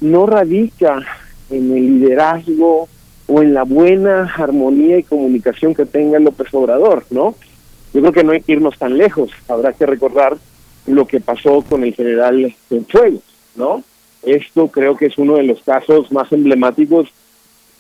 no 0.01 0.27
radica 0.27 1.03
en 1.51 1.77
el 1.77 2.01
liderazgo 2.01 2.89
o 3.27 3.43
en 3.43 3.55
la 3.55 3.65
buena 3.65 4.33
armonía 4.37 4.99
y 4.99 5.03
comunicación 5.03 5.75
que 5.75 5.87
tenga 5.87 6.19
López 6.19 6.53
Obrador, 6.53 7.05
¿no? 7.11 7.35
Yo 7.93 8.01
creo 8.01 8.13
que 8.13 8.25
no 8.25 8.33
hay 8.33 8.41
que 8.41 8.53
irnos 8.53 8.79
tan 8.79 8.97
lejos, 8.97 9.31
habrá 9.49 9.73
que 9.73 9.85
recordar 9.85 10.37
lo 10.87 11.07
que 11.07 11.21
pasó 11.21 11.63
con 11.63 11.85
el 11.85 11.95
general 11.95 12.55
Fuego, 12.89 13.23
¿no? 13.55 13.83
Esto 14.23 14.69
creo 14.69 14.97
que 14.97 15.07
es 15.07 15.19
uno 15.19 15.37
de 15.37 15.45
los 15.45 15.63
casos 15.63 16.13
más 16.13 16.31
emblemáticos 16.33 17.09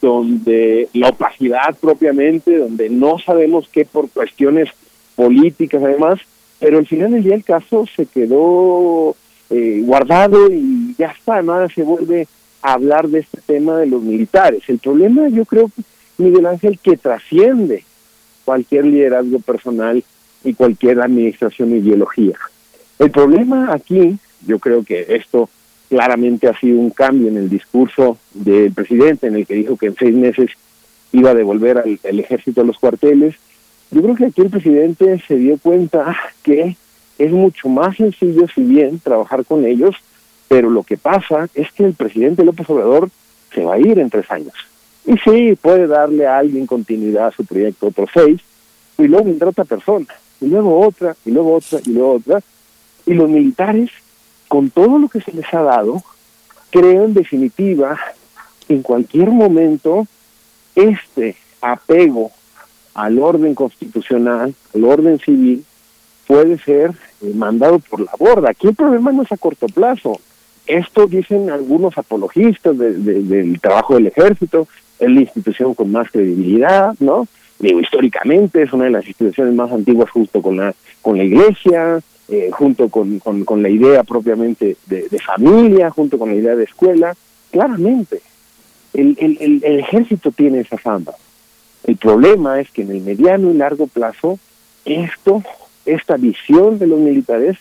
donde 0.01 0.89
la 0.95 1.09
opacidad 1.09 1.77
propiamente, 1.79 2.57
donde 2.57 2.89
no 2.89 3.19
sabemos 3.19 3.69
qué 3.71 3.85
por 3.85 4.09
cuestiones 4.09 4.71
políticas 5.15 5.83
además, 5.83 6.21
pero 6.59 6.79
al 6.79 6.87
final 6.87 7.13
del 7.13 7.23
día 7.23 7.35
el 7.35 7.45
caso 7.45 7.85
se 7.95 8.07
quedó 8.07 9.15
eh, 9.51 9.83
guardado 9.85 10.51
y 10.51 10.95
ya 10.97 11.09
está, 11.09 11.43
nada 11.43 11.69
se 11.69 11.83
vuelve 11.83 12.27
a 12.63 12.75
hablar 12.75 13.09
de 13.09 13.21
este 13.21 13.41
tema 13.43 13.79
de 13.79 13.87
los 13.87 14.03
militares. 14.03 14.63
El 14.69 14.79
problema 14.79 15.29
yo 15.29 15.45
creo, 15.45 15.71
Miguel 16.17 16.47
Ángel, 16.47 16.79
que 16.79 16.97
trasciende 16.97 17.85
cualquier 18.45 18.87
liderazgo 18.87 19.39
personal 19.41 20.03
y 20.45 20.55
cualquier 20.55 21.01
administración 21.01 21.77
ideología. 21.77 22.39
El 23.01 23.11
problema 23.11 23.73
aquí, 23.73 24.19
yo 24.47 24.59
creo 24.59 24.85
que 24.85 25.07
esto 25.09 25.49
claramente 25.89 26.49
ha 26.49 26.61
sido 26.61 26.79
un 26.79 26.91
cambio 26.91 27.29
en 27.29 27.39
el 27.39 27.49
discurso 27.49 28.19
del 28.35 28.73
presidente, 28.73 29.27
en 29.27 29.37
el 29.37 29.47
que 29.47 29.55
dijo 29.55 29.79
que 29.79 29.87
en 29.87 29.97
seis 29.97 30.15
meses 30.15 30.51
iba 31.11 31.31
a 31.31 31.35
devolver 31.35 31.79
al, 31.79 32.19
ejército 32.21 32.61
a 32.61 32.65
los 32.65 32.79
cuarteles. 32.79 33.37
Yo 33.91 34.03
creo 34.03 34.15
que 34.15 34.27
aquí 34.27 34.43
el 34.43 34.51
presidente 34.51 35.19
se 35.27 35.37
dio 35.37 35.57
cuenta 35.57 36.15
que 36.43 36.77
es 37.19 37.33
mucho 37.33 37.71
más 37.71 37.97
sencillo, 37.97 38.47
si 38.55 38.63
bien, 38.65 39.01
trabajar 39.01 39.47
con 39.47 39.65
ellos, 39.65 39.97
pero 40.49 40.69
lo 40.69 40.83
que 40.83 40.99
pasa 40.99 41.49
es 41.55 41.73
que 41.73 41.87
el 41.87 41.95
presidente 41.95 42.45
López 42.45 42.69
Obrador 42.69 43.09
se 43.55 43.65
va 43.65 43.77
a 43.77 43.79
ir 43.79 43.99
en 43.99 44.11
tres 44.11 44.31
años. 44.31 44.55
Y 45.07 45.17
sí, 45.17 45.57
puede 45.57 45.87
darle 45.87 46.27
a 46.27 46.37
alguien 46.37 46.67
continuidad 46.67 47.29
a 47.29 47.33
su 47.33 47.47
proyecto 47.47 47.87
otros 47.87 48.11
seis, 48.13 48.43
y 48.99 49.05
luego 49.05 49.25
vendrá 49.25 49.49
otra 49.49 49.65
persona, 49.65 50.07
y 50.39 50.49
luego 50.49 50.87
otra, 50.87 51.17
y 51.25 51.31
luego 51.31 51.55
otra, 51.55 51.81
y 51.83 51.93
luego 51.93 52.13
otra, 52.17 52.43
Y 53.11 53.15
los 53.15 53.28
militares, 53.28 53.91
con 54.47 54.70
todo 54.70 54.97
lo 55.01 55.09
que 55.09 55.20
se 55.20 55.32
les 55.32 55.53
ha 55.53 55.62
dado, 55.62 56.01
creo 56.70 57.07
en 57.07 57.12
definitiva, 57.12 57.99
en 58.69 58.82
cualquier 58.82 59.31
momento, 59.31 60.07
este 60.77 61.35
apego 61.61 62.31
al 62.95 63.19
orden 63.19 63.57
constitucional, 63.57 64.55
al 64.73 64.85
orden 64.85 65.19
civil, 65.19 65.65
puede 66.28 66.57
ser 66.59 66.93
eh, 67.23 67.32
mandado 67.35 67.81
por 67.81 67.99
la 67.99 68.12
borda. 68.16 68.51
Aquí 68.51 68.69
el 68.69 68.77
problema 68.77 69.11
no 69.11 69.23
es 69.23 69.32
a 69.32 69.37
corto 69.37 69.66
plazo. 69.66 70.20
Esto 70.65 71.09
dicen 71.09 71.51
algunos 71.51 71.99
apologistas 71.99 72.78
del 72.78 73.61
trabajo 73.61 73.97
del 73.97 74.07
ejército, 74.07 74.69
es 75.01 75.11
la 75.11 75.20
institución 75.20 75.74
con 75.74 75.91
más 75.91 76.09
credibilidad, 76.12 76.95
¿no? 77.01 77.27
Digo, 77.59 77.81
históricamente 77.81 78.62
es 78.62 78.73
una 78.73 78.85
de 78.85 78.91
las 78.91 79.05
instituciones 79.05 79.53
más 79.53 79.73
antiguas 79.73 80.09
junto 80.11 80.41
con 80.41 80.59
la, 80.59 80.73
con 81.03 81.19
la 81.19 81.24
iglesia, 81.24 82.01
eh, 82.32 82.48
junto 82.52 82.89
con, 82.89 83.19
con, 83.19 83.61
la 83.61 83.69
idea 83.69 84.05
propiamente 84.05 84.77
de, 84.86 85.19
familia, 85.19 85.90
junto 85.90 86.16
con 86.16 86.28
la 86.28 86.36
idea 86.36 86.55
de 86.55 86.62
escuela. 86.62 87.16
Claramente, 87.51 88.23
el, 88.94 89.16
el, 89.19 89.81
ejército 89.81 90.31
tiene 90.31 90.61
esa 90.61 90.78
fama. 90.78 91.11
El 91.82 91.97
problema 91.97 92.61
es 92.61 92.70
que 92.70 92.82
en 92.82 92.93
el 92.93 93.01
mediano 93.01 93.51
y 93.51 93.55
largo 93.55 93.89
plazo, 93.89 94.39
esto, 94.85 95.43
esta 95.85 96.16
visión 96.16 96.78
de 96.78 96.86
los 96.86 97.01
militares 97.01 97.59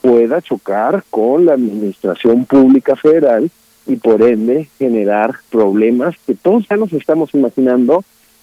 pueda 0.00 0.40
chocar 0.40 1.04
con 1.10 1.44
la 1.44 1.52
administración 1.52 2.46
pública 2.46 2.96
federal 2.96 3.50
y 3.86 3.96
por 3.96 4.22
ende 4.22 4.70
generar 4.78 5.34
problemas 5.50 6.14
que 6.26 6.34
todos 6.34 6.66
ya 6.66 6.78
nos 6.78 6.94
estamos 6.94 7.34
imaginando, 7.34 8.02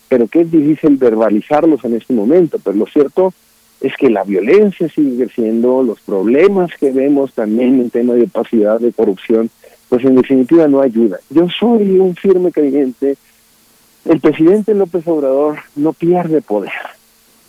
pero 0.09 0.27
que 0.27 0.41
es 0.41 0.51
difícil 0.51 0.97
verbalizarlos 0.97 1.83
en 1.85 1.95
este 1.95 2.13
momento. 2.13 2.59
Pero 2.63 2.77
lo 2.77 2.85
cierto 2.85 3.33
es 3.85 3.95
que 3.97 4.09
la 4.09 4.23
violencia 4.23 4.89
sigue 4.89 5.25
creciendo, 5.25 5.83
los 5.83 5.99
problemas 6.01 6.71
que 6.79 6.91
vemos 6.91 7.33
también 7.33 7.79
en 7.79 7.91
tema 7.91 8.15
de 8.15 8.23
opacidad, 8.23 8.79
de 8.79 8.91
corrupción, 8.91 9.51
pues 9.89 10.03
en 10.03 10.15
definitiva 10.15 10.67
no 10.67 10.81
ayuda. 10.81 11.19
Yo 11.29 11.47
soy 11.49 11.99
un 11.99 12.15
firme 12.15 12.51
creyente, 12.51 13.15
el 14.05 14.19
presidente 14.19 14.73
López 14.73 15.07
Obrador 15.07 15.59
no 15.75 15.93
pierde 15.93 16.41
poder. 16.41 16.71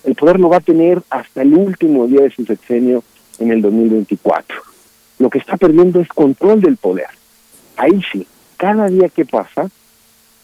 El 0.04 0.14
poder 0.14 0.38
lo 0.38 0.50
va 0.50 0.58
a 0.58 0.60
tener 0.60 1.02
hasta 1.08 1.40
el 1.40 1.54
último 1.54 2.06
día 2.06 2.20
de 2.20 2.30
su 2.30 2.44
sexenio 2.44 3.02
en 3.38 3.50
el 3.50 3.62
2024. 3.62 4.58
Lo 5.18 5.30
que 5.30 5.38
está 5.38 5.56
perdiendo 5.56 6.00
es 6.00 6.08
control 6.08 6.60
del 6.60 6.76
poder. 6.76 7.08
Ahí 7.78 8.02
sí, 8.12 8.26
cada 8.58 8.88
día 8.88 9.08
que 9.08 9.24
pasa, 9.24 9.70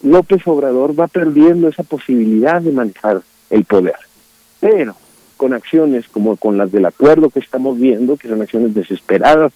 López 0.01 0.41
Obrador 0.47 0.99
va 0.99 1.07
perdiendo 1.07 1.67
esa 1.67 1.83
posibilidad 1.83 2.61
de 2.63 2.71
manejar 2.71 3.21
el 3.51 3.63
poder. 3.65 3.95
Pero 4.59 4.95
con 5.43 5.53
acciones 5.53 6.07
como 6.07 6.37
con 6.37 6.57
las 6.57 6.71
del 6.71 6.85
acuerdo 6.85 7.29
que 7.29 7.41
estamos 7.41 7.77
viendo, 7.77 8.15
que 8.15 8.29
son 8.29 8.41
acciones 8.41 8.73
desesperadas 8.73 9.51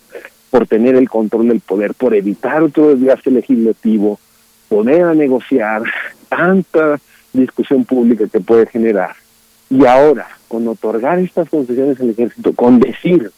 por 0.49 0.67
tener 0.67 0.97
el 0.97 1.09
control 1.09 1.47
del 1.47 1.61
poder, 1.61 1.93
por 1.93 2.13
evitar 2.13 2.61
otro 2.61 2.93
desgaste 2.93 3.31
legislativo, 3.31 4.19
poder 4.67 5.15
negociar 5.15 5.83
tanta 6.27 6.99
discusión 7.31 7.85
pública 7.85 8.27
que 8.27 8.41
puede 8.41 8.65
generar. 8.65 9.15
Y 9.69 9.85
ahora, 9.85 10.27
con 10.49 10.67
otorgar 10.67 11.19
estas 11.19 11.47
concesiones 11.47 12.01
al 12.01 12.09
ejército, 12.09 12.51
con 12.51 12.81
decir 12.81 13.31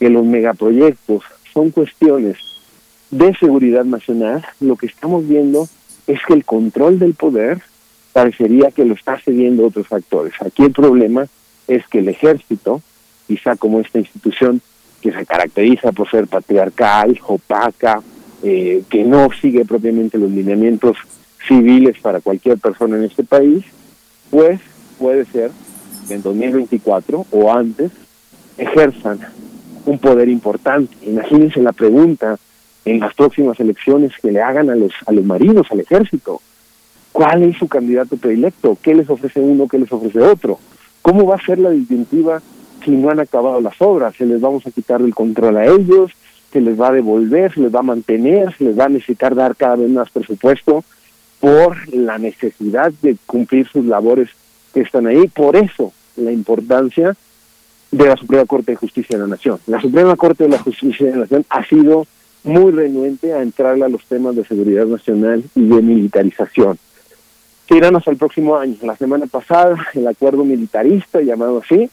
que 0.00 0.10
los 0.10 0.26
megaproyectos 0.26 1.22
son 1.52 1.70
cuestiones 1.70 2.38
de 3.12 3.36
seguridad 3.36 3.84
nacional, 3.84 4.44
lo 4.58 4.74
que 4.74 4.86
estamos 4.86 5.28
viendo 5.28 5.68
es 6.08 6.18
que 6.26 6.34
el 6.34 6.44
control 6.44 6.98
del 6.98 7.14
poder 7.14 7.60
parecería 8.12 8.72
que 8.72 8.84
lo 8.84 8.94
está 8.94 9.16
cediendo 9.20 9.64
otros 9.64 9.86
factores. 9.86 10.32
Aquí 10.40 10.64
el 10.64 10.72
problema 10.72 11.28
es 11.68 11.86
que 11.88 11.98
el 11.98 12.08
ejército, 12.08 12.82
quizá 13.26 13.56
como 13.56 13.80
esta 13.80 13.98
institución 13.98 14.60
que 15.00 15.12
se 15.12 15.26
caracteriza 15.26 15.92
por 15.92 16.10
ser 16.10 16.26
patriarcal, 16.26 17.20
opaca, 17.26 18.02
eh, 18.42 18.82
que 18.88 19.04
no 19.04 19.28
sigue 19.40 19.64
propiamente 19.64 20.18
los 20.18 20.30
lineamientos 20.30 20.96
civiles 21.46 21.98
para 22.00 22.20
cualquier 22.20 22.58
persona 22.58 22.96
en 22.96 23.04
este 23.04 23.24
país, 23.24 23.64
pues 24.30 24.60
puede 24.98 25.24
ser 25.26 25.50
que 26.08 26.14
en 26.14 26.22
2024 26.22 27.26
o 27.30 27.52
antes 27.52 27.90
ejerzan 28.56 29.20
un 29.86 29.98
poder 29.98 30.28
importante. 30.28 30.96
Imagínense 31.06 31.60
la 31.60 31.72
pregunta 31.72 32.38
en 32.84 33.00
las 33.00 33.14
próximas 33.14 33.58
elecciones 33.60 34.12
que 34.20 34.32
le 34.32 34.40
hagan 34.40 34.70
a 34.70 34.74
los, 34.74 34.92
a 35.06 35.12
los 35.12 35.24
marinos, 35.24 35.66
al 35.70 35.80
ejército. 35.80 36.40
¿Cuál 37.12 37.44
es 37.44 37.56
su 37.56 37.68
candidato 37.68 38.16
predilecto? 38.16 38.76
¿Qué 38.82 38.94
les 38.94 39.08
ofrece 39.08 39.40
uno? 39.40 39.68
¿Qué 39.68 39.78
les 39.78 39.92
ofrece 39.92 40.20
otro? 40.20 40.58
¿Cómo 41.04 41.26
va 41.26 41.34
a 41.34 41.44
ser 41.44 41.58
la 41.58 41.68
disyuntiva 41.68 42.40
si 42.82 42.92
no 42.92 43.10
han 43.10 43.20
acabado 43.20 43.60
las 43.60 43.74
obras? 43.82 44.16
¿Se 44.16 44.24
les 44.24 44.40
vamos 44.40 44.66
a 44.66 44.70
quitar 44.70 45.02
el 45.02 45.14
control 45.14 45.58
a 45.58 45.66
ellos? 45.66 46.12
¿Se 46.50 46.62
les 46.62 46.80
va 46.80 46.88
a 46.88 46.92
devolver? 46.92 47.52
¿Se 47.52 47.60
les 47.60 47.74
va 47.74 47.80
a 47.80 47.82
mantener? 47.82 48.56
¿Se 48.56 48.64
les 48.64 48.78
va 48.78 48.86
a 48.86 48.88
necesitar 48.88 49.34
dar 49.34 49.54
cada 49.54 49.76
vez 49.76 49.90
más 49.90 50.08
presupuesto 50.08 50.82
por 51.40 51.76
la 51.94 52.16
necesidad 52.16 52.90
de 53.02 53.18
cumplir 53.26 53.68
sus 53.68 53.84
labores 53.84 54.30
que 54.72 54.80
están 54.80 55.06
ahí? 55.06 55.28
Por 55.28 55.56
eso 55.56 55.92
la 56.16 56.32
importancia 56.32 57.14
de 57.90 58.06
la 58.06 58.16
Suprema 58.16 58.46
Corte 58.46 58.72
de 58.72 58.76
Justicia 58.76 59.18
de 59.18 59.24
la 59.24 59.28
Nación. 59.28 59.58
La 59.66 59.82
Suprema 59.82 60.16
Corte 60.16 60.44
de 60.44 60.50
la 60.50 60.58
Justicia 60.58 61.04
de 61.04 61.12
la 61.12 61.18
Nación 61.18 61.44
ha 61.50 61.66
sido 61.66 62.06
muy 62.44 62.72
renuente 62.72 63.34
a 63.34 63.42
entrar 63.42 63.74
a 63.82 63.88
los 63.90 64.06
temas 64.06 64.36
de 64.36 64.44
seguridad 64.46 64.86
nacional 64.86 65.44
y 65.54 65.68
de 65.68 65.82
militarización. 65.82 66.78
Se 67.68 67.76
irán 67.76 67.96
hasta 67.96 68.10
el 68.10 68.16
próximo 68.16 68.56
año. 68.56 68.76
La 68.82 68.96
semana 68.96 69.26
pasada, 69.26 69.76
el 69.94 70.06
acuerdo 70.06 70.44
militarista, 70.44 71.20
llamado 71.20 71.62
así, 71.64 71.88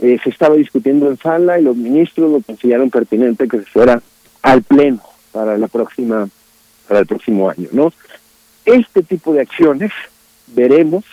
eh, 0.00 0.18
se 0.22 0.30
estaba 0.30 0.56
discutiendo 0.56 1.08
en 1.08 1.16
sala 1.16 1.60
y 1.60 1.62
los 1.62 1.76
ministros 1.76 2.30
lo 2.30 2.40
consideraron 2.40 2.90
pertinente 2.90 3.46
que 3.46 3.58
se 3.58 3.66
fuera 3.66 4.02
al 4.42 4.62
pleno 4.62 5.00
para 5.30 5.56
la 5.56 5.68
próxima 5.68 6.28
para 6.88 7.00
el 7.00 7.06
próximo 7.06 7.48
año, 7.48 7.68
¿no? 7.70 7.92
Este 8.64 9.02
tipo 9.02 9.32
de 9.32 9.42
acciones 9.42 9.92
veremos 10.48 11.04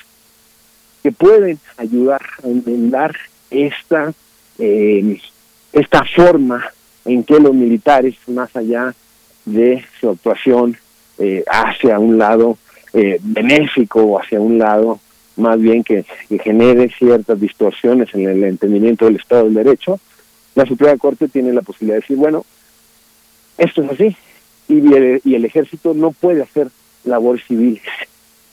que 1.04 1.12
pueden 1.12 1.60
ayudar 1.78 2.22
a 2.44 2.48
enmendar 2.48 3.16
esta 3.52 4.12
eh, 4.58 5.22
esta 5.72 6.04
forma 6.04 6.66
en 7.06 7.24
que 7.24 7.40
los 7.40 7.54
militares, 7.54 8.16
más 8.28 8.56
allá 8.56 8.94
de 9.46 9.86
su 10.00 10.10
actuación 10.10 10.78
eh, 11.18 11.44
hacia 11.50 12.00
un 12.00 12.18
lado 12.18 12.58
eh, 12.94 13.20
benéfico 13.22 14.20
hacia 14.20 14.40
un 14.40 14.58
lado 14.58 15.00
más 15.40 15.60
bien 15.60 15.84
que, 15.84 16.06
genere 16.44 16.90
ciertas 16.98 17.40
distorsiones 17.40 18.14
en 18.14 18.28
el 18.28 18.44
entendimiento 18.44 19.06
del 19.06 19.16
Estado 19.16 19.46
del 19.46 19.54
Derecho, 19.54 20.00
la 20.56 20.66
Suprema 20.66 20.98
Corte 20.98 21.28
tiene 21.28 21.54
la 21.54 21.62
posibilidad 21.62 21.96
de 21.96 22.02
decir, 22.02 22.18
bueno, 22.18 22.46
esto 23.58 23.82
es 23.84 23.92
así, 23.92 24.16
y 24.68 24.94
el, 24.94 25.22
y 25.24 25.36
el 25.36 25.46
ejército 25.46 25.94
no 25.94 26.12
puede 26.12 26.44
hacer 26.44 26.68
labores 27.06 27.46
civiles. 27.46 27.82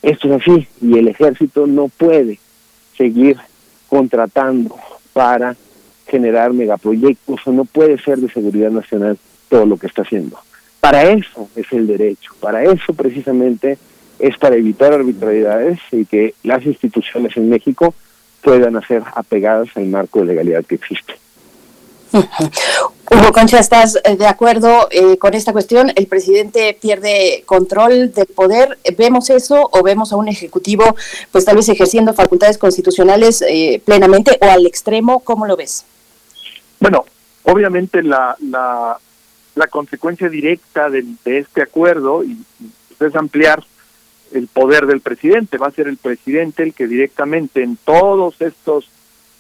Esto 0.03 0.29
es 0.29 0.43
así, 0.43 0.69
y 0.81 0.99
el 0.99 1.09
ejército 1.09 1.67
no 1.67 1.89
puede 1.89 2.39
seguir 2.97 3.37
contratando 3.89 4.77
para 5.13 5.57
generar 6.07 6.53
megaproyectos 6.53 7.47
o 7.47 7.53
no 7.53 7.65
puede 7.65 7.99
ser 7.99 8.19
de 8.19 8.31
seguridad 8.31 8.71
nacional 8.71 9.19
todo 9.49 9.67
lo 9.67 9.77
que 9.77 9.89
está 9.89 10.03
haciendo. 10.03 10.39
Para 10.81 11.03
eso 11.11 11.49
es 11.57 11.67
el 11.73 11.87
derecho, 11.87 12.33
para 12.41 12.63
eso 12.63 12.95
precisamente 12.95 13.79
es 14.19 14.37
para 14.39 14.57
evitar 14.57 14.93
arbitrariedades 14.93 15.79
y 15.93 16.05
que 16.05 16.35
las 16.43 16.65
instituciones 16.65 17.37
en 17.37 17.49
México 17.49 17.95
puedan 18.43 18.81
ser 18.87 19.03
apegadas 19.15 19.69
al 19.75 19.87
marco 19.87 20.21
de 20.21 20.27
legalidad 20.27 20.65
que 20.65 20.77
existe. 20.77 21.15
Hugo 23.11 23.33
Concha, 23.33 23.59
¿estás 23.59 23.99
eh, 24.05 24.17
de 24.17 24.27
acuerdo 24.27 24.89
eh, 24.91 25.19
con 25.19 25.35
esta 25.35 25.53
cuestión? 25.53 25.93
¿El 25.95 26.07
presidente 26.07 26.77
pierde 26.81 27.43
control 27.47 28.13
del 28.13 28.27
poder? 28.27 28.79
¿Vemos 28.97 29.31
eso 29.31 29.69
o 29.73 29.83
vemos 29.83 30.13
a 30.13 30.17
un 30.17 30.29
ejecutivo, 30.29 30.97
pues 31.33 31.45
tal 31.45 31.57
vez 31.57 31.69
ejerciendo 31.69 32.15
facultades 32.15 32.59
constitucionales 32.59 33.43
eh, 33.43 33.81
plenamente 33.85 34.39
o 34.41 34.47
al 34.47 34.67
extremo? 34.67 35.21
¿Cómo 35.21 35.47
lo 35.47 35.57
ves? 35.57 35.85
Bueno, 36.81 37.05
obviamente 37.45 38.03
la, 38.03 38.37
la, 38.41 38.99
la 39.55 39.67
consecuencia 39.69 40.29
directa 40.29 40.89
de, 40.91 41.05
este 41.25 41.63
acuerdo 41.63 42.25
y, 42.25 42.39
es 42.99 43.15
ampliar 43.15 43.63
el 44.37 44.49
poder 44.49 44.87
del 44.87 45.01
presidente. 45.01 45.59
Va 45.59 45.69
a 45.69 45.73
ser 45.73 45.89
el 45.89 45.97
presidente 45.97 46.63
el 46.63 46.75
que 46.75 46.87
directamente 46.87 47.63
en 47.63 47.77
todos 47.77 48.41
estos 48.41 48.89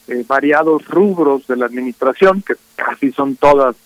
eh, 0.09 0.25
variados 0.27 0.87
rubros 0.87 1.47
de 1.47 1.57
la 1.57 1.67
administración, 1.67 2.43
que 2.43 2.55
casi 2.75 3.13
son 3.13 3.37
todas 3.37 3.77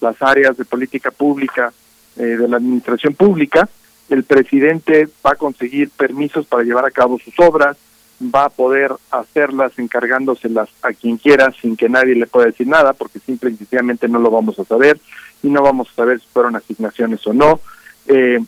las 0.00 0.20
áreas 0.20 0.56
de 0.56 0.64
política 0.64 1.10
pública 1.10 1.72
eh, 2.16 2.22
de 2.22 2.48
la 2.48 2.56
administración 2.56 3.14
pública, 3.14 3.68
el 4.08 4.24
presidente 4.24 5.08
va 5.24 5.32
a 5.32 5.36
conseguir 5.36 5.90
permisos 5.90 6.46
para 6.46 6.62
llevar 6.62 6.84
a 6.84 6.90
cabo 6.90 7.18
sus 7.18 7.38
obras, 7.38 7.76
va 8.22 8.46
a 8.46 8.50
poder 8.50 8.92
hacerlas 9.10 9.78
encargándoselas 9.78 10.68
a 10.82 10.92
quien 10.92 11.18
quiera 11.18 11.52
sin 11.60 11.76
que 11.76 11.88
nadie 11.88 12.14
le 12.14 12.26
pueda 12.26 12.46
decir 12.46 12.66
nada, 12.66 12.92
porque 12.92 13.18
simple 13.18 13.50
y 13.50 13.56
sencillamente 13.56 14.08
no 14.08 14.18
lo 14.18 14.30
vamos 14.30 14.58
a 14.58 14.64
saber 14.64 14.98
y 15.42 15.48
no 15.48 15.62
vamos 15.62 15.90
a 15.90 15.94
saber 15.94 16.20
si 16.20 16.26
fueron 16.32 16.56
asignaciones 16.56 17.26
o 17.26 17.32
no. 17.32 17.60
Eh, 18.06 18.38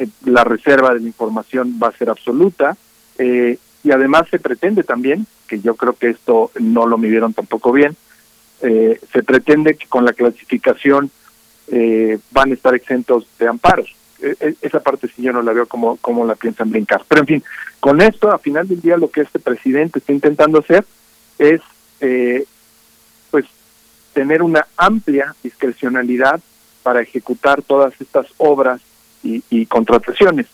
eh, 0.00 0.08
la 0.24 0.44
reserva 0.44 0.94
de 0.94 1.00
la 1.00 1.06
información 1.06 1.78
va 1.82 1.88
a 1.88 1.96
ser 1.96 2.08
absoluta 2.08 2.76
eh, 3.18 3.58
y 3.84 3.90
además 3.90 4.28
se 4.30 4.38
pretende 4.38 4.82
también, 4.82 5.26
que 5.46 5.60
yo 5.60 5.74
creo 5.74 5.92
que 5.92 6.08
esto 6.08 6.50
no 6.58 6.86
lo 6.86 6.96
midieron 6.96 7.34
tampoco 7.34 7.70
bien, 7.70 7.96
eh, 8.62 8.98
se 9.12 9.22
pretende 9.22 9.74
que 9.74 9.86
con 9.88 10.06
la 10.06 10.14
clasificación 10.14 11.10
eh, 11.68 12.18
van 12.30 12.50
a 12.50 12.54
estar 12.54 12.74
exentos 12.74 13.26
de 13.38 13.48
amparos. 13.48 13.94
E, 14.22 14.36
e, 14.40 14.56
esa 14.62 14.80
parte 14.80 15.08
sí 15.08 15.22
yo 15.22 15.34
no 15.34 15.42
la 15.42 15.52
veo 15.52 15.66
como, 15.66 15.96
como 15.96 16.24
la 16.24 16.34
piensan 16.34 16.70
brincar. 16.70 17.02
Pero 17.06 17.20
en 17.20 17.26
fin, 17.26 17.44
con 17.78 18.00
esto, 18.00 18.32
a 18.32 18.38
final 18.38 18.66
del 18.66 18.80
día, 18.80 18.96
lo 18.96 19.10
que 19.10 19.20
este 19.20 19.38
presidente 19.38 19.98
está 19.98 20.12
intentando 20.12 20.60
hacer 20.60 20.86
es, 21.38 21.60
pues, 23.30 23.44
tener 24.14 24.42
una 24.42 24.66
amplia 24.78 25.34
discrecionalidad 25.42 26.40
para 26.82 27.02
ejecutar 27.02 27.60
todas 27.62 27.92
estas 28.00 28.26
obras 28.38 28.80
y, 29.22 29.42
y 29.50 29.66
contrataciones. 29.66 30.46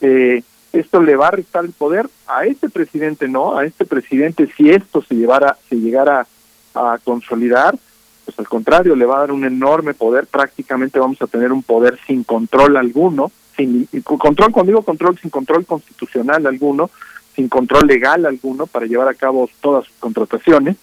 Eh, 0.00 0.42
esto 0.72 1.02
le 1.02 1.16
va 1.16 1.28
a 1.28 1.32
restar 1.32 1.64
el 1.64 1.72
poder 1.72 2.08
a 2.26 2.44
este 2.46 2.68
presidente, 2.70 3.28
no, 3.28 3.56
a 3.58 3.64
este 3.64 3.84
presidente 3.84 4.48
si 4.56 4.70
esto 4.70 5.02
se 5.02 5.14
llevara, 5.14 5.56
se 5.68 5.76
llegara 5.76 6.26
a 6.74 6.98
consolidar, 7.04 7.76
pues 8.24 8.38
al 8.38 8.48
contrario, 8.48 8.96
le 8.96 9.04
va 9.04 9.16
a 9.16 9.20
dar 9.20 9.32
un 9.32 9.44
enorme 9.44 9.92
poder, 9.94 10.26
prácticamente 10.26 10.98
vamos 10.98 11.20
a 11.20 11.26
tener 11.26 11.52
un 11.52 11.62
poder 11.62 11.98
sin 12.06 12.24
control 12.24 12.76
alguno, 12.76 13.30
sin 13.54 13.86
control, 14.02 14.50
cuando 14.50 14.70
digo 14.70 14.82
control, 14.82 15.18
sin 15.18 15.30
control 15.30 15.66
constitucional 15.66 16.46
alguno, 16.46 16.90
sin 17.34 17.48
control 17.48 17.86
legal 17.86 18.24
alguno 18.24 18.66
para 18.66 18.86
llevar 18.86 19.08
a 19.08 19.14
cabo 19.14 19.48
todas 19.60 19.84
sus 19.84 19.94
contrataciones, 19.98 20.76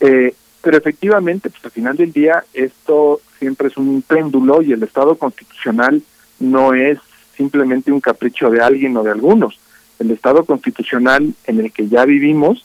eh, 0.00 0.34
pero 0.62 0.78
efectivamente, 0.78 1.50
pues 1.50 1.64
al 1.64 1.70
final 1.70 1.96
del 1.96 2.12
día 2.12 2.44
esto 2.52 3.20
siempre 3.38 3.68
es 3.68 3.76
un 3.76 4.02
péndulo 4.02 4.62
y 4.62 4.72
el 4.72 4.82
Estado 4.82 5.16
constitucional 5.16 6.02
no 6.38 6.74
es 6.74 6.98
simplemente 7.36 7.92
un 7.92 8.00
capricho 8.00 8.50
de 8.50 8.62
alguien 8.62 8.96
o 8.96 9.02
de 9.02 9.10
algunos. 9.10 9.58
El 9.98 10.10
Estado 10.10 10.44
constitucional 10.44 11.34
en 11.46 11.60
el 11.60 11.72
que 11.72 11.88
ya 11.88 12.04
vivimos 12.04 12.64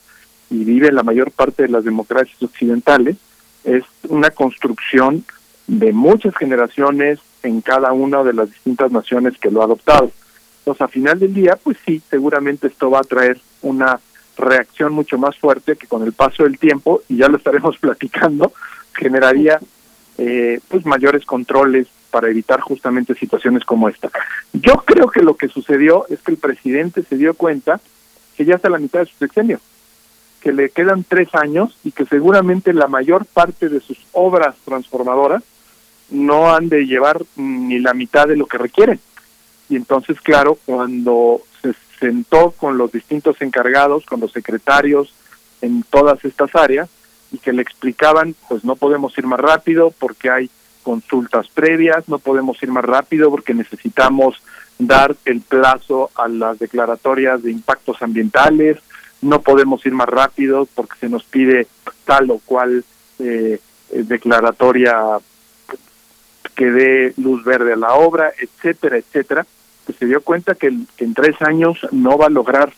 y 0.49 0.63
vive 0.63 0.91
la 0.91 1.03
mayor 1.03 1.31
parte 1.31 1.63
de 1.63 1.69
las 1.69 1.83
democracias 1.83 2.41
occidentales 2.43 3.17
es 3.63 3.83
una 4.09 4.29
construcción 4.31 5.23
de 5.67 5.93
muchas 5.93 6.35
generaciones 6.35 7.19
en 7.43 7.61
cada 7.61 7.93
una 7.93 8.23
de 8.23 8.33
las 8.33 8.51
distintas 8.51 8.91
naciones 8.91 9.37
que 9.37 9.51
lo 9.51 9.61
ha 9.61 9.65
adoptado. 9.65 10.11
Entonces, 10.59 10.81
a 10.81 10.87
final 10.87 11.19
del 11.19 11.33
día, 11.33 11.57
pues 11.61 11.77
sí, 11.85 12.01
seguramente 12.09 12.67
esto 12.67 12.91
va 12.91 12.99
a 12.99 13.03
traer 13.03 13.39
una 13.61 13.99
reacción 14.37 14.93
mucho 14.93 15.17
más 15.17 15.37
fuerte 15.37 15.75
que 15.75 15.87
con 15.87 16.03
el 16.03 16.13
paso 16.13 16.43
del 16.43 16.59
tiempo, 16.59 17.01
y 17.07 17.17
ya 17.17 17.27
lo 17.27 17.37
estaremos 17.37 17.77
platicando, 17.79 18.51
generaría 18.93 19.59
eh, 20.17 20.59
pues 20.67 20.85
mayores 20.85 21.25
controles 21.25 21.87
para 22.11 22.29
evitar 22.29 22.61
justamente 22.61 23.15
situaciones 23.15 23.65
como 23.65 23.89
esta. 23.89 24.11
Yo 24.53 24.75
creo 24.85 25.07
que 25.07 25.23
lo 25.23 25.35
que 25.35 25.47
sucedió 25.47 26.05
es 26.09 26.21
que 26.21 26.31
el 26.31 26.37
presidente 26.37 27.03
se 27.03 27.17
dio 27.17 27.33
cuenta 27.33 27.79
que 28.35 28.45
ya 28.45 28.55
está 28.55 28.67
a 28.67 28.71
la 28.71 28.77
mitad 28.77 28.99
de 28.99 29.05
su 29.07 29.15
sexenio, 29.17 29.59
que 30.41 30.51
le 30.51 30.69
quedan 30.69 31.03
tres 31.03 31.33
años 31.33 31.77
y 31.83 31.91
que 31.91 32.05
seguramente 32.05 32.73
la 32.73 32.87
mayor 32.87 33.25
parte 33.25 33.69
de 33.69 33.79
sus 33.79 33.97
obras 34.11 34.55
transformadoras 34.65 35.43
no 36.09 36.53
han 36.53 36.69
de 36.69 36.85
llevar 36.85 37.23
ni 37.35 37.79
la 37.79 37.93
mitad 37.93 38.27
de 38.27 38.35
lo 38.35 38.45
que 38.45 38.57
requieren. 38.57 38.99
Y 39.69 39.77
entonces, 39.77 40.19
claro, 40.19 40.57
cuando 40.65 41.41
se 41.61 41.73
sentó 41.99 42.51
con 42.51 42.77
los 42.77 42.91
distintos 42.91 43.41
encargados, 43.41 44.05
con 44.05 44.19
los 44.19 44.31
secretarios 44.33 45.13
en 45.61 45.83
todas 45.83 46.23
estas 46.25 46.53
áreas, 46.55 46.89
y 47.31 47.37
que 47.37 47.53
le 47.53 47.61
explicaban, 47.61 48.35
pues 48.49 48.63
no 48.65 48.75
podemos 48.75 49.17
ir 49.17 49.25
más 49.25 49.39
rápido 49.39 49.93
porque 49.97 50.29
hay 50.29 50.49
consultas 50.81 51.47
previas, 51.49 52.07
no 52.09 52.19
podemos 52.19 52.61
ir 52.63 52.69
más 52.69 52.85
rápido 52.85 53.29
porque 53.29 53.53
necesitamos 53.53 54.41
dar 54.77 55.15
el 55.25 55.41
plazo 55.41 56.09
a 56.15 56.27
las 56.27 56.59
declaratorias 56.59 57.43
de 57.43 57.51
impactos 57.51 58.01
ambientales, 58.01 58.77
no 59.21 59.41
podemos 59.41 59.85
ir 59.85 59.93
más 59.93 60.09
rápido 60.09 60.67
porque 60.73 60.97
se 60.99 61.09
nos 61.09 61.23
pide 61.23 61.67
tal 62.05 62.31
o 62.31 62.39
cual 62.39 62.83
eh, 63.19 63.59
eh, 63.91 64.03
declaratoria 64.03 65.19
que 66.55 66.71
dé 66.71 67.13
luz 67.17 67.43
verde 67.43 67.73
a 67.73 67.77
la 67.77 67.93
obra, 67.93 68.31
etcétera, 68.39 68.97
etcétera, 68.97 69.45
pues 69.85 69.97
se 69.97 70.05
dio 70.05 70.21
cuenta 70.21 70.55
que, 70.55 70.75
que 70.97 71.05
en 71.05 71.13
tres 71.13 71.41
años 71.41 71.79
no 71.91 72.17
va 72.17 72.27
a 72.27 72.29
lograr 72.29 72.73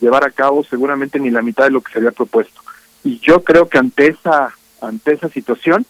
llevar 0.00 0.24
a 0.26 0.30
cabo 0.30 0.64
seguramente 0.64 1.20
ni 1.20 1.30
la 1.30 1.42
mitad 1.42 1.64
de 1.64 1.70
lo 1.70 1.80
que 1.80 1.92
se 1.92 1.98
había 1.98 2.10
propuesto. 2.10 2.60
Y 3.04 3.18
yo 3.20 3.42
creo 3.42 3.68
que 3.68 3.78
ante 3.78 4.08
esa, 4.08 4.54
ante 4.80 5.12
esa 5.12 5.28
situación 5.28 5.86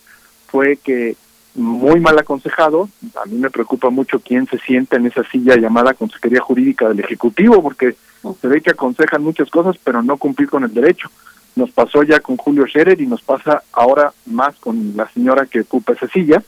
fue 0.46 0.76
que 0.76 1.16
muy 1.54 2.00
mal 2.00 2.18
aconsejado. 2.18 2.88
A 3.22 3.26
mí 3.26 3.36
me 3.36 3.50
preocupa 3.50 3.90
mucho 3.90 4.20
quién 4.20 4.46
se 4.46 4.58
sienta 4.58 4.96
en 4.96 5.06
esa 5.06 5.24
silla 5.24 5.56
llamada 5.56 5.94
Consejería 5.94 6.40
Jurídica 6.40 6.88
del 6.88 7.00
Ejecutivo, 7.00 7.62
porque 7.62 7.96
se 8.40 8.48
ve 8.48 8.60
que 8.60 8.70
aconsejan 8.70 9.22
muchas 9.22 9.50
cosas, 9.50 9.76
pero 9.82 10.02
no 10.02 10.16
cumplir 10.16 10.48
con 10.48 10.64
el 10.64 10.72
derecho. 10.72 11.10
Nos 11.54 11.70
pasó 11.70 12.02
ya 12.02 12.20
con 12.20 12.36
Julio 12.36 12.66
Scherer 12.66 13.00
y 13.00 13.06
nos 13.06 13.22
pasa 13.22 13.62
ahora 13.72 14.12
más 14.26 14.56
con 14.56 14.96
la 14.96 15.08
señora 15.08 15.46
que 15.46 15.60
ocupa 15.60 15.92
esa 15.92 16.08
silla. 16.08 16.42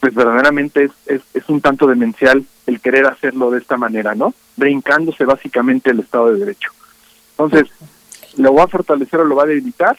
Pues 0.00 0.14
verdaderamente 0.14 0.84
es, 0.84 0.92
es, 1.04 1.22
es 1.34 1.48
un 1.48 1.60
tanto 1.60 1.86
demencial 1.86 2.42
el 2.66 2.80
querer 2.80 3.06
hacerlo 3.06 3.50
de 3.50 3.58
esta 3.58 3.76
manera, 3.76 4.14
¿no? 4.14 4.32
Brincándose 4.56 5.26
básicamente 5.26 5.90
el 5.90 6.00
Estado 6.00 6.32
de 6.32 6.38
Derecho. 6.38 6.70
Entonces, 7.32 7.70
¿lo 8.36 8.54
va 8.54 8.64
a 8.64 8.68
fortalecer 8.68 9.20
o 9.20 9.24
lo 9.24 9.36
va 9.36 9.42
a 9.42 9.46
debilitar? 9.46 9.98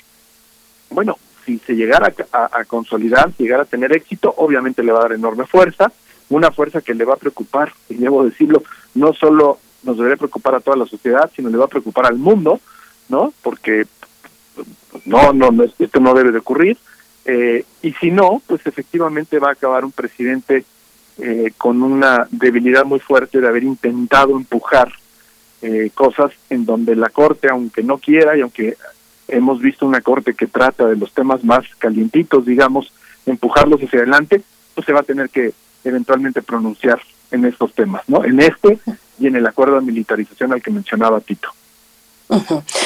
Bueno, 0.89 1.17
si 1.45 1.59
se 1.59 1.73
llegara 1.73 2.13
a, 2.31 2.63
consolidar, 2.65 3.31
si 3.35 3.43
llegara 3.43 3.63
a 3.63 3.65
tener 3.65 3.95
éxito, 3.95 4.33
obviamente 4.37 4.83
le 4.83 4.91
va 4.91 4.99
a 4.99 5.03
dar 5.03 5.13
enorme 5.13 5.45
fuerza, 5.45 5.91
una 6.29 6.51
fuerza 6.51 6.81
que 6.81 6.93
le 6.93 7.05
va 7.05 7.15
a 7.15 7.17
preocupar, 7.17 7.73
y 7.89 7.95
debo 7.95 8.23
decirlo, 8.23 8.63
no 8.95 9.13
solo 9.13 9.59
nos 9.83 9.97
debería 9.97 10.17
preocupar 10.17 10.55
a 10.55 10.59
toda 10.59 10.77
la 10.77 10.85
sociedad, 10.85 11.29
sino 11.35 11.49
le 11.49 11.57
va 11.57 11.65
a 11.65 11.69
preocupar 11.69 12.05
al 12.05 12.17
mundo, 12.17 12.59
¿no? 13.09 13.33
Porque 13.41 13.85
no, 15.05 15.33
no, 15.33 15.51
no 15.51 15.63
esto 15.63 15.99
no 15.99 16.13
debe 16.13 16.31
de 16.31 16.39
ocurrir. 16.39 16.77
Eh, 17.25 17.65
y 17.81 17.93
si 17.93 18.11
no, 18.11 18.41
pues 18.47 18.65
efectivamente 18.65 19.39
va 19.39 19.49
a 19.49 19.53
acabar 19.53 19.85
un 19.85 19.91
presidente 19.91 20.65
eh, 21.17 21.51
con 21.57 21.83
una 21.83 22.27
debilidad 22.31 22.85
muy 22.85 22.99
fuerte 22.99 23.41
de 23.41 23.47
haber 23.47 23.63
intentado 23.63 24.35
empujar 24.35 24.91
eh, 25.61 25.91
cosas 25.93 26.31
en 26.49 26.65
donde 26.65 26.95
la 26.95 27.09
Corte, 27.09 27.49
aunque 27.49 27.83
no 27.83 27.99
quiera 27.99 28.35
y 28.35 28.41
aunque 28.41 28.77
hemos 29.31 29.59
visto 29.59 29.85
una 29.85 30.01
corte 30.01 30.33
que 30.33 30.47
trata 30.47 30.85
de 30.87 30.95
los 30.95 31.11
temas 31.13 31.43
más 31.43 31.65
calientitos, 31.79 32.45
digamos, 32.45 32.93
empujarlos 33.25 33.81
hacia 33.81 33.99
adelante, 33.99 34.41
pues 34.75 34.85
se 34.85 34.93
va 34.93 34.99
a 34.99 35.03
tener 35.03 35.29
que 35.29 35.53
eventualmente 35.83 36.41
pronunciar 36.41 36.99
en 37.31 37.45
estos 37.45 37.73
temas, 37.73 38.03
¿no? 38.07 38.23
En 38.23 38.39
este 38.39 38.79
y 39.19 39.27
en 39.27 39.35
el 39.35 39.47
acuerdo 39.47 39.75
de 39.75 39.81
militarización 39.81 40.53
al 40.53 40.61
que 40.61 40.71
mencionaba 40.71 41.19
Tito. 41.21 41.49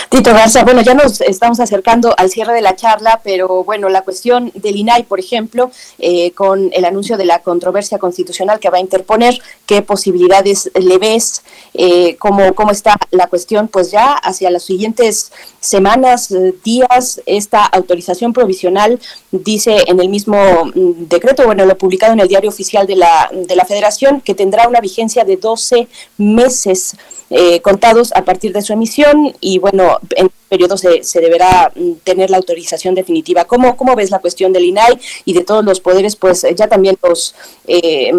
Tito 0.10 0.34
Garza, 0.34 0.64
bueno, 0.64 0.82
ya 0.82 0.96
nos 0.96 1.22
estamos 1.22 1.60
acercando 1.60 2.16
al 2.18 2.30
cierre 2.30 2.54
de 2.54 2.62
la 2.62 2.76
charla, 2.76 3.22
pero 3.24 3.64
bueno, 3.64 3.90
la 3.90 4.02
cuestión 4.02 4.52
del 4.56 4.76
INAI, 4.76 5.04
por 5.04 5.20
ejemplo, 5.20 5.72
eh, 6.00 6.32
con 6.32 6.72
el 6.74 6.84
anuncio 6.84 7.16
de 7.16 7.26
la 7.26 7.40
controversia 7.40 8.00
constitucional 8.00 8.60
que 8.60 8.70
va 8.70 8.78
a 8.78 8.82
interponer, 8.82 9.40
¿qué 9.66 9.82
posibilidades 9.82 10.72
le 10.76 10.98
ves? 10.98 11.44
Eh, 11.74 12.16
¿cómo, 12.18 12.54
¿Cómo 12.56 12.72
está 12.72 12.96
la 13.12 13.28
cuestión? 13.28 13.68
Pues 13.68 13.92
ya 13.92 14.14
hacia 14.14 14.50
las 14.50 14.64
siguientes 14.64 15.32
semanas, 15.60 16.32
eh, 16.32 16.54
días, 16.64 17.22
esta 17.26 17.66
autorización 17.66 18.34
provisional 18.34 19.00
dice 19.32 19.78
en 19.88 20.00
el 20.00 20.10
mismo 20.10 20.38
mm, 20.74 21.08
decreto, 21.08 21.46
bueno, 21.46 21.66
lo 21.66 21.78
publicado 21.78 22.14
en 22.14 22.20
el 22.20 22.28
diario 22.28 22.50
oficial 22.50 22.88
de 22.88 22.96
la, 22.96 23.30
de 23.32 23.56
la 23.56 23.66
Federación, 23.66 24.22
que 24.22 24.36
tendrá 24.36 24.68
una 24.68 24.80
vigencia 24.80 25.24
de 25.24 25.38
12 25.38 25.88
meses 26.18 26.96
eh, 27.30 27.60
contados 27.62 28.14
a 28.16 28.24
partir 28.24 28.54
de 28.54 28.62
su 28.62 28.72
emisión 28.72 29.36
y 29.42 29.58
bueno, 29.58 30.00
en 30.16 30.30
periodo 30.48 30.78
se, 30.78 31.04
se 31.04 31.20
deberá 31.22 31.72
mm, 31.76 31.94
tener 32.04 32.30
la 32.30 32.38
autorización 32.38 32.94
definitiva. 32.94 33.46
¿Cómo, 33.46 33.76
¿Cómo 33.76 33.96
ves 33.96 34.12
la 34.12 34.20
cuestión 34.20 34.54
del 34.54 34.66
INAI 34.66 35.00
y 35.26 35.34
de 35.34 35.44
todos 35.44 35.66
los 35.66 35.80
poderes? 35.80 36.16
Pues 36.16 36.46
ya 36.56 36.68
también 36.68 36.98
los, 37.02 37.34
eh, 37.68 38.12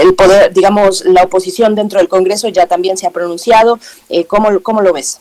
el 0.00 0.14
poder, 0.14 0.52
digamos, 0.52 1.04
la 1.04 1.22
oposición 1.22 1.74
dentro 1.74 1.98
del 1.98 2.08
Congreso 2.08 2.48
ya 2.48 2.66
también 2.66 2.96
se 2.96 3.06
ha 3.06 3.10
pronunciado. 3.10 3.78
¿cómo, 4.26 4.60
¿Cómo 4.60 4.82
lo 4.82 4.92
ves? 4.92 5.20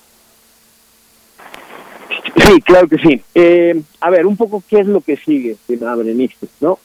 Sí, 2.45 2.61
claro 2.61 2.87
que 2.87 2.97
sí. 2.97 3.21
Eh, 3.35 3.81
a 3.99 4.09
ver, 4.09 4.25
un 4.25 4.35
poco 4.35 4.63
qué 4.67 4.79
es 4.79 4.87
lo 4.87 5.01
que 5.01 5.17
sigue, 5.17 5.57
Berenice, 5.67 6.35
¿no? 6.59 6.79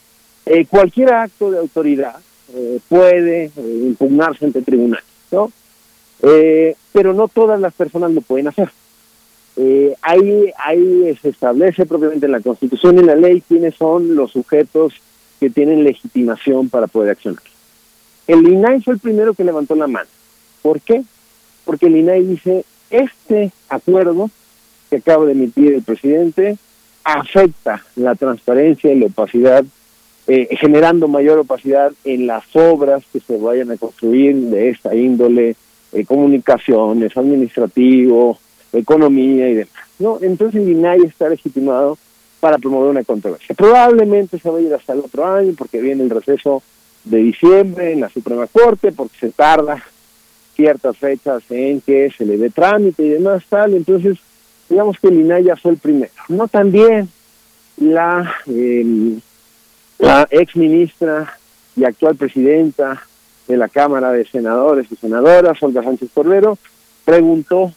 Eh, 0.45 0.65
cualquier 0.65 1.13
acto 1.13 1.51
de 1.51 1.59
autoridad 1.59 2.15
eh, 2.55 2.79
puede 2.89 3.45
eh, 3.45 3.51
impugnarse 3.55 4.45
ante 4.45 4.63
tribunales, 4.63 5.05
¿no? 5.31 5.51
pero 6.91 7.13
no 7.13 7.29
todas 7.29 7.61
las 7.61 7.73
personas 7.73 8.11
lo 8.11 8.19
pueden 8.19 8.49
hacer. 8.49 8.69
ahí, 10.01 10.51
ahí 10.57 11.17
se 11.21 11.29
establece 11.29 11.85
propiamente 11.85 12.25
en 12.25 12.33
la 12.33 12.41
Constitución 12.41 12.97
y 12.97 12.99
en 12.99 13.05
la 13.05 13.15
ley 13.15 13.41
quiénes 13.47 13.75
son 13.75 14.15
los 14.15 14.31
sujetos 14.31 14.95
que 15.39 15.49
tienen 15.49 15.85
legitimación 15.85 16.67
para 16.67 16.87
poder 16.87 17.11
accionar. 17.11 17.41
El 18.29 18.47
INAI 18.47 18.79
fue 18.83 18.93
el 18.93 18.99
primero 18.99 19.33
que 19.33 19.43
levantó 19.43 19.73
la 19.73 19.87
mano. 19.87 20.07
¿Por 20.61 20.81
qué? 20.81 21.01
Porque 21.65 21.87
el 21.87 21.95
INAI 21.95 22.23
dice, 22.25 22.63
este 22.91 23.51
acuerdo 23.69 24.29
que 24.87 24.97
acaba 24.97 25.25
de 25.25 25.31
emitir 25.31 25.73
el 25.73 25.81
presidente 25.81 26.55
afecta 27.03 27.83
la 27.95 28.13
transparencia 28.13 28.93
y 28.93 28.99
la 28.99 29.07
opacidad, 29.07 29.65
eh, 30.27 30.47
generando 30.59 31.07
mayor 31.07 31.39
opacidad 31.39 31.91
en 32.03 32.27
las 32.27 32.43
obras 32.55 33.03
que 33.11 33.19
se 33.19 33.35
vayan 33.35 33.71
a 33.71 33.77
construir 33.77 34.35
de 34.35 34.69
esta 34.69 34.93
índole, 34.93 35.55
eh, 35.91 36.05
comunicaciones, 36.05 37.17
administrativo, 37.17 38.37
economía 38.71 39.49
y 39.49 39.55
demás. 39.55 39.73
¿no? 39.97 40.19
Entonces 40.21 40.61
el 40.61 40.69
INAI 40.69 41.01
está 41.01 41.29
legitimado 41.29 41.97
para 42.39 42.59
promover 42.59 42.91
una 42.91 43.03
controversia. 43.03 43.55
Probablemente 43.55 44.37
se 44.37 44.51
va 44.51 44.59
a 44.59 44.61
ir 44.61 44.71
hasta 44.71 44.93
el 44.93 44.99
otro 44.99 45.25
año 45.25 45.55
porque 45.57 45.81
viene 45.81 46.03
el 46.03 46.11
receso 46.11 46.61
de 47.09 47.17
diciembre 47.17 47.93
en 47.93 48.01
la 48.01 48.09
Suprema 48.09 48.47
Corte, 48.47 48.91
porque 48.91 49.17
se 49.19 49.29
tarda 49.31 49.83
ciertas 50.55 50.97
fechas 50.97 51.43
en 51.49 51.81
que 51.81 52.11
se 52.11 52.25
le 52.25 52.37
dé 52.37 52.49
trámite 52.49 53.03
y 53.03 53.09
demás 53.09 53.43
tal. 53.49 53.73
Entonces, 53.73 54.17
digamos 54.69 54.97
que 54.99 55.07
el 55.07 55.43
ya 55.43 55.55
fue 55.55 55.71
el 55.71 55.77
primero. 55.77 56.11
No 56.27 56.47
también 56.47 57.09
la, 57.77 58.35
eh, 58.47 59.17
la 59.97 60.27
ex 60.29 60.55
ministra 60.55 61.37
y 61.75 61.85
actual 61.85 62.15
presidenta 62.15 63.01
de 63.47 63.57
la 63.57 63.69
Cámara 63.69 64.11
de 64.11 64.25
Senadores 64.25 64.87
y 64.91 64.95
Senadoras, 64.95 65.61
Olga 65.63 65.83
Sánchez 65.83 66.09
Cordero, 66.13 66.57
preguntó 67.05 67.73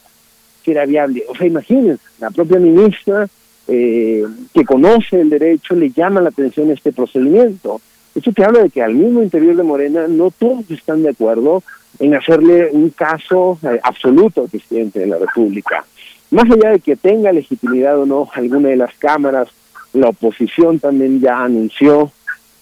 si 0.63 0.71
era 0.71 0.85
viable. 0.85 1.23
O 1.29 1.35
sea, 1.35 1.47
imagínense, 1.47 2.03
la 2.19 2.29
propia 2.29 2.59
ministra 2.59 3.27
eh, 3.67 4.23
que 4.53 4.65
conoce 4.65 5.21
el 5.21 5.29
derecho 5.29 5.73
le 5.73 5.89
llama 5.89 6.21
la 6.21 6.29
atención 6.29 6.69
este 6.69 6.91
procedimiento. 6.91 7.81
Esto 8.15 8.31
te 8.31 8.43
habla 8.43 8.63
de 8.63 8.69
que 8.69 8.83
al 8.83 8.93
mismo 8.93 9.23
interior 9.23 9.55
de 9.55 9.63
Morena 9.63 10.07
no 10.07 10.29
todos 10.31 10.69
están 10.69 11.01
de 11.01 11.09
acuerdo 11.09 11.63
en 11.99 12.15
hacerle 12.15 12.69
un 12.71 12.89
caso 12.89 13.57
eh, 13.63 13.79
absoluto 13.83 14.41
al 14.41 14.49
presidente 14.49 14.99
de 14.99 15.07
la 15.07 15.17
República. 15.17 15.83
Más 16.31 16.49
allá 16.49 16.71
de 16.71 16.79
que 16.79 16.95
tenga 16.95 17.31
legitimidad 17.31 17.99
o 17.99 18.05
no 18.05 18.29
alguna 18.33 18.69
de 18.69 18.75
las 18.75 18.93
cámaras, 18.95 19.49
la 19.93 20.09
oposición 20.09 20.79
también 20.79 21.21
ya 21.21 21.43
anunció 21.43 22.11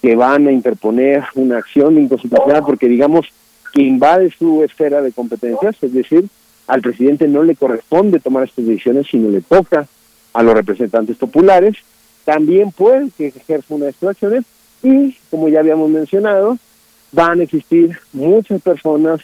que 0.01 0.15
van 0.15 0.47
a 0.47 0.51
interponer 0.51 1.23
una 1.35 1.57
acción 1.57 1.95
de 1.95 2.01
inconstitucionalidad 2.01 2.65
porque 2.65 2.87
digamos 2.87 3.27
que 3.73 3.83
invade 3.83 4.31
su 4.31 4.63
esfera 4.63 5.01
de 5.01 5.11
competencias, 5.11 5.75
es 5.81 5.93
decir, 5.93 6.25
al 6.67 6.81
presidente 6.81 7.27
no 7.27 7.43
le 7.43 7.55
corresponde 7.55 8.19
tomar 8.19 8.43
estas 8.43 8.65
decisiones, 8.65 9.07
sino 9.09 9.29
le 9.29 9.41
toca 9.41 9.87
a 10.33 10.43
los 10.43 10.53
representantes 10.53 11.17
populares, 11.17 11.77
también 12.25 12.71
puede 12.71 13.09
que 13.17 13.27
ejerza 13.27 13.73
una 13.73 13.85
de 13.85 13.91
estas 13.91 14.09
acciones 14.11 14.43
y, 14.83 15.17
como 15.29 15.49
ya 15.49 15.59
habíamos 15.59 15.89
mencionado, 15.89 16.57
van 17.11 17.39
a 17.39 17.43
existir 17.43 17.97
muchas 18.13 18.61
personas, 18.61 19.21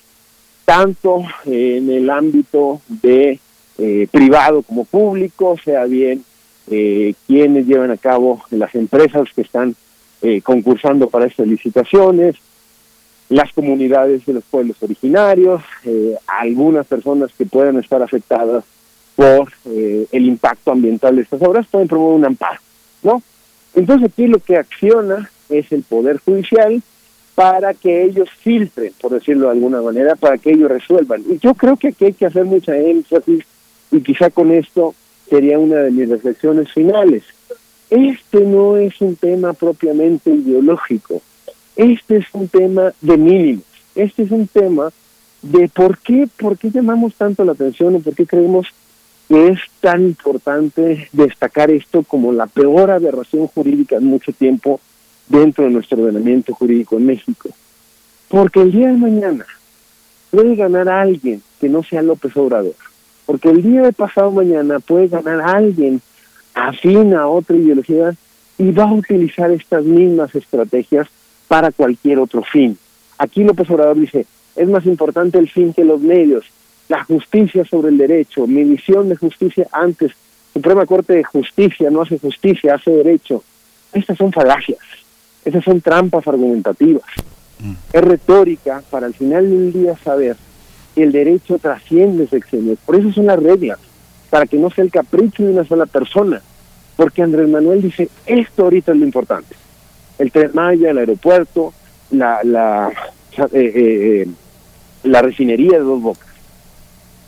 tanto 0.65 1.23
en 1.45 1.89
el 1.89 2.09
ámbito 2.09 2.81
de 2.87 3.39
eh, 3.77 4.07
privado 4.11 4.61
como 4.63 4.85
público, 4.85 5.55
sea 5.63 5.85
bien 5.85 6.23
eh, 6.69 7.13
quienes 7.27 7.65
llevan 7.65 7.91
a 7.91 7.97
cabo 7.97 8.43
las 8.51 8.75
empresas 8.75 9.29
que 9.33 9.41
están 9.41 9.75
eh, 10.21 10.41
concursando 10.41 11.09
para 11.09 11.27
estas 11.27 11.47
licitaciones, 11.47 12.35
las 13.29 13.51
comunidades 13.53 14.25
de 14.25 14.33
los 14.33 14.43
pueblos 14.45 14.77
originarios, 14.81 15.61
eh, 15.83 16.15
algunas 16.27 16.87
personas 16.87 17.31
que 17.37 17.45
puedan 17.45 17.77
estar 17.77 18.01
afectadas 18.01 18.63
por 19.15 19.51
eh, 19.65 20.07
el 20.11 20.25
impacto 20.25 20.71
ambiental 20.71 21.15
de 21.15 21.23
estas 21.23 21.41
obras 21.41 21.67
pueden 21.67 21.87
promover 21.87 22.15
un 22.15 22.25
amparo, 22.25 22.59
¿no? 23.03 23.21
Entonces 23.75 24.09
aquí 24.09 24.27
lo 24.27 24.39
que 24.39 24.57
acciona 24.57 25.29
es 25.49 25.71
el 25.71 25.83
Poder 25.83 26.19
Judicial 26.19 26.81
para 27.35 27.75
que 27.75 28.03
ellos 28.03 28.29
filtren, 28.39 28.93
por 28.99 29.11
decirlo 29.11 29.45
de 29.45 29.51
alguna 29.51 29.81
manera, 29.81 30.15
para 30.15 30.39
que 30.39 30.51
ellos 30.51 30.71
resuelvan. 30.71 31.23
Y 31.29 31.37
yo 31.37 31.53
creo 31.53 31.77
que 31.77 31.89
aquí 31.89 32.05
hay 32.05 32.13
que 32.13 32.25
hacer 32.25 32.45
mucha 32.45 32.75
énfasis 32.75 33.43
y 33.91 34.01
quizá 34.01 34.29
con 34.31 34.51
esto 34.51 34.95
sería 35.29 35.59
una 35.59 35.75
de 35.77 35.91
mis 35.91 36.09
reflexiones 36.09 36.71
finales. 36.71 37.23
Este 37.89 38.41
no 38.41 38.77
es 38.77 38.99
un 39.01 39.15
tema 39.15 39.53
propiamente 39.53 40.31
ideológico, 40.31 41.21
este 41.75 42.17
es 42.17 42.25
un 42.33 42.47
tema 42.47 42.93
de 43.01 43.17
mínimos, 43.17 43.65
este 43.93 44.23
es 44.23 44.31
un 44.31 44.47
tema 44.47 44.91
de 45.41 45.69
por 45.69 45.99
qué, 45.99 46.27
por 46.39 46.57
qué 46.57 46.71
llamamos 46.71 47.13
tanto 47.13 47.45
la 47.45 47.51
atención 47.51 47.95
y 47.95 47.99
por 47.99 48.15
qué 48.15 48.25
creemos 48.25 48.67
que 49.27 49.49
es 49.49 49.59
tan 49.79 50.01
importante 50.01 51.07
destacar 51.11 51.69
esto 51.69 52.03
como 52.03 52.31
la 52.31 52.47
peor 52.47 52.91
aberración 52.91 53.47
jurídica 53.47 53.97
en 53.97 54.05
mucho 54.05 54.31
tiempo 54.33 54.79
dentro 55.29 55.65
de 55.65 55.71
nuestro 55.71 56.01
ordenamiento 56.01 56.53
jurídico 56.53 56.97
en 56.97 57.05
México. 57.05 57.49
Porque 58.27 58.61
el 58.61 58.71
día 58.71 58.87
de 58.87 58.97
mañana 58.97 59.45
puede 60.31 60.55
ganar 60.55 60.89
alguien 60.89 61.41
que 61.59 61.69
no 61.69 61.83
sea 61.83 62.01
López 62.01 62.35
Obrador. 62.35 62.75
Porque 63.25 63.49
el 63.49 63.61
día 63.61 63.81
de 63.81 63.93
pasado 63.93 64.31
mañana 64.31 64.79
puede 64.79 65.07
ganar 65.07 65.41
alguien 65.41 66.01
afín 66.53 67.13
a 67.13 67.27
otra 67.27 67.55
ideología 67.55 68.15
y 68.57 68.71
va 68.71 68.85
a 68.85 68.93
utilizar 68.93 69.51
estas 69.51 69.83
mismas 69.83 70.33
estrategias 70.33 71.07
para 71.47 71.71
cualquier 71.71 72.19
otro 72.19 72.43
fin. 72.43 72.77
Aquí 73.17 73.43
López 73.43 73.69
Obrador 73.69 73.99
dice, 73.99 74.25
es 74.55 74.67
más 74.67 74.85
importante 74.85 75.37
el 75.37 75.49
fin 75.49 75.73
que 75.73 75.83
los 75.83 76.01
medios, 76.01 76.45
la 76.89 77.03
justicia 77.03 77.65
sobre 77.65 77.89
el 77.89 77.97
derecho, 77.97 78.47
mi 78.47 78.63
visión 78.63 79.09
de 79.09 79.15
justicia 79.15 79.67
antes, 79.71 80.11
Suprema 80.53 80.85
Corte 80.85 81.13
de 81.13 81.23
Justicia 81.23 81.89
no 81.91 82.01
hace 82.01 82.17
justicia, 82.17 82.75
hace 82.75 82.89
derecho. 82.89 83.43
Estas 83.93 84.17
son 84.17 84.31
falacias, 84.31 84.79
estas 85.47 85.63
son 85.63 85.81
trampas 85.81 86.27
argumentativas. 86.27 87.03
Es 87.91 88.01
retórica 88.01 88.83
para 88.89 89.07
al 89.07 89.13
final 89.13 89.49
del 89.49 89.73
día 89.73 89.97
saber 90.03 90.37
que 90.93 91.03
el 91.03 91.11
derecho 91.11 91.57
trasciende 91.57 92.27
sexenios. 92.27 92.77
Por 92.85 92.95
eso 92.95 93.11
son 93.11 93.25
las 93.25 93.41
reglas, 93.41 93.79
para 94.29 94.45
que 94.45 94.57
no 94.57 94.69
sea 94.69 94.83
el 94.83 94.91
capricho 94.91 95.43
de 95.43 95.53
una 95.53 95.63
sola 95.63 95.85
persona. 95.85 96.41
Porque 96.95 97.23
Andrés 97.23 97.49
Manuel 97.49 97.81
dice, 97.81 98.09
esto 98.25 98.63
ahorita 98.63 98.91
es 98.91 98.97
lo 98.97 99.05
importante 99.05 99.55
el 100.17 100.31
Tren 100.31 100.51
Maya, 100.53 100.91
el 100.91 100.97
aeropuerto, 100.97 101.73
la, 102.11 102.39
la, 102.43 102.89
eh, 103.37 103.47
eh, 103.53 104.21
eh, 104.23 104.27
la 105.03 105.21
refinería 105.21 105.73
de 105.73 105.83
dos 105.83 106.01
bocas. 106.01 106.27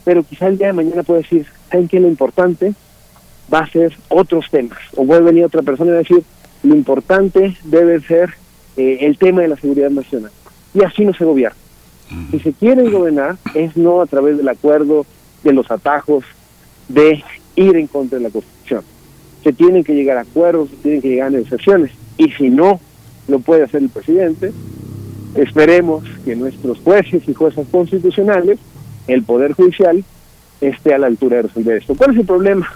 Pero 0.03 0.23
quizá 0.23 0.47
el 0.47 0.57
día 0.57 0.67
de 0.67 0.73
mañana 0.73 1.03
puede 1.03 1.21
decir, 1.21 1.45
¿saben 1.69 1.87
qué? 1.87 1.99
Lo 1.99 2.07
importante 2.07 2.73
va 3.53 3.59
a 3.59 3.69
ser 3.69 3.95
otros 4.07 4.49
temas. 4.49 4.79
O 4.95 5.05
puede 5.05 5.21
venir 5.21 5.45
otra 5.45 5.61
persona 5.61 5.91
y 5.91 5.97
decir, 5.97 6.23
lo 6.63 6.75
importante 6.75 7.55
debe 7.63 8.01
ser 8.01 8.33
el 8.75 9.17
tema 9.17 9.41
de 9.41 9.49
la 9.49 9.57
seguridad 9.57 9.89
nacional. 9.89 10.31
Y 10.73 10.83
así 10.83 11.03
no 11.03 11.13
se 11.13 11.25
gobierna. 11.25 11.57
Si 12.31 12.39
se 12.39 12.53
quiere 12.53 12.89
gobernar, 12.89 13.37
es 13.53 13.77
no 13.77 14.01
a 14.01 14.05
través 14.05 14.37
del 14.37 14.47
acuerdo, 14.47 15.05
de 15.43 15.53
los 15.53 15.69
atajos, 15.69 16.23
de 16.87 17.23
ir 17.55 17.75
en 17.75 17.87
contra 17.87 18.17
de 18.17 18.23
la 18.23 18.29
Constitución. 18.29 18.83
Se 19.43 19.53
tienen 19.53 19.83
que 19.83 19.93
llegar 19.93 20.17
a 20.17 20.21
acuerdos, 20.21 20.69
se 20.69 20.75
tienen 20.77 21.01
que 21.01 21.09
llegar 21.09 21.27
a 21.27 21.31
negociaciones 21.31 21.91
y 22.17 22.31
si 22.31 22.49
no 22.49 22.79
lo 23.27 23.39
puede 23.39 23.63
hacer 23.63 23.81
el 23.81 23.89
presidente, 23.89 24.51
esperemos 25.35 26.03
que 26.25 26.35
nuestros 26.35 26.79
jueces 26.79 27.27
y 27.27 27.33
juezas 27.33 27.67
constitucionales, 27.71 28.59
el 29.07 29.23
Poder 29.23 29.53
Judicial, 29.53 30.03
esté 30.61 30.93
a 30.93 30.97
la 30.97 31.07
altura 31.07 31.37
de 31.37 31.43
resolver 31.43 31.77
esto. 31.77 31.95
¿Cuál 31.95 32.11
es 32.11 32.17
el 32.17 32.25
problema? 32.25 32.67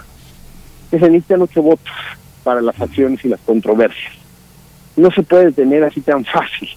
Que 0.90 0.98
se 0.98 1.10
necesitan 1.10 1.42
ocho 1.42 1.62
votos 1.62 1.92
para 2.44 2.60
las 2.60 2.80
acciones 2.80 3.24
y 3.24 3.28
las 3.28 3.40
controversias. 3.40 4.12
No 4.96 5.10
se 5.10 5.22
puede 5.22 5.50
tener 5.50 5.82
así 5.82 6.00
tan 6.00 6.24
fácil. 6.24 6.68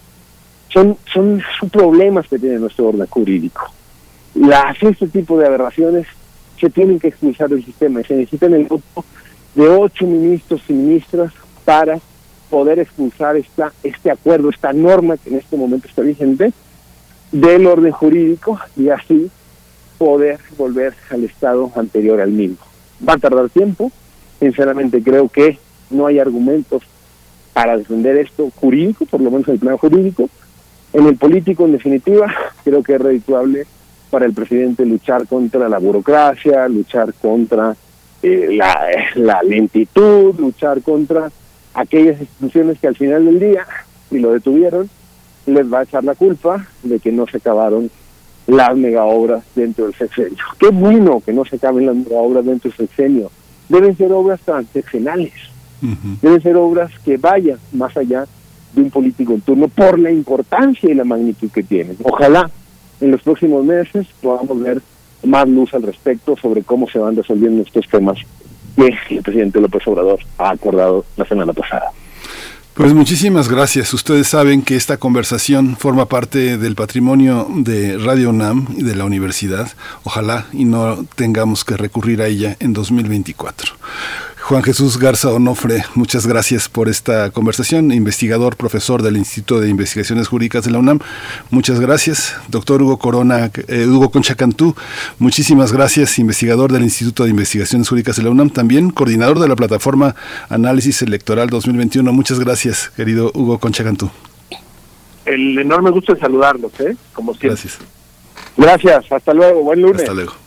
Son, 0.69 0.97
son, 1.13 1.41
son 1.59 1.69
problemas 1.69 2.27
que 2.27 2.39
tiene 2.39 2.57
nuestro 2.57 2.87
orden 2.87 3.05
jurídico. 3.07 3.71
Las, 4.33 4.81
este 4.81 5.07
tipo 5.07 5.37
de 5.37 5.45
aberraciones 5.45 6.07
se 6.59 6.69
tienen 6.69 6.99
que 6.99 7.09
expulsar 7.09 7.49
del 7.49 7.63
sistema 7.63 8.01
y 8.01 8.03
se 8.05 8.15
necesitan 8.15 8.53
el 8.53 8.65
voto 8.65 9.05
de 9.55 9.67
ocho 9.67 10.05
ministros 10.05 10.61
y 10.67 10.73
ministras 10.73 11.31
para 11.65 11.99
poder 12.49 12.79
expulsar 12.79 13.35
esta, 13.37 13.73
este 13.83 14.09
acuerdo, 14.09 14.49
esta 14.49 14.73
norma 14.73 15.17
que 15.17 15.29
en 15.29 15.37
este 15.37 15.57
momento 15.57 15.87
está 15.87 16.01
vigente 16.01 16.51
del 17.31 17.67
orden 17.67 17.91
jurídico 17.91 18.59
y 18.75 18.89
así 18.89 19.29
poder 19.97 20.39
volver 20.57 20.93
al 21.09 21.23
estado 21.23 21.71
anterior 21.75 22.21
al 22.21 22.31
mismo. 22.31 22.57
Va 23.07 23.13
a 23.13 23.17
tardar 23.17 23.49
tiempo, 23.49 23.91
sinceramente 24.39 25.01
creo 25.01 25.29
que 25.29 25.57
no 25.89 26.07
hay 26.07 26.19
argumentos 26.19 26.83
para 27.53 27.77
defender 27.77 28.17
esto 28.17 28.51
jurídico, 28.55 29.05
por 29.05 29.21
lo 29.21 29.31
menos 29.31 29.47
en 29.47 29.55
el 29.55 29.59
plano 29.59 29.77
jurídico. 29.77 30.29
En 30.93 31.07
el 31.07 31.17
político, 31.17 31.65
en 31.65 31.73
definitiva, 31.73 32.33
creo 32.63 32.83
que 32.83 32.95
es 32.95 33.01
redituable 33.01 33.65
para 34.09 34.25
el 34.25 34.33
presidente 34.33 34.85
luchar 34.85 35.27
contra 35.27 35.67
la 35.67 35.79
burocracia, 35.79 36.67
luchar 36.67 37.13
contra 37.15 37.75
eh, 38.21 38.49
la, 38.51 38.87
la 39.15 39.41
lentitud, 39.43 40.35
luchar 40.39 40.81
contra 40.81 41.31
aquellas 41.73 42.19
instituciones 42.19 42.79
que 42.79 42.87
al 42.87 42.95
final 42.95 43.25
del 43.25 43.39
día, 43.39 43.65
si 44.09 44.19
lo 44.19 44.33
detuvieron, 44.33 44.89
les 45.45 45.71
va 45.71 45.79
a 45.79 45.83
echar 45.83 46.03
la 46.03 46.15
culpa 46.15 46.67
de 46.83 46.99
que 46.99 47.11
no 47.11 47.25
se 47.27 47.37
acabaron 47.37 47.89
las 48.47 48.75
mega 48.77 49.03
obras 49.03 49.43
dentro 49.55 49.85
del 49.85 49.95
sexenio. 49.95 50.43
Qué 50.59 50.69
bueno 50.69 51.21
que 51.25 51.33
no 51.33 51.43
se 51.45 51.57
acaben 51.57 51.85
las 51.85 51.95
mega 51.95 52.17
obras 52.17 52.45
dentro 52.45 52.69
del 52.69 52.77
sexenio. 52.77 53.29
Deben 53.69 53.95
ser 53.97 54.11
obras 54.11 54.39
transeccionales. 54.41 55.33
Deben 56.21 56.41
ser 56.41 56.55
obras 56.55 56.91
que 57.05 57.17
vayan 57.17 57.59
más 57.71 57.95
allá 57.97 58.25
de 58.73 58.81
un 58.81 58.89
político 58.89 59.33
en 59.33 59.41
turno 59.41 59.67
por 59.67 59.99
la 59.99 60.11
importancia 60.11 60.89
y 60.89 60.93
la 60.93 61.03
magnitud 61.03 61.49
que 61.51 61.63
tienen. 61.63 61.97
Ojalá 62.03 62.49
en 62.99 63.11
los 63.11 63.21
próximos 63.21 63.63
meses 63.63 64.07
podamos 64.21 64.59
ver 64.59 64.81
más 65.23 65.47
luz 65.47 65.73
al 65.73 65.83
respecto 65.83 66.35
sobre 66.37 66.63
cómo 66.63 66.87
se 66.89 66.99
van 66.99 67.15
resolviendo 67.15 67.61
estos 67.61 67.87
temas 67.87 68.17
que 68.75 69.17
el 69.17 69.23
presidente 69.23 69.59
López 69.59 69.87
Obrador 69.87 70.19
ha 70.37 70.51
acordado 70.51 71.05
la 71.15 71.25
semana 71.25 71.53
pasada. 71.53 71.91
Pues 72.77 72.93
muchísimas 72.93 73.49
gracias. 73.49 73.91
Ustedes 73.95 74.27
saben 74.27 74.61
que 74.61 74.75
esta 74.75 74.97
conversación 74.97 75.75
forma 75.77 76.05
parte 76.05 76.59
del 76.59 76.75
patrimonio 76.75 77.47
de 77.49 77.97
Radio 77.97 78.29
UNAM 78.29 78.67
y 78.77 78.83
de 78.83 78.95
la 78.95 79.03
universidad. 79.03 79.71
Ojalá 80.03 80.45
y 80.53 80.63
no 80.63 81.03
tengamos 81.15 81.65
que 81.65 81.75
recurrir 81.75 82.21
a 82.21 82.27
ella 82.27 82.55
en 82.59 82.73
2024. 82.73 83.73
Juan 84.47 84.63
Jesús 84.63 84.97
Garza 84.97 85.29
Onofre, 85.33 85.83
muchas 85.93 86.25
gracias 86.25 86.69
por 86.69 86.87
esta 86.87 87.31
conversación, 87.31 87.91
investigador, 87.91 88.55
profesor 88.55 89.01
del 89.01 89.17
Instituto 89.17 89.59
de 89.59 89.67
Investigaciones 89.67 90.29
Jurídicas 90.29 90.63
de 90.63 90.71
la 90.71 90.79
UNAM. 90.79 90.99
Muchas 91.51 91.81
gracias. 91.81 92.33
Doctor 92.47 92.81
Hugo 92.81 92.97
Corona, 92.97 93.51
eh, 93.67 93.85
Hugo 93.85 94.09
Concha 94.09 94.35
Cantú, 94.35 94.73
muchísimas 95.19 95.73
gracias, 95.73 96.17
investigador 96.17 96.71
del 96.71 96.83
Instituto 96.83 97.25
de 97.25 97.31
Investigaciones 97.31 97.89
Jurídicas 97.89 98.15
de 98.15 98.23
la 98.23 98.29
UNAM, 98.29 98.49
también 98.49 98.89
coordinador 98.89 99.39
de 99.39 99.49
la 99.49 99.57
plataforma 99.57 100.15
Análisis 100.47 101.01
Electoral 101.01 101.49
2021. 101.49 102.13
Muchas 102.13 102.39
gracias, 102.39 102.89
querido 102.95 103.31
Hugo 103.33 103.59
Concha 103.59 103.83
Cantú. 103.83 104.09
El 105.25 105.59
enorme 105.59 105.91
gusto 105.91 106.13
de 106.13 106.21
saludarlos, 106.21 106.71
¿eh? 106.79 106.95
Como 107.11 107.33
siempre. 107.33 107.49
Gracias. 107.49 107.79
Gracias, 108.55 109.11
hasta 109.11 109.33
luego, 109.33 109.63
buen 109.63 109.81
lunes. 109.81 110.03
Hasta 110.03 110.13
luego. 110.13 110.46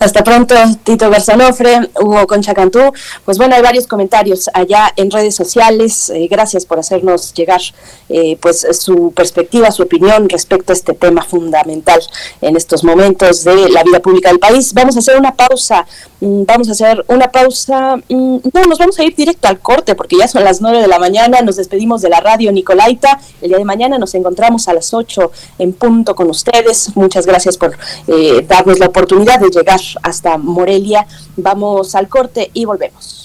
Hasta 0.00 0.24
pronto, 0.24 0.54
Tito 0.82 1.10
Garzanofre, 1.10 1.90
Hugo 2.00 2.26
Concha 2.26 2.54
Cantú. 2.54 2.90
Pues 3.26 3.36
bueno, 3.36 3.54
hay 3.54 3.60
varios 3.60 3.86
comentarios 3.86 4.48
allá 4.54 4.90
en 4.96 5.10
redes 5.10 5.34
sociales. 5.34 6.08
Eh, 6.08 6.26
gracias 6.26 6.64
por 6.64 6.78
hacernos 6.78 7.34
llegar 7.34 7.60
eh, 8.08 8.38
pues 8.40 8.66
su 8.80 9.12
perspectiva, 9.12 9.70
su 9.70 9.82
opinión 9.82 10.26
respecto 10.30 10.72
a 10.72 10.74
este 10.74 10.94
tema 10.94 11.22
fundamental 11.22 12.00
en 12.40 12.56
estos 12.56 12.82
momentos 12.82 13.44
de 13.44 13.68
la 13.68 13.84
vida 13.84 14.00
pública 14.00 14.30
del 14.30 14.38
país. 14.38 14.72
Vamos 14.72 14.96
a 14.96 15.00
hacer 15.00 15.18
una 15.18 15.34
pausa. 15.34 15.86
Mm, 16.20 16.44
vamos 16.46 16.70
a 16.70 16.72
hacer 16.72 17.04
una 17.08 17.30
pausa. 17.30 17.96
Mm, 18.08 18.38
no, 18.54 18.64
nos 18.64 18.78
vamos 18.78 18.98
a 18.98 19.04
ir 19.04 19.14
directo 19.14 19.48
al 19.48 19.60
corte 19.60 19.94
porque 19.94 20.16
ya 20.16 20.28
son 20.28 20.44
las 20.44 20.62
nueve 20.62 20.80
de 20.80 20.88
la 20.88 20.98
mañana. 20.98 21.42
Nos 21.42 21.56
despedimos 21.56 22.00
de 22.00 22.08
la 22.08 22.20
radio 22.20 22.50
Nicolaita. 22.52 23.20
El 23.42 23.50
día 23.50 23.58
de 23.58 23.66
mañana 23.66 23.98
nos 23.98 24.14
encontramos 24.14 24.66
a 24.66 24.72
las 24.72 24.94
ocho 24.94 25.30
en 25.58 25.74
punto 25.74 26.14
con 26.14 26.30
ustedes. 26.30 26.96
Muchas 26.96 27.26
gracias 27.26 27.58
por 27.58 27.76
eh, 28.06 28.46
darnos 28.48 28.78
la 28.78 28.86
oportunidad 28.86 29.38
de 29.40 29.50
llegar 29.50 29.80
hasta 30.02 30.38
Morelia. 30.38 31.06
Vamos 31.36 31.94
al 31.94 32.08
corte 32.08 32.50
y 32.54 32.64
volvemos. 32.64 33.20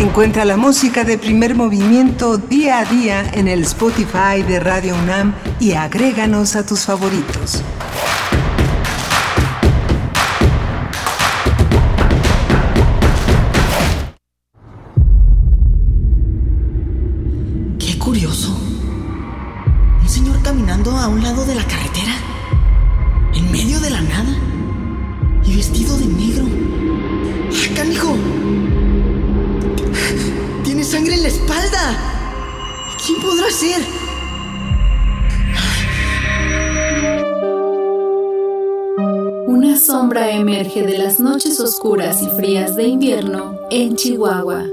Encuentra 0.00 0.46
la 0.46 0.56
música 0.56 1.04
de 1.04 1.18
primer 1.18 1.54
movimiento 1.54 2.38
día 2.38 2.78
a 2.78 2.84
día 2.86 3.30
en 3.34 3.48
el 3.48 3.60
Spotify 3.64 4.42
de 4.48 4.58
Radio 4.58 4.94
UNAM 4.94 5.34
y 5.60 5.72
agréganos 5.72 6.56
a 6.56 6.64
tus 6.64 6.86
favoritos. 6.86 7.62
Qué 17.78 17.98
curioso. 17.98 18.56
Un 20.00 20.08
señor 20.08 20.42
caminando 20.42 20.92
a 20.92 21.08
un 21.08 21.22
lado 21.22 21.44
de 21.44 21.56
la 21.56 21.64
carretera 21.64 21.89
de 23.80 23.90
la 23.90 24.00
nada 24.02 24.36
y 25.42 25.56
vestido 25.56 25.96
de 25.96 26.06
negro. 26.06 26.44
¡Ah, 27.50 27.74
canijo! 27.74 28.14
Tiene 30.64 30.84
sangre 30.84 31.14
en 31.14 31.22
la 31.22 31.28
espalda. 31.28 31.96
¿Quién 33.04 33.22
podrá 33.22 33.50
ser? 33.50 33.82
Una 39.46 39.78
sombra 39.78 40.30
emerge 40.30 40.82
de 40.82 40.98
las 40.98 41.18
noches 41.18 41.58
oscuras 41.58 42.22
y 42.22 42.28
frías 42.36 42.76
de 42.76 42.86
invierno 42.86 43.56
en 43.70 43.96
Chihuahua. 43.96 44.66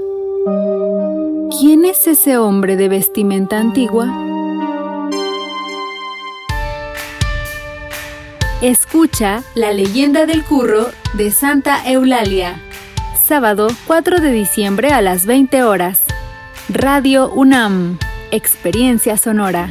¿Quién 1.58 1.86
es 1.86 2.06
ese 2.06 2.36
hombre 2.36 2.76
de 2.76 2.88
vestimenta 2.88 3.58
antigua? 3.58 4.27
Escucha 8.62 9.44
La 9.54 9.72
leyenda 9.72 10.26
del 10.26 10.42
curro 10.42 10.90
de 11.14 11.30
Santa 11.30 11.88
Eulalia. 11.88 12.60
Sábado 13.24 13.68
4 13.86 14.20
de 14.20 14.32
diciembre 14.32 14.88
a 14.88 15.00
las 15.00 15.26
20 15.26 15.62
horas. 15.62 16.02
Radio 16.68 17.30
UNAM. 17.30 18.00
Experiencia 18.32 19.16
sonora. 19.16 19.70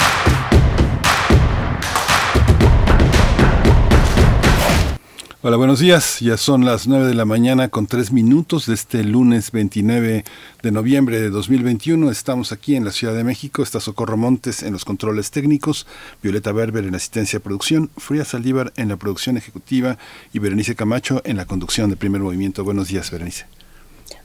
Hola, 5.43 5.57
buenos 5.57 5.79
días. 5.79 6.19
Ya 6.19 6.37
son 6.37 6.65
las 6.65 6.85
9 6.85 7.07
de 7.07 7.15
la 7.15 7.25
mañana 7.25 7.69
con 7.69 7.87
3 7.87 8.11
minutos 8.11 8.67
de 8.67 8.75
este 8.75 9.03
lunes 9.03 9.51
29 9.51 10.23
de 10.61 10.71
noviembre 10.71 11.19
de 11.19 11.31
2021. 11.31 12.11
Estamos 12.11 12.51
aquí 12.51 12.75
en 12.75 12.85
la 12.85 12.91
Ciudad 12.91 13.15
de 13.15 13.23
México. 13.23 13.63
Está 13.63 13.79
Socorro 13.79 14.17
Montes 14.17 14.61
en 14.61 14.71
los 14.73 14.85
controles 14.85 15.31
técnicos, 15.31 15.87
Violeta 16.21 16.51
Berber 16.51 16.85
en 16.85 16.93
asistencia 16.93 17.39
de 17.39 17.43
producción, 17.43 17.89
Fría 17.97 18.23
Saldívar 18.23 18.71
en 18.75 18.89
la 18.89 18.97
producción 18.97 19.35
ejecutiva 19.35 19.97
y 20.31 20.37
Berenice 20.37 20.75
Camacho 20.75 21.23
en 21.25 21.37
la 21.37 21.45
conducción 21.45 21.89
de 21.89 21.95
primer 21.95 22.21
movimiento. 22.21 22.63
Buenos 22.63 22.89
días, 22.89 23.09
Berenice. 23.09 23.47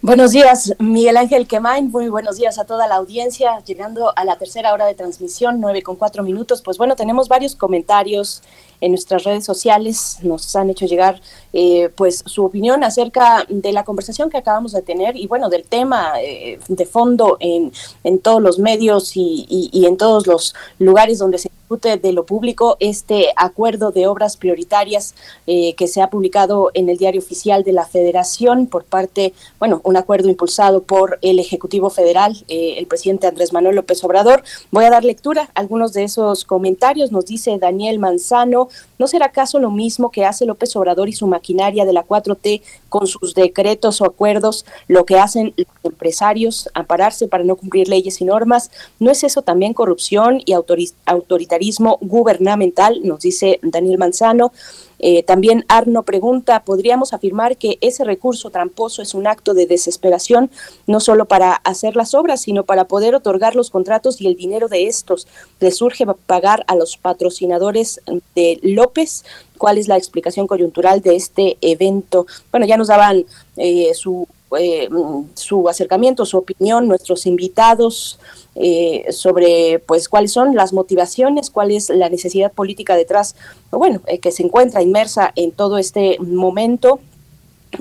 Buenos 0.02 0.32
días, 0.32 0.74
Miguel 0.78 1.16
Ángel 1.16 1.46
Quemain. 1.46 1.90
Muy 1.90 2.08
buenos 2.08 2.36
días 2.36 2.58
a 2.58 2.64
toda 2.64 2.86
la 2.86 2.96
audiencia. 2.96 3.60
Llegando 3.64 4.12
a 4.16 4.24
la 4.24 4.36
tercera 4.36 4.72
hora 4.72 4.86
de 4.86 4.94
transmisión, 4.94 5.60
nueve 5.60 5.82
con 5.82 5.96
cuatro 5.96 6.22
minutos. 6.22 6.62
Pues 6.62 6.78
bueno, 6.78 6.94
tenemos 6.96 7.28
varios 7.28 7.56
comentarios 7.56 8.42
en 8.80 8.92
nuestras 8.92 9.24
redes 9.24 9.44
sociales. 9.44 10.18
Nos 10.22 10.54
han 10.54 10.70
hecho 10.70 10.86
llegar 10.86 11.20
eh, 11.52 11.90
pues 11.96 12.22
su 12.26 12.44
opinión 12.44 12.84
acerca 12.84 13.44
de 13.48 13.72
la 13.72 13.84
conversación 13.84 14.30
que 14.30 14.36
acabamos 14.36 14.72
de 14.72 14.82
tener 14.82 15.16
y 15.16 15.26
bueno, 15.26 15.48
del 15.48 15.64
tema 15.64 16.12
eh, 16.20 16.60
de 16.68 16.86
fondo 16.86 17.36
en, 17.40 17.72
en 18.04 18.18
todos 18.18 18.40
los 18.40 18.58
medios 18.58 19.16
y, 19.16 19.46
y, 19.48 19.70
y 19.72 19.86
en 19.86 19.96
todos 19.96 20.26
los 20.26 20.54
lugares 20.78 21.18
donde 21.18 21.38
se 21.38 21.50
discute 21.66 21.97
de 21.97 22.12
lo 22.12 22.24
público 22.24 22.76
este 22.78 23.32
acuerdo 23.34 23.90
de 23.90 24.06
obras 24.06 24.36
prioritarias 24.36 25.16
eh, 25.48 25.74
que 25.74 25.88
se 25.88 26.01
ha 26.01 26.10
publicado 26.10 26.70
en 26.74 26.88
el 26.88 26.97
diario 26.97 27.20
oficial 27.20 27.64
de 27.64 27.72
la 27.72 27.84
Federación 27.84 28.68
por 28.68 28.84
parte, 28.84 29.34
bueno, 29.59 29.80
un 29.82 29.97
acuerdo 29.97 30.28
impulsado 30.28 30.84
por 30.84 31.18
el 31.22 31.40
Ejecutivo 31.40 31.90
Federal, 31.90 32.36
eh, 32.47 32.74
el 32.78 32.86
presidente 32.86 33.26
Andrés 33.26 33.52
Manuel 33.52 33.74
López 33.74 34.05
Obrador. 34.05 34.44
Voy 34.70 34.84
a 34.84 34.90
dar 34.90 35.05
lectura 35.05 35.51
a 35.55 35.60
algunos 35.60 35.93
de 35.93 36.05
esos 36.05 36.44
comentarios. 36.44 37.10
Nos 37.10 37.26
dice 37.26 37.59
Daniel 37.59 37.98
Manzano, 37.98 38.68
¿no 38.98 39.06
será 39.06 39.27
acaso 39.27 39.59
lo 39.59 39.70
mismo 39.70 40.10
que 40.10 40.24
hace 40.24 40.47
López 40.47 40.74
Obrador 40.77 41.09
y 41.09 41.12
su 41.12 41.27
maquinaria 41.27 41.85
de 41.85 41.93
la 41.93 42.05
4T 42.05 42.62
con 42.89 43.06
sus 43.06 43.35
decretos 43.35 44.01
o 44.01 44.05
acuerdos, 44.05 44.64
lo 44.89 45.05
que 45.05 45.18
hacen 45.18 45.55
empresarios, 45.82 46.68
ampararse 46.74 47.28
para 47.28 47.44
no 47.44 47.56
cumplir 47.56 47.89
leyes 47.89 48.20
y 48.20 48.24
normas. 48.24 48.70
¿No 48.98 49.10
es 49.10 49.24
eso 49.24 49.43
también 49.43 49.74
corrupción 49.74 50.40
y 50.44 50.52
autoritarismo 50.52 51.98
gubernamental? 52.01 53.01
Nos 53.05 53.20
dice 53.20 53.60
Daniel 53.62 53.98
Manzano. 53.98 54.52
Eh, 54.98 55.23
también 55.23 55.64
Arno 55.68 56.02
pregunta, 56.02 56.64
¿podríamos 56.64 57.12
afirmar 57.12 57.56
que 57.56 57.78
ese 57.81 58.05
recurso 58.05 58.51
tramposo 58.51 59.02
es 59.02 59.14
un 59.14 59.27
acto 59.27 59.55
de 59.55 59.66
desesperación, 59.66 60.51
no 60.86 61.01
solo 61.01 61.27
para 61.27 61.52
hacer 61.52 61.97
las 61.97 62.14
obras, 62.14 62.43
sino 62.43 62.64
para 62.64 62.85
poder 62.85 63.14
otorgar 63.14 63.56
los 63.56 63.70
contratos 63.70 64.20
y 64.20 64.27
el 64.27 64.36
dinero 64.36 64.68
de 64.68 64.86
estos? 64.86 65.27
¿Le 65.60 65.70
surge 65.70 66.06
pagar 66.27 66.64
a 66.66 66.74
los 66.74 66.97
patrocinadores 66.97 68.01
de 68.35 68.59
López? 68.62 69.24
¿Cuál 69.59 69.78
es 69.78 69.89
la 69.89 69.97
explicación 69.97 70.47
coyuntural 70.47 71.01
de 71.01 71.16
este 71.16 71.56
evento? 71.60 72.27
Bueno, 72.51 72.66
ya 72.66 72.77
nos 72.77 72.89
daban 72.89 73.24
eh, 73.56 73.93
su, 73.94 74.28
eh, 74.59 74.89
su 75.35 75.68
acercamiento, 75.68 76.24
su 76.24 76.39
opinión, 76.39 76.89
nuestros 76.89 77.27
invitados. 77.27 78.18
Eh, 78.59 79.12
sobre 79.12 79.81
pues 79.81 80.09
cuáles 80.09 80.32
son 80.32 80.55
las 80.55 80.73
motivaciones, 80.73 81.51
cuál 81.51 81.70
es 81.73 81.90
la 81.90 82.09
necesidad 82.09 82.51
política 82.51 82.97
detrás, 82.97 83.36
bueno, 83.70 84.01
eh, 84.06 84.18
que 84.18 84.32
se 84.32 84.44
encuentra 84.44 84.81
inmersa 84.81 85.31
en 85.36 85.52
todo 85.52 85.77
este 85.77 86.16
momento. 86.20 86.98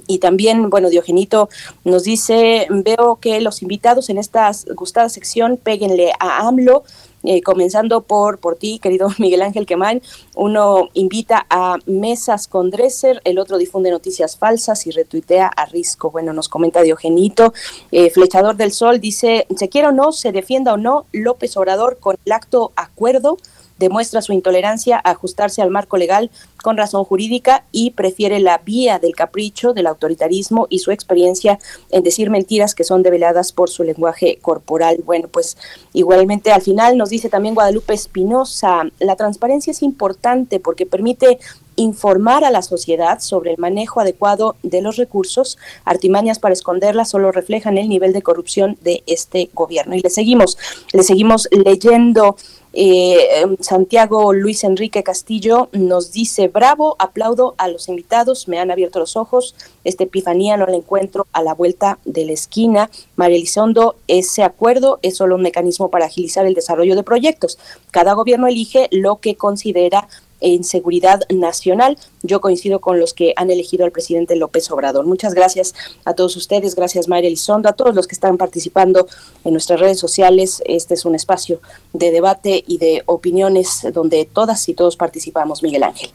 Y 0.05 0.17
también, 0.17 0.69
bueno, 0.69 0.89
Diogenito 0.89 1.47
nos 1.85 2.03
dice, 2.03 2.67
veo 2.69 3.17
que 3.21 3.39
los 3.39 3.61
invitados 3.61 4.09
en 4.09 4.17
esta 4.17 4.51
gustada 4.75 5.07
sección, 5.07 5.55
péguenle 5.55 6.11
a 6.19 6.45
AMLO, 6.45 6.83
eh, 7.25 7.41
comenzando 7.41 8.01
por, 8.01 8.39
por 8.39 8.55
ti, 8.55 8.79
querido 8.79 9.09
Miguel 9.17 9.41
Ángel 9.41 9.65
Quemán. 9.65 10.01
Uno 10.35 10.89
invita 10.93 11.45
a 11.49 11.77
mesas 11.85 12.47
con 12.47 12.69
Dresser, 12.69 13.21
el 13.23 13.39
otro 13.39 13.57
difunde 13.57 13.91
noticias 13.91 14.37
falsas 14.37 14.87
y 14.87 14.91
retuitea 14.91 15.47
a 15.47 15.65
Risco. 15.65 16.11
Bueno, 16.11 16.33
nos 16.33 16.49
comenta 16.49 16.81
Diogenito. 16.81 17.53
Eh, 17.91 18.09
Flechador 18.09 18.55
del 18.55 18.71
Sol 18.71 18.99
dice, 18.99 19.47
se 19.55 19.69
quiere 19.69 19.87
o 19.87 19.91
no, 19.91 20.11
se 20.11 20.31
defienda 20.31 20.73
o 20.73 20.77
no, 20.77 21.05
López 21.11 21.55
Obrador 21.57 21.97
con 21.99 22.15
el 22.25 22.31
acto 22.31 22.71
acuerdo 22.75 23.37
demuestra 23.77 24.21
su 24.21 24.33
intolerancia 24.33 24.97
a 24.97 25.11
ajustarse 25.11 25.61
al 25.61 25.71
marco 25.71 25.97
legal 25.97 26.29
con 26.61 26.77
razón 26.77 27.03
jurídica 27.03 27.63
y 27.71 27.91
prefiere 27.91 28.39
la 28.39 28.57
vía 28.57 28.99
del 28.99 29.15
capricho, 29.15 29.73
del 29.73 29.87
autoritarismo 29.87 30.67
y 30.69 30.79
su 30.79 30.91
experiencia 30.91 31.59
en 31.91 32.03
decir 32.03 32.29
mentiras 32.29 32.73
que 32.73 32.83
son 32.83 33.03
develadas 33.03 33.51
por 33.51 33.69
su 33.69 33.83
lenguaje 33.83 34.39
corporal. 34.41 34.97
Bueno, 35.05 35.27
pues 35.27 35.57
igualmente 35.93 36.51
al 36.51 36.61
final 36.61 36.97
nos 36.97 37.09
dice 37.09 37.29
también 37.29 37.55
Guadalupe 37.55 37.93
Espinosa, 37.93 38.83
la 38.99 39.15
transparencia 39.15 39.71
es 39.71 39.83
importante 39.83 40.59
porque 40.59 40.85
permite 40.85 41.39
informar 41.75 42.43
a 42.43 42.51
la 42.51 42.61
sociedad 42.61 43.19
sobre 43.19 43.51
el 43.51 43.57
manejo 43.57 43.99
adecuado 43.99 44.55
de 44.63 44.81
los 44.81 44.95
recursos, 44.95 45.57
artimañas 45.83 46.39
para 46.39 46.53
esconderlas 46.53 47.09
solo 47.09 47.31
reflejan 47.31 47.77
el 47.77 47.89
nivel 47.89 48.13
de 48.13 48.21
corrupción 48.21 48.77
de 48.81 49.03
este 49.07 49.49
gobierno. 49.53 49.95
Y 49.95 50.01
le 50.01 50.09
seguimos, 50.09 50.57
le 50.93 51.03
seguimos 51.03 51.47
leyendo 51.51 52.37
eh, 52.77 53.39
em, 53.39 53.55
Santiago 53.61 54.33
Luis 54.33 54.65
Enrique 54.65 55.01
Castillo 55.01 55.69
nos 55.71 56.11
dice, 56.11 56.49
bravo, 56.49 56.97
aplaudo 56.99 57.55
a 57.57 57.69
los 57.69 57.87
invitados, 57.87 58.49
me 58.49 58.59
han 58.59 58.69
abierto 58.69 58.99
los 58.99 59.15
ojos, 59.15 59.55
esta 59.85 60.03
epifanía 60.03 60.57
no 60.57 60.65
la 60.65 60.75
encuentro 60.75 61.25
a 61.31 61.41
la 61.41 61.53
vuelta 61.53 61.99
de 62.03 62.25
la 62.25 62.33
esquina. 62.33 62.91
María 63.15 63.37
Elizondo, 63.37 63.95
ese 64.09 64.43
acuerdo 64.43 64.99
es 65.03 65.15
solo 65.15 65.35
un 65.35 65.41
mecanismo 65.41 65.89
para 65.89 66.07
agilizar 66.07 66.45
el 66.45 66.53
desarrollo 66.53 66.97
de 66.97 67.03
proyectos. 67.03 67.57
Cada 67.91 68.11
gobierno 68.11 68.47
elige 68.47 68.89
lo 68.91 69.21
que 69.21 69.35
considera 69.35 70.09
en 70.45 70.63
seguridad 70.63 71.21
nacional. 71.29 71.97
Yo 72.21 72.39
coincido 72.39 72.79
con 72.79 72.99
los 72.99 73.15
que 73.15 73.33
han 73.35 73.49
elegido 73.49 73.83
al 73.83 73.91
presidente 73.91 74.35
López 74.35 74.69
Obrador. 74.69 75.05
Muchas 75.07 75.33
gracias 75.33 75.73
a 76.05 76.13
todos 76.13 76.35
ustedes, 76.35 76.75
gracias 76.75 77.07
María 77.07 77.29
Elizondo, 77.29 77.67
a 77.67 77.73
todos 77.73 77.95
los 77.95 78.05
que 78.05 78.13
están 78.13 78.37
participando 78.37 79.07
en 79.43 79.53
nuestras 79.53 79.79
redes 79.79 79.99
sociales. 79.99 80.61
Este 80.65 80.93
es 80.93 81.03
un 81.03 81.15
espacio 81.15 81.59
de 81.93 82.11
debate 82.11 82.63
y 82.67 82.77
de 82.77 83.01
opiniones 83.07 83.87
donde 83.91 84.25
todas 84.25 84.69
y 84.69 84.75
todos 84.75 84.95
participamos, 84.97 85.63
Miguel 85.63 85.81
Ángel. 85.81 86.11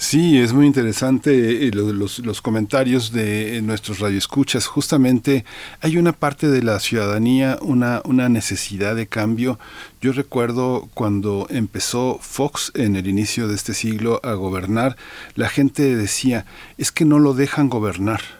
Sí, 0.00 0.38
es 0.38 0.54
muy 0.54 0.64
interesante 0.66 1.66
eh, 1.66 1.70
los, 1.72 2.20
los, 2.20 2.40
comentarios 2.40 3.12
de 3.12 3.58
eh, 3.58 3.62
nuestros 3.62 3.98
radioescuchas. 3.98 4.66
Justamente 4.66 5.44
hay 5.82 5.98
una 5.98 6.12
parte 6.12 6.48
de 6.48 6.62
la 6.62 6.80
ciudadanía, 6.80 7.58
una, 7.60 8.00
una 8.06 8.30
necesidad 8.30 8.96
de 8.96 9.08
cambio. 9.08 9.58
Yo 10.00 10.12
recuerdo 10.12 10.88
cuando 10.94 11.46
empezó 11.50 12.18
Fox 12.22 12.72
en 12.74 12.96
el 12.96 13.08
inicio 13.08 13.46
de 13.46 13.54
este 13.54 13.74
siglo 13.74 14.22
a 14.24 14.32
gobernar, 14.32 14.96
la 15.34 15.50
gente 15.50 15.94
decía, 15.94 16.46
es 16.78 16.92
que 16.92 17.04
no 17.04 17.18
lo 17.18 17.34
dejan 17.34 17.68
gobernar 17.68 18.39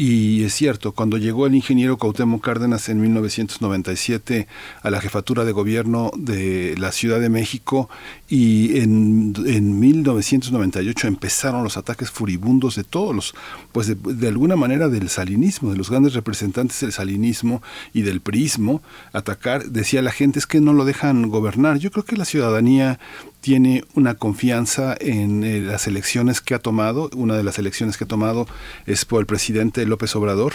y 0.00 0.44
es 0.44 0.54
cierto, 0.54 0.92
cuando 0.92 1.18
llegó 1.18 1.48
el 1.48 1.56
ingeniero 1.56 1.96
Cuauhtémoc 1.98 2.40
Cárdenas 2.40 2.88
en 2.88 3.00
1997 3.00 4.46
a 4.80 4.90
la 4.90 5.00
jefatura 5.00 5.44
de 5.44 5.50
gobierno 5.50 6.12
de 6.16 6.76
la 6.78 6.92
Ciudad 6.92 7.18
de 7.18 7.28
México 7.28 7.90
y 8.28 8.78
en, 8.78 9.34
en 9.44 9.80
1998 9.80 11.08
empezaron 11.08 11.64
los 11.64 11.76
ataques 11.76 12.12
furibundos 12.12 12.76
de 12.76 12.84
todos 12.84 13.12
los, 13.12 13.34
pues 13.72 13.88
de, 13.88 13.96
de, 13.96 14.28
alguna 14.28 14.54
manera 14.54 14.88
del 14.88 15.08
salinismo, 15.08 15.72
de 15.72 15.76
los 15.76 15.90
grandes 15.90 16.14
representantes 16.14 16.78
del 16.78 16.92
salinismo 16.92 17.60
y 17.92 18.02
del 18.02 18.20
prismo, 18.20 18.82
atacar, 19.12 19.64
decía 19.64 20.00
la 20.00 20.12
gente, 20.12 20.38
es 20.38 20.46
que 20.46 20.60
no 20.60 20.74
lo 20.74 20.84
dejan 20.84 21.28
gobernar. 21.28 21.78
Yo 21.78 21.90
creo 21.90 22.04
que 22.04 22.16
la 22.16 22.24
ciudadanía 22.24 23.00
tiene 23.40 23.84
una 23.94 24.14
confianza 24.14 24.96
en 24.98 25.44
eh, 25.44 25.60
las 25.60 25.86
elecciones 25.86 26.40
que 26.40 26.54
ha 26.54 26.58
tomado. 26.58 27.10
Una 27.14 27.36
de 27.36 27.44
las 27.44 27.58
elecciones 27.58 27.96
que 27.96 28.04
ha 28.04 28.08
tomado 28.08 28.46
es 28.86 29.04
por 29.04 29.20
el 29.20 29.26
presidente 29.26 29.86
López 29.86 30.14
Obrador, 30.16 30.54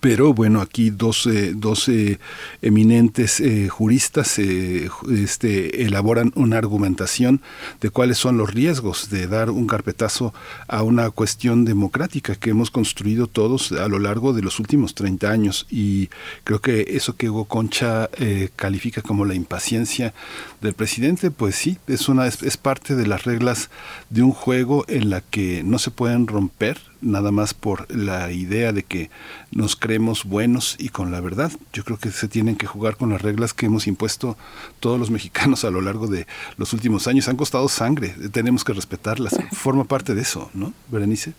pero 0.00 0.34
bueno, 0.34 0.60
aquí 0.60 0.90
dos, 0.90 1.28
eminentes 2.62 3.40
eh, 3.40 3.68
juristas 3.68 4.38
eh, 4.38 4.90
este, 5.10 5.82
elaboran 5.84 6.32
una 6.34 6.58
argumentación 6.58 7.40
de 7.80 7.90
cuáles 7.90 8.18
son 8.18 8.36
los 8.36 8.52
riesgos 8.52 9.10
de 9.10 9.26
dar 9.26 9.50
un 9.50 9.66
carpetazo 9.66 10.34
a 10.66 10.82
una 10.82 11.10
cuestión 11.10 11.64
democrática 11.64 12.34
que 12.34 12.50
hemos 12.50 12.70
construido 12.70 13.26
todos 13.26 13.72
a 13.72 13.88
lo 13.88 13.98
largo 13.98 14.32
de 14.32 14.42
los 14.42 14.58
últimos 14.58 14.94
30 14.94 15.30
años. 15.30 15.66
Y 15.70 16.08
creo 16.44 16.60
que 16.60 16.86
eso 16.90 17.16
que 17.16 17.30
Hugo 17.30 17.44
Concha 17.44 18.10
eh, 18.18 18.50
califica 18.56 19.02
como 19.02 19.24
la 19.24 19.34
impaciencia 19.34 20.14
del 20.60 20.74
presidente, 20.74 21.30
pues 21.30 21.54
sí, 21.54 21.78
es, 21.86 22.08
una, 22.08 22.26
es 22.26 22.56
parte 22.56 22.96
de 22.96 23.06
las 23.06 23.24
reglas 23.24 23.70
de 24.10 24.22
un 24.22 24.32
juego 24.32 24.84
en 24.88 25.10
la 25.10 25.20
que 25.20 25.62
no 25.64 25.78
se 25.78 25.90
pueden 25.90 26.26
romper 26.26 26.78
nada 27.06 27.30
más 27.30 27.54
por 27.54 27.90
la 27.94 28.30
idea 28.30 28.72
de 28.72 28.82
que 28.82 29.10
nos 29.50 29.76
creemos 29.76 30.24
buenos 30.24 30.76
y 30.78 30.90
con 30.90 31.10
la 31.10 31.20
verdad. 31.20 31.52
Yo 31.72 31.84
creo 31.84 31.98
que 31.98 32.10
se 32.10 32.28
tienen 32.28 32.56
que 32.56 32.66
jugar 32.66 32.96
con 32.96 33.10
las 33.10 33.22
reglas 33.22 33.54
que 33.54 33.66
hemos 33.66 33.86
impuesto 33.86 34.36
todos 34.80 34.98
los 34.98 35.10
mexicanos 35.10 35.64
a 35.64 35.70
lo 35.70 35.80
largo 35.80 36.06
de 36.06 36.26
los 36.56 36.72
últimos 36.72 37.06
años. 37.06 37.28
Han 37.28 37.36
costado 37.36 37.68
sangre, 37.68 38.08
tenemos 38.32 38.64
que 38.64 38.72
respetarlas. 38.72 39.36
Forma 39.52 39.84
parte 39.84 40.14
de 40.14 40.22
eso, 40.22 40.50
¿no, 40.54 40.72
Berenice? 40.90 41.34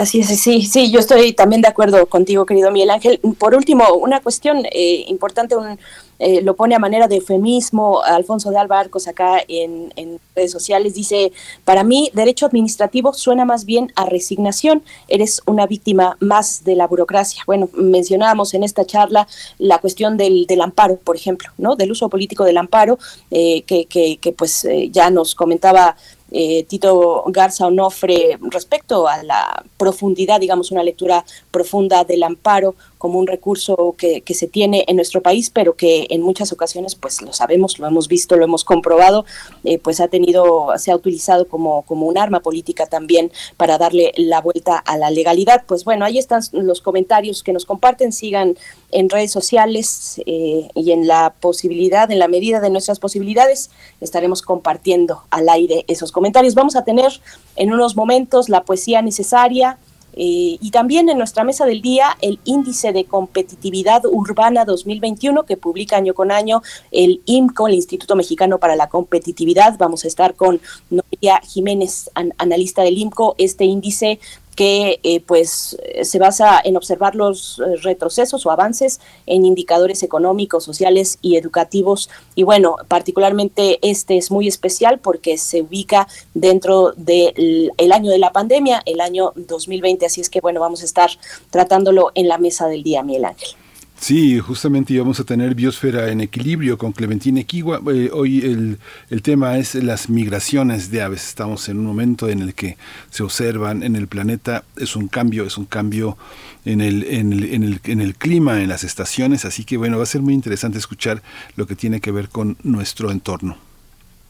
Así 0.00 0.20
es, 0.20 0.28
sí, 0.40 0.62
sí, 0.62 0.90
yo 0.90 0.98
estoy 0.98 1.34
también 1.34 1.60
de 1.60 1.68
acuerdo 1.68 2.06
contigo, 2.06 2.46
querido 2.46 2.70
Miguel 2.70 2.88
Ángel. 2.88 3.20
Por 3.36 3.54
último, 3.54 3.84
una 3.92 4.20
cuestión 4.20 4.64
eh, 4.72 5.04
importante, 5.08 5.56
un, 5.56 5.78
eh, 6.18 6.40
lo 6.40 6.56
pone 6.56 6.74
a 6.74 6.78
manera 6.78 7.06
de 7.06 7.16
eufemismo 7.16 8.02
Alfonso 8.02 8.50
de 8.50 8.56
Alba 8.56 8.80
acá 8.80 9.42
en, 9.46 10.18
redes 10.34 10.52
sociales, 10.52 10.94
dice, 10.94 11.32
para 11.66 11.84
mí 11.84 12.10
derecho 12.14 12.46
administrativo 12.46 13.12
suena 13.12 13.44
más 13.44 13.66
bien 13.66 13.92
a 13.94 14.06
resignación, 14.06 14.82
eres 15.06 15.42
una 15.44 15.66
víctima 15.66 16.16
más 16.18 16.64
de 16.64 16.76
la 16.76 16.86
burocracia. 16.86 17.42
Bueno, 17.44 17.68
mencionábamos 17.74 18.54
en 18.54 18.64
esta 18.64 18.86
charla 18.86 19.28
la 19.58 19.80
cuestión 19.80 20.16
del, 20.16 20.46
del 20.46 20.62
amparo, 20.62 20.96
por 20.96 21.14
ejemplo, 21.14 21.50
¿no? 21.58 21.76
Del 21.76 21.90
uso 21.90 22.08
político 22.08 22.44
del 22.44 22.56
amparo, 22.56 22.98
eh, 23.30 23.64
que, 23.64 23.84
que, 23.84 24.16
que, 24.16 24.32
pues 24.32 24.66
ya 24.90 25.10
nos 25.10 25.34
comentaba 25.34 25.96
eh, 26.30 26.64
Tito 26.68 27.24
Garza 27.28 27.66
Onofre 27.66 28.38
respecto 28.50 29.06
a 29.06 29.22
la 29.22 29.64
profundidad, 29.76 30.40
digamos, 30.40 30.70
una 30.70 30.82
lectura 30.82 31.24
profunda 31.50 32.04
del 32.04 32.22
amparo 32.22 32.74
como 33.00 33.18
un 33.18 33.26
recurso 33.26 33.94
que, 33.96 34.22
se 34.34 34.46
tiene 34.46 34.84
en 34.88 34.96
nuestro 34.96 35.22
país, 35.22 35.48
pero 35.48 35.74
que 35.74 36.06
en 36.10 36.20
muchas 36.20 36.52
ocasiones, 36.52 36.94
pues 36.94 37.22
lo 37.22 37.32
sabemos, 37.32 37.78
lo 37.78 37.86
hemos 37.86 38.08
visto, 38.08 38.36
lo 38.36 38.44
hemos 38.44 38.62
comprobado, 38.62 39.24
eh, 39.64 39.78
pues 39.78 40.00
ha 40.00 40.08
tenido, 40.08 40.68
se 40.76 40.90
ha 40.90 40.96
utilizado 40.96 41.48
como, 41.48 41.80
como 41.82 42.06
un 42.06 42.18
arma 42.18 42.40
política 42.40 42.84
también 42.84 43.32
para 43.56 43.78
darle 43.78 44.12
la 44.16 44.42
vuelta 44.42 44.76
a 44.76 44.98
la 44.98 45.10
legalidad. 45.10 45.64
Pues 45.66 45.82
bueno, 45.82 46.04
ahí 46.04 46.18
están 46.18 46.42
los 46.52 46.82
comentarios 46.82 47.42
que 47.42 47.54
nos 47.54 47.64
comparten, 47.64 48.12
sigan 48.12 48.58
en 48.92 49.08
redes 49.08 49.32
sociales 49.32 50.20
eh, 50.26 50.68
y 50.74 50.92
en 50.92 51.06
la 51.06 51.32
posibilidad, 51.40 52.10
en 52.10 52.18
la 52.18 52.28
medida 52.28 52.60
de 52.60 52.68
nuestras 52.68 52.98
posibilidades, 52.98 53.70
estaremos 54.02 54.42
compartiendo 54.42 55.22
al 55.30 55.48
aire 55.48 55.86
esos 55.88 56.12
comentarios. 56.12 56.54
Vamos 56.54 56.76
a 56.76 56.84
tener 56.84 57.10
en 57.56 57.72
unos 57.72 57.96
momentos 57.96 58.50
la 58.50 58.64
poesía 58.64 59.00
necesaria 59.00 59.78
eh, 60.12 60.58
y 60.60 60.70
también 60.70 61.08
en 61.08 61.18
nuestra 61.18 61.44
mesa 61.44 61.66
del 61.66 61.82
día 61.82 62.16
el 62.20 62.38
índice 62.44 62.92
de 62.92 63.04
competitividad 63.04 64.04
urbana 64.06 64.64
2021 64.64 65.44
que 65.44 65.56
publica 65.56 65.96
año 65.96 66.14
con 66.14 66.32
año 66.32 66.62
el 66.90 67.22
IMCO, 67.26 67.68
el 67.68 67.74
Instituto 67.74 68.16
Mexicano 68.16 68.58
para 68.58 68.76
la 68.76 68.88
Competitividad. 68.88 69.76
Vamos 69.78 70.04
a 70.04 70.08
estar 70.08 70.34
con 70.34 70.60
Noelia 70.90 71.40
Jiménez, 71.42 72.10
analista 72.38 72.82
del 72.82 72.98
IMCO. 72.98 73.34
Este 73.38 73.64
índice 73.64 74.20
que 74.56 75.00
eh, 75.02 75.20
pues 75.20 75.78
se 76.02 76.18
basa 76.18 76.60
en 76.62 76.76
observar 76.76 77.14
los 77.14 77.60
eh, 77.60 77.76
retrocesos 77.82 78.44
o 78.44 78.50
avances 78.50 79.00
en 79.26 79.44
indicadores 79.44 80.02
económicos, 80.02 80.64
sociales 80.64 81.18
y 81.22 81.36
educativos. 81.36 82.10
Y 82.34 82.42
bueno, 82.42 82.76
particularmente 82.88 83.78
este 83.82 84.16
es 84.18 84.30
muy 84.30 84.48
especial 84.48 84.98
porque 84.98 85.38
se 85.38 85.62
ubica 85.62 86.08
dentro 86.34 86.92
del 86.96 87.92
año 87.92 88.10
de 88.10 88.18
la 88.18 88.32
pandemia, 88.32 88.82
el 88.86 89.00
año 89.00 89.32
2020. 89.36 90.06
Así 90.06 90.20
es 90.20 90.30
que 90.30 90.40
bueno, 90.40 90.60
vamos 90.60 90.82
a 90.82 90.84
estar 90.84 91.10
tratándolo 91.50 92.12
en 92.14 92.28
la 92.28 92.38
mesa 92.38 92.66
del 92.66 92.82
día, 92.82 93.02
Miguel 93.02 93.24
Ángel. 93.26 93.59
Sí, 94.00 94.38
justamente 94.38 94.94
íbamos 94.94 95.20
a 95.20 95.24
tener 95.24 95.54
Biosfera 95.54 96.10
en 96.10 96.22
Equilibrio 96.22 96.78
con 96.78 96.92
Clementina 96.92 97.40
Equigua. 97.40 97.82
Eh, 97.92 98.08
hoy 98.10 98.38
el, 98.40 98.78
el, 99.10 99.20
tema 99.20 99.58
es 99.58 99.74
las 99.74 100.08
migraciones 100.08 100.90
de 100.90 101.02
aves. 101.02 101.28
Estamos 101.28 101.68
en 101.68 101.78
un 101.78 101.84
momento 101.84 102.26
en 102.30 102.40
el 102.40 102.54
que 102.54 102.78
se 103.10 103.22
observan 103.22 103.82
en 103.82 103.96
el 103.96 104.08
planeta, 104.08 104.64
es 104.78 104.96
un 104.96 105.06
cambio, 105.06 105.44
es 105.44 105.58
un 105.58 105.66
cambio 105.66 106.16
en 106.64 106.80
el, 106.80 107.04
en 107.04 107.34
el, 107.34 107.52
en 107.52 107.62
el, 107.62 107.80
en 107.84 108.00
el 108.00 108.14
clima, 108.14 108.62
en 108.62 108.70
las 108.70 108.84
estaciones, 108.84 109.44
así 109.44 109.64
que 109.64 109.76
bueno, 109.76 109.98
va 109.98 110.04
a 110.04 110.06
ser 110.06 110.22
muy 110.22 110.32
interesante 110.32 110.78
escuchar 110.78 111.22
lo 111.56 111.66
que 111.66 111.76
tiene 111.76 112.00
que 112.00 112.10
ver 112.10 112.30
con 112.30 112.56
nuestro 112.62 113.10
entorno. 113.10 113.58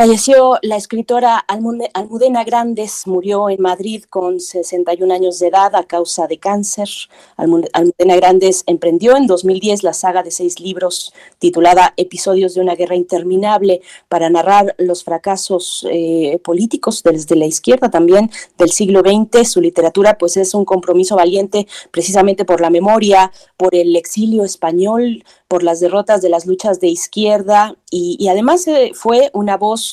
Falleció 0.03 0.57
la 0.63 0.75
escritora 0.75 1.37
Almudena 1.37 2.43
Grandes, 2.43 3.07
murió 3.07 3.49
en 3.49 3.61
Madrid 3.61 4.03
con 4.09 4.41
61 4.41 5.13
años 5.13 5.39
de 5.39 5.47
edad 5.47 5.73
a 5.77 5.85
causa 5.85 6.27
de 6.27 6.39
cáncer. 6.39 6.89
Almudena 7.37 8.17
Grandes 8.17 8.63
emprendió 8.65 9.15
en 9.15 9.27
2010 9.27 9.81
la 9.83 9.93
saga 9.93 10.21
de 10.21 10.31
seis 10.31 10.59
libros 10.59 11.13
titulada 11.39 11.93
Episodios 11.95 12.53
de 12.53 12.59
una 12.59 12.75
guerra 12.75 12.97
interminable 12.97 13.79
para 14.09 14.29
narrar 14.29 14.75
los 14.77 15.05
fracasos 15.05 15.87
eh, 15.89 16.37
políticos 16.43 17.01
desde 17.01 17.37
la 17.37 17.45
izquierda 17.45 17.89
también 17.89 18.29
del 18.57 18.71
siglo 18.71 19.03
XX. 19.05 19.49
Su 19.49 19.61
literatura 19.61 20.17
pues 20.17 20.35
es 20.35 20.53
un 20.53 20.65
compromiso 20.65 21.15
valiente 21.15 21.65
precisamente 21.91 22.43
por 22.43 22.59
la 22.59 22.69
memoria, 22.69 23.31
por 23.55 23.73
el 23.73 23.95
exilio 23.95 24.43
español, 24.43 25.23
por 25.47 25.63
las 25.63 25.79
derrotas 25.79 26.21
de 26.21 26.29
las 26.29 26.45
luchas 26.45 26.81
de 26.81 26.87
izquierda 26.87 27.77
y, 27.95 28.27
además 28.27 28.67
eh, 28.67 28.91
fue 28.95 29.29
una 29.33 29.55
voz 29.55 29.92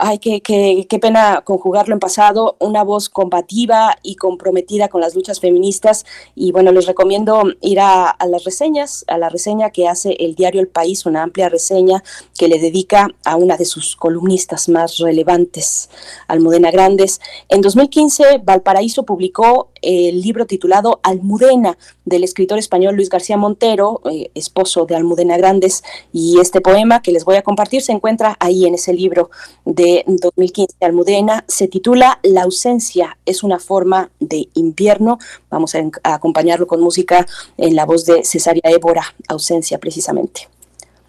ay, 0.00 0.18
qué, 0.18 0.40
qué, 0.40 0.98
pena 0.98 1.42
conjugarlo 1.44 1.94
en 1.94 2.00
pasado, 2.00 2.56
una 2.58 2.82
voz 2.82 3.08
combativa 3.08 3.96
y 4.02 4.16
comprometida 4.16 4.88
con 4.88 5.00
las 5.00 5.14
luchas 5.14 5.40
feministas. 5.40 6.04
Y 6.34 6.52
bueno, 6.52 6.72
les 6.72 6.86
recomiendo 6.86 7.42
ir 7.60 7.80
a, 7.80 8.16
las 8.28 8.44
reseñas, 8.44 9.04
a 9.08 9.18
la 9.18 9.28
reseña 9.28 9.70
que 9.70 9.88
hace 9.88 10.16
el 10.20 10.34
diario 10.34 10.60
El 10.60 10.68
País, 10.68 11.06
una 11.06 11.22
amplia 11.22 11.48
reseña 11.48 12.02
que 12.38 12.48
le 12.48 12.58
dedica 12.58 13.08
a 13.24 13.36
una 13.36 13.56
de 13.56 13.64
sus 13.64 13.94
columnistas 13.94 14.68
más 14.68 14.98
relevantes, 14.98 15.90
Almudena 16.28 16.70
Grandes. 16.70 17.20
En 17.48 17.60
2015, 17.60 18.40
Valparaíso 18.42 19.04
publicó 19.04 19.70
el 19.82 20.20
libro 20.20 20.46
titulado 20.46 21.00
Almudena 21.02 21.78
del 22.04 22.24
escritor 22.24 22.58
español 22.58 22.96
Luis 22.96 23.08
García 23.08 23.36
Montero, 23.36 24.00
eh, 24.10 24.30
esposo 24.34 24.84
de 24.84 24.96
Almudena 24.96 25.36
Grandes, 25.36 25.82
y 26.12 26.38
este 26.40 26.60
poema 26.60 27.02
que 27.02 27.12
les 27.12 27.24
voy 27.24 27.36
a 27.36 27.42
compartir 27.42 27.82
se 27.82 27.92
encuentra 27.92 28.36
ahí 28.40 28.66
en 28.66 28.74
ese 28.74 28.92
libro 28.92 29.30
de 29.64 29.89
2015 30.06 30.76
de 30.80 30.86
Almudena, 30.86 31.44
se 31.48 31.68
titula 31.68 32.18
La 32.22 32.42
ausencia 32.42 33.16
es 33.26 33.42
una 33.42 33.58
forma 33.58 34.10
de 34.20 34.48
invierno. 34.54 35.18
Vamos 35.50 35.74
a, 35.74 35.80
a 36.02 36.14
acompañarlo 36.14 36.66
con 36.66 36.80
música 36.80 37.26
en 37.56 37.74
la 37.74 37.86
voz 37.86 38.04
de 38.04 38.24
Cesaria 38.24 38.62
Évora, 38.64 39.14
ausencia 39.28 39.78
precisamente. 39.78 40.48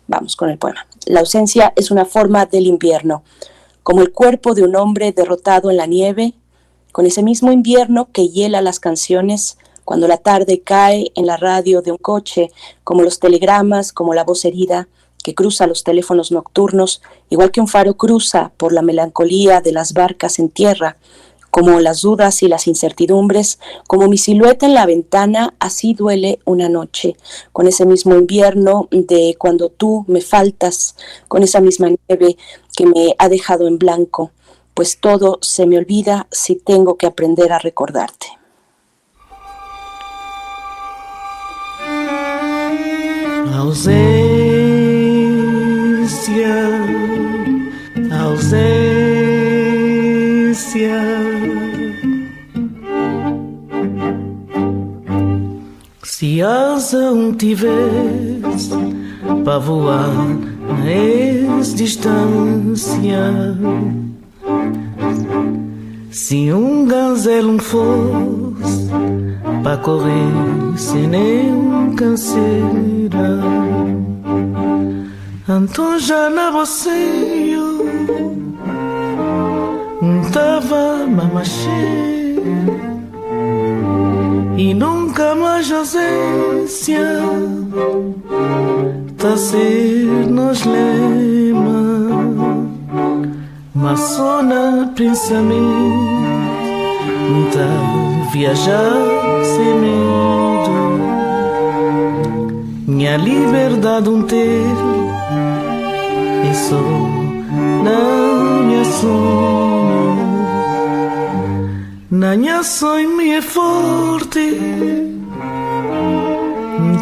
Vamos 0.08 0.36
con 0.36 0.50
el 0.50 0.58
poema. 0.58 0.86
La 1.06 1.22
ausencia 1.22 1.74
es 1.76 1.92
una 1.92 2.06
forma 2.06 2.46
del 2.46 2.68
invierno, 2.68 3.24
como 3.84 4.02
el 4.02 4.12
cuerpo 4.12 4.54
de 4.54 4.64
un 4.64 4.76
hombre 4.76 5.12
derrotado 5.12 5.72
en 5.72 5.78
la 5.78 5.86
nieve, 5.86 6.34
con 6.92 7.06
ese 7.06 7.24
mismo 7.24 7.52
invierno 7.52 8.10
que 8.12 8.28
hiela 8.28 8.62
las 8.62 8.80
canciones 8.80 9.58
cuando 9.86 10.08
la 10.08 10.18
tarde 10.18 10.62
cae 10.62 11.12
en 11.16 11.26
la 11.26 11.38
radio 11.38 11.82
de 11.82 11.92
un 11.92 11.98
coche, 11.98 12.52
como 12.84 13.04
los 13.04 13.20
telegramas, 13.20 13.92
como 13.92 14.14
la 14.14 14.24
voz 14.24 14.46
herida 14.46 14.88
que 15.24 15.36
cruza 15.36 15.68
los 15.68 15.84
teléfonos 15.84 16.32
nocturnos, 16.32 17.02
igual 17.30 17.52
que 17.52 17.62
un 17.62 17.68
faro 17.68 17.96
cruza 17.96 18.52
por 18.58 18.74
la 18.74 18.82
melancolía 18.82 19.62
de 19.62 19.72
las 19.72 19.94
barcas 19.94 20.40
en 20.40 20.50
tierra, 20.50 20.98
como 21.52 21.82
las 21.82 22.02
dudas 22.02 22.42
y 22.44 22.48
las 22.48 22.66
incertidumbres, 22.68 23.60
como 23.86 24.08
mi 24.08 24.18
silueta 24.18 24.66
en 24.66 24.74
la 24.74 24.86
ventana, 24.86 25.54
así 25.60 25.94
duele 25.94 26.40
una 26.46 26.70
noche, 26.70 27.18
con 27.52 27.68
ese 27.68 27.86
mismo 27.86 28.16
invierno 28.16 28.88
de 28.90 29.36
cuando 29.38 29.70
tú 29.70 30.06
me 30.08 30.22
faltas, 30.22 30.96
con 31.28 31.44
esa 31.44 31.60
misma 31.60 31.90
nieve 32.08 32.38
que 32.76 32.86
me 32.86 33.16
ha 33.18 33.28
dejado 33.28 33.68
en 33.68 33.78
blanco, 33.78 34.32
pues 34.74 35.00
todo 35.00 35.40
se 35.42 35.66
me 35.66 35.78
olvida 35.78 36.28
si 36.32 36.56
tengo 36.56 36.96
que 36.96 37.06
aprender 37.06 37.52
a 37.52 37.60
recordarte. 37.60 38.28
Ausência, 46.12 46.60
ausência. 48.22 48.92
Se 56.04 56.42
asa 56.42 57.14
um 57.14 57.32
tivesse 57.32 58.72
para 59.46 59.60
voar, 59.60 60.12
és 60.86 61.74
distância. 61.74 63.32
Se 66.12 66.52
um 66.52 66.86
gazelo 66.88 67.58
fosse 67.58 68.90
para 69.64 69.78
correr 69.78 70.76
sem 70.76 71.08
nenhum 71.08 71.96
canseira, 71.96 73.40
então 75.58 76.00
já 76.00 76.30
na 76.30 76.50
você 76.52 76.90
tava 80.32 81.06
mamachê 81.08 82.36
e 84.58 84.74
nunca 84.74 85.36
mais 85.36 85.70
ausência 85.72 87.20
tá 89.18 89.36
ser 89.36 90.28
nos 90.30 90.64
lema 90.64 91.92
Maçona 93.74 94.94
pensamento 94.96 96.12
Tá 97.52 98.30
viajar 98.32 98.94
sem 99.44 99.74
medo 99.80 100.72
Minha 102.88 103.18
liberdade 103.18 104.10
um 104.10 104.22
ter 104.24 105.11
E 106.62 106.64
só 106.64 106.76
na 107.84 108.64
minha 108.64 108.86
sonho 108.86 110.16
Na 112.12 112.38
minha 112.38 112.62
sonho 112.62 113.18
me 113.18 113.32
é 113.32 113.42
forte. 113.42 114.60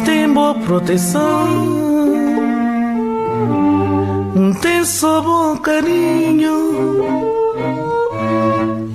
Tem 0.06 0.32
boa 0.32 0.54
proteção. 0.54 1.46
Tem 4.62 4.82
só 4.84 5.20
bom 5.20 5.58
carinho. 5.58 6.56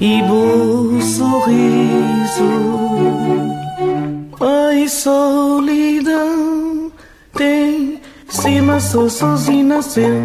E 0.02 0.24
bom 0.24 1.00
sorriso. 1.02 2.50
Ai, 4.42 4.88
solidão 4.88 6.35
cima 8.46 8.80
só 8.80 9.10
sozinho 9.10 9.66
nasceu. 9.66 10.22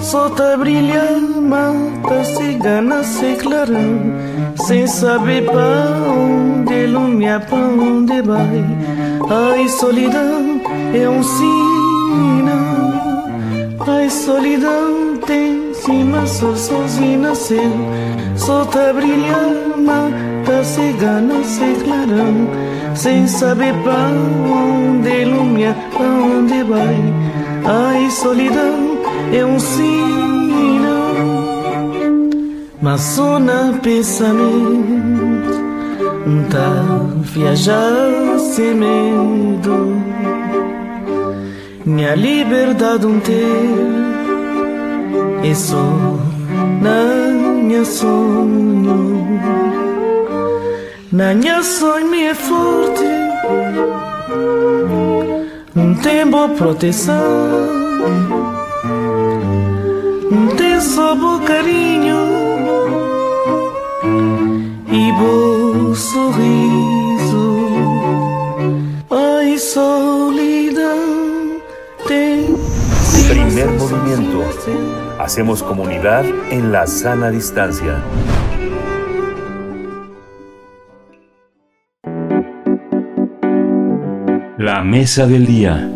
Só 0.00 0.30
tá 0.30 0.56
brilhando, 0.56 1.42
mata 1.42 2.24
cigana, 2.24 3.02
se 3.04 3.36
clarão. 3.36 4.14
Sem 4.66 4.86
saber 4.86 5.44
pra 5.44 6.00
onde 6.08 6.86
lumia, 6.86 7.38
pra 7.40 7.58
onde 7.58 8.22
vai. 8.22 8.64
Ai, 9.28 9.68
solidão 9.68 10.62
é 10.94 11.08
um 11.10 11.22
sinal. 11.22 12.54
Ai, 13.86 14.08
solidão 14.08 15.18
tem 15.26 15.74
cima, 15.74 16.26
sol, 16.26 16.56
sozinho 16.56 17.20
nasceu. 17.20 17.70
Sol 18.36 18.64
tá 18.66 18.94
brilhando, 18.94 19.76
mata 19.76 20.64
cigana, 20.64 21.44
sem 21.44 21.74
clarão. 21.74 22.48
Sem 22.94 23.28
saber 23.28 23.74
pra 23.82 24.10
onde 24.50 25.22
ilumina, 25.22 25.76
pra 25.92 26.06
onde 26.06 26.62
vai. 26.62 27.17
Ai, 27.70 28.10
solidão 28.10 28.98
é 29.32 29.44
um 29.44 29.60
sino. 29.60 30.98
Mas 32.80 33.00
só 33.00 33.38
na 33.38 33.78
pensamento, 33.82 35.50
tá 36.50 36.82
viajar 37.20 38.38
sem 38.38 38.74
medo. 38.74 40.02
Minha 41.84 42.14
liberdade 42.14 43.06
um 43.06 43.20
ter 43.20 44.08
e 45.42 45.54
só 45.54 46.18
na 46.82 47.32
minha 47.32 47.84
sonho 47.84 49.40
na 51.10 51.34
minha 51.34 51.62
sonho 51.62 52.10
me 52.10 52.24
é 52.24 52.34
forte 52.34 53.04
não 55.74 55.94
tem 55.94 56.26
boa 56.26 56.48
proteção 56.50 57.16
não 60.30 60.46
tem 60.56 60.80
só 60.80 61.14
bom 61.14 61.40
carinho 61.40 62.16
e 64.90 65.12
bom 65.12 65.94
sorriso 65.94 67.58
ai 69.10 69.58
solidão 69.58 71.18
Primer 73.28 73.68
movimiento. 73.78 74.42
Hacemos 75.18 75.62
comunidad 75.62 76.24
en 76.50 76.72
la 76.72 76.86
sana 76.86 77.30
distancia. 77.30 78.02
La 84.58 84.82
mesa 84.82 85.28
del 85.28 85.46
día. 85.46 85.88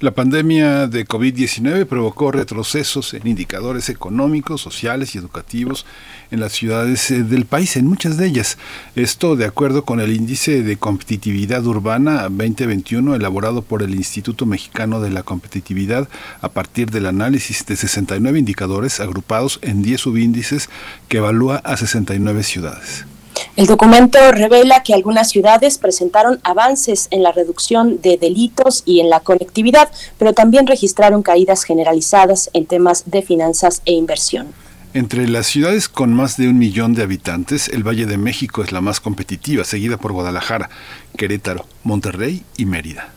La 0.00 0.10
pandemia 0.12 0.86
de 0.86 1.06
COVID-19 1.06 1.84
provocó 1.84 2.32
retrocesos 2.32 3.12
en 3.12 3.26
indicadores 3.26 3.90
económicos, 3.90 4.62
sociales 4.62 5.14
y 5.14 5.18
educativos 5.18 5.84
en 6.30 6.40
las 6.40 6.52
ciudades 6.52 7.10
eh, 7.10 7.24
del 7.24 7.44
país, 7.44 7.76
en 7.76 7.88
muchas 7.88 8.16
de 8.16 8.26
ellas. 8.26 8.56
Esto 8.96 9.36
de 9.36 9.44
acuerdo 9.44 9.84
con 9.84 10.00
el 10.00 10.14
índice 10.14 10.62
de 10.62 10.78
competitividad 10.78 11.66
urbana 11.66 12.22
2021 12.22 13.14
elaborado 13.14 13.60
por 13.60 13.82
el 13.82 13.94
Instituto 13.94 14.46
Mexicano 14.46 15.00
de 15.00 15.10
la 15.10 15.24
Competitividad 15.24 16.08
a 16.40 16.48
partir 16.48 16.90
del 16.90 17.04
análisis 17.04 17.66
de 17.66 17.76
69 17.76 18.38
indicadores 18.38 18.98
agrupados 18.98 19.58
en 19.60 19.82
10 19.82 20.00
subíndices 20.00 20.70
que 21.08 21.18
evalúa 21.18 21.56
a 21.58 21.76
69 21.76 22.44
ciudades. 22.44 23.04
El 23.54 23.66
documento 23.66 24.18
revela 24.32 24.82
que 24.82 24.94
algunas 24.94 25.28
ciudades 25.28 25.76
presentaron 25.76 26.40
avances 26.42 27.08
en 27.10 27.22
la 27.22 27.32
reducción 27.32 28.00
de 28.00 28.16
delitos 28.16 28.82
y 28.86 29.00
en 29.00 29.10
la 29.10 29.20
conectividad, 29.20 29.90
pero 30.18 30.32
también 30.32 30.66
registraron 30.66 31.22
caídas 31.22 31.64
generalizadas 31.64 32.48
en 32.54 32.64
temas 32.64 33.10
de 33.10 33.20
finanzas 33.20 33.82
e 33.84 33.92
inversión. 33.92 34.54
Entre 34.94 35.28
las 35.28 35.46
ciudades 35.46 35.90
con 35.90 36.14
más 36.14 36.38
de 36.38 36.48
un 36.48 36.58
millón 36.58 36.94
de 36.94 37.02
habitantes, 37.02 37.68
el 37.68 37.86
Valle 37.86 38.06
de 38.06 38.16
México 38.16 38.62
es 38.62 38.72
la 38.72 38.80
más 38.80 39.00
competitiva, 39.00 39.64
seguida 39.64 39.98
por 39.98 40.12
Guadalajara, 40.12 40.70
Querétaro, 41.18 41.66
Monterrey 41.82 42.44
y 42.56 42.64
Mérida. 42.64 43.12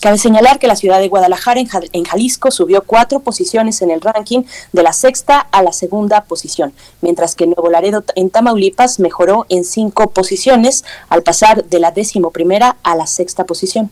Cabe 0.00 0.16
señalar 0.16 0.58
que 0.58 0.66
la 0.66 0.76
ciudad 0.76 0.98
de 0.98 1.08
Guadalajara 1.08 1.60
en 1.60 2.04
Jalisco 2.04 2.50
subió 2.50 2.82
cuatro 2.82 3.20
posiciones 3.20 3.82
en 3.82 3.90
el 3.90 4.00
ranking 4.00 4.44
de 4.72 4.82
la 4.82 4.94
sexta 4.94 5.40
a 5.40 5.62
la 5.62 5.74
segunda 5.74 6.24
posición, 6.24 6.72
mientras 7.02 7.34
que 7.34 7.46
Nuevo 7.46 7.68
Laredo 7.68 8.02
en 8.14 8.30
Tamaulipas 8.30 8.98
mejoró 8.98 9.44
en 9.50 9.62
cinco 9.62 10.08
posiciones 10.08 10.84
al 11.10 11.22
pasar 11.22 11.66
de 11.66 11.80
la 11.80 11.90
décimo 11.90 12.30
primera 12.30 12.78
a 12.82 12.96
la 12.96 13.06
sexta 13.06 13.44
posición. 13.44 13.90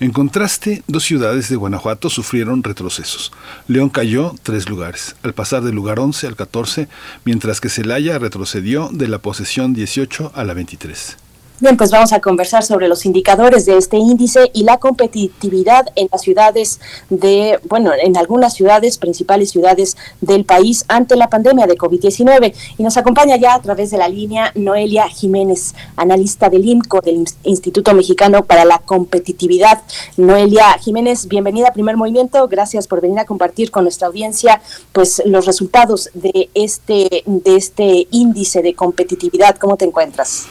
En 0.00 0.12
contraste, 0.12 0.82
dos 0.86 1.04
ciudades 1.04 1.50
de 1.50 1.56
Guanajuato 1.56 2.08
sufrieron 2.08 2.62
retrocesos. 2.62 3.30
León 3.68 3.90
cayó 3.90 4.34
tres 4.42 4.68
lugares, 4.68 5.14
al 5.22 5.34
pasar 5.34 5.62
del 5.62 5.74
lugar 5.74 6.00
11 6.00 6.26
al 6.26 6.36
14, 6.36 6.88
mientras 7.26 7.60
que 7.60 7.68
Celaya 7.68 8.18
retrocedió 8.18 8.88
de 8.92 9.08
la 9.08 9.18
posición 9.18 9.74
18 9.74 10.32
a 10.34 10.44
la 10.44 10.54
23. 10.54 11.18
Bien, 11.60 11.76
pues 11.76 11.92
vamos 11.92 12.12
a 12.12 12.20
conversar 12.20 12.64
sobre 12.64 12.88
los 12.88 13.06
indicadores 13.06 13.64
de 13.64 13.78
este 13.78 13.96
índice 13.96 14.50
y 14.54 14.64
la 14.64 14.78
competitividad 14.78 15.86
en 15.94 16.08
las 16.10 16.22
ciudades 16.22 16.80
de, 17.10 17.60
bueno, 17.68 17.92
en 17.96 18.16
algunas 18.16 18.54
ciudades, 18.54 18.98
principales 18.98 19.50
ciudades 19.50 19.96
del 20.20 20.44
país 20.44 20.84
ante 20.88 21.14
la 21.14 21.28
pandemia 21.30 21.68
de 21.68 21.76
COVID-19. 21.76 22.52
Y 22.76 22.82
nos 22.82 22.96
acompaña 22.96 23.36
ya 23.36 23.54
a 23.54 23.62
través 23.62 23.92
de 23.92 23.98
la 23.98 24.08
línea 24.08 24.50
Noelia 24.56 25.06
Jiménez, 25.08 25.76
analista 25.94 26.50
del 26.50 26.68
IMCO, 26.68 27.00
del 27.00 27.24
Instituto 27.44 27.94
Mexicano 27.94 28.44
para 28.44 28.64
la 28.64 28.78
Competitividad. 28.78 29.80
Noelia 30.16 30.72
Jiménez, 30.80 31.28
bienvenida 31.28 31.68
a 31.68 31.72
Primer 31.72 31.96
Movimiento. 31.96 32.48
Gracias 32.48 32.88
por 32.88 33.00
venir 33.00 33.20
a 33.20 33.26
compartir 33.26 33.70
con 33.70 33.84
nuestra 33.84 34.08
audiencia 34.08 34.60
pues 34.90 35.22
los 35.24 35.46
resultados 35.46 36.10
de 36.14 36.50
este, 36.52 37.22
de 37.26 37.56
este 37.56 38.08
índice 38.10 38.60
de 38.60 38.74
competitividad. 38.74 39.54
¿Cómo 39.54 39.76
te 39.76 39.84
encuentras? 39.84 40.48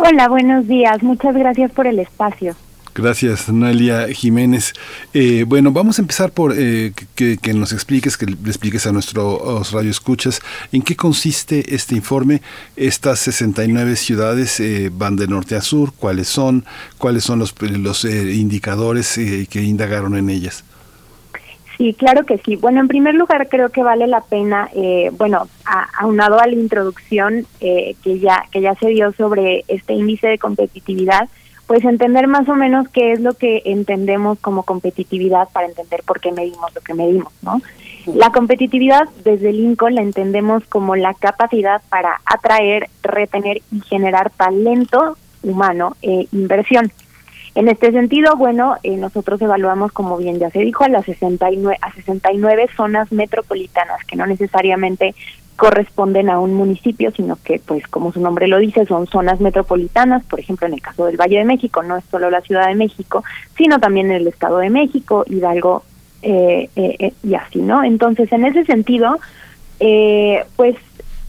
Hola, 0.00 0.28
buenos 0.28 0.68
días. 0.68 1.02
Muchas 1.02 1.34
gracias 1.34 1.72
por 1.72 1.88
el 1.88 1.98
espacio. 1.98 2.54
Gracias, 2.94 3.48
Noelia 3.48 4.06
Jiménez. 4.12 4.72
Eh, 5.12 5.44
bueno, 5.46 5.72
vamos 5.72 5.98
a 5.98 6.02
empezar 6.02 6.30
por 6.30 6.54
eh, 6.56 6.92
que, 7.16 7.54
nos 7.54 7.72
expliques, 7.72 8.16
que 8.16 8.26
le 8.26 8.34
expliques 8.46 8.86
a 8.86 8.92
nuestros 8.92 9.72
radioescuchas 9.72 10.40
en 10.70 10.82
qué 10.82 10.94
consiste 10.94 11.74
este 11.74 11.96
informe. 11.96 12.42
Estas 12.76 13.18
69 13.18 13.96
ciudades 13.96 14.60
eh, 14.60 14.90
van 14.92 15.16
de 15.16 15.26
norte 15.26 15.56
a 15.56 15.62
sur, 15.62 15.92
cuáles 15.92 16.28
son, 16.28 16.64
cuáles 16.96 17.24
son 17.24 17.40
los, 17.40 17.54
los 17.60 18.04
indicadores 18.04 19.14
que 19.50 19.62
indagaron 19.62 20.16
en 20.16 20.30
ellas. 20.30 20.64
Sí, 21.78 21.94
claro 21.94 22.26
que 22.26 22.38
sí. 22.38 22.56
Bueno, 22.56 22.80
en 22.80 22.88
primer 22.88 23.14
lugar 23.14 23.48
creo 23.48 23.70
que 23.70 23.84
vale 23.84 24.08
la 24.08 24.20
pena, 24.20 24.68
eh, 24.74 25.10
bueno, 25.16 25.46
aunado 25.96 26.40
a 26.40 26.46
la 26.48 26.52
introducción 26.52 27.46
eh, 27.60 27.94
que 28.02 28.18
ya 28.18 28.44
que 28.50 28.60
ya 28.60 28.74
se 28.74 28.88
dio 28.88 29.12
sobre 29.12 29.64
este 29.68 29.94
índice 29.94 30.26
de 30.26 30.38
competitividad, 30.38 31.28
pues 31.68 31.84
entender 31.84 32.26
más 32.26 32.48
o 32.48 32.56
menos 32.56 32.88
qué 32.88 33.12
es 33.12 33.20
lo 33.20 33.34
que 33.34 33.62
entendemos 33.64 34.40
como 34.40 34.64
competitividad 34.64 35.48
para 35.50 35.68
entender 35.68 36.02
por 36.04 36.18
qué 36.18 36.32
medimos 36.32 36.74
lo 36.74 36.80
que 36.80 36.94
medimos, 36.94 37.32
¿no? 37.42 37.62
La 38.06 38.30
competitividad 38.30 39.08
desde 39.22 39.52
Lincoln 39.52 39.94
la 39.94 40.00
entendemos 40.00 40.64
como 40.64 40.96
la 40.96 41.14
capacidad 41.14 41.80
para 41.90 42.20
atraer, 42.24 42.88
retener 43.02 43.60
y 43.70 43.80
generar 43.82 44.30
talento 44.30 45.16
humano 45.42 45.96
e 46.02 46.26
inversión. 46.32 46.90
En 47.58 47.66
este 47.66 47.90
sentido, 47.90 48.36
bueno, 48.36 48.76
eh, 48.84 48.96
nosotros 48.96 49.42
evaluamos, 49.42 49.90
como 49.90 50.16
bien 50.16 50.38
ya 50.38 50.48
se 50.48 50.60
dijo, 50.60 50.84
a 50.84 50.88
las 50.88 51.04
69, 51.06 51.76
a 51.82 51.92
69 51.92 52.68
zonas 52.76 53.10
metropolitanas 53.10 54.04
que 54.04 54.14
no 54.14 54.26
necesariamente 54.26 55.16
corresponden 55.56 56.30
a 56.30 56.38
un 56.38 56.54
municipio, 56.54 57.10
sino 57.10 57.36
que, 57.42 57.58
pues, 57.58 57.84
como 57.88 58.12
su 58.12 58.20
nombre 58.20 58.46
lo 58.46 58.58
dice, 58.58 58.86
son 58.86 59.08
zonas 59.08 59.40
metropolitanas. 59.40 60.24
Por 60.26 60.38
ejemplo, 60.38 60.68
en 60.68 60.74
el 60.74 60.80
caso 60.80 61.06
del 61.06 61.16
Valle 61.16 61.38
de 61.38 61.44
México, 61.44 61.82
no 61.82 61.96
es 61.96 62.04
solo 62.12 62.30
la 62.30 62.42
Ciudad 62.42 62.68
de 62.68 62.76
México, 62.76 63.24
sino 63.56 63.80
también 63.80 64.12
el 64.12 64.28
Estado 64.28 64.58
de 64.58 64.70
México, 64.70 65.24
Hidalgo 65.26 65.82
eh, 66.22 66.70
eh, 66.76 67.12
y 67.24 67.34
así, 67.34 67.60
¿no? 67.60 67.82
Entonces, 67.82 68.30
en 68.30 68.44
ese 68.44 68.66
sentido, 68.66 69.18
pues, 70.54 70.76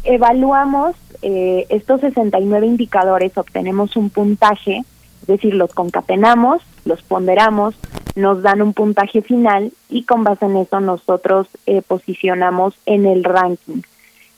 evaluamos 0.03 0.95
estos 1.23 2.01
69 2.01 2.67
indicadores, 2.67 3.35
obtenemos 3.35 3.95
un 3.95 4.11
puntaje 4.11 4.83
decir, 5.29 5.53
los 5.53 5.73
concatenamos, 5.73 6.61
los 6.85 7.01
ponderamos, 7.01 7.75
nos 8.15 8.41
dan 8.41 8.61
un 8.61 8.73
puntaje 8.73 9.21
final 9.21 9.71
y 9.89 10.03
con 10.03 10.23
base 10.23 10.45
en 10.45 10.57
eso 10.57 10.79
nosotros 10.79 11.47
eh, 11.65 11.81
posicionamos 11.81 12.75
en 12.85 13.05
el 13.05 13.23
ranking 13.23 13.81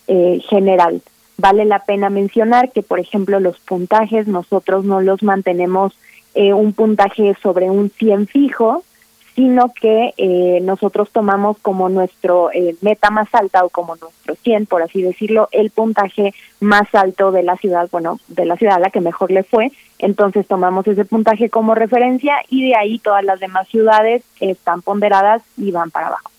eh, 0.08 0.40
general. 0.50 1.02
Vale 1.38 1.66
la 1.66 1.84
pena 1.86 2.10
mencionar 2.10 2.72
que, 2.72 2.84
por 2.84 3.00
ejemplo, 3.00 3.40
los 3.40 3.60
puntajes 3.60 4.28
nosotros 4.28 4.86
no 4.86 5.02
los 5.02 5.24
mantenemos 5.24 5.98
eh, 6.36 6.54
un 6.54 6.74
puntaje 6.74 7.36
sobre 7.42 7.70
un 7.70 7.90
100 7.90 8.28
fijo, 8.28 8.84
sino 9.36 9.74
que 9.74 10.14
eh, 10.18 10.60
nosotros 10.62 11.10
tomamos 11.12 11.58
como 11.62 11.90
nuestro 11.90 12.52
eh, 12.52 12.76
meta 12.82 13.10
más 13.10 13.34
alta 13.34 13.64
o 13.64 13.70
como 13.70 13.96
nuestro 13.96 14.36
100, 14.36 14.66
por 14.66 14.82
así 14.82 15.02
decirlo, 15.02 15.48
el 15.52 15.72
puntaje 15.72 16.34
más 16.60 16.94
alto 16.94 17.32
de 17.32 17.44
la 17.44 17.56
ciudad, 17.58 17.90
bueno, 17.92 18.20
de 18.28 18.46
la 18.46 18.58
ciudad 18.58 18.76
a 18.76 18.80
la 18.80 18.90
que 18.90 19.02
mejor 19.02 19.32
le 19.32 19.44
fue. 19.44 19.72
Entonces 20.00 20.48
tomamos 20.48 20.88
ese 20.88 21.06
puntaje 21.06 21.50
como 21.50 21.76
referencia 21.76 22.36
y 22.50 22.70
de 22.70 22.76
ahí 22.76 23.00
todas 23.00 23.24
las 23.24 23.40
demás 23.40 23.68
ciudades 23.68 24.24
están 24.40 24.82
ponderadas 24.82 25.42
y 25.58 25.72
van 25.72 25.92
para 25.92 26.08
abajo. 26.08 26.32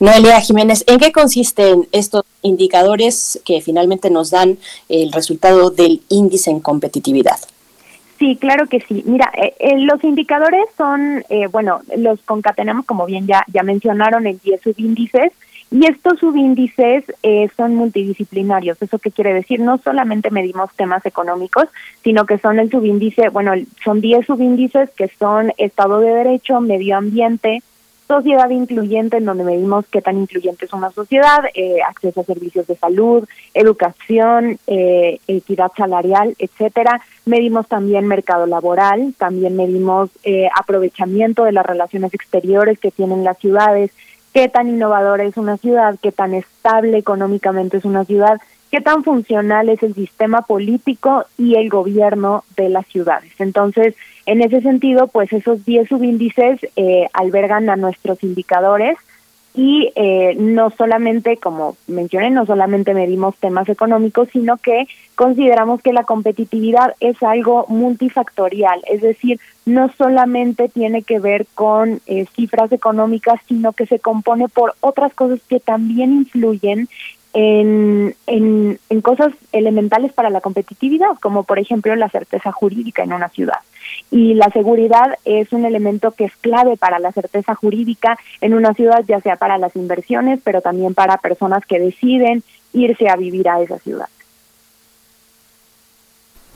Noelia 0.00 0.40
Jiménez, 0.40 0.84
¿en 0.86 0.98
qué 0.98 1.12
consisten 1.12 1.86
estos 1.92 2.24
indicadores 2.42 3.40
que 3.44 3.60
finalmente 3.60 4.10
nos 4.10 4.30
dan 4.30 4.58
el 4.88 5.12
resultado 5.12 5.70
del 5.70 6.02
índice 6.08 6.50
en 6.50 6.60
competitividad? 6.60 7.38
Sí, 8.18 8.36
claro 8.36 8.66
que 8.66 8.80
sí. 8.80 9.04
Mira, 9.06 9.30
eh, 9.36 9.54
eh, 9.60 9.78
los 9.78 10.02
indicadores 10.02 10.64
son, 10.76 11.24
eh, 11.28 11.46
bueno, 11.46 11.82
los 11.96 12.20
concatenamos, 12.22 12.84
como 12.84 13.06
bien 13.06 13.26
ya, 13.26 13.44
ya 13.52 13.62
mencionaron, 13.62 14.26
en 14.26 14.40
10 14.42 14.60
subíndices, 14.60 15.32
y 15.70 15.86
estos 15.86 16.18
subíndices 16.18 17.04
son 17.54 17.74
multidisciplinarios. 17.74 18.80
¿Eso 18.80 18.98
qué 18.98 19.10
quiere 19.10 19.34
decir? 19.34 19.60
No 19.60 19.76
solamente 19.76 20.30
medimos 20.30 20.74
temas 20.74 21.04
económicos, 21.04 21.68
sino 22.02 22.24
que 22.24 22.38
son 22.38 22.58
el 22.58 22.70
subíndice, 22.70 23.28
bueno, 23.28 23.52
son 23.84 24.00
10 24.00 24.24
subíndices 24.24 24.88
que 24.96 25.08
son 25.18 25.52
Estado 25.58 26.00
de 26.00 26.10
Derecho, 26.10 26.62
Medio 26.62 26.96
Ambiente, 26.96 27.62
sociedad 28.08 28.48
incluyente, 28.48 29.18
en 29.18 29.26
donde 29.26 29.44
medimos 29.44 29.84
qué 29.90 30.00
tan 30.00 30.18
incluyente 30.18 30.64
es 30.64 30.72
una 30.72 30.90
sociedad, 30.90 31.40
eh, 31.54 31.76
acceso 31.86 32.22
a 32.22 32.24
servicios 32.24 32.66
de 32.66 32.74
salud, 32.74 33.28
educación, 33.52 34.58
eh, 34.66 35.20
equidad 35.28 35.70
salarial, 35.76 36.34
etcétera. 36.38 37.02
Medimos 37.26 37.68
también 37.68 38.06
mercado 38.06 38.46
laboral, 38.46 39.14
también 39.18 39.56
medimos 39.56 40.10
eh, 40.24 40.48
aprovechamiento 40.58 41.44
de 41.44 41.52
las 41.52 41.66
relaciones 41.66 42.14
exteriores 42.14 42.78
que 42.78 42.90
tienen 42.90 43.24
las 43.24 43.38
ciudades, 43.38 43.90
qué 44.32 44.48
tan 44.48 44.68
innovadora 44.68 45.24
es 45.24 45.36
una 45.36 45.58
ciudad, 45.58 45.96
qué 46.00 46.10
tan 46.10 46.32
estable 46.32 46.96
económicamente 46.96 47.76
es 47.76 47.84
una 47.84 48.06
ciudad, 48.06 48.40
qué 48.70 48.80
tan 48.80 49.04
funcional 49.04 49.68
es 49.68 49.82
el 49.82 49.94
sistema 49.94 50.42
político 50.42 51.24
y 51.36 51.56
el 51.56 51.68
gobierno 51.68 52.44
de 52.56 52.68
las 52.68 52.86
ciudades. 52.86 53.32
Entonces, 53.38 53.94
en 54.26 54.42
ese 54.42 54.60
sentido, 54.60 55.08
pues 55.08 55.32
esos 55.32 55.64
10 55.64 55.88
subíndices 55.88 56.60
eh, 56.76 57.08
albergan 57.12 57.70
a 57.70 57.76
nuestros 57.76 58.22
indicadores 58.22 58.98
y 59.54 59.90
eh, 59.96 60.36
no 60.38 60.70
solamente, 60.70 61.38
como 61.38 61.76
mencioné, 61.88 62.30
no 62.30 62.46
solamente 62.46 62.94
medimos 62.94 63.36
temas 63.38 63.68
económicos, 63.68 64.28
sino 64.32 64.56
que 64.58 64.86
consideramos 65.16 65.82
que 65.82 65.92
la 65.92 66.04
competitividad 66.04 66.94
es 67.00 67.20
algo 67.24 67.66
multifactorial, 67.68 68.82
es 68.86 69.00
decir, 69.00 69.40
no 69.66 69.90
solamente 69.98 70.68
tiene 70.68 71.02
que 71.02 71.18
ver 71.18 71.46
con 71.54 72.00
eh, 72.06 72.26
cifras 72.36 72.70
económicas, 72.70 73.40
sino 73.48 73.72
que 73.72 73.86
se 73.86 73.98
compone 73.98 74.48
por 74.48 74.74
otras 74.80 75.12
cosas 75.14 75.40
que 75.48 75.58
también 75.58 76.12
influyen 76.12 76.88
en, 77.34 78.14
en, 78.26 78.78
en, 78.88 79.00
cosas 79.00 79.32
elementales 79.52 80.12
para 80.12 80.30
la 80.30 80.40
competitividad, 80.40 81.18
como 81.20 81.44
por 81.44 81.58
ejemplo 81.58 81.94
la 81.94 82.08
certeza 82.08 82.52
jurídica 82.52 83.02
en 83.02 83.12
una 83.12 83.28
ciudad. 83.28 83.58
Y 84.10 84.34
la 84.34 84.50
seguridad 84.50 85.14
es 85.24 85.52
un 85.52 85.64
elemento 85.64 86.12
que 86.12 86.24
es 86.24 86.36
clave 86.36 86.76
para 86.76 86.98
la 86.98 87.12
certeza 87.12 87.54
jurídica 87.54 88.18
en 88.40 88.54
una 88.54 88.74
ciudad, 88.74 89.04
ya 89.06 89.20
sea 89.20 89.36
para 89.36 89.58
las 89.58 89.76
inversiones, 89.76 90.40
pero 90.42 90.60
también 90.60 90.94
para 90.94 91.18
personas 91.18 91.64
que 91.66 91.78
deciden 91.78 92.42
irse 92.72 93.08
a 93.08 93.16
vivir 93.16 93.48
a 93.48 93.60
esa 93.60 93.78
ciudad. 93.78 94.08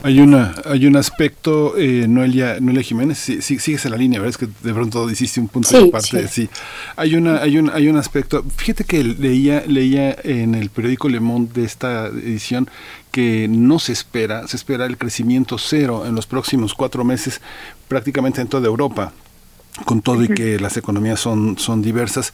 Hay 0.02 0.20
una 0.20 0.54
hay 0.64 0.86
un 0.86 0.96
aspecto, 0.96 1.76
eh, 1.76 2.06
Noelia, 2.08 2.58
Noelia 2.60 2.82
Jiménez, 2.82 3.18
sí, 3.18 3.40
sí, 3.40 3.58
sigues 3.58 3.84
en 3.84 3.92
la 3.92 3.96
línea, 3.96 4.20
¿verdad? 4.20 4.30
Es 4.30 4.38
que 4.38 4.48
de 4.66 4.74
pronto 4.74 5.08
hiciste 5.10 5.40
un 5.40 5.48
punto 5.48 5.80
de 5.80 5.90
parte. 5.90 6.28
Sí. 6.28 6.42
sí. 6.42 6.50
Hay, 6.96 7.14
una, 7.14 7.42
hay, 7.42 7.58
un, 7.58 7.70
hay 7.70 7.88
un 7.88 7.96
aspecto, 7.96 8.44
fíjate 8.56 8.84
que 8.84 9.04
leía, 9.04 9.64
leía 9.66 10.16
en 10.24 10.54
el 10.54 10.70
periódico 10.70 11.08
Le 11.08 11.20
Monde 11.20 11.60
de 11.60 11.66
esta 11.66 12.06
edición 12.06 12.68
que 13.10 13.46
no 13.48 13.78
se 13.78 13.92
espera, 13.92 14.48
se 14.48 14.56
espera 14.56 14.86
el 14.86 14.98
crecimiento 14.98 15.58
cero 15.58 16.04
en 16.06 16.14
los 16.14 16.26
próximos 16.26 16.74
cuatro 16.74 17.04
meses 17.04 17.40
prácticamente 17.88 18.40
en 18.40 18.48
toda 18.48 18.66
Europa 18.66 19.12
con 19.84 20.02
todo 20.02 20.22
y 20.22 20.28
que 20.28 20.58
las 20.58 20.76
economías 20.76 21.18
son, 21.18 21.58
son 21.58 21.82
diversas, 21.82 22.32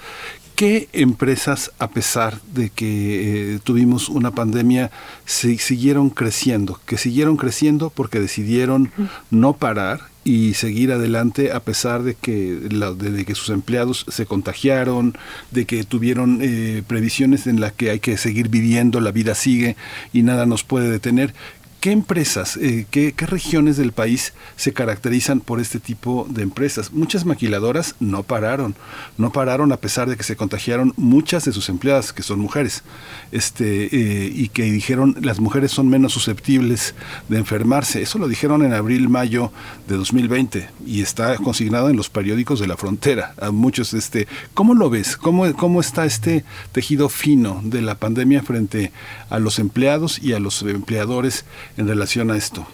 ¿Qué 0.59 0.89
empresas, 0.93 1.71
a 1.79 1.89
pesar 1.91 2.41
de 2.53 2.69
que 2.71 3.55
eh, 3.55 3.59
tuvimos 3.63 4.09
una 4.09 4.33
pandemia, 4.33 4.91
se 5.25 5.57
siguieron 5.59 6.11
creciendo? 6.11 6.81
Que 6.85 6.99
siguieron 6.99 7.37
creciendo 7.37 7.91
porque 7.91 8.19
decidieron 8.19 8.91
no 9.31 9.53
parar 9.53 10.01
y 10.25 10.55
seguir 10.55 10.91
adelante 10.91 11.53
a 11.53 11.61
pesar 11.61 12.03
de 12.03 12.15
que, 12.15 12.55
de, 12.55 13.25
que 13.25 13.35
sus 13.37 13.51
empleados 13.51 14.05
se 14.09 14.27
contagiaron, 14.27 15.17
de 15.53 15.65
que 15.65 15.85
tuvieron 15.85 16.41
eh, 16.43 16.83
previsiones 16.87 17.47
en 17.47 17.61
las 17.61 17.73
que 17.73 17.91
hay 17.91 18.01
que 18.01 18.19
seguir 18.19 18.49
viviendo, 18.49 19.01
la 19.01 19.13
vida 19.13 19.37
sigue 19.37 19.77
y 20.13 20.23
nada 20.23 20.45
nos 20.45 20.65
puede 20.65 20.91
detener. 20.91 21.35
¿Qué 21.81 21.93
empresas, 21.93 22.57
eh, 22.57 22.87
qué, 22.91 23.15
regiones 23.19 23.77
del 23.77 23.93
país 23.93 24.33
se 24.57 24.73
caracterizan 24.73 25.39
por 25.39 25.61
este 25.61 25.79
tipo 25.79 26.27
de 26.29 26.43
empresas? 26.43 26.93
Muchas 26.93 27.25
maquiladoras 27.25 27.95
no 28.01 28.25
pararon, 28.25 28.75
no 29.17 29.31
pararon 29.31 29.71
a 29.71 29.77
pesar 29.77 30.09
de 30.09 30.17
que 30.17 30.25
se 30.25 30.35
contagiaron 30.35 30.93
muchas 30.97 31.45
de 31.45 31.53
sus 31.53 31.69
empleadas, 31.69 32.13
que 32.13 32.25
son 32.25 32.41
mujeres, 32.41 32.83
este, 33.31 33.85
eh, 33.93 34.33
y 34.35 34.49
que 34.49 34.65
dijeron 34.65 35.15
las 35.21 35.39
mujeres 35.39 35.71
son 35.71 35.89
menos 35.89 36.13
susceptibles 36.13 36.97
de 37.29 37.39
enfermarse. 37.39 38.03
Eso 38.03 38.19
lo 38.19 38.27
dijeron 38.27 38.65
en 38.65 38.73
abril, 38.73 39.09
mayo 39.09 39.53
de 39.87 39.95
2020 39.95 40.71
y 40.85 41.03
está 41.03 41.37
consignado 41.37 41.91
en 41.91 41.97
los 41.97 42.11
periódicos 42.11 42.59
de 42.59 42.67
la 42.67 42.77
frontera. 42.77 43.35
A 43.41 43.53
muchos, 43.53 43.95
este, 43.95 44.27
¿cómo 44.53 44.75
lo 44.75 44.91
ves? 44.91 45.17
¿Cómo, 45.17 45.53
cómo 45.55 45.81
está 45.81 46.07
este 46.07 46.45
tejido 46.73 47.09
fino 47.09 47.61
de 47.63 47.83
la 47.83 47.95
pandemia 47.95 48.43
frente 48.43 48.91
a 49.31 49.39
los 49.39 49.61
empleados 49.61 50.19
y 50.21 50.33
a 50.33 50.41
los 50.41 50.63
empleadores? 50.63 51.45
En 51.79 51.89
relación 51.89 52.31
a 52.31 52.37
esto. 52.37 52.67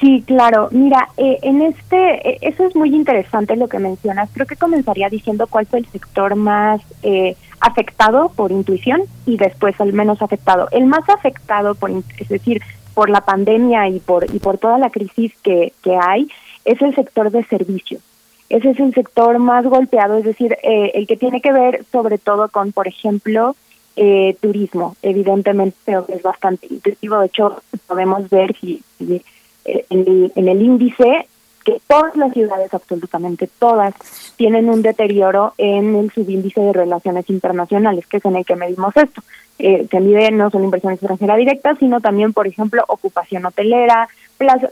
Sí, 0.00 0.22
claro. 0.26 0.68
Mira, 0.70 1.08
eh, 1.16 1.38
en 1.42 1.62
este, 1.62 2.28
eh, 2.28 2.38
eso 2.42 2.64
es 2.66 2.76
muy 2.76 2.94
interesante 2.94 3.56
lo 3.56 3.68
que 3.68 3.78
mencionas. 3.78 4.28
Creo 4.32 4.46
que 4.46 4.56
comenzaría 4.56 5.08
diciendo 5.08 5.46
cuál 5.48 5.66
fue 5.66 5.80
el 5.80 5.86
sector 5.86 6.36
más 6.36 6.80
eh, 7.02 7.36
afectado 7.60 8.28
por 8.28 8.52
intuición 8.52 9.02
y 9.26 9.36
después 9.36 9.78
el 9.80 9.92
menos 9.92 10.22
afectado. 10.22 10.68
El 10.70 10.86
más 10.86 11.08
afectado, 11.08 11.74
por, 11.74 11.90
es 11.90 12.28
decir, 12.28 12.62
por 12.94 13.10
la 13.10 13.22
pandemia 13.22 13.88
y 13.88 13.98
por 13.98 14.32
y 14.32 14.38
por 14.38 14.58
toda 14.58 14.78
la 14.78 14.90
crisis 14.90 15.32
que, 15.42 15.72
que 15.82 15.96
hay, 15.96 16.28
es 16.64 16.80
el 16.80 16.94
sector 16.94 17.30
de 17.30 17.44
servicios. 17.44 18.02
Ese 18.48 18.70
es 18.70 18.80
el 18.80 18.94
sector 18.94 19.38
más 19.38 19.64
golpeado, 19.66 20.16
es 20.16 20.24
decir, 20.24 20.56
el 20.62 21.06
que 21.06 21.18
tiene 21.18 21.42
que 21.42 21.52
ver 21.52 21.84
sobre 21.92 22.16
todo 22.16 22.48
con, 22.48 22.72
por 22.72 22.88
ejemplo, 22.88 23.54
eh, 24.00 24.36
turismo, 24.40 24.94
evidentemente 25.02 25.92
es 26.06 26.22
bastante 26.22 26.68
intensivo. 26.70 27.18
De 27.18 27.26
hecho, 27.26 27.60
podemos 27.88 28.30
ver 28.30 28.54
si, 28.56 28.80
eh, 29.00 29.84
en, 29.90 30.48
el, 30.48 30.62
índice 30.62 31.26
que 31.64 31.80
todas 31.88 32.14
las 32.14 32.32
ciudades, 32.32 32.72
absolutamente 32.72 33.48
todas, 33.58 33.94
tienen 34.36 34.68
un 34.68 34.82
deterioro 34.82 35.52
en 35.58 35.96
el 35.96 36.12
subíndice 36.12 36.60
de 36.60 36.72
relaciones 36.72 37.28
internacionales, 37.28 38.06
que 38.06 38.18
es 38.18 38.24
en 38.24 38.36
el 38.36 38.46
que 38.46 38.54
medimos 38.54 38.96
esto. 38.96 39.20
Eh, 39.58 39.88
se 39.90 39.98
mide 39.98 40.30
no 40.30 40.48
solo 40.50 40.66
inversión 40.66 40.92
extranjera 40.92 41.34
directa, 41.34 41.74
sino 41.74 42.00
también, 42.00 42.32
por 42.32 42.46
ejemplo, 42.46 42.84
ocupación 42.86 43.46
hotelera, 43.46 44.08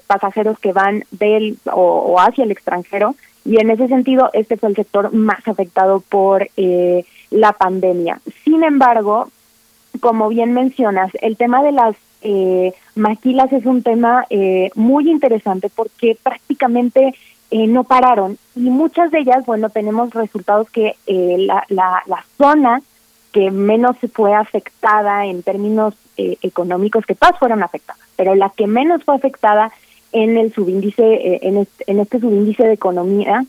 pasajeros 0.06 0.60
que 0.60 0.72
van 0.72 1.02
del 1.10 1.58
o, 1.64 2.20
hacia 2.20 2.44
el 2.44 2.52
extranjero. 2.52 3.16
Y 3.44 3.60
en 3.60 3.70
ese 3.70 3.88
sentido, 3.88 4.30
este 4.34 4.56
fue 4.56 4.68
el 4.68 4.76
sector 4.76 5.12
más 5.12 5.46
afectado 5.48 5.98
por 5.98 6.48
eh, 6.56 7.04
la 7.30 7.52
pandemia. 7.52 8.20
Sin 8.44 8.64
embargo, 8.64 9.28
como 10.00 10.28
bien 10.28 10.52
mencionas, 10.52 11.10
el 11.20 11.36
tema 11.36 11.62
de 11.62 11.72
las 11.72 11.96
eh, 12.22 12.72
maquilas 12.94 13.52
es 13.52 13.66
un 13.66 13.82
tema 13.82 14.26
eh, 14.30 14.70
muy 14.74 15.10
interesante 15.10 15.68
porque 15.74 16.16
prácticamente 16.22 17.14
eh, 17.50 17.66
no 17.66 17.84
pararon 17.84 18.38
y 18.54 18.70
muchas 18.70 19.10
de 19.10 19.20
ellas, 19.20 19.46
bueno, 19.46 19.70
tenemos 19.70 20.12
resultados 20.12 20.68
que 20.70 20.96
eh, 21.06 21.36
la, 21.38 21.64
la, 21.68 22.02
la 22.06 22.24
zona 22.36 22.82
que 23.32 23.50
menos 23.50 23.96
fue 24.14 24.34
afectada 24.34 25.26
en 25.26 25.42
términos 25.42 25.94
eh, 26.16 26.38
económicos, 26.42 27.04
que 27.04 27.14
todas 27.14 27.38
fueron 27.38 27.62
afectadas, 27.62 28.00
pero 28.16 28.34
la 28.34 28.50
que 28.50 28.66
menos 28.66 29.04
fue 29.04 29.14
afectada 29.14 29.70
en 30.12 30.38
el 30.38 30.54
subíndice, 30.54 31.02
eh, 31.02 31.40
en, 31.42 31.58
este, 31.58 31.84
en 31.86 32.00
este 32.00 32.18
subíndice 32.18 32.64
de 32.64 32.72
economía 32.72 33.44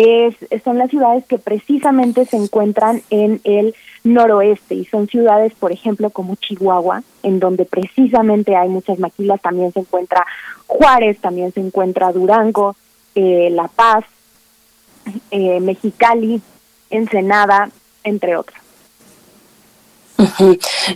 es, 0.00 0.34
son 0.64 0.78
las 0.78 0.90
ciudades 0.90 1.24
que 1.26 1.38
precisamente 1.38 2.24
se 2.24 2.36
encuentran 2.36 3.02
en 3.10 3.40
el 3.44 3.74
noroeste 4.04 4.74
y 4.74 4.84
son 4.84 5.08
ciudades, 5.08 5.52
por 5.54 5.72
ejemplo, 5.72 6.10
como 6.10 6.36
Chihuahua, 6.36 7.02
en 7.22 7.40
donde 7.40 7.64
precisamente 7.64 8.56
hay 8.56 8.68
muchas 8.68 8.98
maquilas, 8.98 9.40
también 9.40 9.72
se 9.72 9.80
encuentra 9.80 10.26
Juárez, 10.66 11.18
también 11.20 11.52
se 11.52 11.60
encuentra 11.60 12.12
Durango, 12.12 12.76
eh, 13.14 13.50
La 13.50 13.68
Paz, 13.68 14.04
eh, 15.30 15.60
Mexicali, 15.60 16.40
Ensenada, 16.90 17.70
entre 18.04 18.36
otras. 18.36 18.60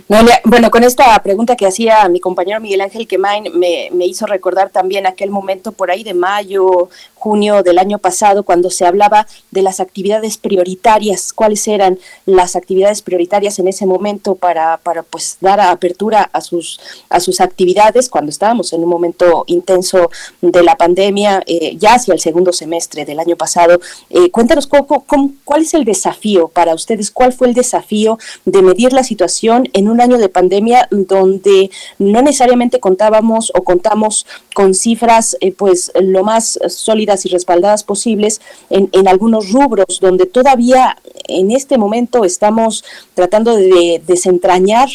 Bueno, 0.07 0.69
con 0.69 0.83
esta 0.83 1.17
pregunta 1.23 1.55
que 1.55 1.65
hacía 1.65 2.07
mi 2.09 2.19
compañero 2.19 2.59
Miguel 2.59 2.81
Ángel 2.81 3.07
Quemain, 3.07 3.57
me, 3.57 3.89
me 3.91 4.05
hizo 4.05 4.25
recordar 4.25 4.69
también 4.69 5.07
aquel 5.07 5.29
momento 5.31 5.71
por 5.71 5.89
ahí 5.89 6.03
de 6.03 6.13
mayo, 6.13 6.89
junio 7.25 7.63
del 7.63 7.79
año 7.79 7.97
pasado 7.97 8.43
cuando 8.43 8.69
se 8.69 8.85
hablaba 8.85 9.25
de 9.49 9.63
las 9.63 9.79
actividades 9.79 10.37
prioritarias, 10.37 11.33
cuáles 11.33 11.67
eran 11.67 11.97
las 12.27 12.55
actividades 12.55 13.01
prioritarias 13.01 13.57
en 13.57 13.67
ese 13.67 13.87
momento 13.87 14.35
para, 14.35 14.77
para 14.77 15.01
pues 15.01 15.39
dar 15.41 15.59
apertura 15.59 16.29
a 16.31 16.41
sus, 16.41 16.79
a 17.09 17.19
sus 17.19 17.41
actividades 17.41 18.09
cuando 18.09 18.29
estábamos 18.29 18.73
en 18.73 18.83
un 18.83 18.89
momento 18.89 19.43
intenso 19.47 20.11
de 20.39 20.61
la 20.61 20.75
pandemia, 20.75 21.41
eh, 21.47 21.75
ya 21.79 21.95
hacia 21.95 22.13
el 22.13 22.19
segundo 22.19 22.53
semestre 22.53 23.05
del 23.05 23.19
año 23.19 23.35
pasado. 23.35 23.79
Eh, 24.11 24.29
cuéntanos 24.29 24.67
cuál 24.67 25.63
es 25.63 25.73
el 25.73 25.83
desafío 25.83 26.49
para 26.49 26.75
ustedes, 26.75 27.09
cuál 27.09 27.33
fue 27.33 27.47
el 27.47 27.55
desafío 27.55 28.19
de 28.45 28.61
medir 28.61 28.93
la 28.93 29.03
situación 29.03 29.67
en 29.73 29.89
un 29.89 29.99
año 29.99 30.19
de 30.19 30.29
pandemia 30.29 30.87
donde 30.91 31.71
no 31.97 32.21
necesariamente 32.21 32.79
contábamos 32.79 33.51
o 33.55 33.63
contamos 33.63 34.27
con 34.53 34.75
cifras 34.75 35.35
eh, 35.39 35.51
pues 35.51 35.91
lo 35.99 36.23
más 36.23 36.59
sólidas 36.67 37.14
y 37.23 37.29
respaldadas 37.29 37.83
posibles 37.83 38.41
en, 38.71 38.89
en 38.91 39.07
algunos 39.07 39.51
rubros 39.51 39.99
donde 40.01 40.25
todavía 40.25 40.97
en 41.27 41.51
este 41.51 41.77
momento 41.77 42.25
estamos 42.25 42.83
tratando 43.13 43.55
de 43.55 44.01
desentrañar 44.05 44.89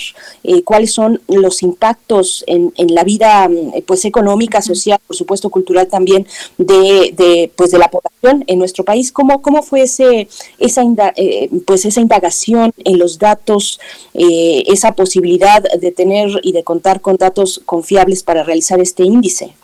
eh, 0.45 0.63
cuáles 0.63 0.93
son 0.93 1.21
los 1.29 1.63
impactos 1.63 2.45
en, 2.47 2.73
en, 2.77 2.95
la 2.95 3.05
vida 3.05 3.49
mm, 3.49 3.83
pues 3.87 4.05
económica, 4.05 4.63
social, 4.63 4.99
por 5.07 5.17
supuesto 5.17 5.51
cultural 5.51 5.89
también 5.89 6.27
de, 6.59 7.15
de 7.17 7.51
pues 7.57 7.71
de 7.71 7.79
la 7.79 7.89
población 7.89 8.45
en 8.47 8.59
nuestro 8.59 8.85
país. 8.85 9.13
¿Cómo, 9.13 9.43
cómo 9.43 9.63
fue 9.63 9.83
ese, 9.83 10.29
esa, 10.59 10.83
eh, 11.17 11.51
pues 11.67 11.85
esa 11.85 12.01
indagación 12.01 12.73
en 12.85 12.99
los 12.99 13.19
datos, 13.19 13.81
eh, 14.15 14.65
esa 14.67 14.93
posibilidad 14.93 15.63
de 15.63 15.93
tener 15.93 16.29
y 16.43 16.53
de 16.53 16.65
contar 16.65 17.01
con 17.01 17.17
datos 17.17 17.61
confiables 17.65 18.23
para 18.23 18.43
realizar 18.43 18.81
este 18.81 19.05
índice? 19.05 19.55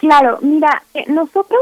Claro, 0.00 0.38
mira, 0.42 0.82
nosotros, 1.06 1.60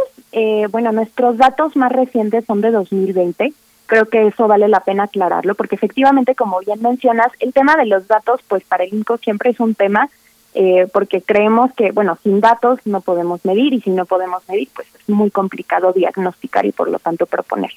bueno, 0.71 0.93
nuestros 0.93 1.37
datos 1.37 1.77
más 1.77 1.93
recientes 1.93 2.45
son 2.47 2.61
de 2.61 2.71
2020 2.71 3.53
creo 3.89 4.07
que 4.07 4.29
eso 4.29 4.47
vale 4.47 4.69
la 4.69 4.81
pena 4.81 5.05
aclararlo, 5.05 5.55
porque 5.57 5.75
efectivamente, 5.75 6.37
como 6.37 6.61
bien 6.61 6.81
mencionas, 6.81 7.33
el 7.41 7.53
tema 7.53 7.75
de 7.75 7.87
los 7.87 8.07
datos, 8.07 8.41
pues 8.47 8.63
para 8.63 8.85
el 8.85 8.95
INCO 8.95 9.17
siempre 9.17 9.51
es 9.51 9.59
un 9.59 9.75
tema, 9.75 10.09
eh, 10.55 10.87
porque 10.93 11.23
creemos 11.23 11.73
que, 11.75 11.91
bueno, 11.91 12.19
sin 12.23 12.41
datos 12.41 12.79
no 12.85 13.01
podemos 13.01 13.45
medir 13.45 13.73
y 13.73 13.81
si 13.81 13.91
no 13.91 14.05
podemos 14.05 14.47
medir, 14.49 14.69
pues 14.75 14.87
es 14.95 15.09
muy 15.09 15.31
complicado 15.31 15.93
diagnosticar 15.93 16.67
y 16.67 16.73
por 16.73 16.91
lo 16.91 16.99
tanto 16.99 17.27
proponer. 17.27 17.71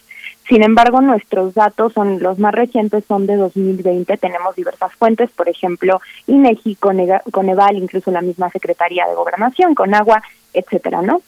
Sin 0.52 0.64
embargo, 0.64 1.00
nuestros 1.00 1.54
datos 1.54 1.94
son 1.94 2.22
los 2.22 2.38
más 2.38 2.54
recientes, 2.54 3.06
son 3.08 3.26
de 3.26 3.38
2020, 3.38 4.18
tenemos 4.18 4.54
diversas 4.54 4.94
fuentes, 4.96 5.32
por 5.32 5.48
ejemplo, 5.48 6.02
INEGI, 6.28 6.76
Coneval, 6.76 7.78
incluso 7.78 8.12
la 8.12 8.20
misma 8.20 8.50
Secretaría 8.50 9.08
de 9.08 9.16
Gobernación, 9.16 9.76
Conagua, 9.76 10.22
etcétera, 10.54 11.02
¿no? 11.02 11.22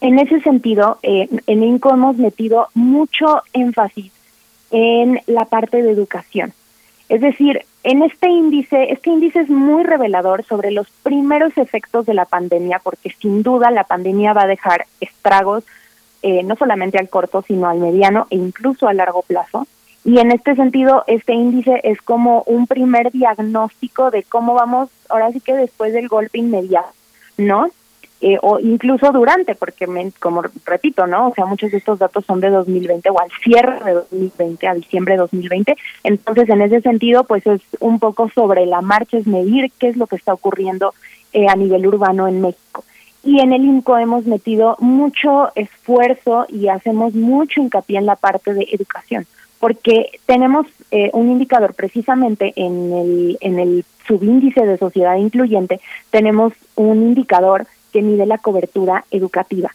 En 0.00 0.20
ese 0.20 0.40
sentido, 0.40 1.00
eh, 1.02 1.28
en 1.48 1.64
INCO 1.64 1.94
hemos 1.94 2.16
metido 2.16 2.68
mucho 2.74 3.42
énfasis 3.52 4.12
en 4.70 5.20
la 5.26 5.46
parte 5.46 5.82
de 5.82 5.90
educación. 5.90 6.52
Es 7.08 7.22
decir, 7.22 7.64
en 7.82 8.02
este 8.02 8.28
índice, 8.28 8.92
este 8.92 9.10
índice 9.10 9.40
es 9.40 9.50
muy 9.50 9.82
revelador 9.82 10.44
sobre 10.44 10.70
los 10.70 10.88
primeros 11.02 11.58
efectos 11.58 12.06
de 12.06 12.14
la 12.14 12.24
pandemia, 12.24 12.78
porque 12.78 13.10
sin 13.20 13.42
duda 13.42 13.72
la 13.72 13.82
pandemia 13.82 14.32
va 14.32 14.42
a 14.42 14.46
dejar 14.46 14.86
estragos 15.00 15.64
eh, 16.26 16.42
no 16.42 16.56
solamente 16.56 16.96
al 16.98 17.10
corto, 17.10 17.44
sino 17.46 17.68
al 17.68 17.78
mediano 17.78 18.26
e 18.30 18.36
incluso 18.36 18.88
a 18.88 18.94
largo 18.94 19.20
plazo. 19.20 19.66
Y 20.06 20.20
en 20.20 20.32
este 20.32 20.54
sentido, 20.56 21.04
este 21.06 21.34
índice 21.34 21.82
es 21.84 22.00
como 22.00 22.44
un 22.46 22.66
primer 22.66 23.12
diagnóstico 23.12 24.10
de 24.10 24.22
cómo 24.22 24.54
vamos, 24.54 24.88
ahora 25.10 25.30
sí 25.32 25.40
que 25.40 25.52
después 25.54 25.92
del 25.92 26.08
golpe 26.08 26.38
inmediato, 26.38 26.88
¿no? 27.36 27.68
Eh, 28.22 28.38
o 28.40 28.58
incluso 28.58 29.12
durante, 29.12 29.54
porque 29.54 29.86
como 30.18 30.40
repito, 30.64 31.06
¿no? 31.06 31.28
O 31.28 31.34
sea, 31.34 31.44
muchos 31.44 31.70
de 31.70 31.76
estos 31.76 31.98
datos 31.98 32.24
son 32.24 32.40
de 32.40 32.48
2020 32.48 33.10
o 33.10 33.20
al 33.20 33.30
cierre 33.42 33.84
de 33.84 33.92
2020, 33.92 34.66
a 34.66 34.72
diciembre 34.72 35.14
de 35.14 35.18
2020. 35.18 35.76
Entonces, 36.04 36.48
en 36.48 36.62
ese 36.62 36.80
sentido, 36.80 37.24
pues 37.24 37.46
es 37.46 37.60
un 37.80 37.98
poco 37.98 38.30
sobre 38.30 38.64
la 38.64 38.80
marcha, 38.80 39.18
es 39.18 39.26
medir 39.26 39.70
qué 39.78 39.88
es 39.88 39.98
lo 39.98 40.06
que 40.06 40.16
está 40.16 40.32
ocurriendo 40.32 40.94
eh, 41.34 41.48
a 41.48 41.54
nivel 41.54 41.86
urbano 41.86 42.26
en 42.26 42.40
México. 42.40 42.82
Y 43.24 43.40
en 43.40 43.52
el 43.52 43.64
INCO 43.64 43.96
hemos 43.96 44.26
metido 44.26 44.76
mucho 44.80 45.50
esfuerzo 45.54 46.46
y 46.48 46.68
hacemos 46.68 47.14
mucho 47.14 47.60
hincapié 47.60 47.98
en 47.98 48.06
la 48.06 48.16
parte 48.16 48.52
de 48.52 48.68
educación, 48.70 49.26
porque 49.58 50.20
tenemos 50.26 50.66
eh, 50.90 51.10
un 51.14 51.30
indicador 51.30 51.74
precisamente 51.74 52.52
en 52.56 52.92
el, 52.92 53.38
en 53.40 53.58
el 53.58 53.84
subíndice 54.06 54.66
de 54.66 54.76
sociedad 54.76 55.16
incluyente, 55.16 55.80
tenemos 56.10 56.52
un 56.76 57.02
indicador 57.02 57.66
que 57.92 58.02
mide 58.02 58.26
la 58.26 58.38
cobertura 58.38 59.04
educativa. 59.10 59.74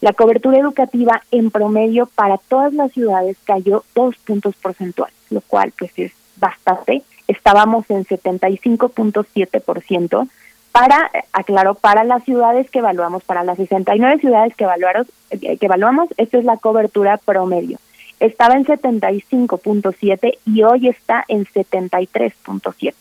La 0.00 0.12
cobertura 0.12 0.58
educativa 0.58 1.22
en 1.30 1.50
promedio 1.50 2.06
para 2.06 2.38
todas 2.38 2.72
las 2.74 2.92
ciudades 2.92 3.36
cayó 3.44 3.84
dos 3.94 4.16
puntos 4.18 4.56
porcentuales, 4.56 5.16
lo 5.30 5.40
cual 5.40 5.72
pues 5.76 5.92
es 5.96 6.12
bastante. 6.36 7.02
Estábamos 7.26 7.90
en 7.90 8.04
75.7%. 8.04 10.28
Para, 10.74 11.08
aclaro, 11.32 11.76
para 11.76 12.02
las 12.02 12.24
ciudades 12.24 12.68
que 12.68 12.80
evaluamos, 12.80 13.22
para 13.22 13.44
las 13.44 13.58
69 13.58 14.18
ciudades 14.18 14.56
que, 14.56 14.64
evaluaron, 14.64 15.06
eh, 15.30 15.56
que 15.56 15.66
evaluamos, 15.66 16.08
esta 16.16 16.36
es 16.36 16.44
la 16.44 16.56
cobertura 16.56 17.16
promedio. 17.16 17.78
Estaba 18.18 18.56
en 18.56 18.64
75.7 18.64 20.38
y 20.44 20.64
hoy 20.64 20.88
está 20.88 21.24
en 21.28 21.44
73.7. 21.46 22.92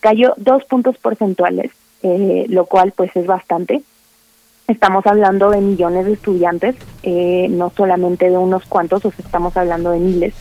cayó 0.00 0.32
dos 0.38 0.64
puntos 0.64 0.96
porcentuales, 0.96 1.70
eh, 2.02 2.46
lo 2.48 2.64
cual 2.64 2.94
pues 2.96 3.14
es 3.14 3.26
bastante. 3.26 3.82
Estamos 4.66 5.06
hablando 5.06 5.50
de 5.50 5.60
millones 5.60 6.06
de 6.06 6.14
estudiantes, 6.14 6.74
eh, 7.02 7.48
no 7.50 7.68
solamente 7.76 8.30
de 8.30 8.38
unos 8.38 8.64
cuantos, 8.64 9.04
o 9.04 9.12
estamos 9.18 9.54
hablando 9.58 9.90
de 9.90 9.98
miles, 9.98 10.34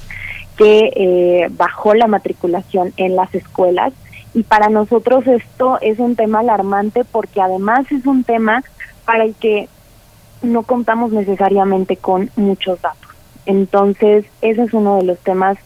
que 0.56 0.94
eh, 0.96 1.48
bajó 1.52 1.94
la 1.94 2.08
matriculación 2.08 2.94
en 2.96 3.18
las 3.18 3.36
escuelas. 3.36 3.92
Y 4.34 4.44
para 4.44 4.70
nosotros 4.70 5.26
esto 5.28 5.80
es 5.82 6.00
un 6.00 6.16
tema 6.16 6.40
alarmante 6.40 7.04
porque 7.04 7.42
además 7.42 7.92
es 7.92 8.06
un 8.06 8.24
tema 8.24 8.64
para 9.06 9.24
el 9.24 9.36
que 9.36 9.68
no 10.42 10.64
contamos 10.64 11.12
necesariamente 11.12 11.98
con 11.98 12.30
muchos 12.36 12.82
datos. 12.82 13.10
Entonces, 13.46 14.26
ese 14.42 14.64
es 14.64 14.74
uno 14.74 14.98
de 14.98 15.04
los 15.04 15.20
temas 15.20 15.58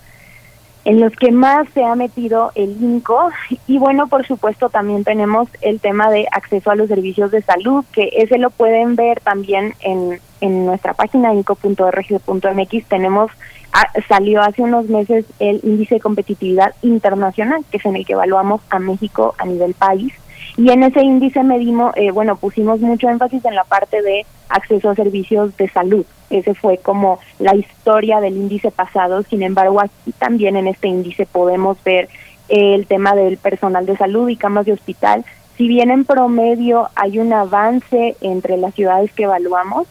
en 0.85 1.00
los 1.00 1.14
que 1.16 1.32
más 1.32 1.67
se 1.74 1.83
ha 1.83 1.95
metido 1.95 2.51
el 2.56 2.72
INCO 2.82 3.30
y 3.67 3.77
bueno, 3.77 4.08
por 4.08 4.27
supuesto 4.27 4.69
también 4.69 5.06
tenemos 5.06 5.48
el 5.61 5.80
tema 5.80 6.09
de 6.09 6.27
acceso 6.32 6.72
a 6.72 6.75
los 6.75 6.90
servicios 6.90 7.32
de 7.32 7.42
salud, 7.42 7.85
que 7.93 8.09
ese 8.17 8.38
lo 8.38 8.50
pueden 8.50 8.95
ver 8.95 9.22
también 9.22 9.75
en, 9.80 10.19
en 10.42 10.66
nuestra 10.66 10.93
página 10.93 11.33
inco.rg.mx. 11.33 12.85
Tenemos, 12.90 13.32
ah, 13.73 13.89
salió 14.07 14.41
hace 14.41 14.61
unos 14.61 14.87
meses 14.87 15.25
el 15.39 15.59
índice 15.63 15.95
de 15.95 16.01
competitividad 16.01 16.73
internacional, 16.81 17.63
que 17.69 17.77
es 17.77 17.85
en 17.85 17.95
el 17.95 18.05
que 18.05 18.13
evaluamos 18.13 18.61
a 18.69 18.79
México 18.79 19.35
a 19.37 19.45
nivel 19.45 19.73
país. 19.73 20.13
Y 20.55 20.69
en 20.69 20.83
ese 20.83 21.01
índice 21.01 21.43
medimos, 21.43 21.95
eh, 21.95 22.11
bueno, 22.11 22.35
pusimos 22.35 22.79
mucho 22.79 23.09
énfasis 23.09 23.43
en 23.45 23.55
la 23.55 23.63
parte 23.63 24.01
de 24.01 24.25
acceso 24.49 24.89
a 24.89 24.95
servicios 24.95 25.55
de 25.57 25.67
salud. 25.69 26.05
Ese 26.29 26.53
fue 26.53 26.77
como 26.77 27.19
la 27.39 27.55
historia 27.55 28.19
del 28.19 28.37
índice 28.37 28.71
pasado. 28.71 29.23
Sin 29.23 29.41
embargo, 29.41 29.79
aquí 29.81 30.13
también 30.19 30.55
en 30.55 30.67
este 30.67 30.87
índice 30.87 31.25
podemos 31.25 31.77
ver 31.83 32.09
el 32.49 32.85
tema 32.85 33.15
del 33.15 33.37
personal 33.37 33.85
de 33.85 33.97
salud 33.97 34.29
y 34.29 34.35
camas 34.35 34.65
de 34.65 34.73
hospital. 34.73 35.25
Si 35.57 35.67
bien 35.67 35.91
en 35.91 36.05
promedio 36.05 36.89
hay 36.95 37.19
un 37.19 37.33
avance 37.33 38.15
entre 38.21 38.57
las 38.57 38.73
ciudades 38.73 39.11
que 39.13 39.23
evaluamos, 39.23 39.87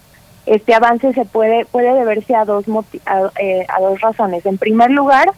este 0.46 0.74
avance 0.74 1.12
se 1.12 1.24
puede 1.24 1.64
puede 1.66 1.94
deberse 1.94 2.34
a 2.34 2.44
dos 2.44 2.64
a, 3.06 3.30
eh, 3.40 3.66
a 3.68 3.80
dos 3.80 4.00
razones. 4.00 4.44
En 4.46 4.58
primer 4.58 4.90
lugar, 4.90 5.32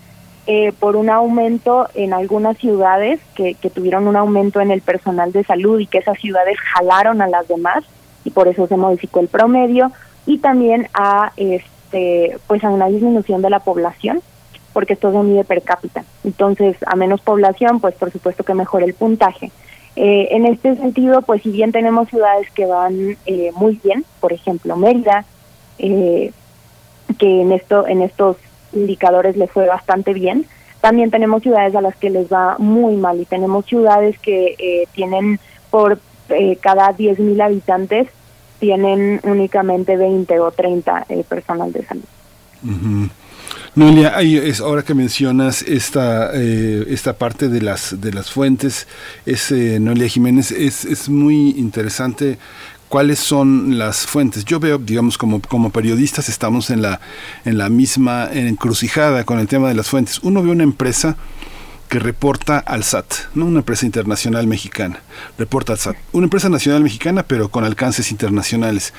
eh, 0.47 0.73
por 0.79 0.97
un 0.97 1.09
aumento 1.09 1.89
en 1.95 2.13
algunas 2.13 2.59
ciudades 2.59 3.21
que, 3.35 3.55
que 3.55 3.71
tuvieron 3.71 4.07
un 4.07 4.17
aumento 4.17 4.61
en 4.61 4.71
el 4.71 4.83
personal 4.83 5.33
de 5.33 5.45
salud 5.45 5.81
y 5.81 5.87
que 5.87 5.99
esas 5.99 6.19
ciudades 6.19 6.59
jalaron 6.59 7.23
a 7.23 7.29
las 7.29 7.49
demás 7.49 7.85
y 8.25 8.31
por 8.31 8.49
eso 8.49 8.67
se 8.67 8.77
modificó 8.77 9.21
el 9.21 9.29
promedio 9.29 9.91
y 10.27 10.39
también 10.39 10.89
a 10.93 11.33
este 11.37 12.39
pues 12.47 12.63
a 12.63 12.71
una 12.71 12.89
disminución 12.89 13.41
de 13.41 13.51
la 13.51 13.61
población 13.61 14.21
porque 14.75 14.95
esto 14.95 15.13
se 15.13 15.19
mide 15.19 15.45
per 15.45 15.63
cápita 15.63 16.05
entonces 16.25 16.77
a 16.87 16.95
menos 16.97 17.21
población 17.21 17.81
pues 17.81 17.95
por 17.95 18.11
supuesto 18.11 18.45
que 18.45 18.53
mejora 18.53 18.85
el 18.85 18.95
puntaje 18.95 19.51
eh, 19.97 20.29
en 20.31 20.47
este 20.47 20.77
sentido 20.77 21.23
pues 21.23 21.43
si 21.43 21.51
bien 21.51 21.73
tenemos 21.73 22.09
ciudades 22.09 22.51
que 22.51 22.67
van 22.67 23.17
eh, 23.27 23.53
muy 23.55 23.81
bien 23.83 24.05
por 24.21 24.33
ejemplo 24.33 24.77
Mérida 24.77 25.25
que 25.77 26.33
en 27.43 27.53
esto 27.53 27.87
en 27.87 28.03
estos 28.03 28.37
indicadores 28.75 29.37
les 29.37 29.51
fue 29.51 29.67
bastante 29.67 30.13
bien. 30.13 30.47
También 30.81 31.11
tenemos 31.11 31.43
ciudades 31.43 31.75
a 31.75 31.81
las 31.81 31.97
que 31.97 32.11
les 32.11 32.31
va 32.31 32.57
muy 32.59 32.97
mal 32.97 33.21
y 33.21 33.25
tenemos 33.25 33.65
ciudades 33.65 34.19
que 34.19 34.55
eh, 34.59 34.87
tienen 34.93 35.41
por 35.71 35.99
eh, 36.29 36.57
cada 36.61 36.91
10.000 36.91 37.43
habitantes 37.43 38.09
tienen 38.61 39.21
únicamente 39.25 39.97
20 39.97 40.41
o 40.41 40.51
30 40.51 41.07
eh, 41.09 41.25
personal 41.29 41.73
de 41.73 41.85
salud. 41.85 42.05
Noelia, 43.75 44.21
es 44.21 44.61
ahora 44.61 44.83
que 44.83 44.95
mencionas 44.95 45.63
esta 45.63 46.33
esta 46.33 47.15
parte 47.15 47.49
de 47.49 47.61
las 47.61 48.01
de 48.01 48.13
las 48.13 48.31
fuentes, 48.31 48.87
es 49.27 49.51
Noelia 49.51 50.09
Jiménez, 50.09 50.53
es, 50.53 50.85
es 50.85 51.09
muy 51.09 51.51
interesante 51.57 52.39
cuáles 52.89 53.19
son 53.19 53.77
las 53.77 54.07
fuentes. 54.07 54.45
Yo 54.45 54.61
veo, 54.61 54.79
digamos, 54.79 55.19
como, 55.19 55.41
como 55.41 55.71
periodistas 55.71 56.29
estamos 56.29 56.71
en 56.71 56.81
la, 56.81 57.01
en 57.45 57.59
la 57.59 57.69
misma 57.69 58.29
encrucijada 58.33 59.25
con 59.25 59.41
el 59.41 59.49
tema 59.49 59.67
de 59.67 59.75
las 59.75 59.89
fuentes. 59.89 60.21
Uno 60.23 60.45
ve 60.45 60.51
una 60.51 60.63
empresa 60.63 61.17
que 61.95 62.01
reporta 62.01 62.59
al 62.59 62.83
SAT, 62.83 63.07
no 63.37 63.47
una 63.47 63.61
empresa 63.61 63.87
internacional 63.87 64.49
mexicana, 64.49 65.01
reporta 65.39 65.75
al 65.75 65.79
SAT, 65.79 65.97
una 66.11 66.25
empresa 66.25 66.49
nacional 66.49 66.83
mexicana 66.83 67.23
pero 67.23 67.51
con 67.51 67.63
alcances 67.63 68.11
internacionales. 68.11 68.93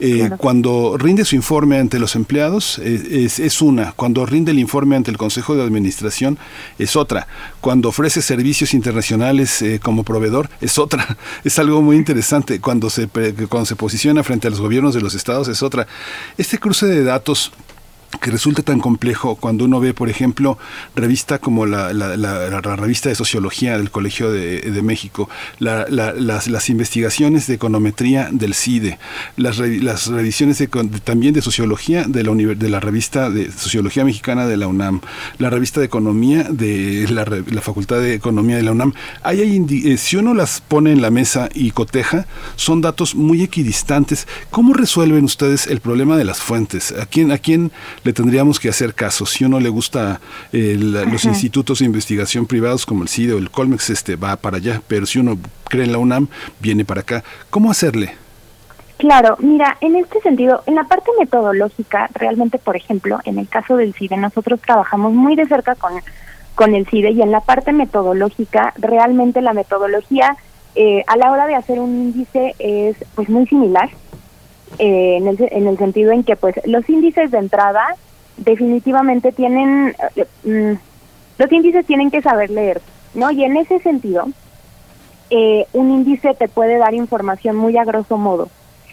Eh, 0.00 0.28
cuando 0.36 0.98
rinde 0.98 1.24
su 1.24 1.34
informe 1.34 1.78
ante 1.78 1.98
los 1.98 2.14
empleados 2.14 2.78
eh, 2.84 3.24
es, 3.24 3.62
una, 3.62 3.92
cuando 3.92 4.26
rinde 4.26 4.52
el 4.52 4.58
informe 4.58 4.96
ante 4.96 5.10
el 5.10 5.16
Consejo 5.16 5.54
de 5.54 5.62
Administración 5.62 6.36
es 6.78 6.94
otra, 6.94 7.26
cuando 7.62 7.88
ofrece 7.88 8.20
servicios 8.20 8.74
internacionales 8.74 9.62
eh, 9.62 9.80
como 9.82 10.02
proveedor 10.02 10.50
es 10.60 10.78
otra, 10.78 11.16
es 11.44 11.58
algo 11.58 11.80
muy 11.80 11.96
interesante, 11.96 12.60
cuando 12.60 12.90
se, 12.90 13.08
cuando 13.48 13.64
se 13.64 13.76
posiciona 13.76 14.22
frente 14.24 14.48
a 14.48 14.50
los 14.50 14.60
gobiernos 14.60 14.92
de 14.92 15.00
los 15.00 15.14
estados 15.14 15.48
es 15.48 15.62
otra. 15.62 15.86
Este 16.36 16.58
cruce 16.58 16.84
de 16.84 17.02
datos 17.02 17.50
que 18.20 18.30
resulta 18.30 18.62
tan 18.62 18.78
complejo 18.78 19.36
cuando 19.36 19.64
uno 19.64 19.80
ve, 19.80 19.94
por 19.94 20.08
ejemplo, 20.08 20.58
revista 20.94 21.38
como 21.38 21.66
la, 21.66 21.92
la, 21.92 22.60
revista 22.76 23.08
de 23.08 23.14
sociología 23.14 23.76
del 23.76 23.90
Colegio 23.90 24.30
de, 24.30 24.82
México, 24.82 25.28
las, 25.58 25.88
las, 25.90 26.70
investigaciones 26.70 27.46
de 27.46 27.54
econometría 27.54 28.28
del 28.30 28.54
CIDE, 28.54 28.98
las, 29.36 29.58
las 29.58 30.06
revisiones 30.06 30.58
de, 30.58 30.68
también 31.04 31.34
de 31.34 31.42
sociología 31.42 32.04
de 32.04 32.22
la, 32.22 32.32
de 32.34 32.68
la 32.68 32.80
revista 32.80 33.30
de 33.30 33.50
sociología 33.50 34.04
mexicana 34.04 34.46
de 34.46 34.56
la 34.56 34.66
UNAM, 34.66 35.00
la 35.38 35.50
revista 35.50 35.80
de 35.80 35.86
economía 35.86 36.44
de 36.44 37.06
la, 37.10 37.60
Facultad 37.62 38.00
de 38.00 38.14
Economía 38.14 38.56
de 38.56 38.62
la 38.62 38.72
UNAM. 38.72 38.92
Hay, 39.22 39.40
eh, 39.42 39.96
si 39.96 40.16
uno 40.16 40.34
las 40.34 40.60
pone 40.60 40.92
en 40.92 41.00
la 41.00 41.10
mesa 41.10 41.48
y 41.54 41.70
coteja, 41.70 42.26
son 42.56 42.80
datos 42.80 43.14
muy 43.14 43.42
equidistantes. 43.42 44.26
¿Cómo 44.50 44.74
resuelven 44.74 45.24
ustedes 45.24 45.66
el 45.66 45.80
problema 45.80 46.16
de 46.16 46.24
las 46.24 46.40
fuentes? 46.40 46.92
¿A 46.92 47.06
quién, 47.06 47.30
a 47.32 47.38
quién 47.38 47.72
le 48.04 48.12
tendríamos 48.12 48.58
que 48.58 48.68
hacer 48.68 48.94
caso. 48.94 49.26
Si 49.26 49.44
uno 49.44 49.60
le 49.60 49.68
gusta 49.68 50.20
eh, 50.52 50.76
los 50.78 51.24
institutos 51.24 51.80
de 51.80 51.86
investigación 51.86 52.46
privados 52.46 52.86
como 52.86 53.02
el 53.02 53.08
CIDE 53.08 53.34
o 53.34 53.38
el 53.38 53.50
Colmex, 53.50 53.90
este 53.90 54.16
va 54.16 54.36
para 54.36 54.56
allá, 54.56 54.82
pero 54.88 55.06
si 55.06 55.18
uno 55.18 55.38
cree 55.68 55.84
en 55.84 55.92
la 55.92 55.98
UNAM, 55.98 56.28
viene 56.60 56.84
para 56.84 57.02
acá. 57.02 57.24
¿Cómo 57.50 57.70
hacerle? 57.70 58.14
Claro, 58.98 59.36
mira, 59.40 59.76
en 59.80 59.96
este 59.96 60.20
sentido, 60.20 60.62
en 60.66 60.76
la 60.76 60.84
parte 60.84 61.10
metodológica, 61.18 62.08
realmente, 62.14 62.58
por 62.58 62.76
ejemplo, 62.76 63.18
en 63.24 63.38
el 63.38 63.48
caso 63.48 63.76
del 63.76 63.94
CIDE, 63.94 64.16
nosotros 64.16 64.60
trabajamos 64.60 65.12
muy 65.12 65.34
de 65.34 65.46
cerca 65.46 65.74
con, 65.74 65.94
con 66.54 66.74
el 66.74 66.86
CIDE 66.86 67.10
y 67.10 67.22
en 67.22 67.32
la 67.32 67.40
parte 67.40 67.72
metodológica, 67.72 68.72
realmente 68.78 69.40
la 69.42 69.54
metodología 69.54 70.36
eh, 70.74 71.02
a 71.06 71.16
la 71.16 71.30
hora 71.30 71.46
de 71.46 71.54
hacer 71.54 71.80
un 71.80 71.90
índice 71.90 72.54
es 72.58 72.96
pues 73.14 73.28
muy 73.28 73.46
similar 73.46 73.90
eh, 74.78 75.16
en, 75.16 75.28
el, 75.28 75.36
en 75.50 75.66
el 75.66 75.78
sentido 75.78 76.12
en 76.12 76.24
que 76.24 76.36
pues 76.36 76.54
los 76.64 76.88
índices 76.88 77.30
de 77.30 77.38
entrada 77.38 77.96
definitivamente 78.38 79.32
tienen, 79.32 79.94
eh, 80.16 80.26
mm, 80.44 80.78
los 81.38 81.52
índices 81.52 81.84
tienen 81.86 82.10
que 82.10 82.22
saber 82.22 82.50
leer, 82.50 82.80
¿no? 83.14 83.30
Y 83.30 83.44
en 83.44 83.56
ese 83.56 83.78
sentido, 83.80 84.28
eh, 85.30 85.66
un 85.72 85.90
índice 85.90 86.34
te 86.34 86.48
puede 86.48 86.78
dar 86.78 86.94
información 86.94 87.56
muy 87.56 87.76
a 87.76 87.84
grosso 87.84 88.16
modo, 88.16 88.48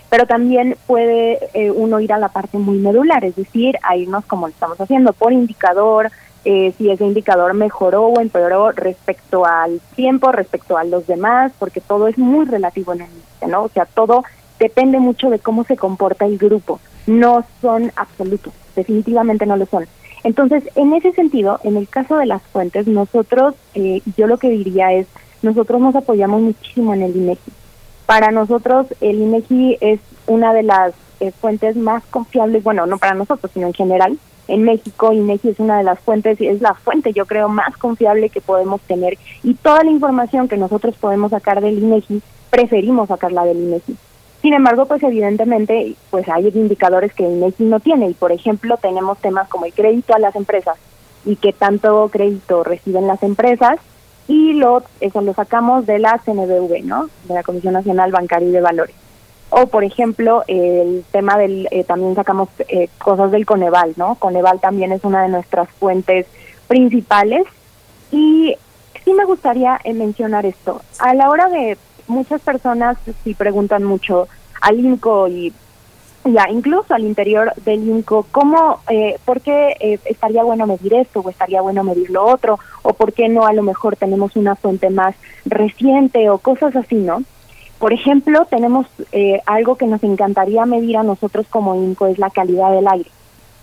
pero 0.09 0.25
también 0.25 0.75
puede 0.85 1.39
uno 1.75 1.99
ir 1.99 2.13
a 2.13 2.17
la 2.17 2.29
parte 2.29 2.57
muy 2.57 2.77
medular, 2.79 3.23
es 3.23 3.35
decir, 3.35 3.77
a 3.83 3.95
irnos 3.95 4.25
como 4.25 4.47
lo 4.47 4.53
estamos 4.53 4.79
haciendo, 4.81 5.13
por 5.13 5.31
indicador, 5.31 6.11
si 6.43 6.89
ese 6.89 7.05
indicador 7.05 7.53
mejoró 7.53 8.07
o 8.07 8.19
empeoró 8.19 8.71
respecto 8.71 9.45
al 9.45 9.79
tiempo, 9.95 10.31
respecto 10.31 10.77
a 10.77 10.83
los 10.83 11.05
demás, 11.05 11.51
porque 11.59 11.79
todo 11.79 12.07
es 12.07 12.17
muy 12.17 12.45
relativo 12.45 12.93
en 12.93 13.01
el 13.01 13.07
índice, 13.07 13.47
¿no? 13.47 13.63
O 13.63 13.69
sea, 13.69 13.85
todo 13.85 14.23
depende 14.59 14.99
mucho 14.99 15.29
de 15.29 15.39
cómo 15.39 15.63
se 15.63 15.77
comporta 15.77 16.25
el 16.25 16.37
grupo. 16.37 16.79
No 17.07 17.45
son 17.61 17.91
absolutos, 17.95 18.53
definitivamente 18.75 19.45
no 19.45 19.55
lo 19.55 19.65
son. 19.65 19.87
Entonces, 20.23 20.63
en 20.75 20.93
ese 20.93 21.13
sentido, 21.13 21.59
en 21.63 21.77
el 21.77 21.87
caso 21.87 22.17
de 22.17 22.25
las 22.25 22.41
fuentes, 22.41 22.87
nosotros, 22.87 23.55
eh, 23.73 24.01
yo 24.17 24.27
lo 24.27 24.37
que 24.37 24.49
diría 24.49 24.93
es, 24.93 25.07
nosotros 25.41 25.79
nos 25.79 25.95
apoyamos 25.95 26.41
muchísimo 26.41 26.93
en 26.93 27.03
el 27.03 27.15
INEGI. 27.15 27.51
Para 28.05 28.31
nosotros, 28.31 28.87
el 29.01 29.21
INEGI 29.21 29.77
es 29.79 29.99
una 30.27 30.53
de 30.53 30.63
las 30.63 30.93
eh, 31.19 31.31
fuentes 31.31 31.75
más 31.75 32.03
confiables, 32.05 32.63
bueno, 32.63 32.85
no 32.85 32.97
para 32.97 33.13
nosotros, 33.13 33.51
sino 33.53 33.67
en 33.67 33.73
general. 33.73 34.19
En 34.47 34.63
México, 34.63 35.13
INEGI 35.13 35.49
es 35.49 35.59
una 35.59 35.77
de 35.77 35.83
las 35.83 35.99
fuentes, 35.99 36.41
es 36.41 36.59
la 36.59 36.73
fuente, 36.73 37.13
yo 37.13 37.25
creo, 37.25 37.47
más 37.47 37.77
confiable 37.77 38.29
que 38.29 38.41
podemos 38.41 38.81
tener. 38.81 39.17
Y 39.43 39.53
toda 39.53 39.83
la 39.83 39.91
información 39.91 40.47
que 40.47 40.57
nosotros 40.57 40.95
podemos 40.97 41.31
sacar 41.31 41.61
del 41.61 41.79
INEGI, 41.79 42.21
preferimos 42.49 43.07
sacarla 43.07 43.45
del 43.45 43.59
INEGI. 43.59 43.95
Sin 44.41 44.53
embargo, 44.53 44.85
pues 44.85 45.03
evidentemente, 45.03 45.95
pues 46.09 46.27
hay 46.29 46.47
indicadores 46.47 47.13
que 47.13 47.23
INEGI 47.23 47.65
no 47.65 47.79
tiene 47.79 48.09
y, 48.09 48.13
por 48.13 48.31
ejemplo, 48.31 48.77
tenemos 48.77 49.17
temas 49.17 49.49
como 49.49 49.65
el 49.65 49.73
crédito 49.73 50.13
a 50.15 50.19
las 50.19 50.35
empresas 50.35 50.77
y 51.25 51.35
qué 51.35 51.51
tanto 51.51 52.07
crédito 52.09 52.63
reciben 52.63 53.07
las 53.07 53.21
empresas 53.21 53.79
y 54.27 54.53
lo 54.53 54.83
eso 55.01 55.21
lo 55.21 55.33
sacamos 55.33 55.85
de 55.85 55.99
la 55.99 56.19
CNBV, 56.19 56.85
¿no? 56.85 57.09
De 57.25 57.33
la 57.33 57.43
Comisión 57.43 57.73
Nacional 57.73 58.11
Bancaria 58.11 58.47
y 58.47 58.51
de 58.51 58.61
Valores. 58.61 58.95
O, 59.49 59.65
por 59.65 59.83
ejemplo, 59.83 60.43
el 60.47 61.03
tema 61.11 61.37
del, 61.37 61.67
eh, 61.71 61.83
también 61.83 62.13
sacamos 62.15 62.49
eh, 62.67 62.87
cosas 62.99 63.31
del 63.31 63.47
Coneval, 63.47 63.93
¿no? 63.97 64.15
Coneval 64.15 64.59
también 64.59 64.91
es 64.91 65.03
una 65.03 65.23
de 65.23 65.29
nuestras 65.29 65.67
fuentes 65.71 66.27
principales. 66.67 67.45
Y 68.11 68.55
sí 69.03 69.13
me 69.13 69.25
gustaría 69.25 69.79
eh, 69.83 69.93
mencionar 69.93 70.45
esto. 70.45 70.81
A 70.99 71.15
la 71.15 71.29
hora 71.29 71.49
de 71.49 71.77
muchas 72.09 72.41
personas 72.41 72.97
sí 73.23 73.33
preguntan 73.33 73.83
mucho 73.83 74.27
al 74.61 74.79
INCO 74.79 75.27
y 75.27 75.53
ya 76.25 76.49
incluso 76.49 76.93
al 76.93 77.05
interior 77.05 77.53
del 77.63 77.87
INCO, 77.87 78.25
¿cómo, 78.31 78.81
eh, 78.89 79.17
por 79.25 79.41
qué 79.41 79.75
eh, 79.79 79.99
estaría 80.05 80.43
bueno 80.43 80.67
medir 80.67 80.93
esto 80.93 81.21
o 81.21 81.29
estaría 81.29 81.61
bueno 81.61 81.83
medir 81.83 82.09
lo 82.09 82.25
otro? 82.25 82.59
¿O 82.81 82.93
por 82.93 83.13
qué 83.13 83.29
no 83.29 83.45
a 83.45 83.53
lo 83.53 83.63
mejor 83.63 83.95
tenemos 83.95 84.35
una 84.35 84.55
fuente 84.55 84.89
más 84.89 85.15
reciente 85.45 86.29
o 86.29 86.37
cosas 86.37 86.75
así, 86.75 86.95
no? 86.95 87.23
Por 87.79 87.93
ejemplo, 87.93 88.45
tenemos 88.49 88.87
eh, 89.13 89.41
algo 89.45 89.77
que 89.77 89.87
nos 89.87 90.03
encantaría 90.03 90.65
medir 90.65 90.97
a 90.97 91.03
nosotros 91.03 91.47
como 91.49 91.75
INCO, 91.75 92.07
es 92.07 92.19
la 92.19 92.29
calidad 92.29 92.71
del 92.71 92.87
aire. 92.87 93.09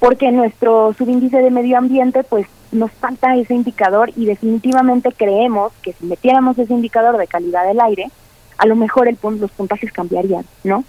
Porque 0.00 0.33
nuestro 0.33 0.94
subíndice 0.94 1.39
de 1.39 1.50
medio 1.50 1.76
ambiente, 1.76 2.25
pues 2.25 2.47
nos 2.73 2.91
falta 2.92 3.36
ese 3.36 3.55
indicador 3.55 4.12
y 4.16 4.25
definitivamente 4.25 5.12
creemos 5.12 5.73
que 5.83 5.92
si 5.92 6.07
metiéramos 6.07 6.58
ese 6.58 6.73
indicador 6.73 7.16
de 7.18 7.26
calidad 7.26 7.66
del 7.66 7.81
aire, 7.81 8.10
a 8.59 8.67
lo 8.67 8.76
mejor 8.76 9.09
el, 9.09 9.18
los 9.23 9.51
puntajes 9.51 9.93
cambiarían, 9.93 10.44
¿no? 10.65 10.85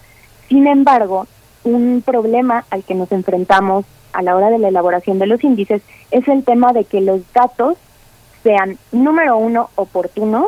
Sin 0.50 0.68
embargo, 0.68 1.28
un 1.64 2.02
problema 2.06 2.66
al 2.70 2.84
que 2.84 2.96
nos 2.96 3.12
enfrentamos 3.12 3.86
a 4.14 4.22
la 4.22 4.36
hora 4.36 4.50
de 4.50 4.58
la 4.58 4.70
elaboración 4.70 5.20
de 5.20 5.28
los 5.28 5.44
índices 5.44 5.82
es 6.12 6.28
el 6.28 6.44
tema 6.44 6.74
de 6.74 6.86
que 6.86 7.02
los 7.02 7.22
datos 7.34 7.78
sean, 8.44 8.78
número 8.92 9.38
uno, 9.38 9.70
oportunos, 9.76 10.48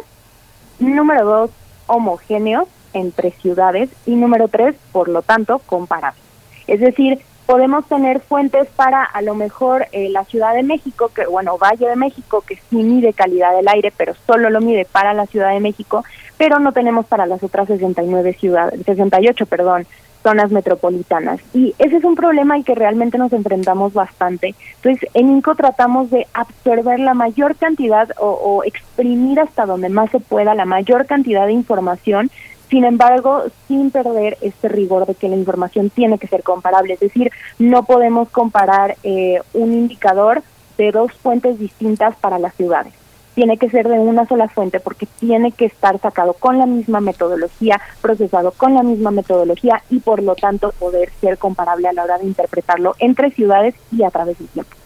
número 0.80 1.25
dos, 1.25 1.51
homogéneos 1.88 2.67
entre 2.93 3.31
ciudades 3.31 3.89
y 4.06 4.15
número 4.15 4.48
tres, 4.48 4.75
por 4.91 5.09
lo 5.09 5.22
tanto, 5.22 5.59
comparables. 5.59 6.23
Es 6.67 6.80
decir, 6.80 7.19
podemos 7.50 7.84
tener 7.88 8.19
fuentes 8.19 8.68
para 8.76 9.03
a 9.03 9.24
lo 9.24 9.34
mejor 9.34 9.88
eh, 9.92 10.10
la 10.10 10.24
Ciudad 10.26 10.53
de 10.53 10.61
México, 10.61 11.10
que 11.16 11.26
bueno, 11.26 11.58
Valle 11.58 11.88
de 11.88 11.95
México, 11.95 12.44
que 12.48 12.58
sí 12.69 12.76
mide 12.76 13.11
calidad 13.11 13.56
del 13.56 13.68
aire, 13.68 13.92
pero 13.98 14.14
solo 14.28 14.52
lo 14.52 14.61
mide 14.61 14.86
para 14.86 15.16
la 15.16 15.26
Ciudad 15.26 15.50
de 15.50 15.60
México, 15.60 16.03
pero 16.38 16.60
no 16.60 16.74
tenemos 16.74 17.08
para 17.08 17.26
las 17.26 17.42
otras 17.42 17.68
69 17.68 18.38
ciudades, 18.40 18.80
68, 18.86 19.48
perdón, 19.48 19.88
zonas 20.22 20.52
metropolitanas. 20.52 21.40
Y 21.52 21.74
ese 21.80 21.95
es 21.95 22.03
un 22.03 22.14
problema 22.14 22.53
al 22.53 22.64
que 22.64 22.76
realmente 22.76 23.18
nos 23.18 23.34
enfrentamos 23.34 23.94
bastante. 23.94 24.53
Entonces, 24.76 25.10
en 25.16 25.30
INCO 25.30 25.56
tratamos 25.56 26.11
de 26.11 26.28
absorber 26.36 27.00
la 27.00 27.16
mayor 27.16 27.56
cantidad 27.56 28.11
o, 28.19 28.30
o 28.30 28.64
exprimir 28.64 29.40
hasta 29.40 29.66
donde 29.66 29.90
más 29.90 30.11
se 30.11 30.19
pueda 30.19 30.53
la 30.53 30.66
mayor 30.66 31.08
cantidad 31.08 31.48
de 31.48 31.53
información 31.53 32.30
sin 32.69 32.85
embargo, 32.85 33.43
sin 33.67 33.91
perder 33.91 34.38
este 34.41 34.69
rigor 34.69 35.06
de 35.06 35.15
que 35.15 35.30
la 35.30 35.35
información 35.35 35.89
tiene 35.89 36.19
que 36.19 36.27
ser 36.27 36.43
comparable, 36.43 36.93
es 36.93 36.99
decir, 36.99 37.31
no 37.57 37.83
podemos 37.83 38.30
comparar 38.30 38.95
eh, 39.03 39.41
un 39.53 39.73
indicador 39.73 40.43
de 40.77 40.91
dos 40.91 41.11
fuentes 41.14 41.59
distintas 41.59 42.15
para 42.17 42.39
las 42.39 42.53
ciudades. 42.56 42.93
Tiene 43.35 43.57
que 43.57 43.69
ser 43.69 43.88
de 43.88 43.99
una 43.99 44.27
sola 44.27 44.49
fuente 44.49 44.80
porque 44.80 45.07
tiene 45.19 45.51
que 45.51 45.65
estar 45.65 45.99
sacado 45.99 46.33
con 46.33 46.57
la 46.57 46.65
misma 46.65 46.99
metodología, 46.99 47.80
procesado 48.01 48.51
con 48.51 48.73
la 48.73 48.83
misma 48.83 49.11
metodología 49.11 49.81
y 49.89 49.99
por 49.99 50.22
lo 50.22 50.35
tanto 50.35 50.72
poder 50.77 51.09
ser 51.22 51.38
comparable 51.38 51.88
a 51.88 51.93
la 51.93 52.03
hora 52.03 52.17
de 52.17 52.25
interpretarlo 52.25 52.95
entre 52.99 53.31
ciudades 53.31 53.75
y 53.91 54.03
a 54.03 54.09
través 54.09 54.38
del 54.38 54.48
tiempo. 54.49 54.78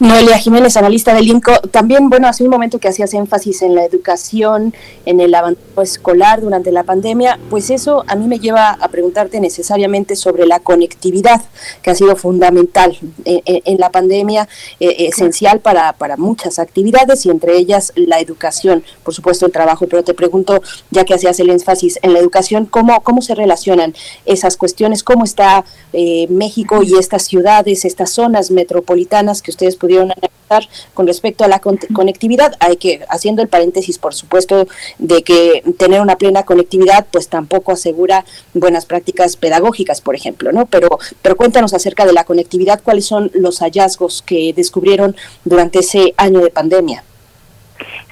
Noelia 0.00 0.38
Jiménez, 0.38 0.76
analista 0.76 1.14
del 1.14 1.28
INCO. 1.28 1.52
También, 1.70 2.10
bueno, 2.10 2.28
hace 2.28 2.44
un 2.44 2.50
momento 2.50 2.78
que 2.78 2.88
hacías 2.88 3.14
énfasis 3.14 3.62
en 3.62 3.74
la 3.74 3.84
educación, 3.84 4.74
en 5.06 5.20
el 5.20 5.34
abandono 5.34 5.82
escolar 5.82 6.42
durante 6.42 6.70
la 6.72 6.82
pandemia, 6.82 7.38
pues 7.48 7.70
eso 7.70 8.04
a 8.06 8.16
mí 8.16 8.26
me 8.26 8.38
lleva 8.38 8.70
a 8.70 8.88
preguntarte 8.88 9.40
necesariamente 9.40 10.14
sobre 10.14 10.46
la 10.46 10.60
conectividad, 10.60 11.40
que 11.82 11.90
ha 11.90 11.94
sido 11.94 12.16
fundamental 12.16 12.98
en, 13.24 13.78
la 13.78 13.90
pandemia, 13.90 14.48
eh, 14.78 15.08
esencial 15.08 15.60
para, 15.60 15.94
para 15.94 16.16
muchas 16.16 16.58
actividades 16.58 17.24
y 17.24 17.30
entre 17.30 17.56
ellas 17.56 17.92
la 17.96 18.20
educación, 18.20 18.84
por 19.02 19.14
supuesto 19.14 19.46
el 19.46 19.52
trabajo. 19.52 19.86
Pero 19.88 20.04
te 20.04 20.14
pregunto, 20.14 20.62
ya 20.90 21.04
que 21.04 21.14
hacías 21.14 21.40
el 21.40 21.50
énfasis 21.50 21.98
en 22.02 22.12
la 22.12 22.18
educación, 22.18 22.66
¿cómo, 22.66 23.00
cómo 23.02 23.22
se 23.22 23.34
relacionan 23.34 23.94
esas 24.26 24.56
cuestiones? 24.56 25.02
¿Cómo 25.02 25.24
está 25.24 25.64
eh, 25.92 26.26
México 26.28 26.82
y 26.82 26.98
estas 26.98 27.24
ciudades, 27.24 27.84
estas 27.84 28.10
zonas 28.10 28.50
metropolitanas? 28.50 29.13
Que 29.42 29.50
ustedes 29.50 29.76
pudieron 29.76 30.10
analizar 30.10 30.68
con 30.92 31.06
respecto 31.06 31.44
a 31.44 31.48
la 31.48 31.60
conectividad. 31.60 32.54
Hay 32.58 32.76
que, 32.76 33.04
haciendo 33.08 33.42
el 33.42 33.48
paréntesis, 33.48 33.98
por 33.98 34.12
supuesto, 34.12 34.66
de 34.98 35.22
que 35.22 35.62
tener 35.78 36.00
una 36.00 36.16
plena 36.16 36.42
conectividad, 36.42 37.06
pues 37.12 37.28
tampoco 37.28 37.72
asegura 37.72 38.24
buenas 38.54 38.86
prácticas 38.86 39.36
pedagógicas, 39.36 40.00
por 40.00 40.16
ejemplo, 40.16 40.50
¿no? 40.50 40.66
Pero, 40.66 40.98
pero 41.22 41.36
cuéntanos 41.36 41.74
acerca 41.74 42.06
de 42.06 42.12
la 42.12 42.24
conectividad, 42.24 42.82
cuáles 42.82 43.06
son 43.06 43.30
los 43.34 43.60
hallazgos 43.60 44.22
que 44.22 44.52
descubrieron 44.52 45.14
durante 45.44 45.78
ese 45.78 46.12
año 46.16 46.40
de 46.40 46.50
pandemia. 46.50 47.04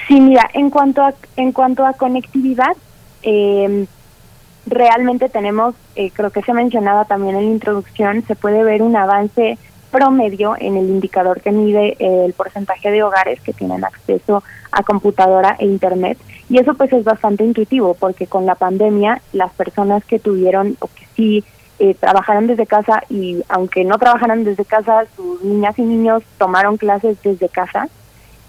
Sí, 0.07 0.21
mira, 0.21 0.49
en 0.55 0.71
cuanto 0.71 1.03
a, 1.03 1.15
en 1.37 1.53
cuanto 1.53 1.85
a 1.85 1.95
conectividad, 1.95 2.77
eh, 3.23 3.87
realmente 4.67 5.29
tenemos, 5.29 5.75
eh, 5.97 6.11
creo 6.13 6.31
que 6.31 6.43
se 6.43 6.53
mencionaba 6.53 7.05
también 7.05 7.37
en 7.37 7.47
la 7.47 7.53
introducción, 7.53 8.25
se 8.27 8.37
puede 8.37 8.63
ver 8.63 8.83
un 8.83 8.97
avance 8.97 9.59
promedio 9.93 10.57
en 10.59 10.77
el 10.77 10.89
indicador 10.89 11.41
que 11.41 11.53
mide 11.53 11.97
el 12.01 12.33
porcentaje 12.33 12.91
de 12.91 13.03
hogares 13.03 13.41
que 13.43 13.53
tienen 13.53 13.85
acceso 13.85 14.43
a 14.73 14.83
computadora 14.83 15.55
e 15.61 15.67
internet. 15.67 16.19
Y 16.49 16.59
eso 16.59 16.75
pues 16.75 16.93
es 16.93 17.05
bastante 17.05 17.45
intuitivo 17.45 17.95
porque 17.95 18.27
con 18.27 18.47
la 18.47 18.57
pandemia 18.57 19.23
las 19.33 19.53
personas 19.53 20.05
que 20.05 20.19
tuvieron 20.19 20.77
o 20.81 20.89
que 20.89 21.07
sí 21.15 21.45
eh, 21.79 21.95
trabajaron 21.95 22.47
desde 22.47 22.67
casa 22.67 23.03
y 23.09 23.43
aunque 23.49 23.85
no 23.85 23.99
trabajaran 23.99 24.45
desde 24.45 24.65
casa 24.65 25.05
sus 25.15 25.43
niñas 25.43 25.79
y 25.79 25.83
niños 25.83 26.23
tomaron 26.39 26.79
clases 26.79 27.23
desde 27.23 27.49
casa. 27.49 27.89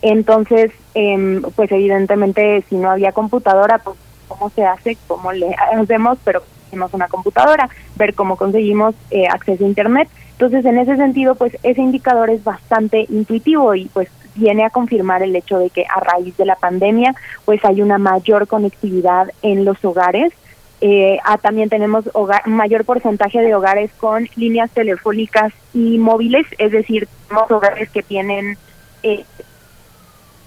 Entonces 0.02 0.72
eh, 0.96 1.42
pues 1.56 1.72
evidentemente 1.72 2.64
si 2.70 2.78
no 2.78 2.90
había 2.90 3.12
computadora 3.12 3.80
pues 3.80 3.98
cómo 4.28 4.50
se 4.50 4.66
hace 4.66 4.98
cómo 5.08 5.32
le 5.32 5.54
hacemos 5.54 6.18
pero 6.24 6.42
tenemos 6.70 6.94
una 6.94 7.08
computadora 7.08 7.70
ver 7.96 8.16
cómo 8.16 8.36
conseguimos 8.36 8.96
eh, 9.12 9.28
acceso 9.28 9.64
a 9.64 9.68
internet 9.68 10.10
entonces, 10.44 10.70
en 10.70 10.78
ese 10.78 10.98
sentido, 10.98 11.36
pues 11.36 11.58
ese 11.64 11.80
indicador 11.80 12.30
es 12.30 12.44
bastante 12.44 13.06
intuitivo 13.08 13.76
y 13.76 13.86
pues 13.86 14.10
viene 14.36 14.66
a 14.66 14.70
confirmar 14.70 15.24
el 15.24 15.34
hecho 15.36 15.58
de 15.58 15.70
que 15.70 15.86
a 15.86 16.02
raíz 16.02 16.36
de 16.36 16.46
la 16.46 16.58
pandemia, 16.58 17.16
pues 17.46 17.64
hay 17.64 17.82
una 17.82 17.98
mayor 17.98 18.46
conectividad 18.48 19.30
en 19.42 19.64
los 19.64 19.84
hogares. 19.86 20.34
Eh, 20.82 21.18
ah, 21.24 21.38
también 21.38 21.70
tenemos 21.70 22.10
hogar, 22.12 22.46
mayor 22.46 22.84
porcentaje 22.84 23.40
de 23.40 23.56
hogares 23.56 23.90
con 23.98 24.28
líneas 24.36 24.70
telefónicas 24.72 25.54
y 25.74 25.98
móviles, 25.98 26.46
es 26.58 26.74
decir, 26.74 27.08
tenemos 27.30 27.50
hogares 27.50 27.90
que 27.90 28.04
tienen 28.04 28.58
eh, 29.02 29.24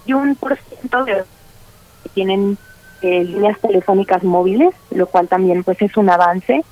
y 0.04 0.12
un 0.12 0.34
por 0.34 0.58
ciento 0.58 1.06
de 1.06 1.24
que 2.02 2.08
tienen 2.10 2.58
eh, 3.00 3.24
líneas 3.24 3.58
telefónicas 3.60 4.22
móviles, 4.24 4.74
lo 4.90 5.06
cual 5.06 5.26
también 5.26 5.64
pues 5.64 5.80
es 5.80 5.96
un 5.96 6.10
avance. 6.10 6.64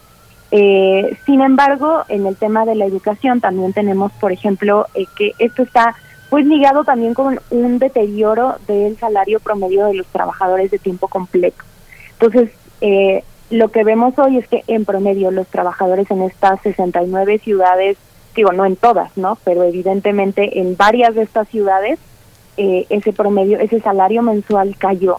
Eh, 0.51 1.17
sin 1.27 1.41
embargo, 1.41 2.05
en 2.09 2.27
el 2.27 2.37
tema 2.37 2.65
de 2.65 2.75
la 2.75 2.85
educación 2.85 3.41
también 3.41 3.73
tenemos, 3.73 4.13
por 4.13 4.33
ejemplo, 4.33 4.87
eh, 4.95 5.07
que 5.17 5.33
esto 5.39 5.63
está 5.63 5.97
pues 6.31 6.47
ligado 6.47 6.85
también 6.85 7.15
con 7.15 7.41
un 7.51 7.79
deterioro 7.79 8.57
del 8.67 8.97
salario 8.99 9.41
promedio 9.41 9.87
de 9.87 9.95
los 9.95 10.07
trabajadores 10.07 10.71
de 10.71 10.79
tiempo 10.79 11.09
completo. 11.09 11.63
Entonces, 12.13 12.51
eh, 12.81 13.23
lo 13.51 13.69
que 13.69 13.85
vemos 13.85 14.19
hoy 14.19 14.39
es 14.39 14.49
que 14.49 14.65
en 14.67 14.85
promedio 14.85 15.31
los 15.31 15.47
trabajadores 15.47 16.11
en 16.11 16.23
estas 16.23 16.61
69 16.63 17.39
ciudades, 17.39 17.97
digo, 18.35 18.53
no 18.53 18.65
en 18.65 18.77
todas, 18.77 19.17
¿no? 19.17 19.39
Pero 19.45 19.63
evidentemente 19.63 20.61
en 20.61 20.77
varias 20.77 21.15
de 21.15 21.23
estas 21.23 21.49
ciudades, 21.49 21.99
ese 22.57 23.13
promedio, 23.13 23.59
ese 23.59 23.81
salario 23.81 24.23
mensual 24.23 24.77
cayó 24.79 25.19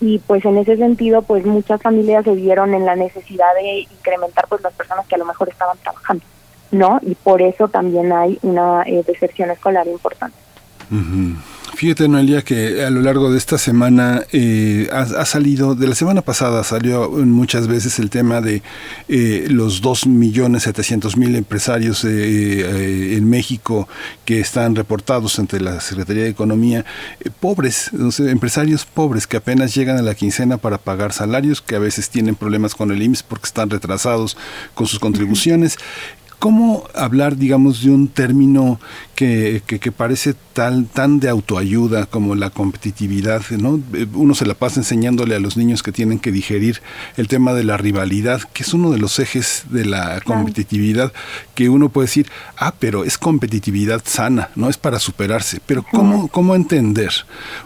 y 0.00 0.18
pues 0.20 0.44
en 0.44 0.58
ese 0.58 0.76
sentido 0.76 1.22
pues 1.22 1.44
muchas 1.44 1.82
familias 1.82 2.24
se 2.24 2.34
vieron 2.34 2.74
en 2.74 2.84
la 2.84 2.96
necesidad 2.96 3.54
de 3.60 3.80
incrementar 3.80 4.46
pues 4.48 4.62
las 4.62 4.72
personas 4.74 5.06
que 5.06 5.14
a 5.16 5.18
lo 5.18 5.24
mejor 5.24 5.48
estaban 5.48 5.76
trabajando 5.78 6.24
no 6.70 7.00
y 7.02 7.14
por 7.14 7.42
eso 7.42 7.68
también 7.68 8.12
hay 8.12 8.38
una 8.42 8.82
eh, 8.82 9.02
deserción 9.06 9.50
escolar 9.50 9.86
importante 9.86 10.36
Fíjate, 11.78 12.08
Noelia, 12.08 12.42
que 12.42 12.82
a 12.82 12.90
lo 12.90 13.02
largo 13.02 13.30
de 13.30 13.38
esta 13.38 13.56
semana 13.56 14.24
eh, 14.32 14.88
ha, 14.90 15.24
salido, 15.24 15.76
de 15.76 15.86
la 15.86 15.94
semana 15.94 16.22
pasada 16.22 16.64
salió 16.64 17.08
muchas 17.08 17.68
veces 17.68 18.00
el 18.00 18.10
tema 18.10 18.40
de 18.40 18.64
eh, 19.06 19.46
los 19.48 19.80
2.700.000 19.80 21.36
empresarios 21.36 22.04
eh, 22.04 23.16
en 23.16 23.30
México 23.30 23.86
que 24.24 24.40
están 24.40 24.74
reportados 24.74 25.38
ante 25.38 25.60
la 25.60 25.80
Secretaría 25.80 26.24
de 26.24 26.30
Economía, 26.30 26.84
pobres, 27.38 27.92
empresarios 28.18 28.84
pobres 28.84 29.28
que 29.28 29.36
apenas 29.36 29.72
llegan 29.72 29.98
a 29.98 30.02
la 30.02 30.16
quincena 30.16 30.56
para 30.56 30.78
pagar 30.78 31.12
salarios, 31.12 31.62
que 31.62 31.76
a 31.76 31.78
veces 31.78 32.10
tienen 32.10 32.34
problemas 32.34 32.74
con 32.74 32.90
el 32.90 33.00
IMSS 33.00 33.22
porque 33.22 33.46
están 33.46 33.70
retrasados 33.70 34.36
con 34.74 34.88
sus 34.88 34.98
contribuciones. 34.98 35.78
¿Cómo 36.38 36.84
hablar, 36.94 37.36
digamos, 37.36 37.82
de 37.82 37.90
un 37.90 38.06
término 38.06 38.78
que, 39.16 39.60
que, 39.66 39.90
parece 39.90 40.36
tal, 40.52 40.86
tan 40.86 41.18
de 41.18 41.28
autoayuda 41.28 42.06
como 42.06 42.36
la 42.36 42.50
competitividad? 42.50 43.42
¿no? 43.50 43.80
Uno 44.14 44.34
se 44.36 44.46
la 44.46 44.54
pasa 44.54 44.78
enseñándole 44.78 45.34
a 45.34 45.40
los 45.40 45.56
niños 45.56 45.82
que 45.82 45.90
tienen 45.90 46.20
que 46.20 46.30
digerir 46.30 46.80
el 47.16 47.26
tema 47.26 47.54
de 47.54 47.64
la 47.64 47.76
rivalidad, 47.76 48.42
que 48.52 48.62
es 48.62 48.72
uno 48.72 48.92
de 48.92 48.98
los 48.98 49.18
ejes 49.18 49.64
de 49.70 49.84
la 49.84 50.20
competitividad, 50.20 51.12
que 51.56 51.68
uno 51.68 51.88
puede 51.88 52.06
decir, 52.06 52.28
ah, 52.56 52.72
pero 52.78 53.02
es 53.04 53.18
competitividad 53.18 54.02
sana, 54.04 54.50
no 54.54 54.68
es 54.68 54.76
para 54.76 55.00
superarse. 55.00 55.58
Pero 55.66 55.84
¿cómo, 55.90 56.28
cómo 56.28 56.54
entender 56.54 57.12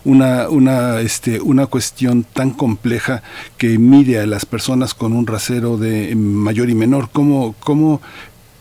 una, 0.05 0.49
una, 0.49 1.01
este, 1.01 1.43
una 1.43 1.67
cuestión 1.67 2.25
tan 2.25 2.53
compleja 2.53 3.23
que 3.59 3.79
mide 3.79 4.19
a 4.19 4.27
las 4.27 4.47
personas 4.47 4.95
con 4.95 5.13
un 5.13 5.27
rasero 5.27 5.77
de 5.77 6.15
mayor 6.15 6.71
y 6.71 6.75
menor? 6.75 7.11
¿Cómo, 7.13 7.55
cómo 7.61 8.01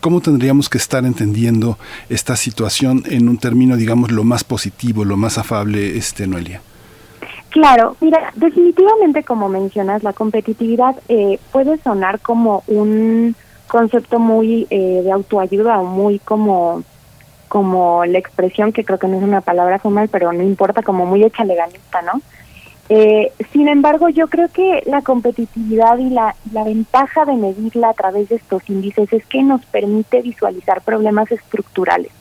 ¿Cómo 0.02 0.20
tendríamos 0.20 0.68
que 0.68 0.78
estar 0.78 1.04
entendiendo 1.04 1.78
esta 2.08 2.34
situación 2.34 3.04
en 3.08 3.28
un 3.28 3.38
término, 3.38 3.76
digamos, 3.76 4.10
lo 4.10 4.24
más 4.24 4.42
positivo, 4.42 5.04
lo 5.04 5.16
más 5.16 5.38
afable, 5.38 5.96
este, 5.96 6.26
Noelia? 6.26 6.60
Claro, 7.50 7.94
mira, 8.00 8.32
definitivamente 8.34 9.22
como 9.22 9.48
mencionas, 9.48 10.02
la 10.02 10.12
competitividad 10.12 10.96
eh, 11.08 11.38
puede 11.52 11.78
sonar 11.84 12.18
como 12.18 12.64
un 12.66 13.36
concepto 13.68 14.18
muy 14.18 14.66
eh, 14.70 15.02
de 15.04 15.12
autoayuda 15.12 15.78
o 15.78 15.84
muy 15.84 16.18
como 16.18 16.82
como 17.46 18.04
la 18.04 18.18
expresión 18.18 18.72
que 18.72 18.84
creo 18.84 18.98
que 18.98 19.06
no 19.06 19.18
es 19.18 19.22
una 19.22 19.40
palabra 19.40 19.78
formal, 19.78 20.08
pero 20.08 20.32
no 20.32 20.42
importa, 20.42 20.82
como 20.82 21.06
muy 21.06 21.22
hecha 21.22 21.44
legalista, 21.44 22.02
¿no? 22.02 22.20
Eh, 22.88 23.32
sin 23.52 23.68
embargo, 23.68 24.08
yo 24.08 24.28
creo 24.28 24.48
que 24.48 24.82
la 24.86 25.02
competitividad 25.02 25.98
y 25.98 26.10
la, 26.10 26.34
ventaja 26.64 27.24
de 27.24 27.34
medirla 27.34 27.90
a 27.90 27.94
través 27.94 28.28
de 28.28 28.36
estos 28.36 28.68
índices 28.68 29.12
es 29.12 29.24
que 29.26 29.42
nos 29.42 29.64
permite 29.66 30.20
visualizar 30.20 30.82
problemas 30.82 31.30
estructurales. 31.30 32.12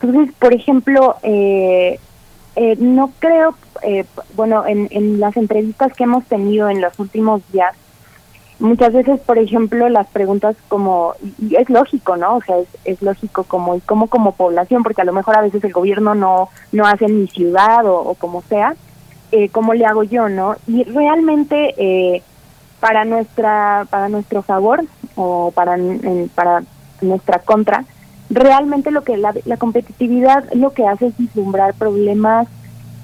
Entonces, 0.00 0.34
por 0.38 0.52
ejemplo, 0.52 1.16
eh, 1.22 1.98
eh, 2.56 2.76
no 2.78 3.12
creo, 3.18 3.54
bueno, 4.34 4.66
en, 4.66 4.88
en 4.90 5.20
las 5.20 5.36
entrevistas 5.36 5.92
que 5.94 6.04
hemos 6.04 6.24
tenido 6.24 6.68
en 6.68 6.80
los 6.80 6.98
últimos 6.98 7.40
días, 7.52 7.74
muchas 8.58 8.92
veces, 8.92 9.20
por 9.20 9.38
ejemplo, 9.38 9.88
las 9.88 10.08
preguntas 10.08 10.56
como, 10.68 11.14
y 11.38 11.56
es 11.56 11.68
lógico, 11.70 12.16
¿no? 12.16 12.36
O 12.36 12.42
sea, 12.42 12.58
es, 12.58 12.68
es 12.84 13.02
lógico 13.02 13.44
como, 13.44 13.76
y 13.76 13.80
como 13.80 14.08
como 14.08 14.32
población, 14.32 14.82
porque 14.82 15.02
a 15.02 15.04
lo 15.04 15.12
mejor 15.12 15.36
a 15.36 15.42
veces 15.42 15.62
el 15.64 15.72
gobierno 15.72 16.14
no, 16.14 16.48
no 16.72 16.86
hace 16.86 17.06
en 17.06 17.20
mi 17.20 17.28
ciudad 17.28 17.86
o, 17.86 18.00
o 18.00 18.14
como 18.14 18.42
sea, 18.42 18.74
eh, 19.32 19.48
cómo 19.50 19.74
le 19.74 19.86
hago 19.86 20.02
yo, 20.02 20.28
¿no? 20.28 20.56
Y 20.66 20.84
realmente 20.84 21.74
eh, 21.76 22.22
para 22.80 23.04
nuestra 23.04 23.86
para 23.90 24.08
nuestro 24.08 24.42
favor 24.42 24.84
o 25.16 25.50
para 25.52 25.76
para 26.34 26.62
nuestra 27.00 27.38
contra, 27.40 27.84
realmente 28.30 28.90
lo 28.90 29.02
que 29.02 29.16
la 29.16 29.56
competitividad 29.58 30.44
lo 30.52 30.72
que 30.72 30.86
hace 30.86 31.06
es 31.06 31.16
vislumbrar 31.16 31.74
problemas 31.74 32.48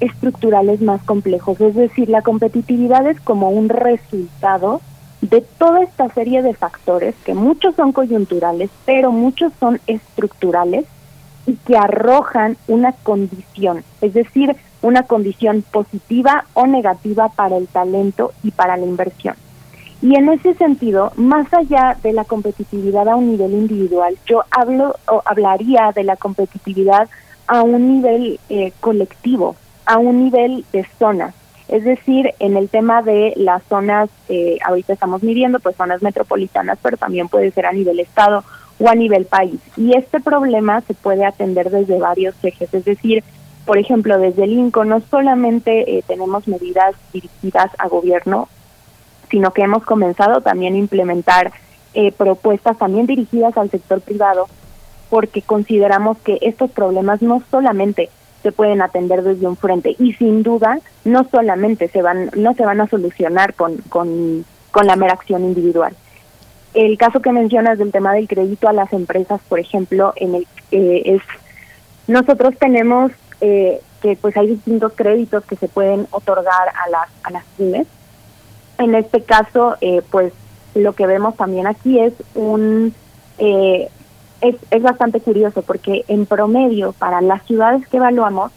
estructurales 0.01 0.81
más 0.81 1.03
complejos, 1.03 1.61
es 1.61 1.75
decir, 1.75 2.09
la 2.09 2.23
competitividad 2.23 3.07
es 3.07 3.21
como 3.21 3.51
un 3.51 3.69
resultado 3.69 4.81
de 5.21 5.41
toda 5.41 5.83
esta 5.83 6.09
serie 6.11 6.43
de 6.43 6.55
factores 6.55 7.15
que 7.25 7.35
muchos 7.35 7.75
son 7.77 7.93
coyunturales, 7.93 8.71
pero 8.85 9.13
muchos 9.13 9.53
son 9.59 9.81
estructurales 9.87 10.85
y 11.47 11.55
que 11.57 11.77
arrojan 11.77 12.57
una 12.69 12.93
condición, 12.93 13.85
es 14.01 14.15
decir, 14.15 14.57
una 14.85 15.05
condición 15.05 15.63
positiva 15.63 16.45
o 16.53 16.67
negativa 16.67 17.31
para 17.31 17.57
el 17.57 17.67
talento 17.69 18.33
y 18.43 18.51
para 18.51 18.77
la 18.77 18.85
inversión. 18.85 19.35
Y 20.03 20.15
en 20.15 20.29
ese 20.29 20.53
sentido, 20.55 21.13
más 21.17 21.53
allá 21.55 21.97
de 22.03 22.13
la 22.13 22.25
competitividad 22.25 23.09
a 23.09 23.17
un 23.17 23.31
nivel 23.31 23.55
individual, 23.55 24.19
yo 24.27 24.43
hablo 24.51 24.97
o 25.09 25.23
hablaría 25.25 25.91
de 25.95 26.05
la 26.05 26.17
competitividad 26.17 27.09
a 27.47 27.63
un 27.63 27.95
nivel 27.95 28.39
eh, 28.51 28.73
colectivo, 28.81 29.57
a 29.87 29.97
un 29.97 30.25
nivel 30.25 30.67
de 30.73 30.87
zonas. 30.99 31.35
Es 31.69 31.85
decir, 31.85 32.35
en 32.39 32.59
el 32.59 32.69
tema 32.69 33.01
de 33.01 33.33
las 33.37 33.63
zonas, 33.65 34.11
eh, 34.29 34.59
ahorita 34.67 34.93
estamos 34.93 35.23
midiendo 35.23 35.61
pues 35.61 35.77
zonas 35.77 36.03
metropolitanas, 36.03 36.79
pero 36.83 36.99
también 36.99 37.29
puede 37.29 37.51
ser 37.53 37.65
a 37.65 37.73
nivel 37.73 38.01
estado 38.01 38.45
o 38.79 38.89
a 38.91 38.95
nivel 38.95 39.25
país. 39.25 39.61
Y 39.79 39.97
este 39.97 40.21
problema 40.21 40.83
se 40.83 40.93
puede 40.93 41.25
atender 41.25 41.71
desde 41.71 41.99
varios 41.99 42.35
ejes, 42.43 42.75
es 42.75 42.85
decir, 42.85 43.25
por 43.65 43.79
ejemplo, 43.79 44.19
desde 44.19 44.45
el 44.45 44.53
INCO 44.53 44.85
no 44.85 45.01
solamente 45.01 45.99
eh, 45.99 46.05
tenemos 46.07 46.47
medidas 46.49 46.95
dirigidas 47.13 47.71
a 47.79 47.89
gobierno, 47.89 48.49
sino 49.31 49.53
que 49.53 49.63
hemos 49.63 49.85
comenzado 49.85 50.41
también 50.41 50.75
a 50.75 50.79
implementar 50.79 51.53
eh, 51.95 52.13
propuestas 52.13 52.77
también 52.79 53.07
dirigidas 53.07 53.57
al 53.57 53.71
sector 53.71 54.01
privado, 54.01 54.47
porque 55.09 55.43
consideramos 55.43 56.19
que 56.19 56.39
estos 56.43 56.71
problemas 56.71 57.23
no 57.23 57.43
solamente 57.51 58.11
se 58.43 58.53
pueden 58.53 58.83
atender 58.83 59.23
desde 59.23 59.47
un 59.47 59.57
frente 59.57 59.97
y 59.99 60.13
sin 60.15 60.43
duda 60.43 60.79
no 61.05 61.27
solamente 61.31 61.89
se 61.89 62.03
van 62.03 62.31
no 62.37 62.53
se 62.55 62.67
van 62.67 62.81
a 62.83 62.89
solucionar 62.89 63.55
con, 63.55 63.79
con, 63.89 64.45
con 64.71 64.87
la 64.87 64.97
mera 64.97 65.15
acción 65.15 65.45
individual. 65.45 65.97
El 66.75 66.99
caso 66.99 67.21
que 67.21 67.33
mencionas 67.33 67.79
del 67.79 67.93
tema 67.93 68.13
del 68.13 68.29
crédito 68.29 68.69
a 68.69 68.73
las 68.75 68.93
empresas, 68.93 69.41
por 69.49 69.61
ejemplo, 69.61 70.13
en 70.17 70.35
el 70.35 70.47
eh, 70.73 71.03
es 71.07 71.23
nosotros 72.07 72.55
tenemos 72.59 73.13
eh, 73.47 73.83
que 74.01 74.17
pues 74.17 74.35
hay 74.39 74.47
distintos 74.47 74.95
créditos 74.97 75.45
que 75.45 75.57
se 75.57 75.69
pueden 75.69 76.07
otorgar 76.13 76.69
a 76.83 76.89
las 76.89 77.09
a 77.25 77.31
las 77.31 77.45
pymes. 77.59 77.87
En 78.79 78.95
este 78.95 79.23
caso, 79.23 79.77
eh, 79.83 80.01
pues 80.11 80.33
lo 80.75 80.95
que 80.95 81.07
vemos 81.07 81.37
también 81.37 81.67
aquí 81.67 81.99
es 81.99 82.15
un 82.35 82.95
eh, 83.37 83.91
es, 84.41 84.57
es 84.71 84.83
bastante 84.83 85.21
curioso 85.21 85.61
porque 85.61 86.07
en 86.09 86.25
promedio 86.25 86.93
para 86.93 87.21
las 87.21 87.45
ciudades 87.45 87.87
que 87.89 87.99
evaluamos 87.99 88.51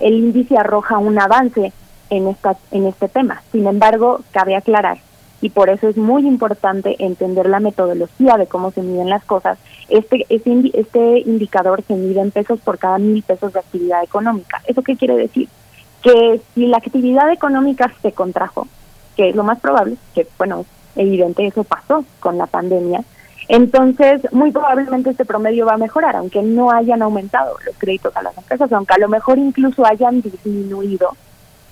el 0.00 0.14
índice 0.14 0.58
arroja 0.58 0.98
un 0.98 1.20
avance 1.20 1.72
en 2.10 2.26
esta 2.26 2.56
en 2.72 2.86
este 2.86 3.06
tema. 3.06 3.42
Sin 3.52 3.68
embargo, 3.68 4.22
cabe 4.32 4.56
aclarar 4.56 4.98
y 5.40 5.50
por 5.50 5.68
eso 5.68 5.88
es 5.88 5.96
muy 5.96 6.26
importante 6.26 6.96
entender 6.98 7.48
la 7.48 7.60
metodología 7.60 8.36
de 8.36 8.46
cómo 8.46 8.70
se 8.70 8.82
miden 8.82 9.10
las 9.10 9.24
cosas. 9.24 9.58
Este, 9.88 10.24
este, 10.28 10.70
este 10.74 11.20
indicador 11.20 11.82
se 11.86 11.94
mide 11.94 12.20
en 12.20 12.30
pesos 12.30 12.60
por 12.60 12.78
cada 12.78 12.98
mil 12.98 13.22
pesos 13.22 13.52
de 13.52 13.60
actividad 13.60 14.02
económica. 14.02 14.62
¿Eso 14.66 14.82
qué 14.82 14.96
quiere 14.96 15.16
decir? 15.16 15.48
Que 16.02 16.40
si 16.54 16.66
la 16.66 16.78
actividad 16.78 17.30
económica 17.30 17.92
se 18.02 18.12
contrajo, 18.12 18.66
que 19.16 19.30
es 19.30 19.36
lo 19.36 19.44
más 19.44 19.60
probable, 19.60 19.96
que 20.14 20.26
bueno, 20.38 20.64
evidente 20.94 21.46
eso 21.46 21.64
pasó 21.64 22.04
con 22.20 22.38
la 22.38 22.46
pandemia, 22.46 23.04
entonces 23.48 24.20
muy 24.32 24.50
probablemente 24.50 25.10
este 25.10 25.24
promedio 25.24 25.66
va 25.66 25.74
a 25.74 25.78
mejorar, 25.78 26.16
aunque 26.16 26.42
no 26.42 26.70
hayan 26.70 27.02
aumentado 27.02 27.54
los 27.64 27.76
créditos 27.76 28.16
a 28.16 28.22
las 28.22 28.36
empresas, 28.36 28.72
aunque 28.72 28.94
a 28.94 28.98
lo 28.98 29.08
mejor 29.08 29.38
incluso 29.38 29.86
hayan 29.86 30.20
disminuido 30.20 31.10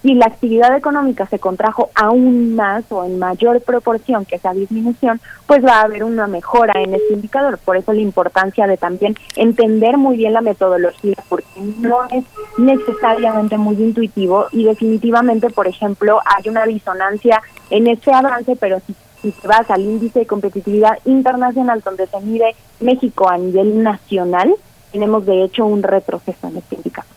si 0.04 0.12
la 0.12 0.26
actividad 0.26 0.76
económica 0.76 1.24
se 1.24 1.38
contrajo 1.38 1.88
aún 1.94 2.54
más 2.54 2.84
o 2.90 3.06
en 3.06 3.18
mayor 3.18 3.62
proporción 3.62 4.26
que 4.26 4.36
esa 4.36 4.52
disminución, 4.52 5.18
pues 5.46 5.64
va 5.64 5.80
a 5.80 5.84
haber 5.84 6.04
una 6.04 6.26
mejora 6.26 6.74
en 6.82 6.92
este 6.92 7.14
indicador. 7.14 7.56
Por 7.56 7.78
eso 7.78 7.94
la 7.94 8.02
importancia 8.02 8.66
de 8.66 8.76
también 8.76 9.16
entender 9.34 9.96
muy 9.96 10.18
bien 10.18 10.34
la 10.34 10.42
metodología, 10.42 11.16
porque 11.30 11.48
no 11.78 12.04
es 12.10 12.22
necesariamente 12.58 13.56
muy 13.56 13.76
intuitivo 13.76 14.44
y 14.52 14.64
definitivamente, 14.64 15.48
por 15.48 15.66
ejemplo, 15.66 16.20
hay 16.26 16.50
una 16.50 16.66
disonancia 16.66 17.40
en 17.70 17.86
ese 17.86 18.12
avance, 18.12 18.56
pero 18.56 18.80
si, 18.86 18.94
si 19.22 19.30
te 19.32 19.48
vas 19.48 19.70
al 19.70 19.80
índice 19.80 20.18
de 20.18 20.26
competitividad 20.26 20.98
internacional 21.06 21.80
donde 21.80 22.06
se 22.08 22.20
mide 22.20 22.54
México 22.78 23.30
a 23.30 23.38
nivel 23.38 23.82
nacional, 23.82 24.54
tenemos 24.92 25.24
de 25.24 25.44
hecho 25.44 25.64
un 25.64 25.82
retroceso 25.82 26.48
en 26.48 26.58
este 26.58 26.74
indicador. 26.74 27.10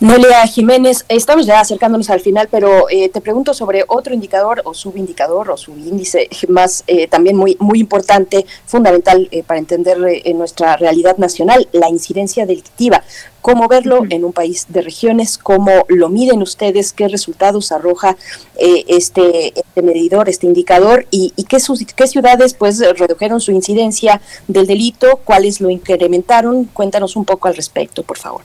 Noelia 0.00 0.46
Jiménez, 0.46 1.04
estamos 1.08 1.44
ya 1.44 1.60
acercándonos 1.60 2.08
al 2.08 2.20
final, 2.20 2.48
pero 2.50 2.88
eh, 2.88 3.10
te 3.10 3.20
pregunto 3.20 3.52
sobre 3.52 3.84
otro 3.86 4.14
indicador 4.14 4.62
o 4.64 4.72
subindicador 4.72 5.50
o 5.50 5.56
subíndice 5.58 6.28
más 6.48 6.84
eh, 6.86 7.06
también 7.06 7.36
muy 7.36 7.56
muy 7.60 7.80
importante, 7.80 8.46
fundamental 8.64 9.28
eh, 9.30 9.42
para 9.42 9.60
entender 9.60 9.98
nuestra 10.34 10.76
realidad 10.76 11.18
nacional, 11.18 11.68
la 11.72 11.90
incidencia 11.90 12.46
delictiva. 12.46 13.04
¿Cómo 13.42 13.68
verlo 13.68 14.04
en 14.08 14.24
un 14.24 14.32
país 14.32 14.66
de 14.68 14.82
regiones? 14.82 15.36
¿Cómo 15.36 15.84
lo 15.88 16.08
miden 16.08 16.42
ustedes? 16.42 16.92
¿Qué 16.92 17.08
resultados 17.08 17.72
arroja 17.72 18.16
este, 18.56 19.58
este 19.58 19.82
medidor, 19.82 20.28
este 20.28 20.46
indicador? 20.46 21.06
¿Y, 21.10 21.32
y 21.36 21.44
qué, 21.44 21.58
qué 21.96 22.06
ciudades 22.06 22.52
pues 22.52 22.80
redujeron 22.98 23.40
su 23.40 23.52
incidencia 23.52 24.20
del 24.46 24.66
delito? 24.66 25.20
¿Cuáles 25.24 25.60
lo 25.62 25.70
incrementaron? 25.70 26.66
Cuéntanos 26.66 27.16
un 27.16 27.24
poco 27.24 27.48
al 27.48 27.56
respecto, 27.56 28.02
por 28.02 28.18
favor. 28.18 28.42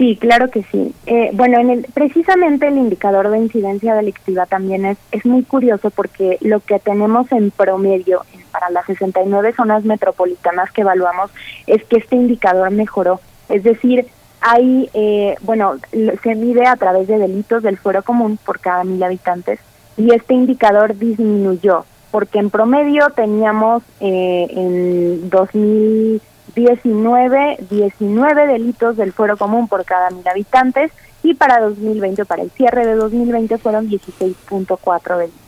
Sí, 0.00 0.16
claro 0.16 0.48
que 0.48 0.62
sí. 0.62 0.94
Eh, 1.04 1.28
bueno, 1.34 1.60
en 1.60 1.68
el, 1.68 1.86
precisamente 1.92 2.66
el 2.66 2.78
indicador 2.78 3.28
de 3.28 3.36
incidencia 3.36 3.94
delictiva 3.94 4.46
también 4.46 4.86
es, 4.86 4.96
es 5.12 5.26
muy 5.26 5.42
curioso 5.42 5.90
porque 5.90 6.38
lo 6.40 6.60
que 6.60 6.78
tenemos 6.78 7.30
en 7.32 7.50
promedio 7.50 8.22
para 8.50 8.70
las 8.70 8.86
69 8.86 9.52
zonas 9.52 9.84
metropolitanas 9.84 10.72
que 10.72 10.80
evaluamos 10.80 11.30
es 11.66 11.84
que 11.84 11.98
este 11.98 12.16
indicador 12.16 12.70
mejoró. 12.70 13.20
Es 13.50 13.62
decir, 13.62 14.06
hay, 14.40 14.88
eh, 14.94 15.34
bueno, 15.42 15.74
se 16.22 16.34
mide 16.34 16.66
a 16.66 16.76
través 16.76 17.06
de 17.06 17.18
delitos 17.18 17.62
del 17.62 17.76
fuero 17.76 18.02
común 18.02 18.38
por 18.42 18.58
cada 18.58 18.84
mil 18.84 19.02
habitantes 19.02 19.60
y 19.98 20.14
este 20.14 20.32
indicador 20.32 20.96
disminuyó 20.96 21.84
porque 22.10 22.38
en 22.38 22.48
promedio 22.48 23.10
teníamos 23.10 23.82
eh, 24.00 24.46
en 24.48 25.28
2000 25.28 26.22
19, 26.60 27.58
19 27.70 28.46
delitos 28.46 28.96
del 28.96 29.12
fuero 29.12 29.36
común 29.36 29.68
por 29.68 29.84
cada 29.84 30.10
mil 30.10 30.26
habitantes 30.26 30.92
y 31.22 31.34
para 31.34 31.60
2020, 31.60 32.24
para 32.24 32.42
el 32.42 32.50
cierre 32.50 32.86
de 32.86 32.94
2020 32.94 33.58
fueron 33.58 33.88
16.4 33.88 35.18
delitos. 35.18 35.40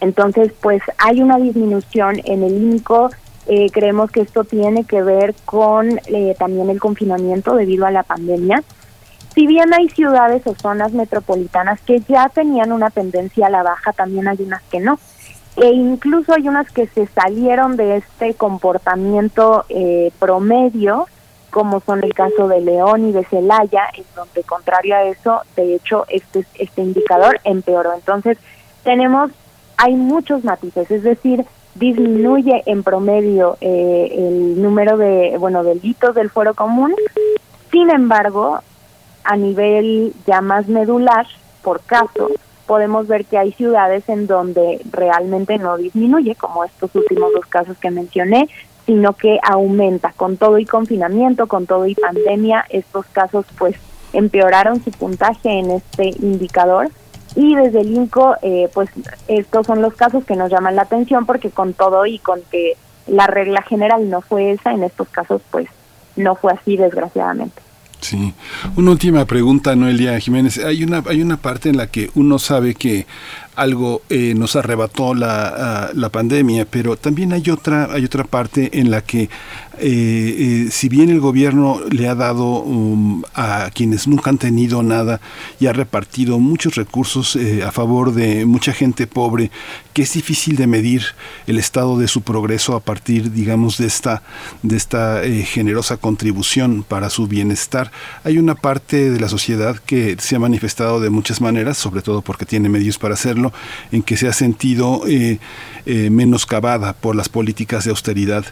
Entonces, 0.00 0.52
pues 0.60 0.82
hay 0.98 1.22
una 1.22 1.38
disminución 1.38 2.20
en 2.24 2.42
el 2.42 2.54
INCO. 2.54 3.10
Eh, 3.46 3.70
creemos 3.72 4.10
que 4.10 4.20
esto 4.20 4.44
tiene 4.44 4.84
que 4.84 5.02
ver 5.02 5.34
con 5.44 6.00
eh, 6.06 6.34
también 6.38 6.70
el 6.70 6.80
confinamiento 6.80 7.54
debido 7.54 7.86
a 7.86 7.90
la 7.90 8.02
pandemia. 8.02 8.62
Si 9.34 9.46
bien 9.46 9.72
hay 9.72 9.88
ciudades 9.88 10.46
o 10.46 10.54
zonas 10.54 10.92
metropolitanas 10.92 11.80
que 11.80 12.00
ya 12.00 12.28
tenían 12.28 12.72
una 12.72 12.90
tendencia 12.90 13.46
a 13.46 13.50
la 13.50 13.62
baja, 13.62 13.92
también 13.92 14.28
hay 14.28 14.38
unas 14.40 14.62
que 14.64 14.80
no 14.80 14.98
e 15.56 15.66
incluso 15.66 16.32
hay 16.34 16.48
unas 16.48 16.70
que 16.70 16.86
se 16.86 17.06
salieron 17.06 17.76
de 17.76 17.98
este 17.98 18.34
comportamiento 18.34 19.64
eh, 19.68 20.10
promedio, 20.18 21.06
como 21.50 21.80
son 21.80 22.02
el 22.02 22.14
caso 22.14 22.48
de 22.48 22.62
León 22.62 23.08
y 23.08 23.12
de 23.12 23.24
Celaya, 23.24 23.88
en 23.94 24.04
donde 24.16 24.42
contrario 24.44 24.96
a 24.96 25.04
eso, 25.04 25.42
de 25.54 25.74
hecho, 25.74 26.06
este, 26.08 26.46
este 26.58 26.80
indicador 26.80 27.40
empeoró. 27.44 27.92
Entonces, 27.92 28.38
tenemos, 28.82 29.30
hay 29.76 29.94
muchos 29.94 30.42
matices, 30.44 30.90
es 30.90 31.02
decir, 31.02 31.44
disminuye 31.74 32.62
en 32.66 32.82
promedio 32.82 33.56
eh, 33.60 34.14
el 34.16 34.62
número 34.62 34.96
de, 34.96 35.36
bueno, 35.38 35.62
delitos 35.62 36.14
del 36.14 36.30
fuero 36.30 36.54
común, 36.54 36.94
sin 37.70 37.90
embargo, 37.90 38.60
a 39.24 39.36
nivel 39.36 40.14
ya 40.26 40.40
más 40.40 40.68
medular, 40.68 41.26
por 41.62 41.80
caso, 41.82 42.30
podemos 42.66 43.08
ver 43.08 43.24
que 43.24 43.38
hay 43.38 43.52
ciudades 43.52 44.08
en 44.08 44.26
donde 44.26 44.80
realmente 44.90 45.58
no 45.58 45.76
disminuye, 45.76 46.34
como 46.34 46.64
estos 46.64 46.94
últimos 46.94 47.32
dos 47.32 47.46
casos 47.46 47.76
que 47.78 47.90
mencioné, 47.90 48.48
sino 48.86 49.14
que 49.14 49.38
aumenta 49.42 50.12
con 50.16 50.36
todo 50.36 50.58
y 50.58 50.64
confinamiento, 50.64 51.46
con 51.46 51.66
todo 51.66 51.86
y 51.86 51.94
pandemia, 51.94 52.64
estos 52.68 53.06
casos 53.06 53.46
pues 53.58 53.76
empeoraron 54.12 54.82
su 54.82 54.90
puntaje 54.90 55.50
en 55.50 55.70
este 55.70 56.08
indicador 56.20 56.90
y 57.34 57.54
desde 57.54 57.80
el 57.80 57.94
INCO 57.94 58.36
eh, 58.42 58.68
pues 58.74 58.90
estos 59.28 59.66
son 59.66 59.80
los 59.80 59.94
casos 59.94 60.24
que 60.24 60.36
nos 60.36 60.50
llaman 60.50 60.76
la 60.76 60.82
atención 60.82 61.24
porque 61.24 61.50
con 61.50 61.72
todo 61.72 62.04
y 62.06 62.18
con 62.18 62.42
que 62.50 62.76
la 63.06 63.26
regla 63.26 63.62
general 63.62 64.10
no 64.10 64.20
fue 64.20 64.52
esa, 64.52 64.72
en 64.72 64.84
estos 64.84 65.08
casos 65.08 65.40
pues 65.50 65.68
no 66.16 66.34
fue 66.34 66.52
así 66.52 66.76
desgraciadamente. 66.76 67.62
Sí. 68.02 68.34
Una 68.74 68.90
última 68.90 69.24
pregunta, 69.26 69.76
Noelia 69.76 70.18
Jiménez. 70.18 70.58
Hay 70.58 70.82
una, 70.82 71.04
hay 71.06 71.22
una 71.22 71.36
parte 71.36 71.68
en 71.68 71.76
la 71.76 71.86
que 71.86 72.10
uno 72.16 72.40
sabe 72.40 72.74
que 72.74 73.06
algo 73.54 74.02
eh, 74.10 74.34
nos 74.36 74.56
arrebató 74.56 75.14
la, 75.14 75.90
la, 75.94 76.08
pandemia, 76.08 76.66
pero 76.68 76.96
también 76.96 77.32
hay 77.32 77.48
otra, 77.48 77.92
hay 77.92 78.04
otra 78.04 78.24
parte 78.24 78.80
en 78.80 78.90
la 78.90 79.02
que 79.02 79.30
eh, 79.84 80.66
eh, 80.68 80.68
si 80.70 80.88
bien 80.88 81.10
el 81.10 81.18
gobierno 81.18 81.80
le 81.90 82.06
ha 82.06 82.14
dado 82.14 82.62
um, 82.62 83.24
a 83.34 83.68
quienes 83.74 84.06
nunca 84.06 84.30
han 84.30 84.38
tenido 84.38 84.84
nada 84.84 85.20
y 85.58 85.66
ha 85.66 85.72
repartido 85.72 86.38
muchos 86.38 86.76
recursos 86.76 87.34
eh, 87.34 87.64
a 87.64 87.72
favor 87.72 88.14
de 88.14 88.46
mucha 88.46 88.72
gente 88.72 89.08
pobre, 89.08 89.50
que 89.92 90.02
es 90.02 90.12
difícil 90.12 90.54
de 90.54 90.68
medir 90.68 91.02
el 91.48 91.58
estado 91.58 91.98
de 91.98 92.06
su 92.06 92.22
progreso 92.22 92.76
a 92.76 92.80
partir, 92.80 93.32
digamos, 93.32 93.76
de 93.76 93.86
esta, 93.88 94.22
de 94.62 94.76
esta 94.76 95.22
generosa 95.46 95.96
contribución 95.96 96.84
para 96.86 97.10
su 97.10 97.26
bienestar. 97.26 97.90
Hay 98.22 98.38
una 98.38 98.54
parte 98.54 99.10
de 99.10 99.18
la 99.18 99.28
sociedad 99.28 99.76
que 99.84 100.16
se 100.20 100.36
ha 100.36 100.38
manifestado 100.38 101.00
de 101.00 101.10
muchas 101.10 101.40
maneras, 101.40 101.76
sobre 101.76 102.02
todo 102.02 102.22
porque 102.22 102.46
tiene 102.46 102.68
medios 102.68 102.98
para 102.98 103.14
hacerlo, 103.14 103.52
en 103.90 104.04
que 104.04 104.16
se 104.16 104.28
ha 104.28 104.32
sentido 104.32 105.02
menoscabada 105.86 106.92
por 106.92 107.16
las 107.16 107.28
políticas 107.28 107.84
de 107.84 107.90
austeridad. 107.90 108.44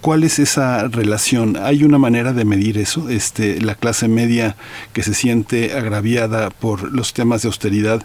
¿Cuál 0.00 0.24
es 0.24 0.38
esa 0.38 0.88
relación? 0.88 1.56
¿Hay 1.56 1.84
una 1.84 1.98
manera 1.98 2.32
de 2.32 2.44
medir 2.44 2.78
eso? 2.78 3.08
Este, 3.08 3.60
la 3.60 3.74
clase 3.74 4.08
media 4.08 4.56
que 4.92 5.02
se 5.02 5.14
siente 5.14 5.74
agraviada 5.74 6.50
por 6.50 6.92
los 6.92 7.12
temas 7.12 7.42
de 7.42 7.48
austeridad, 7.48 8.02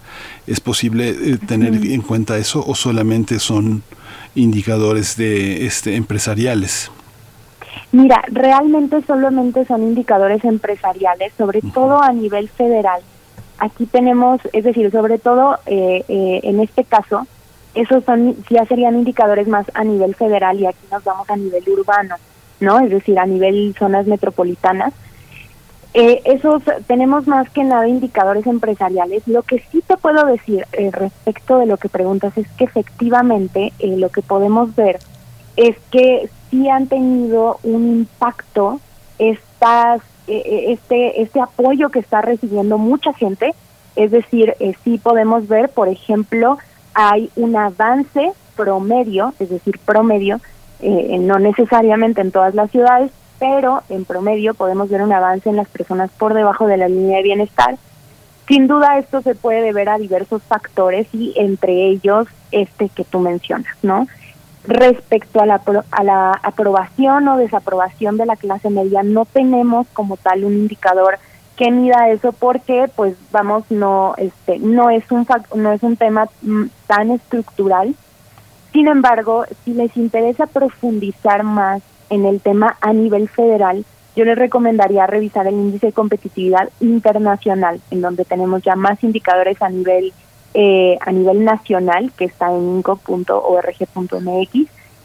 ¿es 0.48 0.60
posible 0.60 1.10
eh, 1.10 1.38
tener 1.38 1.74
en 1.74 2.02
cuenta 2.02 2.38
eso 2.38 2.64
o 2.66 2.76
solamente 2.76 3.40
son 3.40 3.84
indicadores 4.36 5.16
de 5.18 5.66
este 5.66 5.96
empresariales? 5.96 6.92
Mira, 7.92 8.22
realmente 8.28 9.02
solamente 9.06 9.66
son 9.66 9.84
indicadores 9.84 10.44
empresariales, 10.44 11.34
sobre 11.38 11.62
todo 11.62 12.02
a 12.02 12.12
nivel 12.12 12.50
federal. 12.50 13.02
Aquí 13.58 13.86
tenemos, 13.86 14.42
es 14.52 14.66
decir, 14.66 14.92
sobre 14.92 15.18
todo 15.18 15.58
eh, 15.66 16.04
eh, 16.08 16.42
en 16.44 16.60
este 16.60 16.84
caso, 16.84 17.28
esos 17.76 18.04
son 18.06 18.36
ya 18.50 18.66
serían 18.66 18.95
indicadores 18.95 19.48
más 19.48 19.66
a 19.74 19.84
nivel 19.84 20.16
federal 20.16 20.60
y 20.60 20.66
aquí 20.66 20.86
nos 20.92 21.04
vamos 21.04 21.30
a 21.30 21.36
nivel 21.36 21.64
urbano, 21.68 22.16
¿no? 22.60 22.80
Es 22.80 22.90
decir, 22.90 23.20
a 23.20 23.26
nivel 23.26 23.76
zonas 23.78 24.08
metropolitanas. 24.08 24.94
Eh, 25.94 26.22
esos 26.26 26.62
tenemos 26.88 27.28
más 27.28 27.50
que 27.50 27.64
nada 27.64 27.88
indicadores 27.88 28.48
empresariales. 28.48 29.28
Lo 29.28 29.44
que 29.44 29.64
sí 29.72 29.82
te 29.86 29.95
puedo 29.98 30.26
decir 30.26 30.66
eh, 30.74 30.90
respecto 30.92 31.58
de 31.58 31.66
lo 31.66 31.78
que 31.78 31.90
preguntas 31.90 32.38
es 32.38 32.48
que 32.58 32.66
efectivamente 32.66 33.72
eh, 33.80 33.95
lo 33.98 34.10
que 34.10 34.22
podemos 34.22 34.76
ver 34.76 35.00
es 35.56 35.78
que 35.92 36.30
sí 36.50 36.68
han 36.68 36.88
tenido 36.88 37.60
un 37.64 37.88
impacto 37.88 38.80
estas 39.20 40.02
este 40.28 41.22
este 41.22 41.40
apoyo 41.40 41.90
que 41.90 42.00
está 42.00 42.22
recibiendo 42.22 42.78
mucha 42.78 43.14
gente. 43.14 43.54
Es 43.95 44.12
decir, 44.12 44.54
sí 44.84 44.98
podemos 44.98 45.48
ver, 45.48 45.70
por 45.70 45.88
ejemplo, 45.88 46.58
hay 46.95 47.30
un 47.35 47.56
avance 47.56 48.32
promedio, 48.56 49.33
es 49.40 49.49
decir, 49.49 49.80
promedio, 49.85 50.40
eh, 50.80 51.17
no 51.19 51.38
necesariamente 51.38 52.22
en 52.22 52.32
todas 52.32 52.56
las 52.56 52.72
ciudades, 52.72 53.11
pero 53.38 53.83
en 53.90 54.06
promedio 54.06 54.53
podemos 54.53 54.90
ver 54.90 55.01
un 55.01 55.11
avance 55.11 55.49
en 55.49 55.57
las 55.57 55.67
personas 55.67 56.09
por 56.17 56.33
debajo 56.33 56.67
de 56.67 56.77
la 56.77 56.88
línea 56.88 57.17
de 57.17 57.24
bienestar. 57.24 57.77
Sin 58.48 58.67
duda 58.67 58.98
esto 58.98 59.22
se 59.22 59.35
puede 59.35 59.61
deber 59.61 59.90
a 59.90 59.98
diversos 59.98 60.41
factores 60.43 61.07
y 61.14 61.33
entre 61.35 61.88
ellos 61.88 62.27
este 62.51 62.90
que 62.90 63.03
tú 63.03 63.19
mencionas, 63.19 63.75
¿no? 63.83 64.07
Respecto 64.67 65.41
a 65.41 65.45
la, 65.45 65.61
a 65.91 66.03
la 66.03 66.32
aprobación 66.43 67.27
o 67.27 67.38
desaprobación 67.38 68.17
de 68.17 68.25
la 68.25 68.35
clase 68.35 68.69
media, 68.69 69.03
no 69.03 69.25
tenemos 69.25 69.88
como 69.93 70.17
tal 70.17 70.45
un 70.45 70.53
indicador 70.53 71.19
que 71.56 71.72
mida 71.72 72.09
eso 72.09 72.32
porque 72.34 72.90
pues 72.95 73.16
vamos 73.32 73.64
no 73.69 74.14
este 74.17 74.59
no 74.59 74.90
es 74.90 75.09
un 75.11 75.25
no 75.56 75.72
es 75.72 75.84
un 75.84 75.95
tema 75.95 76.27
mm, 76.42 76.66
tan 76.88 77.11
estructural. 77.11 77.95
Sin 78.74 78.88
embargo 78.88 79.45
si 79.64 79.74
les 79.74 79.95
interesa 79.95 80.48
profundizar 80.48 81.43
más 81.43 81.82
en 82.09 82.25
el 82.25 82.42
tema 82.42 82.77
a 82.82 82.93
nivel 82.93 83.30
federal 83.30 83.85
yo 84.16 84.24
les 84.24 84.38
recomendaría 84.38 85.08
revisar 85.08 85.45
el 85.48 85.56
índice 85.56 85.88
de 85.88 85.93
competitividad 85.93 86.69
internacional 86.80 87.82
en 87.92 88.01
donde 88.01 88.24
tenemos 88.25 88.61
ya 88.64 88.75
más 88.75 89.03
indicadores 89.03 89.61
a 89.61 89.69
nivel 89.69 90.14
eh, 90.53 90.98
a 91.01 91.11
nivel 91.11 91.43
nacional 91.43 92.11
que 92.17 92.25
está 92.25 92.50
en 92.50 92.77
inco.org.mx 92.77 94.53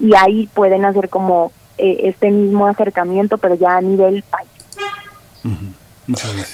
y 0.00 0.14
ahí 0.14 0.48
pueden 0.54 0.84
hacer 0.84 1.08
como 1.08 1.50
eh, 1.76 2.02
este 2.04 2.30
mismo 2.30 2.66
acercamiento 2.66 3.38
pero 3.38 3.54
ya 3.56 3.78
a 3.78 3.80
nivel 3.80 4.22
país 4.22 4.48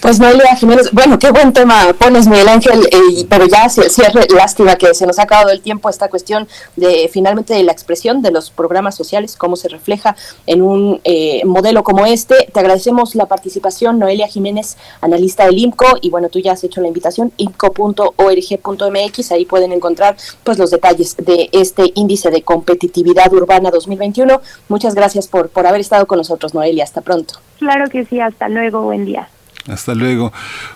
pues 0.00 0.20
Noelia 0.20 0.55
Jiménez, 0.57 0.91
bueno, 0.92 1.18
qué 1.18 1.31
buen 1.31 1.52
tema 1.52 1.94
pones 1.99 2.26
Miguel 2.26 2.49
Ángel, 2.49 2.86
eh, 2.91 3.26
pero 3.28 3.47
ya 3.47 3.68
cierre, 3.68 4.26
lástima 4.34 4.76
que 4.76 4.92
se 4.94 5.07
nos 5.07 5.18
ha 5.18 5.23
acabado 5.23 5.50
el 5.50 5.60
tiempo 5.62 5.89
esta 5.89 6.08
cuestión 6.08 6.47
de 6.75 7.08
finalmente 7.12 7.55
de 7.55 7.62
la 7.62 7.73
expresión 7.73 8.23
de 8.23 8.31
los 8.31 8.50
programas 8.50 8.94
sociales, 8.94 9.36
cómo 9.36 9.57
se 9.57 9.68
refleja 9.68 10.15
en 10.47 10.62
un 10.62 11.00
eh, 11.05 11.42
modelo 11.44 11.83
como 11.84 12.05
este. 12.07 12.49
Te 12.52 12.60
agradecemos 12.60 13.15
la 13.15 13.26
participación, 13.26 13.99
Noelia 13.99 14.26
Jiménez, 14.26 14.76
analista 15.00 15.47
del 15.47 15.58
IMCO, 15.58 15.86
y 16.00 16.10
bueno, 16.10 16.28
tú 16.28 16.39
ya 16.39 16.52
has 16.52 16.65
hecho 16.65 16.81
la 16.81 16.89
invitación, 16.89 17.33
imco.org.mx, 17.36 19.33
ahí 19.33 19.47
pueden 19.47 19.73
encontrar 19.73 20.16
pues 20.44 20.58
los 20.58 20.70
detalles 20.70 21.16
de 21.16 21.49
este 21.52 21.92
índice 21.94 22.31
de 22.31 22.42
competitividad 22.42 23.33
urbana 23.33 23.70
2021. 23.70 24.41
Muchas 24.68 24.94
gracias 24.94 25.28
por, 25.28 25.49
por 25.49 25.66
haber 25.66 25.81
estado 25.81 26.07
con 26.07 26.18
nosotros, 26.18 26.52
Noelia, 26.52 26.84
hasta 26.84 27.00
pronto. 27.00 27.41
Claro 27.58 27.89
que 27.89 28.05
sí, 28.05 28.20
hasta 28.20 28.49
luego, 28.49 28.83
buen 28.83 29.07
día. 29.07 29.28
Hasta 29.69 29.95
luego. 29.95 30.33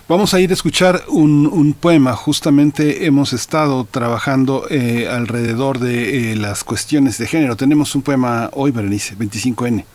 Vamos 0.07 0.33
a 0.33 0.39
ir 0.39 0.49
a 0.51 0.53
escuchar 0.53 1.03
un, 1.07 1.47
un 1.47 1.73
poema. 1.73 2.13
Justamente 2.15 3.05
hemos 3.05 3.33
estado 3.33 3.85
trabajando 3.89 4.65
eh, 4.69 5.07
alrededor 5.09 5.79
de 5.79 6.31
eh, 6.31 6.35
las 6.35 6.63
cuestiones 6.63 7.17
de 7.17 7.27
género. 7.27 7.55
Tenemos 7.55 7.95
un 7.95 8.01
poema 8.01 8.49
hoy, 8.53 8.71
Berenice, 8.71 9.17
25N. 9.17 9.85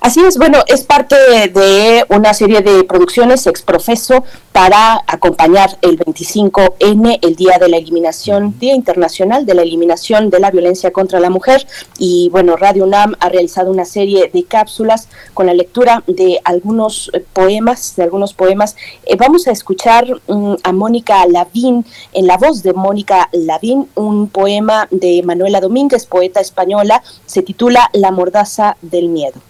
Así 0.00 0.20
es, 0.20 0.38
bueno, 0.38 0.60
es 0.66 0.82
parte 0.82 1.14
de 1.14 2.06
una 2.08 2.32
serie 2.32 2.62
de 2.62 2.84
producciones 2.84 3.46
exprofeso 3.46 4.24
para 4.50 5.04
acompañar 5.06 5.76
el 5.82 5.98
25N, 5.98 7.18
el 7.20 7.36
Día 7.36 7.58
de 7.58 7.68
la 7.68 7.76
Eliminación, 7.76 8.58
Día 8.58 8.74
Internacional 8.74 9.44
de 9.44 9.52
la 9.52 9.60
Eliminación 9.60 10.30
de 10.30 10.40
la 10.40 10.50
Violencia 10.50 10.90
contra 10.90 11.20
la 11.20 11.28
Mujer. 11.28 11.66
Y 11.98 12.30
bueno, 12.30 12.56
Radio 12.56 12.84
UNAM 12.84 13.14
ha 13.20 13.28
realizado 13.28 13.70
una 13.70 13.84
serie 13.84 14.30
de 14.32 14.44
cápsulas 14.44 15.06
con 15.34 15.44
la 15.44 15.52
lectura 15.52 16.02
de 16.06 16.40
algunos 16.44 17.10
eh, 17.12 17.22
poemas, 17.34 17.94
de 17.94 18.04
algunos 18.04 18.32
poemas. 18.32 18.76
Eh, 19.04 19.16
vamos 19.16 19.48
a 19.48 19.52
escuchar 19.52 20.06
mm, 20.28 20.54
a 20.62 20.72
Mónica 20.72 21.26
Lavín, 21.26 21.84
en 22.14 22.26
la 22.26 22.38
voz 22.38 22.62
de 22.62 22.72
Mónica 22.72 23.28
Lavín, 23.32 23.86
un 23.96 24.30
poema 24.30 24.88
de 24.90 25.22
Manuela 25.22 25.60
Domínguez, 25.60 26.06
poeta 26.06 26.40
española, 26.40 27.02
se 27.26 27.42
titula 27.42 27.90
La 27.92 28.10
mordaza 28.12 28.78
del 28.80 29.08
miedo 29.10 29.49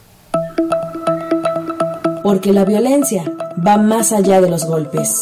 porque 2.23 2.53
la 2.53 2.65
violencia 2.65 3.25
va 3.67 3.79
más 3.79 4.13
allá 4.13 4.41
de 4.41 4.51
los 4.51 4.65
golpes. 4.67 5.21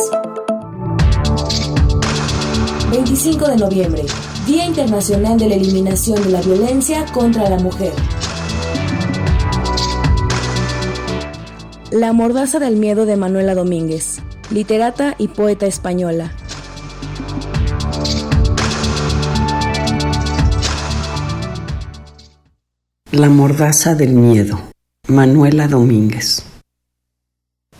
25 2.90 3.48
de 3.48 3.56
noviembre, 3.56 4.02
Día 4.46 4.66
Internacional 4.66 5.38
de 5.38 5.48
la 5.48 5.54
Eliminación 5.54 6.22
de 6.22 6.30
la 6.30 6.40
Violencia 6.40 7.04
contra 7.12 7.48
la 7.48 7.58
Mujer. 7.58 7.92
La 11.90 12.12
mordaza 12.12 12.58
del 12.58 12.76
miedo 12.76 13.06
de 13.06 13.16
Manuela 13.16 13.54
Domínguez, 13.54 14.20
literata 14.50 15.14
y 15.18 15.28
poeta 15.28 15.66
española. 15.66 16.32
La 23.10 23.28
mordaza 23.28 23.94
del 23.94 24.14
miedo, 24.14 24.60
Manuela 25.08 25.66
Domínguez. 25.66 26.57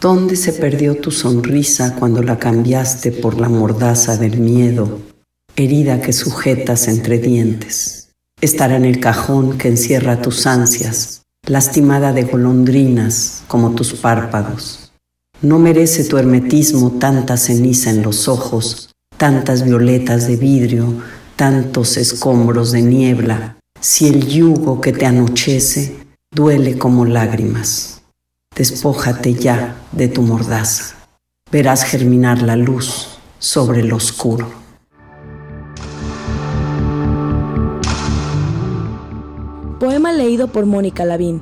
¿Dónde 0.00 0.36
se 0.36 0.52
perdió 0.52 0.94
tu 0.94 1.10
sonrisa 1.10 1.96
cuando 1.96 2.22
la 2.22 2.38
cambiaste 2.38 3.10
por 3.10 3.40
la 3.40 3.48
mordaza 3.48 4.16
del 4.16 4.38
miedo, 4.38 5.00
herida 5.56 6.00
que 6.00 6.12
sujetas 6.12 6.86
entre 6.86 7.18
dientes? 7.18 8.10
Estará 8.40 8.76
en 8.76 8.84
el 8.84 9.00
cajón 9.00 9.58
que 9.58 9.66
encierra 9.66 10.22
tus 10.22 10.46
ansias, 10.46 11.22
lastimada 11.48 12.12
de 12.12 12.22
golondrinas 12.22 13.42
como 13.48 13.72
tus 13.74 13.92
párpados. 13.94 14.92
No 15.42 15.58
merece 15.58 16.04
tu 16.04 16.16
hermetismo 16.16 16.92
tanta 17.00 17.36
ceniza 17.36 17.90
en 17.90 18.02
los 18.02 18.28
ojos, 18.28 18.92
tantas 19.16 19.64
violetas 19.64 20.28
de 20.28 20.36
vidrio, 20.36 20.94
tantos 21.34 21.96
escombros 21.96 22.70
de 22.70 22.82
niebla, 22.82 23.58
si 23.80 24.06
el 24.06 24.28
yugo 24.28 24.80
que 24.80 24.92
te 24.92 25.06
anochece 25.06 25.96
duele 26.32 26.78
como 26.78 27.04
lágrimas. 27.04 27.97
Despójate 28.58 29.34
ya 29.34 29.76
de 29.92 30.08
tu 30.08 30.22
mordaza. 30.22 30.96
Verás 31.52 31.84
germinar 31.84 32.42
la 32.42 32.56
luz 32.56 33.06
sobre 33.38 33.84
lo 33.84 33.94
oscuro. 33.94 34.48
Poema 39.78 40.12
leído 40.12 40.48
por 40.48 40.66
Mónica 40.66 41.04
Lavín, 41.04 41.40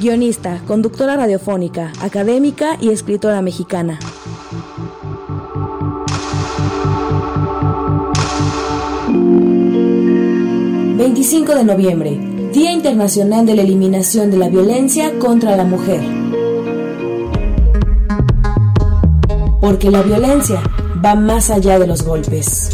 guionista, 0.00 0.62
conductora 0.66 1.16
radiofónica, 1.16 1.92
académica 2.00 2.78
y 2.80 2.88
escritora 2.90 3.42
mexicana. 3.42 3.98
...25 10.98 11.54
de 11.54 11.64
noviembre... 11.64 12.38
Día 12.52 12.72
Internacional 12.72 13.44
de 13.44 13.54
la 13.54 13.62
Eliminación 13.62 14.30
de 14.30 14.38
la 14.38 14.48
Violencia 14.48 15.18
contra 15.18 15.54
la 15.54 15.64
Mujer. 15.64 16.17
Porque 19.60 19.90
la 19.90 20.02
violencia 20.02 20.62
va 21.04 21.14
más 21.14 21.50
allá 21.50 21.78
de 21.78 21.86
los 21.86 22.02
golpes. 22.02 22.70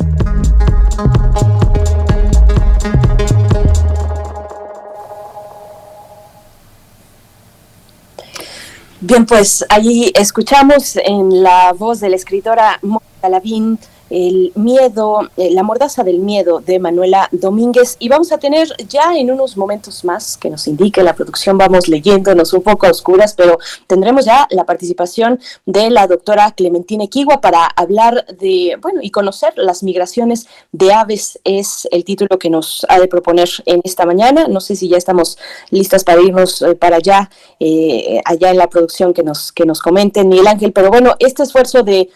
Bien, 9.01 9.27
pues 9.27 9.65
allí 9.69 10.11
escuchamos 10.15 10.97
en 10.97 11.43
la 11.43 11.75
voz 11.75 12.01
de 12.01 12.09
la 12.09 12.17
escritora 12.17 12.79
Mónica 12.81 13.29
Lavín 13.29 13.79
el 14.10 14.52
miedo, 14.55 15.28
eh, 15.36 15.50
la 15.50 15.62
mordaza 15.62 16.05
del 16.05 16.18
miedo 16.18 16.60
de 16.60 16.78
Manuela 16.78 17.28
Domínguez. 17.33 17.97
Y 17.99 18.08
vamos 18.08 18.33
a 18.33 18.39
tener 18.39 18.68
ya 18.89 19.16
en 19.16 19.31
unos 19.31 19.57
momentos 19.57 20.05
más 20.05 20.36
que 20.36 20.50
nos 20.50 20.66
indique 20.66 21.02
la 21.02 21.15
producción, 21.15 21.58
vamos 21.58 21.89
leyéndonos 21.89 22.52
un 22.52 22.62
poco 22.62 22.86
a 22.86 22.91
oscuras, 22.91 23.34
pero 23.34 23.58
tendremos 23.86 24.24
ya 24.24 24.47
la 24.50 24.65
participación 24.65 25.41
de 25.66 25.91
la 25.91 26.07
doctora 26.07 26.52
Clementina 26.52 27.05
Equigua 27.05 27.41
para 27.41 27.65
hablar 27.65 28.26
de, 28.39 28.76
bueno, 28.81 29.00
y 29.02 29.10
conocer 29.10 29.52
las 29.57 29.83
migraciones 29.83 30.47
de 30.73 30.92
aves, 30.92 31.39
es 31.44 31.89
el 31.91 32.05
título 32.05 32.39
que 32.39 32.50
nos 32.50 32.86
ha 32.89 33.00
de 33.00 33.08
proponer 33.08 33.49
en 33.66 33.81
esta 33.84 34.07
mañana. 34.07 34.49
No 34.49 34.60
sé 34.60 34.76
si 34.76 34.89
ya 34.89 34.97
estamos 34.97 35.39
listas 35.70 36.05
para 36.05 36.20
irnos 36.20 36.62
eh, 36.62 36.74
para 36.74 36.97
allá, 36.97 37.31
eh, 37.60 38.20
allá 38.24 38.50
en 38.50 38.58
la 38.58 38.68
producción 38.68 39.12
que 39.12 39.23
nos, 39.23 39.52
que 39.52 39.65
nos 39.65 39.81
comenten, 39.81 40.28
Miguel 40.28 40.47
Ángel, 40.47 40.73
pero 40.73 40.91
bueno, 40.91 41.15
este 41.18 41.42
esfuerzo 41.42 41.83
de 41.83 42.08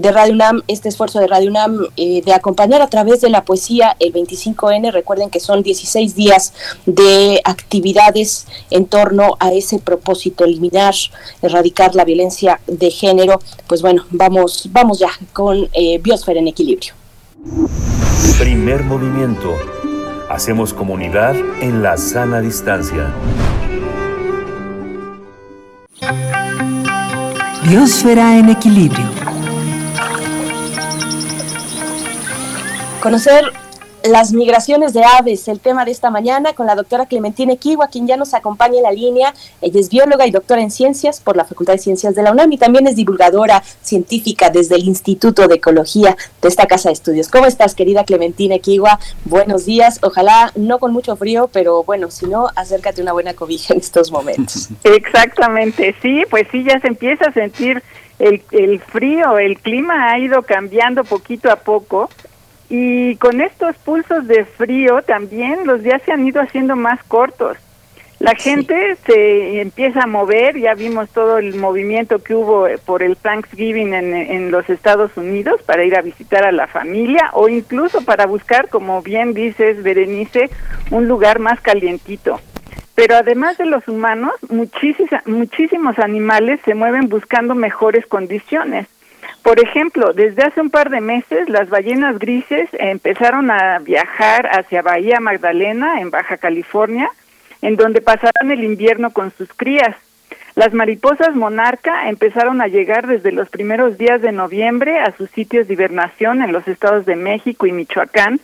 de 0.00 0.12
Radio 0.12 0.34
UNAM, 0.34 0.62
este 0.68 0.90
esfuerzo 0.90 1.20
de 1.20 1.26
Radio 1.26 1.50
UNAM 1.50 1.86
eh, 1.96 2.20
de 2.22 2.34
acompañar 2.34 2.82
a 2.82 2.88
través 2.88 3.22
de 3.22 3.30
la 3.30 3.44
poesía 3.44 3.96
el 3.98 4.12
25N. 4.12 4.92
Recuerden 4.92 5.30
que 5.30 5.40
son 5.40 5.62
16 5.62 6.14
días 6.14 6.52
de 6.84 7.40
actividades 7.44 8.46
en 8.70 8.84
torno 8.86 9.36
a 9.40 9.52
ese 9.52 9.78
propósito, 9.78 10.44
eliminar, 10.44 10.94
erradicar 11.40 11.94
la 11.94 12.04
violencia 12.04 12.60
de 12.66 12.90
género. 12.90 13.40
Pues 13.66 13.80
bueno, 13.80 14.04
vamos, 14.10 14.68
vamos 14.70 14.98
ya 14.98 15.10
con 15.32 15.68
eh, 15.72 15.98
Biosfera 15.98 16.40
en 16.40 16.48
Equilibrio. 16.48 16.92
Primer 18.38 18.84
movimiento. 18.84 19.54
Hacemos 20.28 20.74
comunidad 20.74 21.34
en 21.62 21.82
la 21.82 21.96
sana 21.96 22.40
distancia. 22.40 23.14
Biosfera 27.66 28.38
en 28.38 28.50
Equilibrio. 28.50 29.35
Conocer 33.06 33.52
las 34.02 34.32
migraciones 34.32 34.92
de 34.92 35.04
aves, 35.04 35.46
el 35.46 35.60
tema 35.60 35.84
de 35.84 35.92
esta 35.92 36.10
mañana 36.10 36.54
con 36.54 36.66
la 36.66 36.74
doctora 36.74 37.06
Clementina 37.06 37.54
Kiwa, 37.54 37.86
quien 37.86 38.08
ya 38.08 38.16
nos 38.16 38.34
acompaña 38.34 38.78
en 38.78 38.82
la 38.82 38.90
línea. 38.90 39.32
Ella 39.60 39.78
es 39.78 39.88
bióloga 39.90 40.26
y 40.26 40.32
doctora 40.32 40.60
en 40.60 40.72
ciencias 40.72 41.20
por 41.20 41.36
la 41.36 41.44
Facultad 41.44 41.74
de 41.74 41.78
Ciencias 41.78 42.16
de 42.16 42.24
la 42.24 42.32
UNAM 42.32 42.50
y 42.50 42.58
también 42.58 42.88
es 42.88 42.96
divulgadora 42.96 43.62
científica 43.80 44.50
desde 44.50 44.74
el 44.74 44.88
Instituto 44.88 45.46
de 45.46 45.54
Ecología 45.54 46.16
de 46.42 46.48
esta 46.48 46.66
Casa 46.66 46.88
de 46.88 46.94
Estudios. 46.94 47.28
¿Cómo 47.28 47.46
estás, 47.46 47.76
querida 47.76 48.02
Clementina 48.02 48.58
Kiwa? 48.58 48.98
Buenos 49.24 49.66
días. 49.66 50.00
Ojalá 50.02 50.50
no 50.56 50.80
con 50.80 50.92
mucho 50.92 51.14
frío, 51.14 51.48
pero 51.52 51.84
bueno, 51.84 52.10
si 52.10 52.26
no, 52.26 52.48
acércate 52.56 53.02
una 53.02 53.12
buena 53.12 53.34
cobija 53.34 53.72
en 53.72 53.78
estos 53.78 54.10
momentos. 54.10 54.68
Exactamente, 54.82 55.94
sí, 56.02 56.24
pues 56.28 56.48
sí, 56.50 56.64
ya 56.64 56.80
se 56.80 56.88
empieza 56.88 57.26
a 57.26 57.32
sentir 57.32 57.84
el, 58.18 58.42
el 58.50 58.80
frío, 58.80 59.38
el 59.38 59.60
clima 59.60 60.10
ha 60.10 60.18
ido 60.18 60.42
cambiando 60.42 61.04
poquito 61.04 61.52
a 61.52 61.56
poco 61.56 62.10
y 62.68 63.16
con 63.16 63.40
estos 63.40 63.76
pulsos 63.76 64.26
de 64.26 64.44
frío 64.44 65.02
también 65.02 65.66
los 65.66 65.82
días 65.82 66.02
se 66.04 66.12
han 66.12 66.26
ido 66.26 66.40
haciendo 66.40 66.76
más 66.76 67.02
cortos. 67.04 67.56
La 68.18 68.34
gente 68.34 68.96
se 69.04 69.60
empieza 69.60 70.04
a 70.04 70.06
mover, 70.06 70.58
ya 70.58 70.72
vimos 70.72 71.10
todo 71.10 71.36
el 71.36 71.54
movimiento 71.56 72.18
que 72.18 72.34
hubo 72.34 72.66
por 72.86 73.02
el 73.02 73.16
Thanksgiving 73.16 73.92
en, 73.92 74.14
en 74.14 74.50
los 74.50 74.68
Estados 74.70 75.14
Unidos 75.18 75.60
para 75.66 75.84
ir 75.84 75.94
a 75.94 76.00
visitar 76.00 76.44
a 76.44 76.52
la 76.52 76.66
familia 76.66 77.28
o 77.34 77.48
incluso 77.50 78.00
para 78.02 78.26
buscar, 78.26 78.70
como 78.70 79.02
bien 79.02 79.34
dices, 79.34 79.82
Berenice, 79.82 80.48
un 80.90 81.08
lugar 81.08 81.40
más 81.40 81.60
calientito. 81.60 82.40
Pero 82.94 83.16
además 83.16 83.58
de 83.58 83.66
los 83.66 83.86
humanos, 83.86 84.32
muchísimos, 84.48 85.10
muchísimos 85.26 85.98
animales 85.98 86.58
se 86.64 86.74
mueven 86.74 87.10
buscando 87.10 87.54
mejores 87.54 88.06
condiciones. 88.06 88.86
Por 89.46 89.60
ejemplo, 89.60 90.12
desde 90.12 90.42
hace 90.42 90.60
un 90.60 90.70
par 90.70 90.90
de 90.90 91.00
meses 91.00 91.48
las 91.48 91.68
ballenas 91.68 92.18
grises 92.18 92.68
empezaron 92.72 93.48
a 93.52 93.78
viajar 93.78 94.48
hacia 94.50 94.82
Bahía 94.82 95.20
Magdalena, 95.20 96.00
en 96.00 96.10
Baja 96.10 96.36
California, 96.36 97.08
en 97.62 97.76
donde 97.76 98.00
pasarán 98.00 98.50
el 98.50 98.64
invierno 98.64 99.12
con 99.12 99.30
sus 99.38 99.48
crías. 99.54 99.94
Las 100.56 100.74
mariposas 100.74 101.36
monarca 101.36 102.08
empezaron 102.08 102.60
a 102.60 102.66
llegar 102.66 103.06
desde 103.06 103.30
los 103.30 103.48
primeros 103.48 103.96
días 103.98 104.20
de 104.20 104.32
noviembre 104.32 104.98
a 104.98 105.16
sus 105.16 105.30
sitios 105.30 105.68
de 105.68 105.74
hibernación 105.74 106.42
en 106.42 106.52
los 106.52 106.66
estados 106.66 107.06
de 107.06 107.14
México 107.14 107.68
y 107.68 107.72
Michoacán, 107.72 108.40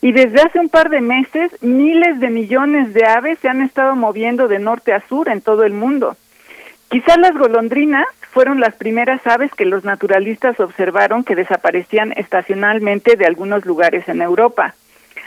y 0.00 0.12
desde 0.12 0.40
hace 0.40 0.58
un 0.58 0.70
par 0.70 0.88
de 0.88 1.02
meses 1.02 1.52
miles 1.60 2.18
de 2.18 2.30
millones 2.30 2.94
de 2.94 3.04
aves 3.04 3.38
se 3.40 3.50
han 3.50 3.60
estado 3.60 3.94
moviendo 3.94 4.48
de 4.48 4.58
norte 4.58 4.94
a 4.94 5.06
sur 5.06 5.28
en 5.28 5.42
todo 5.42 5.64
el 5.64 5.74
mundo. 5.74 6.16
Quizás 6.88 7.18
las 7.18 7.34
golondrinas 7.34 8.06
fueron 8.30 8.60
las 8.60 8.74
primeras 8.76 9.26
aves 9.26 9.50
que 9.52 9.64
los 9.64 9.84
naturalistas 9.84 10.60
observaron 10.60 11.24
que 11.24 11.34
desaparecían 11.34 12.12
estacionalmente 12.12 13.16
de 13.16 13.26
algunos 13.26 13.64
lugares 13.66 14.08
en 14.08 14.22
Europa. 14.22 14.74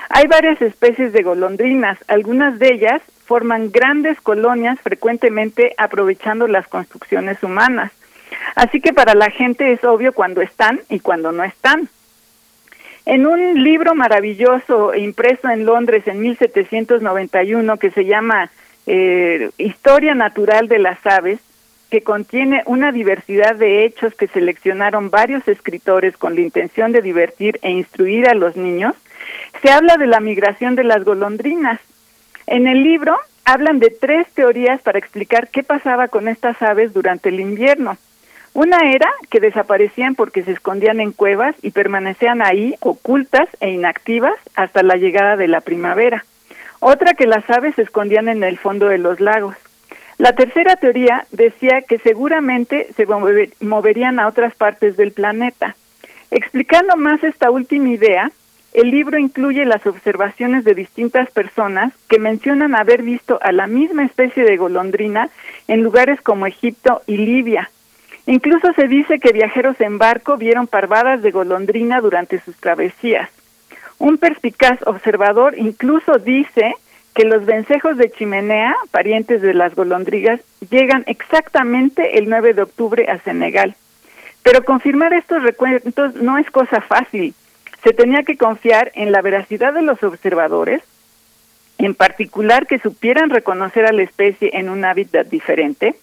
Hay 0.09 0.27
varias 0.27 0.61
especies 0.61 1.11
de 1.11 1.21
golondrinas, 1.21 1.97
algunas 2.07 2.57
de 2.59 2.73
ellas 2.73 3.01
forman 3.25 3.71
grandes 3.71 4.19
colonias 4.21 4.79
frecuentemente 4.81 5.75
aprovechando 5.77 6.47
las 6.47 6.67
construcciones 6.67 7.43
humanas. 7.43 7.91
Así 8.55 8.81
que 8.81 8.93
para 8.93 9.13
la 9.13 9.29
gente 9.29 9.71
es 9.71 9.83
obvio 9.83 10.13
cuando 10.13 10.41
están 10.41 10.79
y 10.89 10.99
cuando 10.99 11.31
no 11.31 11.43
están. 11.43 11.89
En 13.05 13.25
un 13.27 13.63
libro 13.63 13.95
maravilloso 13.95 14.95
impreso 14.95 15.49
en 15.49 15.65
Londres 15.65 16.07
en 16.07 16.21
1791 16.21 17.77
que 17.77 17.91
se 17.91 18.05
llama 18.05 18.49
eh, 18.87 19.49
Historia 19.57 20.15
Natural 20.15 20.67
de 20.67 20.79
las 20.79 21.05
Aves, 21.05 21.39
que 21.89 22.01
contiene 22.01 22.63
una 22.65 22.91
diversidad 22.91 23.55
de 23.55 23.85
hechos 23.85 24.13
que 24.15 24.27
seleccionaron 24.27 25.09
varios 25.09 25.47
escritores 25.47 26.17
con 26.17 26.35
la 26.35 26.41
intención 26.41 26.91
de 26.91 27.01
divertir 27.01 27.59
e 27.61 27.71
instruir 27.71 28.27
a 28.27 28.33
los 28.33 28.55
niños, 28.55 28.95
se 29.61 29.71
habla 29.71 29.97
de 29.97 30.07
la 30.07 30.19
migración 30.19 30.75
de 30.75 30.83
las 30.83 31.03
golondrinas. 31.03 31.79
En 32.47 32.67
el 32.67 32.83
libro 32.83 33.17
hablan 33.45 33.79
de 33.79 33.89
tres 33.89 34.27
teorías 34.33 34.81
para 34.81 34.99
explicar 34.99 35.49
qué 35.49 35.63
pasaba 35.63 36.07
con 36.07 36.27
estas 36.27 36.61
aves 36.61 36.93
durante 36.93 37.29
el 37.29 37.39
invierno. 37.39 37.97
Una 38.53 38.91
era 38.91 39.09
que 39.29 39.39
desaparecían 39.39 40.15
porque 40.15 40.43
se 40.43 40.51
escondían 40.51 40.99
en 40.99 41.11
cuevas 41.11 41.55
y 41.61 41.71
permanecían 41.71 42.41
ahí 42.41 42.75
ocultas 42.79 43.47
e 43.59 43.69
inactivas 43.69 44.35
hasta 44.55 44.83
la 44.83 44.95
llegada 44.95 45.37
de 45.37 45.47
la 45.47 45.61
primavera. 45.61 46.25
Otra 46.79 47.13
que 47.13 47.27
las 47.27 47.47
aves 47.49 47.75
se 47.75 47.83
escondían 47.83 48.27
en 48.27 48.43
el 48.43 48.57
fondo 48.57 48.87
de 48.87 48.97
los 48.97 49.19
lagos. 49.19 49.55
La 50.19 50.33
tercera 50.33 50.75
teoría 50.75 51.25
decía 51.31 51.81
que 51.81 51.97
seguramente 51.97 52.89
se 52.97 53.07
moverían 53.61 54.19
a 54.19 54.27
otras 54.27 54.53
partes 54.53 54.97
del 54.97 55.13
planeta. 55.13 55.77
Explicando 56.29 56.97
más 56.97 57.23
esta 57.23 57.49
última 57.49 57.87
idea, 57.87 58.29
el 58.73 58.91
libro 58.91 59.17
incluye 59.17 59.63
las 59.63 59.87
observaciones 59.87 60.65
de 60.65 60.75
distintas 60.75 61.31
personas 61.31 61.93
que 62.09 62.19
mencionan 62.19 62.75
haber 62.75 63.01
visto 63.01 63.39
a 63.41 63.53
la 63.53 63.67
misma 63.67 64.03
especie 64.03 64.43
de 64.43 64.57
golondrina 64.57 65.29
en 65.69 65.83
lugares 65.83 66.19
como 66.19 66.47
Egipto 66.47 67.01
y 67.07 67.15
Libia. 67.15 67.71
Incluso 68.25 68.73
se 68.73 68.89
dice 68.89 69.19
que 69.19 69.31
viajeros 69.31 69.79
en 69.79 69.99
barco 69.99 70.35
vieron 70.35 70.67
parvadas 70.67 71.21
de 71.21 71.31
golondrina 71.31 72.01
durante 72.01 72.41
sus 72.41 72.57
travesías. 72.57 73.29
Un 73.99 74.17
perspicaz 74.17 74.79
observador 74.85 75.57
incluso 75.57 76.19
dice 76.19 76.75
que 77.19 77.25
los 77.25 77.45
vencejos 77.45 77.97
de 77.97 78.09
chimenea, 78.11 78.73
parientes 78.91 79.41
de 79.41 79.53
las 79.53 79.75
golondrigas, 79.75 80.39
llegan 80.69 81.03
exactamente 81.05 82.17
el 82.17 82.29
9 82.29 82.53
de 82.53 82.61
octubre 82.61 83.11
a 83.11 83.19
Senegal. 83.19 83.75
Pero 84.41 84.63
confirmar 84.63 85.11
estos 85.11 85.43
recuentos 85.43 86.15
no 86.15 86.37
es 86.37 86.49
cosa 86.49 86.79
fácil. 86.79 87.33
Se 87.83 87.91
tenía 87.91 88.23
que 88.23 88.37
confiar 88.37 88.93
en 88.95 89.11
la 89.11 89.21
veracidad 89.21 89.73
de 89.73 89.81
los 89.81 90.01
observadores, 90.01 90.81
en 91.77 91.93
particular 91.93 92.67
que 92.67 92.79
supieran 92.79 93.31
reconocer 93.31 93.85
a 93.85 93.91
la 93.91 94.03
especie 94.03 94.51
en 94.53 94.69
un 94.69 94.85
hábitat 94.85 95.27
diferente, 95.27 95.97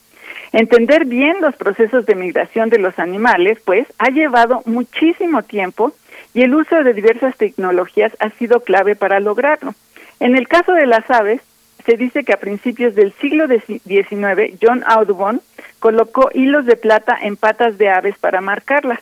Entender 0.52 1.06
bien 1.06 1.36
los 1.40 1.56
procesos 1.56 2.06
de 2.06 2.14
migración 2.14 2.70
de 2.70 2.78
los 2.78 2.98
animales, 2.98 3.58
pues, 3.64 3.86
ha 3.98 4.10
llevado 4.10 4.62
muchísimo 4.64 5.42
tiempo 5.42 5.92
y 6.34 6.42
el 6.42 6.54
uso 6.54 6.82
de 6.82 6.94
diversas 6.94 7.36
tecnologías 7.36 8.12
ha 8.20 8.30
sido 8.30 8.60
clave 8.60 8.96
para 8.96 9.18
lograrlo. 9.18 9.74
En 10.20 10.36
el 10.36 10.48
caso 10.48 10.72
de 10.72 10.86
las 10.86 11.10
aves, 11.10 11.40
se 11.84 11.96
dice 11.96 12.24
que 12.24 12.32
a 12.32 12.38
principios 12.38 12.94
del 12.94 13.12
siglo 13.14 13.46
XIX, 13.46 14.58
John 14.60 14.82
Audubon 14.86 15.40
colocó 15.78 16.30
hilos 16.34 16.66
de 16.66 16.76
plata 16.76 17.16
en 17.22 17.36
patas 17.36 17.78
de 17.78 17.90
aves 17.90 18.18
para 18.18 18.40
marcarlas. 18.40 18.98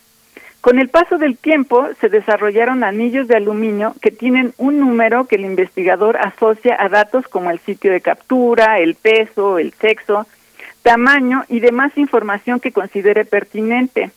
Con 0.61 0.79
el 0.79 0.89
paso 0.89 1.19
del 1.19 1.37
tiempo 1.37 1.89
se 2.01 2.09
desarrollaron 2.09 2.85
anillos 2.85 3.29
de 3.29 3.37
aluminio 3.37 3.95
que 4.01 4.11
tienen 4.11 4.55
un 4.57 4.81
número 4.81 5.27
que 5.27 5.37
el 5.37 5.45
investigador 5.45 6.17
asocia 6.17 6.77
a 6.79 6.89
datos 6.89 7.29
como 7.29 7.51
el 7.51 7.59
sitio 7.61 7.93
de 7.93 8.01
captura, 8.01 8.79
el 8.79 8.95
peso, 8.95 9.59
el 9.59 9.73
sexo, 9.75 10.27
tamaño 10.83 11.45
y 11.49 11.61
demás 11.61 11.97
información 11.97 12.61
que 12.61 12.73
considere 12.73 13.25
pertinente. 13.25 14.11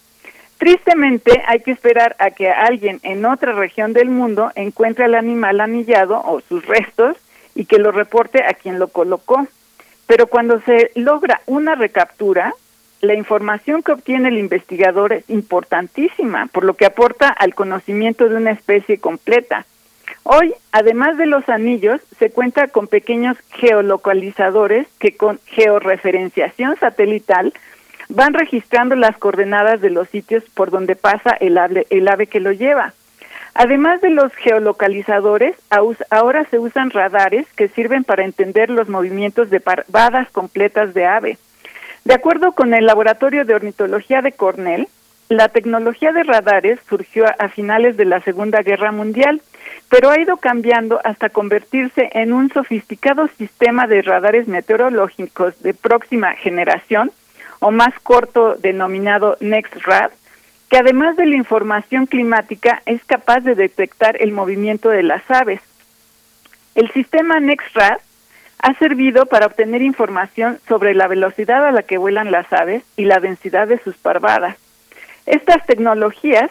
Tristemente, 0.57 1.43
hay 1.45 1.59
que 1.59 1.71
esperar 1.71 2.15
a 2.19 2.31
que 2.31 2.49
alguien 2.49 2.99
en 3.03 3.25
otra 3.25 3.53
región 3.53 3.93
del 3.93 4.09
mundo 4.09 4.51
encuentre 4.55 5.05
al 5.05 5.15
animal 5.15 5.61
anillado 5.61 6.19
o 6.25 6.41
sus 6.41 6.65
restos 6.65 7.15
y 7.53 7.65
que 7.65 7.77
lo 7.77 7.91
reporte 7.91 8.43
a 8.43 8.53
quien 8.53 8.79
lo 8.79 8.87
colocó. 8.87 9.47
Pero 10.07 10.27
cuando 10.27 10.59
se 10.61 10.91
logra 10.95 11.41
una 11.45 11.75
recaptura, 11.75 12.53
la 13.01 13.13
información 13.13 13.83
que 13.83 13.91
obtiene 13.91 14.29
el 14.29 14.39
investigador 14.39 15.13
es 15.13 15.29
importantísima, 15.29 16.47
por 16.47 16.63
lo 16.63 16.73
que 16.73 16.85
aporta 16.85 17.29
al 17.29 17.53
conocimiento 17.53 18.27
de 18.27 18.37
una 18.37 18.51
especie 18.51 18.97
completa. 18.97 19.65
Hoy, 20.23 20.53
además 20.71 21.17
de 21.17 21.27
los 21.27 21.47
anillos, 21.49 22.01
se 22.17 22.31
cuenta 22.31 22.67
con 22.67 22.87
pequeños 22.87 23.37
geolocalizadores 23.51 24.87
que 24.99 25.15
con 25.15 25.39
georreferenciación 25.45 26.75
satelital 26.79 27.53
van 28.09 28.33
registrando 28.33 28.95
las 28.95 29.17
coordenadas 29.17 29.81
de 29.81 29.89
los 29.89 30.07
sitios 30.09 30.43
por 30.53 30.71
donde 30.71 30.95
pasa 30.95 31.31
el 31.39 31.57
ave, 31.57 31.87
el 31.89 32.07
ave 32.07 32.27
que 32.27 32.39
lo 32.39 32.51
lleva. 32.51 32.93
Además 33.53 34.01
de 34.01 34.11
los 34.11 34.31
geolocalizadores, 34.35 35.55
ahora 36.11 36.45
se 36.51 36.59
usan 36.59 36.91
radares 36.91 37.47
que 37.55 37.67
sirven 37.69 38.03
para 38.03 38.23
entender 38.23 38.69
los 38.69 38.87
movimientos 38.87 39.49
de 39.49 39.59
parvadas 39.59 40.29
completas 40.31 40.93
de 40.93 41.05
ave. 41.05 41.37
De 42.05 42.13
acuerdo 42.13 42.51
con 42.51 42.73
el 42.73 42.85
Laboratorio 42.85 43.45
de 43.45 43.55
Ornitología 43.55 44.21
de 44.21 44.31
Cornell, 44.31 44.87
la 45.29 45.49
tecnología 45.49 46.13
de 46.13 46.23
radares 46.23 46.79
surgió 46.87 47.25
a 47.37 47.49
finales 47.49 47.97
de 47.97 48.05
la 48.05 48.21
Segunda 48.21 48.61
Guerra 48.61 48.91
Mundial, 48.91 49.41
pero 49.89 50.09
ha 50.09 50.19
ido 50.19 50.37
cambiando 50.37 51.01
hasta 51.03 51.29
convertirse 51.29 52.09
en 52.13 52.31
un 52.31 52.49
sofisticado 52.49 53.27
sistema 53.37 53.87
de 53.87 54.03
radares 54.03 54.47
meteorológicos 54.47 55.61
de 55.63 55.73
próxima 55.73 56.33
generación, 56.35 57.11
o 57.59 57.71
más 57.71 57.93
corto 58.01 58.55
denominado 58.55 59.37
NextRad, 59.39 60.11
que 60.69 60.77
además 60.77 61.15
de 61.15 61.25
la 61.25 61.35
información 61.35 62.05
climática 62.05 62.81
es 62.85 63.03
capaz 63.05 63.39
de 63.41 63.55
detectar 63.55 64.21
el 64.21 64.31
movimiento 64.31 64.89
de 64.89 65.03
las 65.03 65.23
aves. 65.29 65.61
El 66.75 66.91
sistema 66.91 67.39
NextRad 67.39 67.99
ha 68.59 68.73
servido 68.75 69.25
para 69.27 69.45
obtener 69.45 69.81
información 69.81 70.59
sobre 70.67 70.93
la 70.93 71.07
velocidad 71.07 71.65
a 71.65 71.71
la 71.71 71.83
que 71.83 71.97
vuelan 71.97 72.31
las 72.31 72.51
aves 72.51 72.83
y 72.95 73.05
la 73.05 73.19
densidad 73.19 73.67
de 73.67 73.79
sus 73.79 73.95
parvadas. 73.97 74.57
Estas 75.25 75.65
tecnologías, 75.65 76.49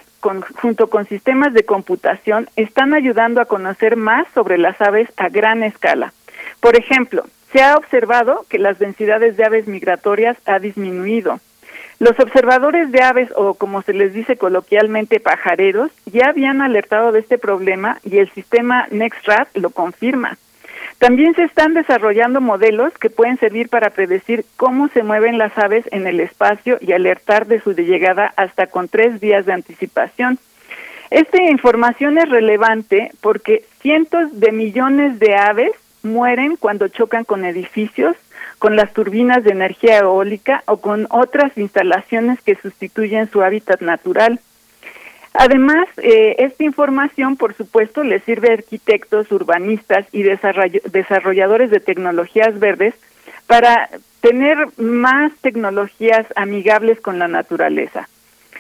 junto 0.61 0.89
con 0.89 1.07
sistemas 1.07 1.55
de 1.55 1.65
computación, 1.65 2.49
están 2.57 2.95
ayudando 2.95 3.41
a 3.41 3.47
conocer 3.47 3.97
más 3.97 4.27
sobre 4.35 4.59
las 4.59 4.81
aves 4.81 5.09
a 5.17 5.29
gran 5.31 5.63
escala. 5.63 6.13
Por 6.61 6.77
ejemplo, 6.77 7.25
se 7.57 7.63
ha 7.63 7.77
observado 7.77 8.45
que 8.51 8.59
las 8.59 8.79
densidades 8.79 9.39
de 9.39 9.45
aves 9.47 9.67
migratorias 9.67 10.37
ha 10.45 10.59
disminuido. 10.59 11.41
Los 11.99 12.21
observadores 12.21 12.93
de 12.93 13.03
aves, 13.03 13.31
o 13.35 13.55
como 13.55 13.81
se 13.81 13.95
les 13.95 14.13
dice 14.13 14.37
coloquialmente 14.37 15.21
pajareros, 15.21 15.91
ya 16.05 16.29
habían 16.29 16.61
alertado 16.61 17.13
de 17.13 17.21
este 17.21 17.39
problema 17.39 17.99
y 18.05 18.19
el 18.19 18.31
sistema 18.33 18.87
NextRad 18.91 19.47
lo 19.55 19.71
confirma. 19.71 20.37
También 20.99 21.35
se 21.35 21.45
están 21.45 21.73
desarrollando 21.73 22.43
modelos 22.43 22.93
que 22.99 23.09
pueden 23.09 23.39
servir 23.39 23.71
para 23.71 23.89
predecir 23.89 24.45
cómo 24.59 24.89
se 24.89 25.03
mueven 25.03 25.39
las 25.39 25.57
aves 25.57 25.87
en 25.93 26.07
el 26.07 26.21
espacio 26.21 26.77
y 26.83 26.93
alertar 26.93 27.47
de 27.47 27.63
su 27.63 27.73
llegada 27.73 28.35
hasta 28.37 28.67
con 28.67 28.89
tres 28.89 29.19
días 29.19 29.47
de 29.47 29.55
anticipación. 29.55 30.39
Esta 31.09 31.43
información 31.43 32.19
es 32.19 32.29
relevante 32.29 33.13
porque 33.23 33.65
cientos 33.81 34.41
de 34.41 34.53
millones 34.53 35.19
de 35.19 35.37
aves 35.37 35.73
mueren 36.07 36.57
cuando 36.57 36.89
chocan 36.89 37.25
con 37.25 37.45
edificios, 37.45 38.17
con 38.59 38.77
las 38.77 38.93
turbinas 38.93 39.45
de 39.45 39.51
energía 39.51 39.99
eólica 39.99 40.63
o 40.67 40.79
con 40.79 41.07
otras 41.11 41.57
instalaciones 41.59 42.41
que 42.43 42.57
sustituyen 42.57 43.31
su 43.31 43.43
hábitat 43.43 43.81
natural. 43.81 44.41
Además, 45.35 45.87
eh, 45.99 46.37
esta 46.39 46.65
información, 46.65 47.37
por 47.37 47.55
supuesto, 47.55 48.03
le 48.03 48.21
sirve 48.21 48.51
a 48.51 48.55
arquitectos, 48.55 49.31
urbanistas 49.31 50.07
y 50.11 50.23
desarrolladores 50.23 51.71
de 51.71 51.81
tecnologías 51.81 52.59
verdes 52.59 52.95
para 53.47 53.91
tener 54.21 54.57
más 54.79 55.33
tecnologías 55.43 56.27
amigables 56.37 57.01
con 57.01 57.19
la 57.19 57.29
naturaleza. 57.29 58.09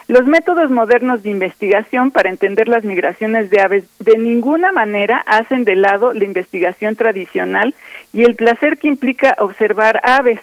Los 0.08 0.24
métodos 0.24 0.70
modernos 0.70 1.24
de 1.24 1.30
investigación 1.30 2.12
para 2.12 2.30
entender 2.30 2.68
las 2.68 2.84
migraciones 2.84 3.50
de 3.50 3.60
aves 3.60 3.84
de 3.98 4.16
ninguna 4.16 4.70
manera 4.70 5.18
hacen 5.26 5.64
de 5.64 5.74
lado 5.74 6.12
la 6.12 6.24
investigación 6.24 6.94
tradicional 6.94 7.74
y 8.12 8.22
el 8.22 8.36
placer 8.36 8.78
que 8.78 8.86
implica 8.86 9.34
observar 9.40 10.00
aves. 10.04 10.40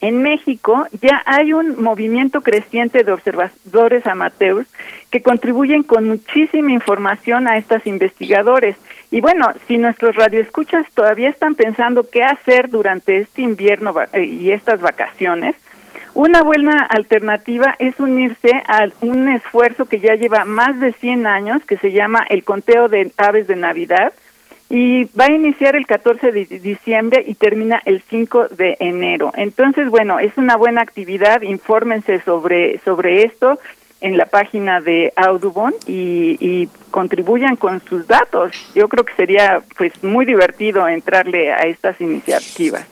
En 0.00 0.22
México 0.22 0.86
ya 1.00 1.22
hay 1.26 1.52
un 1.52 1.80
movimiento 1.82 2.40
creciente 2.40 3.02
de 3.02 3.12
observadores 3.12 4.06
amateurs 4.06 4.68
que 5.10 5.22
contribuyen 5.22 5.82
con 5.82 6.08
muchísima 6.08 6.70
información 6.70 7.48
a 7.48 7.56
estos 7.56 7.84
investigadores. 7.86 8.76
Y 9.10 9.20
bueno, 9.20 9.52
si 9.66 9.78
nuestros 9.78 10.14
radioescuchas 10.14 10.86
todavía 10.94 11.30
están 11.30 11.56
pensando 11.56 12.08
qué 12.08 12.22
hacer 12.22 12.68
durante 12.68 13.18
este 13.18 13.42
invierno 13.42 13.94
eh, 14.12 14.24
y 14.24 14.52
estas 14.52 14.80
vacaciones, 14.80 15.56
una 16.14 16.42
buena 16.42 16.84
alternativa 16.84 17.74
es 17.78 17.98
unirse 17.98 18.50
a 18.66 18.86
un 19.00 19.28
esfuerzo 19.28 19.86
que 19.86 20.00
ya 20.00 20.14
lleva 20.14 20.44
más 20.44 20.78
de 20.78 20.92
100 20.92 21.26
años, 21.26 21.62
que 21.64 21.78
se 21.78 21.92
llama 21.92 22.24
el 22.28 22.44
conteo 22.44 22.88
de 22.88 23.10
aves 23.16 23.46
de 23.46 23.56
Navidad, 23.56 24.12
y 24.68 25.04
va 25.18 25.26
a 25.26 25.32
iniciar 25.32 25.76
el 25.76 25.86
14 25.86 26.32
de 26.32 26.44
diciembre 26.44 27.22
y 27.26 27.34
termina 27.34 27.82
el 27.84 28.02
5 28.08 28.48
de 28.48 28.76
enero. 28.80 29.32
Entonces, 29.36 29.88
bueno, 29.90 30.18
es 30.18 30.36
una 30.36 30.56
buena 30.56 30.80
actividad, 30.80 31.42
infórmense 31.42 32.20
sobre, 32.22 32.78
sobre 32.80 33.24
esto 33.24 33.58
en 34.00 34.16
la 34.16 34.26
página 34.26 34.80
de 34.80 35.12
Audubon 35.16 35.74
y, 35.86 36.36
y 36.40 36.68
contribuyan 36.90 37.56
con 37.56 37.80
sus 37.84 38.06
datos. 38.06 38.52
Yo 38.74 38.88
creo 38.88 39.04
que 39.04 39.14
sería 39.14 39.62
pues 39.76 39.92
muy 40.02 40.24
divertido 40.24 40.88
entrarle 40.88 41.52
a 41.52 41.62
estas 41.62 42.00
iniciativas. 42.00 42.86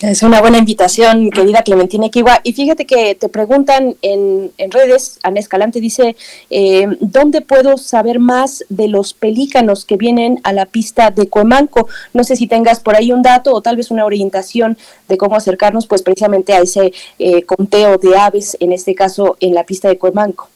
Es 0.00 0.22
una 0.22 0.40
buena 0.40 0.58
invitación, 0.58 1.30
querida 1.30 1.62
Clementina 1.62 2.08
Kiwa. 2.08 2.40
Y 2.42 2.52
fíjate 2.52 2.84
que 2.84 3.14
te 3.14 3.28
preguntan 3.28 3.94
en, 4.02 4.50
en 4.58 4.70
redes, 4.70 5.18
Ana 5.22 5.40
Escalante 5.40 5.80
dice, 5.80 6.16
eh, 6.50 6.88
¿dónde 7.00 7.40
puedo 7.40 7.78
saber 7.78 8.18
más 8.18 8.64
de 8.68 8.88
los 8.88 9.14
pelícanos 9.14 9.84
que 9.84 9.96
vienen 9.96 10.40
a 10.42 10.52
la 10.52 10.66
pista 10.66 11.10
de 11.10 11.28
Cuemanco? 11.28 11.88
No 12.12 12.24
sé 12.24 12.34
si 12.36 12.48
tengas 12.48 12.80
por 12.80 12.96
ahí 12.96 13.12
un 13.12 13.22
dato 13.22 13.54
o 13.54 13.62
tal 13.62 13.76
vez 13.76 13.90
una 13.90 14.04
orientación 14.04 14.76
de 15.08 15.16
cómo 15.16 15.36
acercarnos 15.36 15.86
pues 15.86 16.02
precisamente 16.02 16.52
a 16.54 16.58
ese 16.58 16.92
eh, 17.18 17.42
conteo 17.44 17.96
de 17.96 18.16
aves, 18.16 18.56
en 18.60 18.72
este 18.72 18.94
caso 18.94 19.36
en 19.40 19.54
la 19.54 19.64
pista 19.64 19.88
de 19.88 19.96
Cuemanco. 19.96 20.50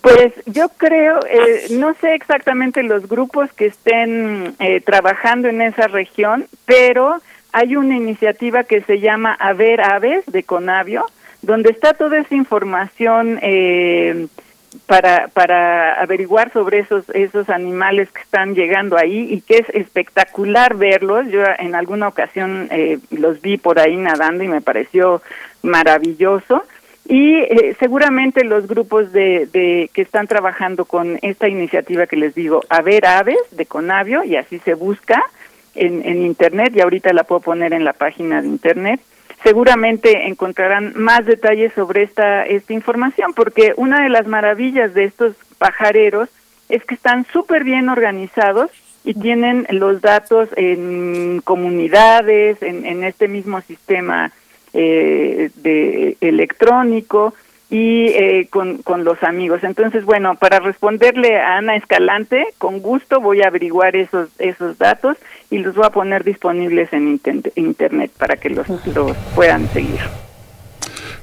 Pues 0.00 0.32
yo 0.46 0.68
creo, 0.70 1.18
eh, 1.28 1.66
no 1.70 1.94
sé 2.00 2.14
exactamente 2.14 2.84
los 2.84 3.08
grupos 3.08 3.52
que 3.52 3.66
estén 3.66 4.54
trabajando 4.84 5.48
en 5.48 5.60
esa 5.60 5.88
región, 5.88 6.46
pero 6.64 7.20
hay 7.52 7.76
una 7.76 7.96
iniciativa 7.96 8.64
que 8.64 8.82
se 8.82 9.00
llama 9.00 9.34
Haber 9.34 9.80
Aves 9.80 10.24
de 10.26 10.42
Conavio, 10.42 11.06
donde 11.42 11.70
está 11.70 11.94
toda 11.94 12.18
esa 12.18 12.34
información 12.34 13.38
eh, 13.42 14.26
para, 14.86 15.28
para 15.28 15.94
averiguar 16.00 16.52
sobre 16.52 16.80
esos, 16.80 17.08
esos 17.10 17.48
animales 17.48 18.10
que 18.10 18.20
están 18.20 18.54
llegando 18.54 18.96
ahí 18.96 19.32
y 19.32 19.40
que 19.40 19.58
es 19.58 19.68
espectacular 19.70 20.76
verlos. 20.76 21.28
Yo 21.28 21.42
en 21.58 21.74
alguna 21.74 22.08
ocasión 22.08 22.68
eh, 22.70 22.98
los 23.10 23.40
vi 23.40 23.56
por 23.56 23.78
ahí 23.78 23.96
nadando 23.96 24.44
y 24.44 24.48
me 24.48 24.60
pareció 24.60 25.22
maravilloso. 25.62 26.64
Y 27.06 27.36
eh, 27.36 27.74
seguramente 27.78 28.44
los 28.44 28.66
grupos 28.66 29.12
de, 29.12 29.48
de, 29.50 29.90
que 29.94 30.02
están 30.02 30.26
trabajando 30.26 30.84
con 30.84 31.18
esta 31.22 31.48
iniciativa 31.48 32.06
que 32.06 32.16
les 32.16 32.34
digo, 32.34 32.60
Haber 32.68 33.06
Aves 33.06 33.38
de 33.50 33.64
Conavio, 33.64 34.24
y 34.24 34.36
así 34.36 34.58
se 34.58 34.74
busca, 34.74 35.24
en, 35.78 36.22
Internet 36.22 36.72
y 36.74 36.80
ahorita 36.80 37.12
la 37.12 37.24
puedo 37.24 37.40
poner 37.40 37.72
en 37.72 37.84
la 37.84 37.92
página 37.92 38.42
de 38.42 38.48
Internet. 38.48 39.00
Seguramente 39.42 40.26
encontrarán 40.26 40.92
más 40.96 41.24
detalles 41.24 41.72
sobre 41.74 42.02
esta, 42.02 42.44
esta 42.44 42.72
información 42.72 43.32
porque 43.34 43.72
una 43.76 44.02
de 44.02 44.08
las 44.08 44.26
maravillas 44.26 44.94
de 44.94 45.04
estos 45.04 45.34
pajareros 45.58 46.28
es 46.68 46.84
que 46.84 46.94
están 46.94 47.24
súper 47.32 47.64
bien 47.64 47.88
organizados 47.88 48.70
y 49.04 49.14
tienen 49.14 49.66
los 49.70 50.00
datos 50.00 50.48
en 50.56 51.40
comunidades, 51.44 52.62
en, 52.62 52.84
en 52.84 53.04
este 53.04 53.28
mismo 53.28 53.60
sistema 53.62 54.32
eh, 54.74 55.50
de 55.56 56.18
electrónico 56.20 57.32
y 57.70 58.06
eh, 58.08 58.48
con, 58.50 58.78
con 58.78 59.04
los 59.04 59.22
amigos. 59.22 59.62
Entonces, 59.62 60.04
bueno, 60.04 60.36
para 60.36 60.58
responderle 60.60 61.38
a 61.38 61.58
Ana 61.58 61.76
Escalante, 61.76 62.46
con 62.58 62.80
gusto 62.80 63.20
voy 63.20 63.42
a 63.42 63.48
averiguar 63.48 63.96
esos, 63.96 64.28
esos 64.38 64.78
datos 64.78 65.16
y 65.50 65.58
los 65.58 65.74
voy 65.74 65.86
a 65.86 65.90
poner 65.90 66.24
disponibles 66.24 66.92
en 66.92 67.20
internet 67.54 68.10
para 68.16 68.36
que 68.36 68.50
los, 68.50 68.68
los 68.86 69.16
puedan 69.34 69.68
seguir. 69.68 70.00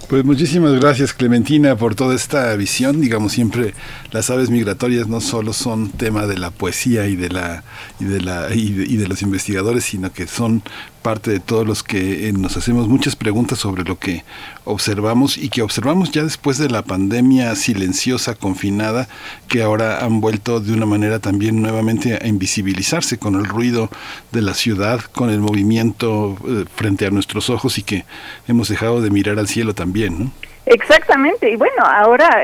Pues 0.08 0.24
muchísimas 0.24 0.80
gracias 0.80 1.14
Clementina 1.14 1.76
por 1.76 1.96
toda 1.96 2.14
esta 2.14 2.56
visión. 2.56 3.02
Digamos 3.02 3.32
siempre 3.32 3.74
las 4.12 4.30
aves 4.30 4.52
migratorias 4.52 5.08
no 5.08 5.20
solo 5.20 5.52
son 5.52 5.90
tema 5.90 6.28
de 6.28 6.38
la 6.38 6.52
poesía 6.52 7.08
y 7.08 7.16
de 7.16 7.30
la 7.30 7.64
y 8.00 8.06
de 8.06 8.22
la 8.22 8.54
y 8.54 8.98
de, 8.98 9.08
los 9.08 9.24
investigadores, 9.24 9.84
sino 9.84 10.14
que 10.14 10.28
son 10.28 10.62
parte 11.06 11.30
de 11.30 11.40
todos 11.40 11.68
los 11.68 11.84
que 11.84 12.28
eh, 12.28 12.34
nos 12.34 12.58
hacemos 12.58 12.88
muchas 12.88 13.16
preguntas 13.16 13.60
sobre 13.60 13.84
lo 13.84 14.00
que 14.00 14.24
observamos 14.64 15.38
y 15.38 15.50
que 15.50 15.62
observamos 15.62 16.10
ya 16.10 16.24
después 16.24 16.58
de 16.58 16.68
la 16.68 16.82
pandemia 16.82 17.54
silenciosa, 17.54 18.34
confinada, 18.34 19.08
que 19.48 19.62
ahora 19.62 20.04
han 20.04 20.20
vuelto 20.20 20.60
de 20.60 20.74
una 20.74 20.88
manera 20.88 21.20
también 21.20 21.62
nuevamente 21.62 22.18
a 22.20 22.26
invisibilizarse 22.26 23.20
con 23.20 23.36
el 23.36 23.46
ruido 23.46 23.88
de 24.32 24.42
la 24.42 24.56
ciudad, 24.56 25.00
con 25.02 25.30
el 25.30 25.42
movimiento 25.42 26.38
eh, 26.48 26.66
frente 26.74 27.06
a 27.06 27.12
nuestros 27.12 27.52
ojos 27.52 27.78
y 27.78 27.84
que 27.84 28.04
hemos 28.48 28.68
dejado 28.68 29.00
de 29.00 29.12
mirar 29.12 29.38
al 29.38 29.48
cielo 29.48 29.76
también, 29.76 30.18
¿no? 30.18 30.32
Exactamente, 30.66 31.52
y 31.52 31.56
bueno, 31.56 31.84
ahora 31.86 32.42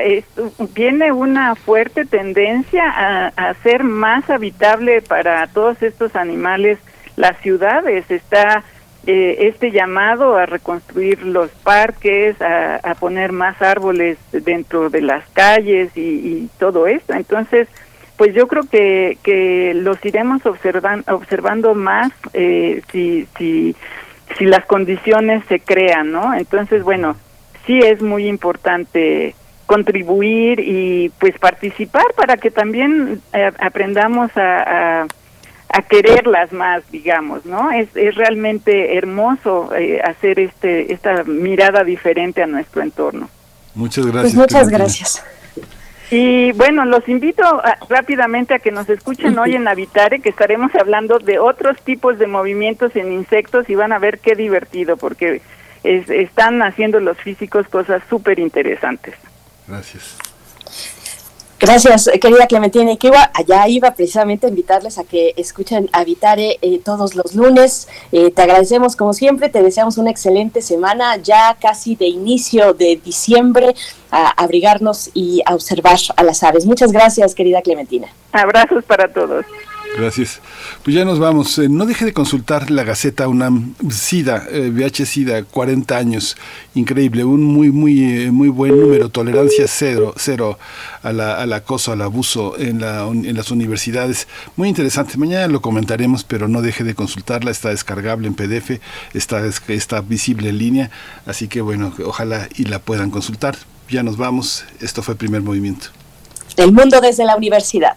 viene 0.72 1.10
una 1.10 1.56
fuerte 1.56 2.04
tendencia 2.04 2.84
a, 2.88 3.26
a 3.34 3.54
ser 3.64 3.82
más 3.82 4.30
habitable 4.30 5.02
para 5.02 5.48
todos 5.48 5.82
estos 5.82 6.14
animales 6.14 6.78
las 7.16 7.36
ciudades, 7.38 8.10
está 8.10 8.64
eh, 9.06 9.48
este 9.48 9.72
llamado 9.72 10.36
a 10.36 10.46
reconstruir 10.46 11.22
los 11.24 11.50
parques, 11.50 12.36
a, 12.40 12.94
poner 13.00 13.32
más 13.32 13.60
árboles 13.60 14.16
dentro 14.30 14.90
de 14.90 15.00
las 15.00 15.28
calles 15.30 15.90
y, 15.96 16.48
todo 16.58 16.86
esto. 16.86 17.12
Entonces, 17.12 17.66
pues 18.16 18.32
yo 18.34 18.46
creo 18.46 18.62
que, 18.62 19.18
que 19.24 19.74
los 19.74 20.04
iremos 20.04 20.46
observan, 20.46 21.04
observando 21.08 21.74
más 21.74 22.12
eh, 22.32 22.82
si, 22.92 23.26
si, 23.36 23.74
si 24.38 24.44
las 24.44 24.64
condiciones 24.66 25.44
se 25.46 25.58
crean, 25.58 26.12
¿no? 26.12 26.32
Entonces, 26.34 26.84
bueno, 26.84 27.16
sí 27.66 27.80
es 27.80 28.00
muy 28.02 28.28
importante 28.28 29.34
contribuir 29.66 30.60
y 30.60 31.10
pues 31.18 31.38
participar 31.38 32.04
para 32.14 32.36
que 32.36 32.50
también 32.50 33.20
eh, 33.32 33.50
aprendamos 33.58 34.30
a, 34.36 35.00
a, 35.02 35.06
quererlas 35.80 36.52
más, 36.52 36.82
digamos, 36.90 37.46
¿no? 37.46 37.70
Es, 37.70 37.88
es 37.94 38.14
realmente 38.14 38.98
hermoso 38.98 39.74
eh, 39.74 40.02
hacer 40.04 40.38
este 40.38 40.92
esta 40.92 41.24
mirada 41.24 41.82
diferente 41.82 42.42
a 42.42 42.46
nuestro 42.46 42.82
entorno. 42.82 43.30
Muchas 43.74 44.04
pues 44.04 44.12
gracias. 44.12 44.34
Pues 44.34 44.52
muchas 44.52 44.68
gracias. 44.68 45.24
Y 46.10 46.52
bueno, 46.52 46.84
los 46.84 47.08
invito 47.08 47.42
rápidamente 47.88 48.52
a 48.52 48.58
que 48.58 48.70
nos 48.70 48.86
escuchen 48.90 49.38
hoy 49.38 49.54
en 49.54 49.66
Habitare, 49.66 50.20
que 50.20 50.28
estaremos 50.28 50.70
hablando 50.74 51.18
de 51.18 51.38
otros 51.38 51.80
tipos 51.80 52.18
de 52.18 52.26
movimientos 52.26 52.94
en 52.96 53.12
insectos 53.12 53.70
y 53.70 53.74
van 53.76 53.92
a 53.92 53.98
ver 53.98 54.18
qué 54.18 54.34
divertido, 54.34 54.98
porque 54.98 55.40
están 55.82 56.60
haciendo 56.60 57.00
los 57.00 57.16
físicos 57.16 57.66
cosas 57.68 58.02
súper 58.10 58.38
interesantes. 58.38 59.14
Gracias. 59.66 60.18
Gracias, 61.62 62.10
querida 62.20 62.48
Clementina 62.48 62.90
Iquiwa. 62.90 63.30
Allá 63.32 63.68
iba 63.68 63.92
precisamente 63.92 64.46
a 64.46 64.48
invitarles 64.48 64.98
a 64.98 65.04
que 65.04 65.32
escuchen 65.36 65.88
Habitare 65.92 66.58
eh, 66.60 66.80
todos 66.84 67.14
los 67.14 67.36
lunes. 67.36 67.86
Eh, 68.10 68.32
te 68.32 68.42
agradecemos 68.42 68.96
como 68.96 69.12
siempre, 69.12 69.48
te 69.48 69.62
deseamos 69.62 69.96
una 69.96 70.10
excelente 70.10 70.60
semana, 70.60 71.18
ya 71.18 71.56
casi 71.60 71.94
de 71.94 72.08
inicio 72.08 72.74
de 72.74 72.96
diciembre, 72.96 73.76
a 74.10 74.30
abrigarnos 74.42 75.10
y 75.14 75.40
a 75.46 75.54
observar 75.54 76.00
a 76.16 76.24
las 76.24 76.42
aves. 76.42 76.66
Muchas 76.66 76.90
gracias, 76.90 77.32
querida 77.32 77.62
Clementina. 77.62 78.08
Abrazos 78.32 78.82
para 78.82 79.12
todos. 79.12 79.46
Gracias. 79.96 80.40
Pues 80.82 80.96
ya 80.96 81.04
nos 81.04 81.18
vamos. 81.18 81.58
Eh, 81.58 81.68
no 81.68 81.84
deje 81.84 82.04
de 82.04 82.12
consultar 82.12 82.70
la 82.70 82.82
Gaceta 82.82 83.28
UNAM 83.28 83.74
SIDA, 83.90 84.46
eh, 84.50 84.70
VH 84.70 85.04
SIDA, 85.04 85.44
40 85.44 85.96
años. 85.96 86.36
Increíble, 86.74 87.24
un 87.24 87.44
muy, 87.44 87.70
muy, 87.70 88.02
eh, 88.02 88.30
muy 88.30 88.48
buen 88.48 88.78
número. 88.78 89.10
Tolerancia 89.10 89.66
cero, 89.68 90.14
cero 90.16 90.58
a 91.02 91.12
la, 91.12 91.34
al 91.34 91.52
acoso, 91.52 91.92
al 91.92 92.00
abuso 92.00 92.58
en, 92.58 92.80
la, 92.80 93.06
en 93.06 93.36
las 93.36 93.50
universidades. 93.50 94.28
Muy 94.56 94.68
interesante. 94.68 95.18
Mañana 95.18 95.46
lo 95.48 95.60
comentaremos, 95.60 96.24
pero 96.24 96.48
no 96.48 96.62
deje 96.62 96.84
de 96.84 96.94
consultarla. 96.94 97.50
Está 97.50 97.68
descargable 97.68 98.28
en 98.28 98.34
PDF, 98.34 98.80
está, 99.12 99.44
está 99.68 100.00
visible 100.00 100.48
en 100.48 100.58
línea. 100.58 100.90
Así 101.26 101.48
que 101.48 101.60
bueno, 101.60 101.92
ojalá 102.04 102.48
y 102.56 102.64
la 102.64 102.78
puedan 102.78 103.10
consultar. 103.10 103.56
Ya 103.90 104.02
nos 104.02 104.16
vamos. 104.16 104.64
Esto 104.80 105.02
fue 105.02 105.12
el 105.12 105.18
primer 105.18 105.42
movimiento. 105.42 105.88
El 106.56 106.72
mundo 106.72 107.00
desde 107.00 107.24
la 107.24 107.36
universidad. 107.36 107.96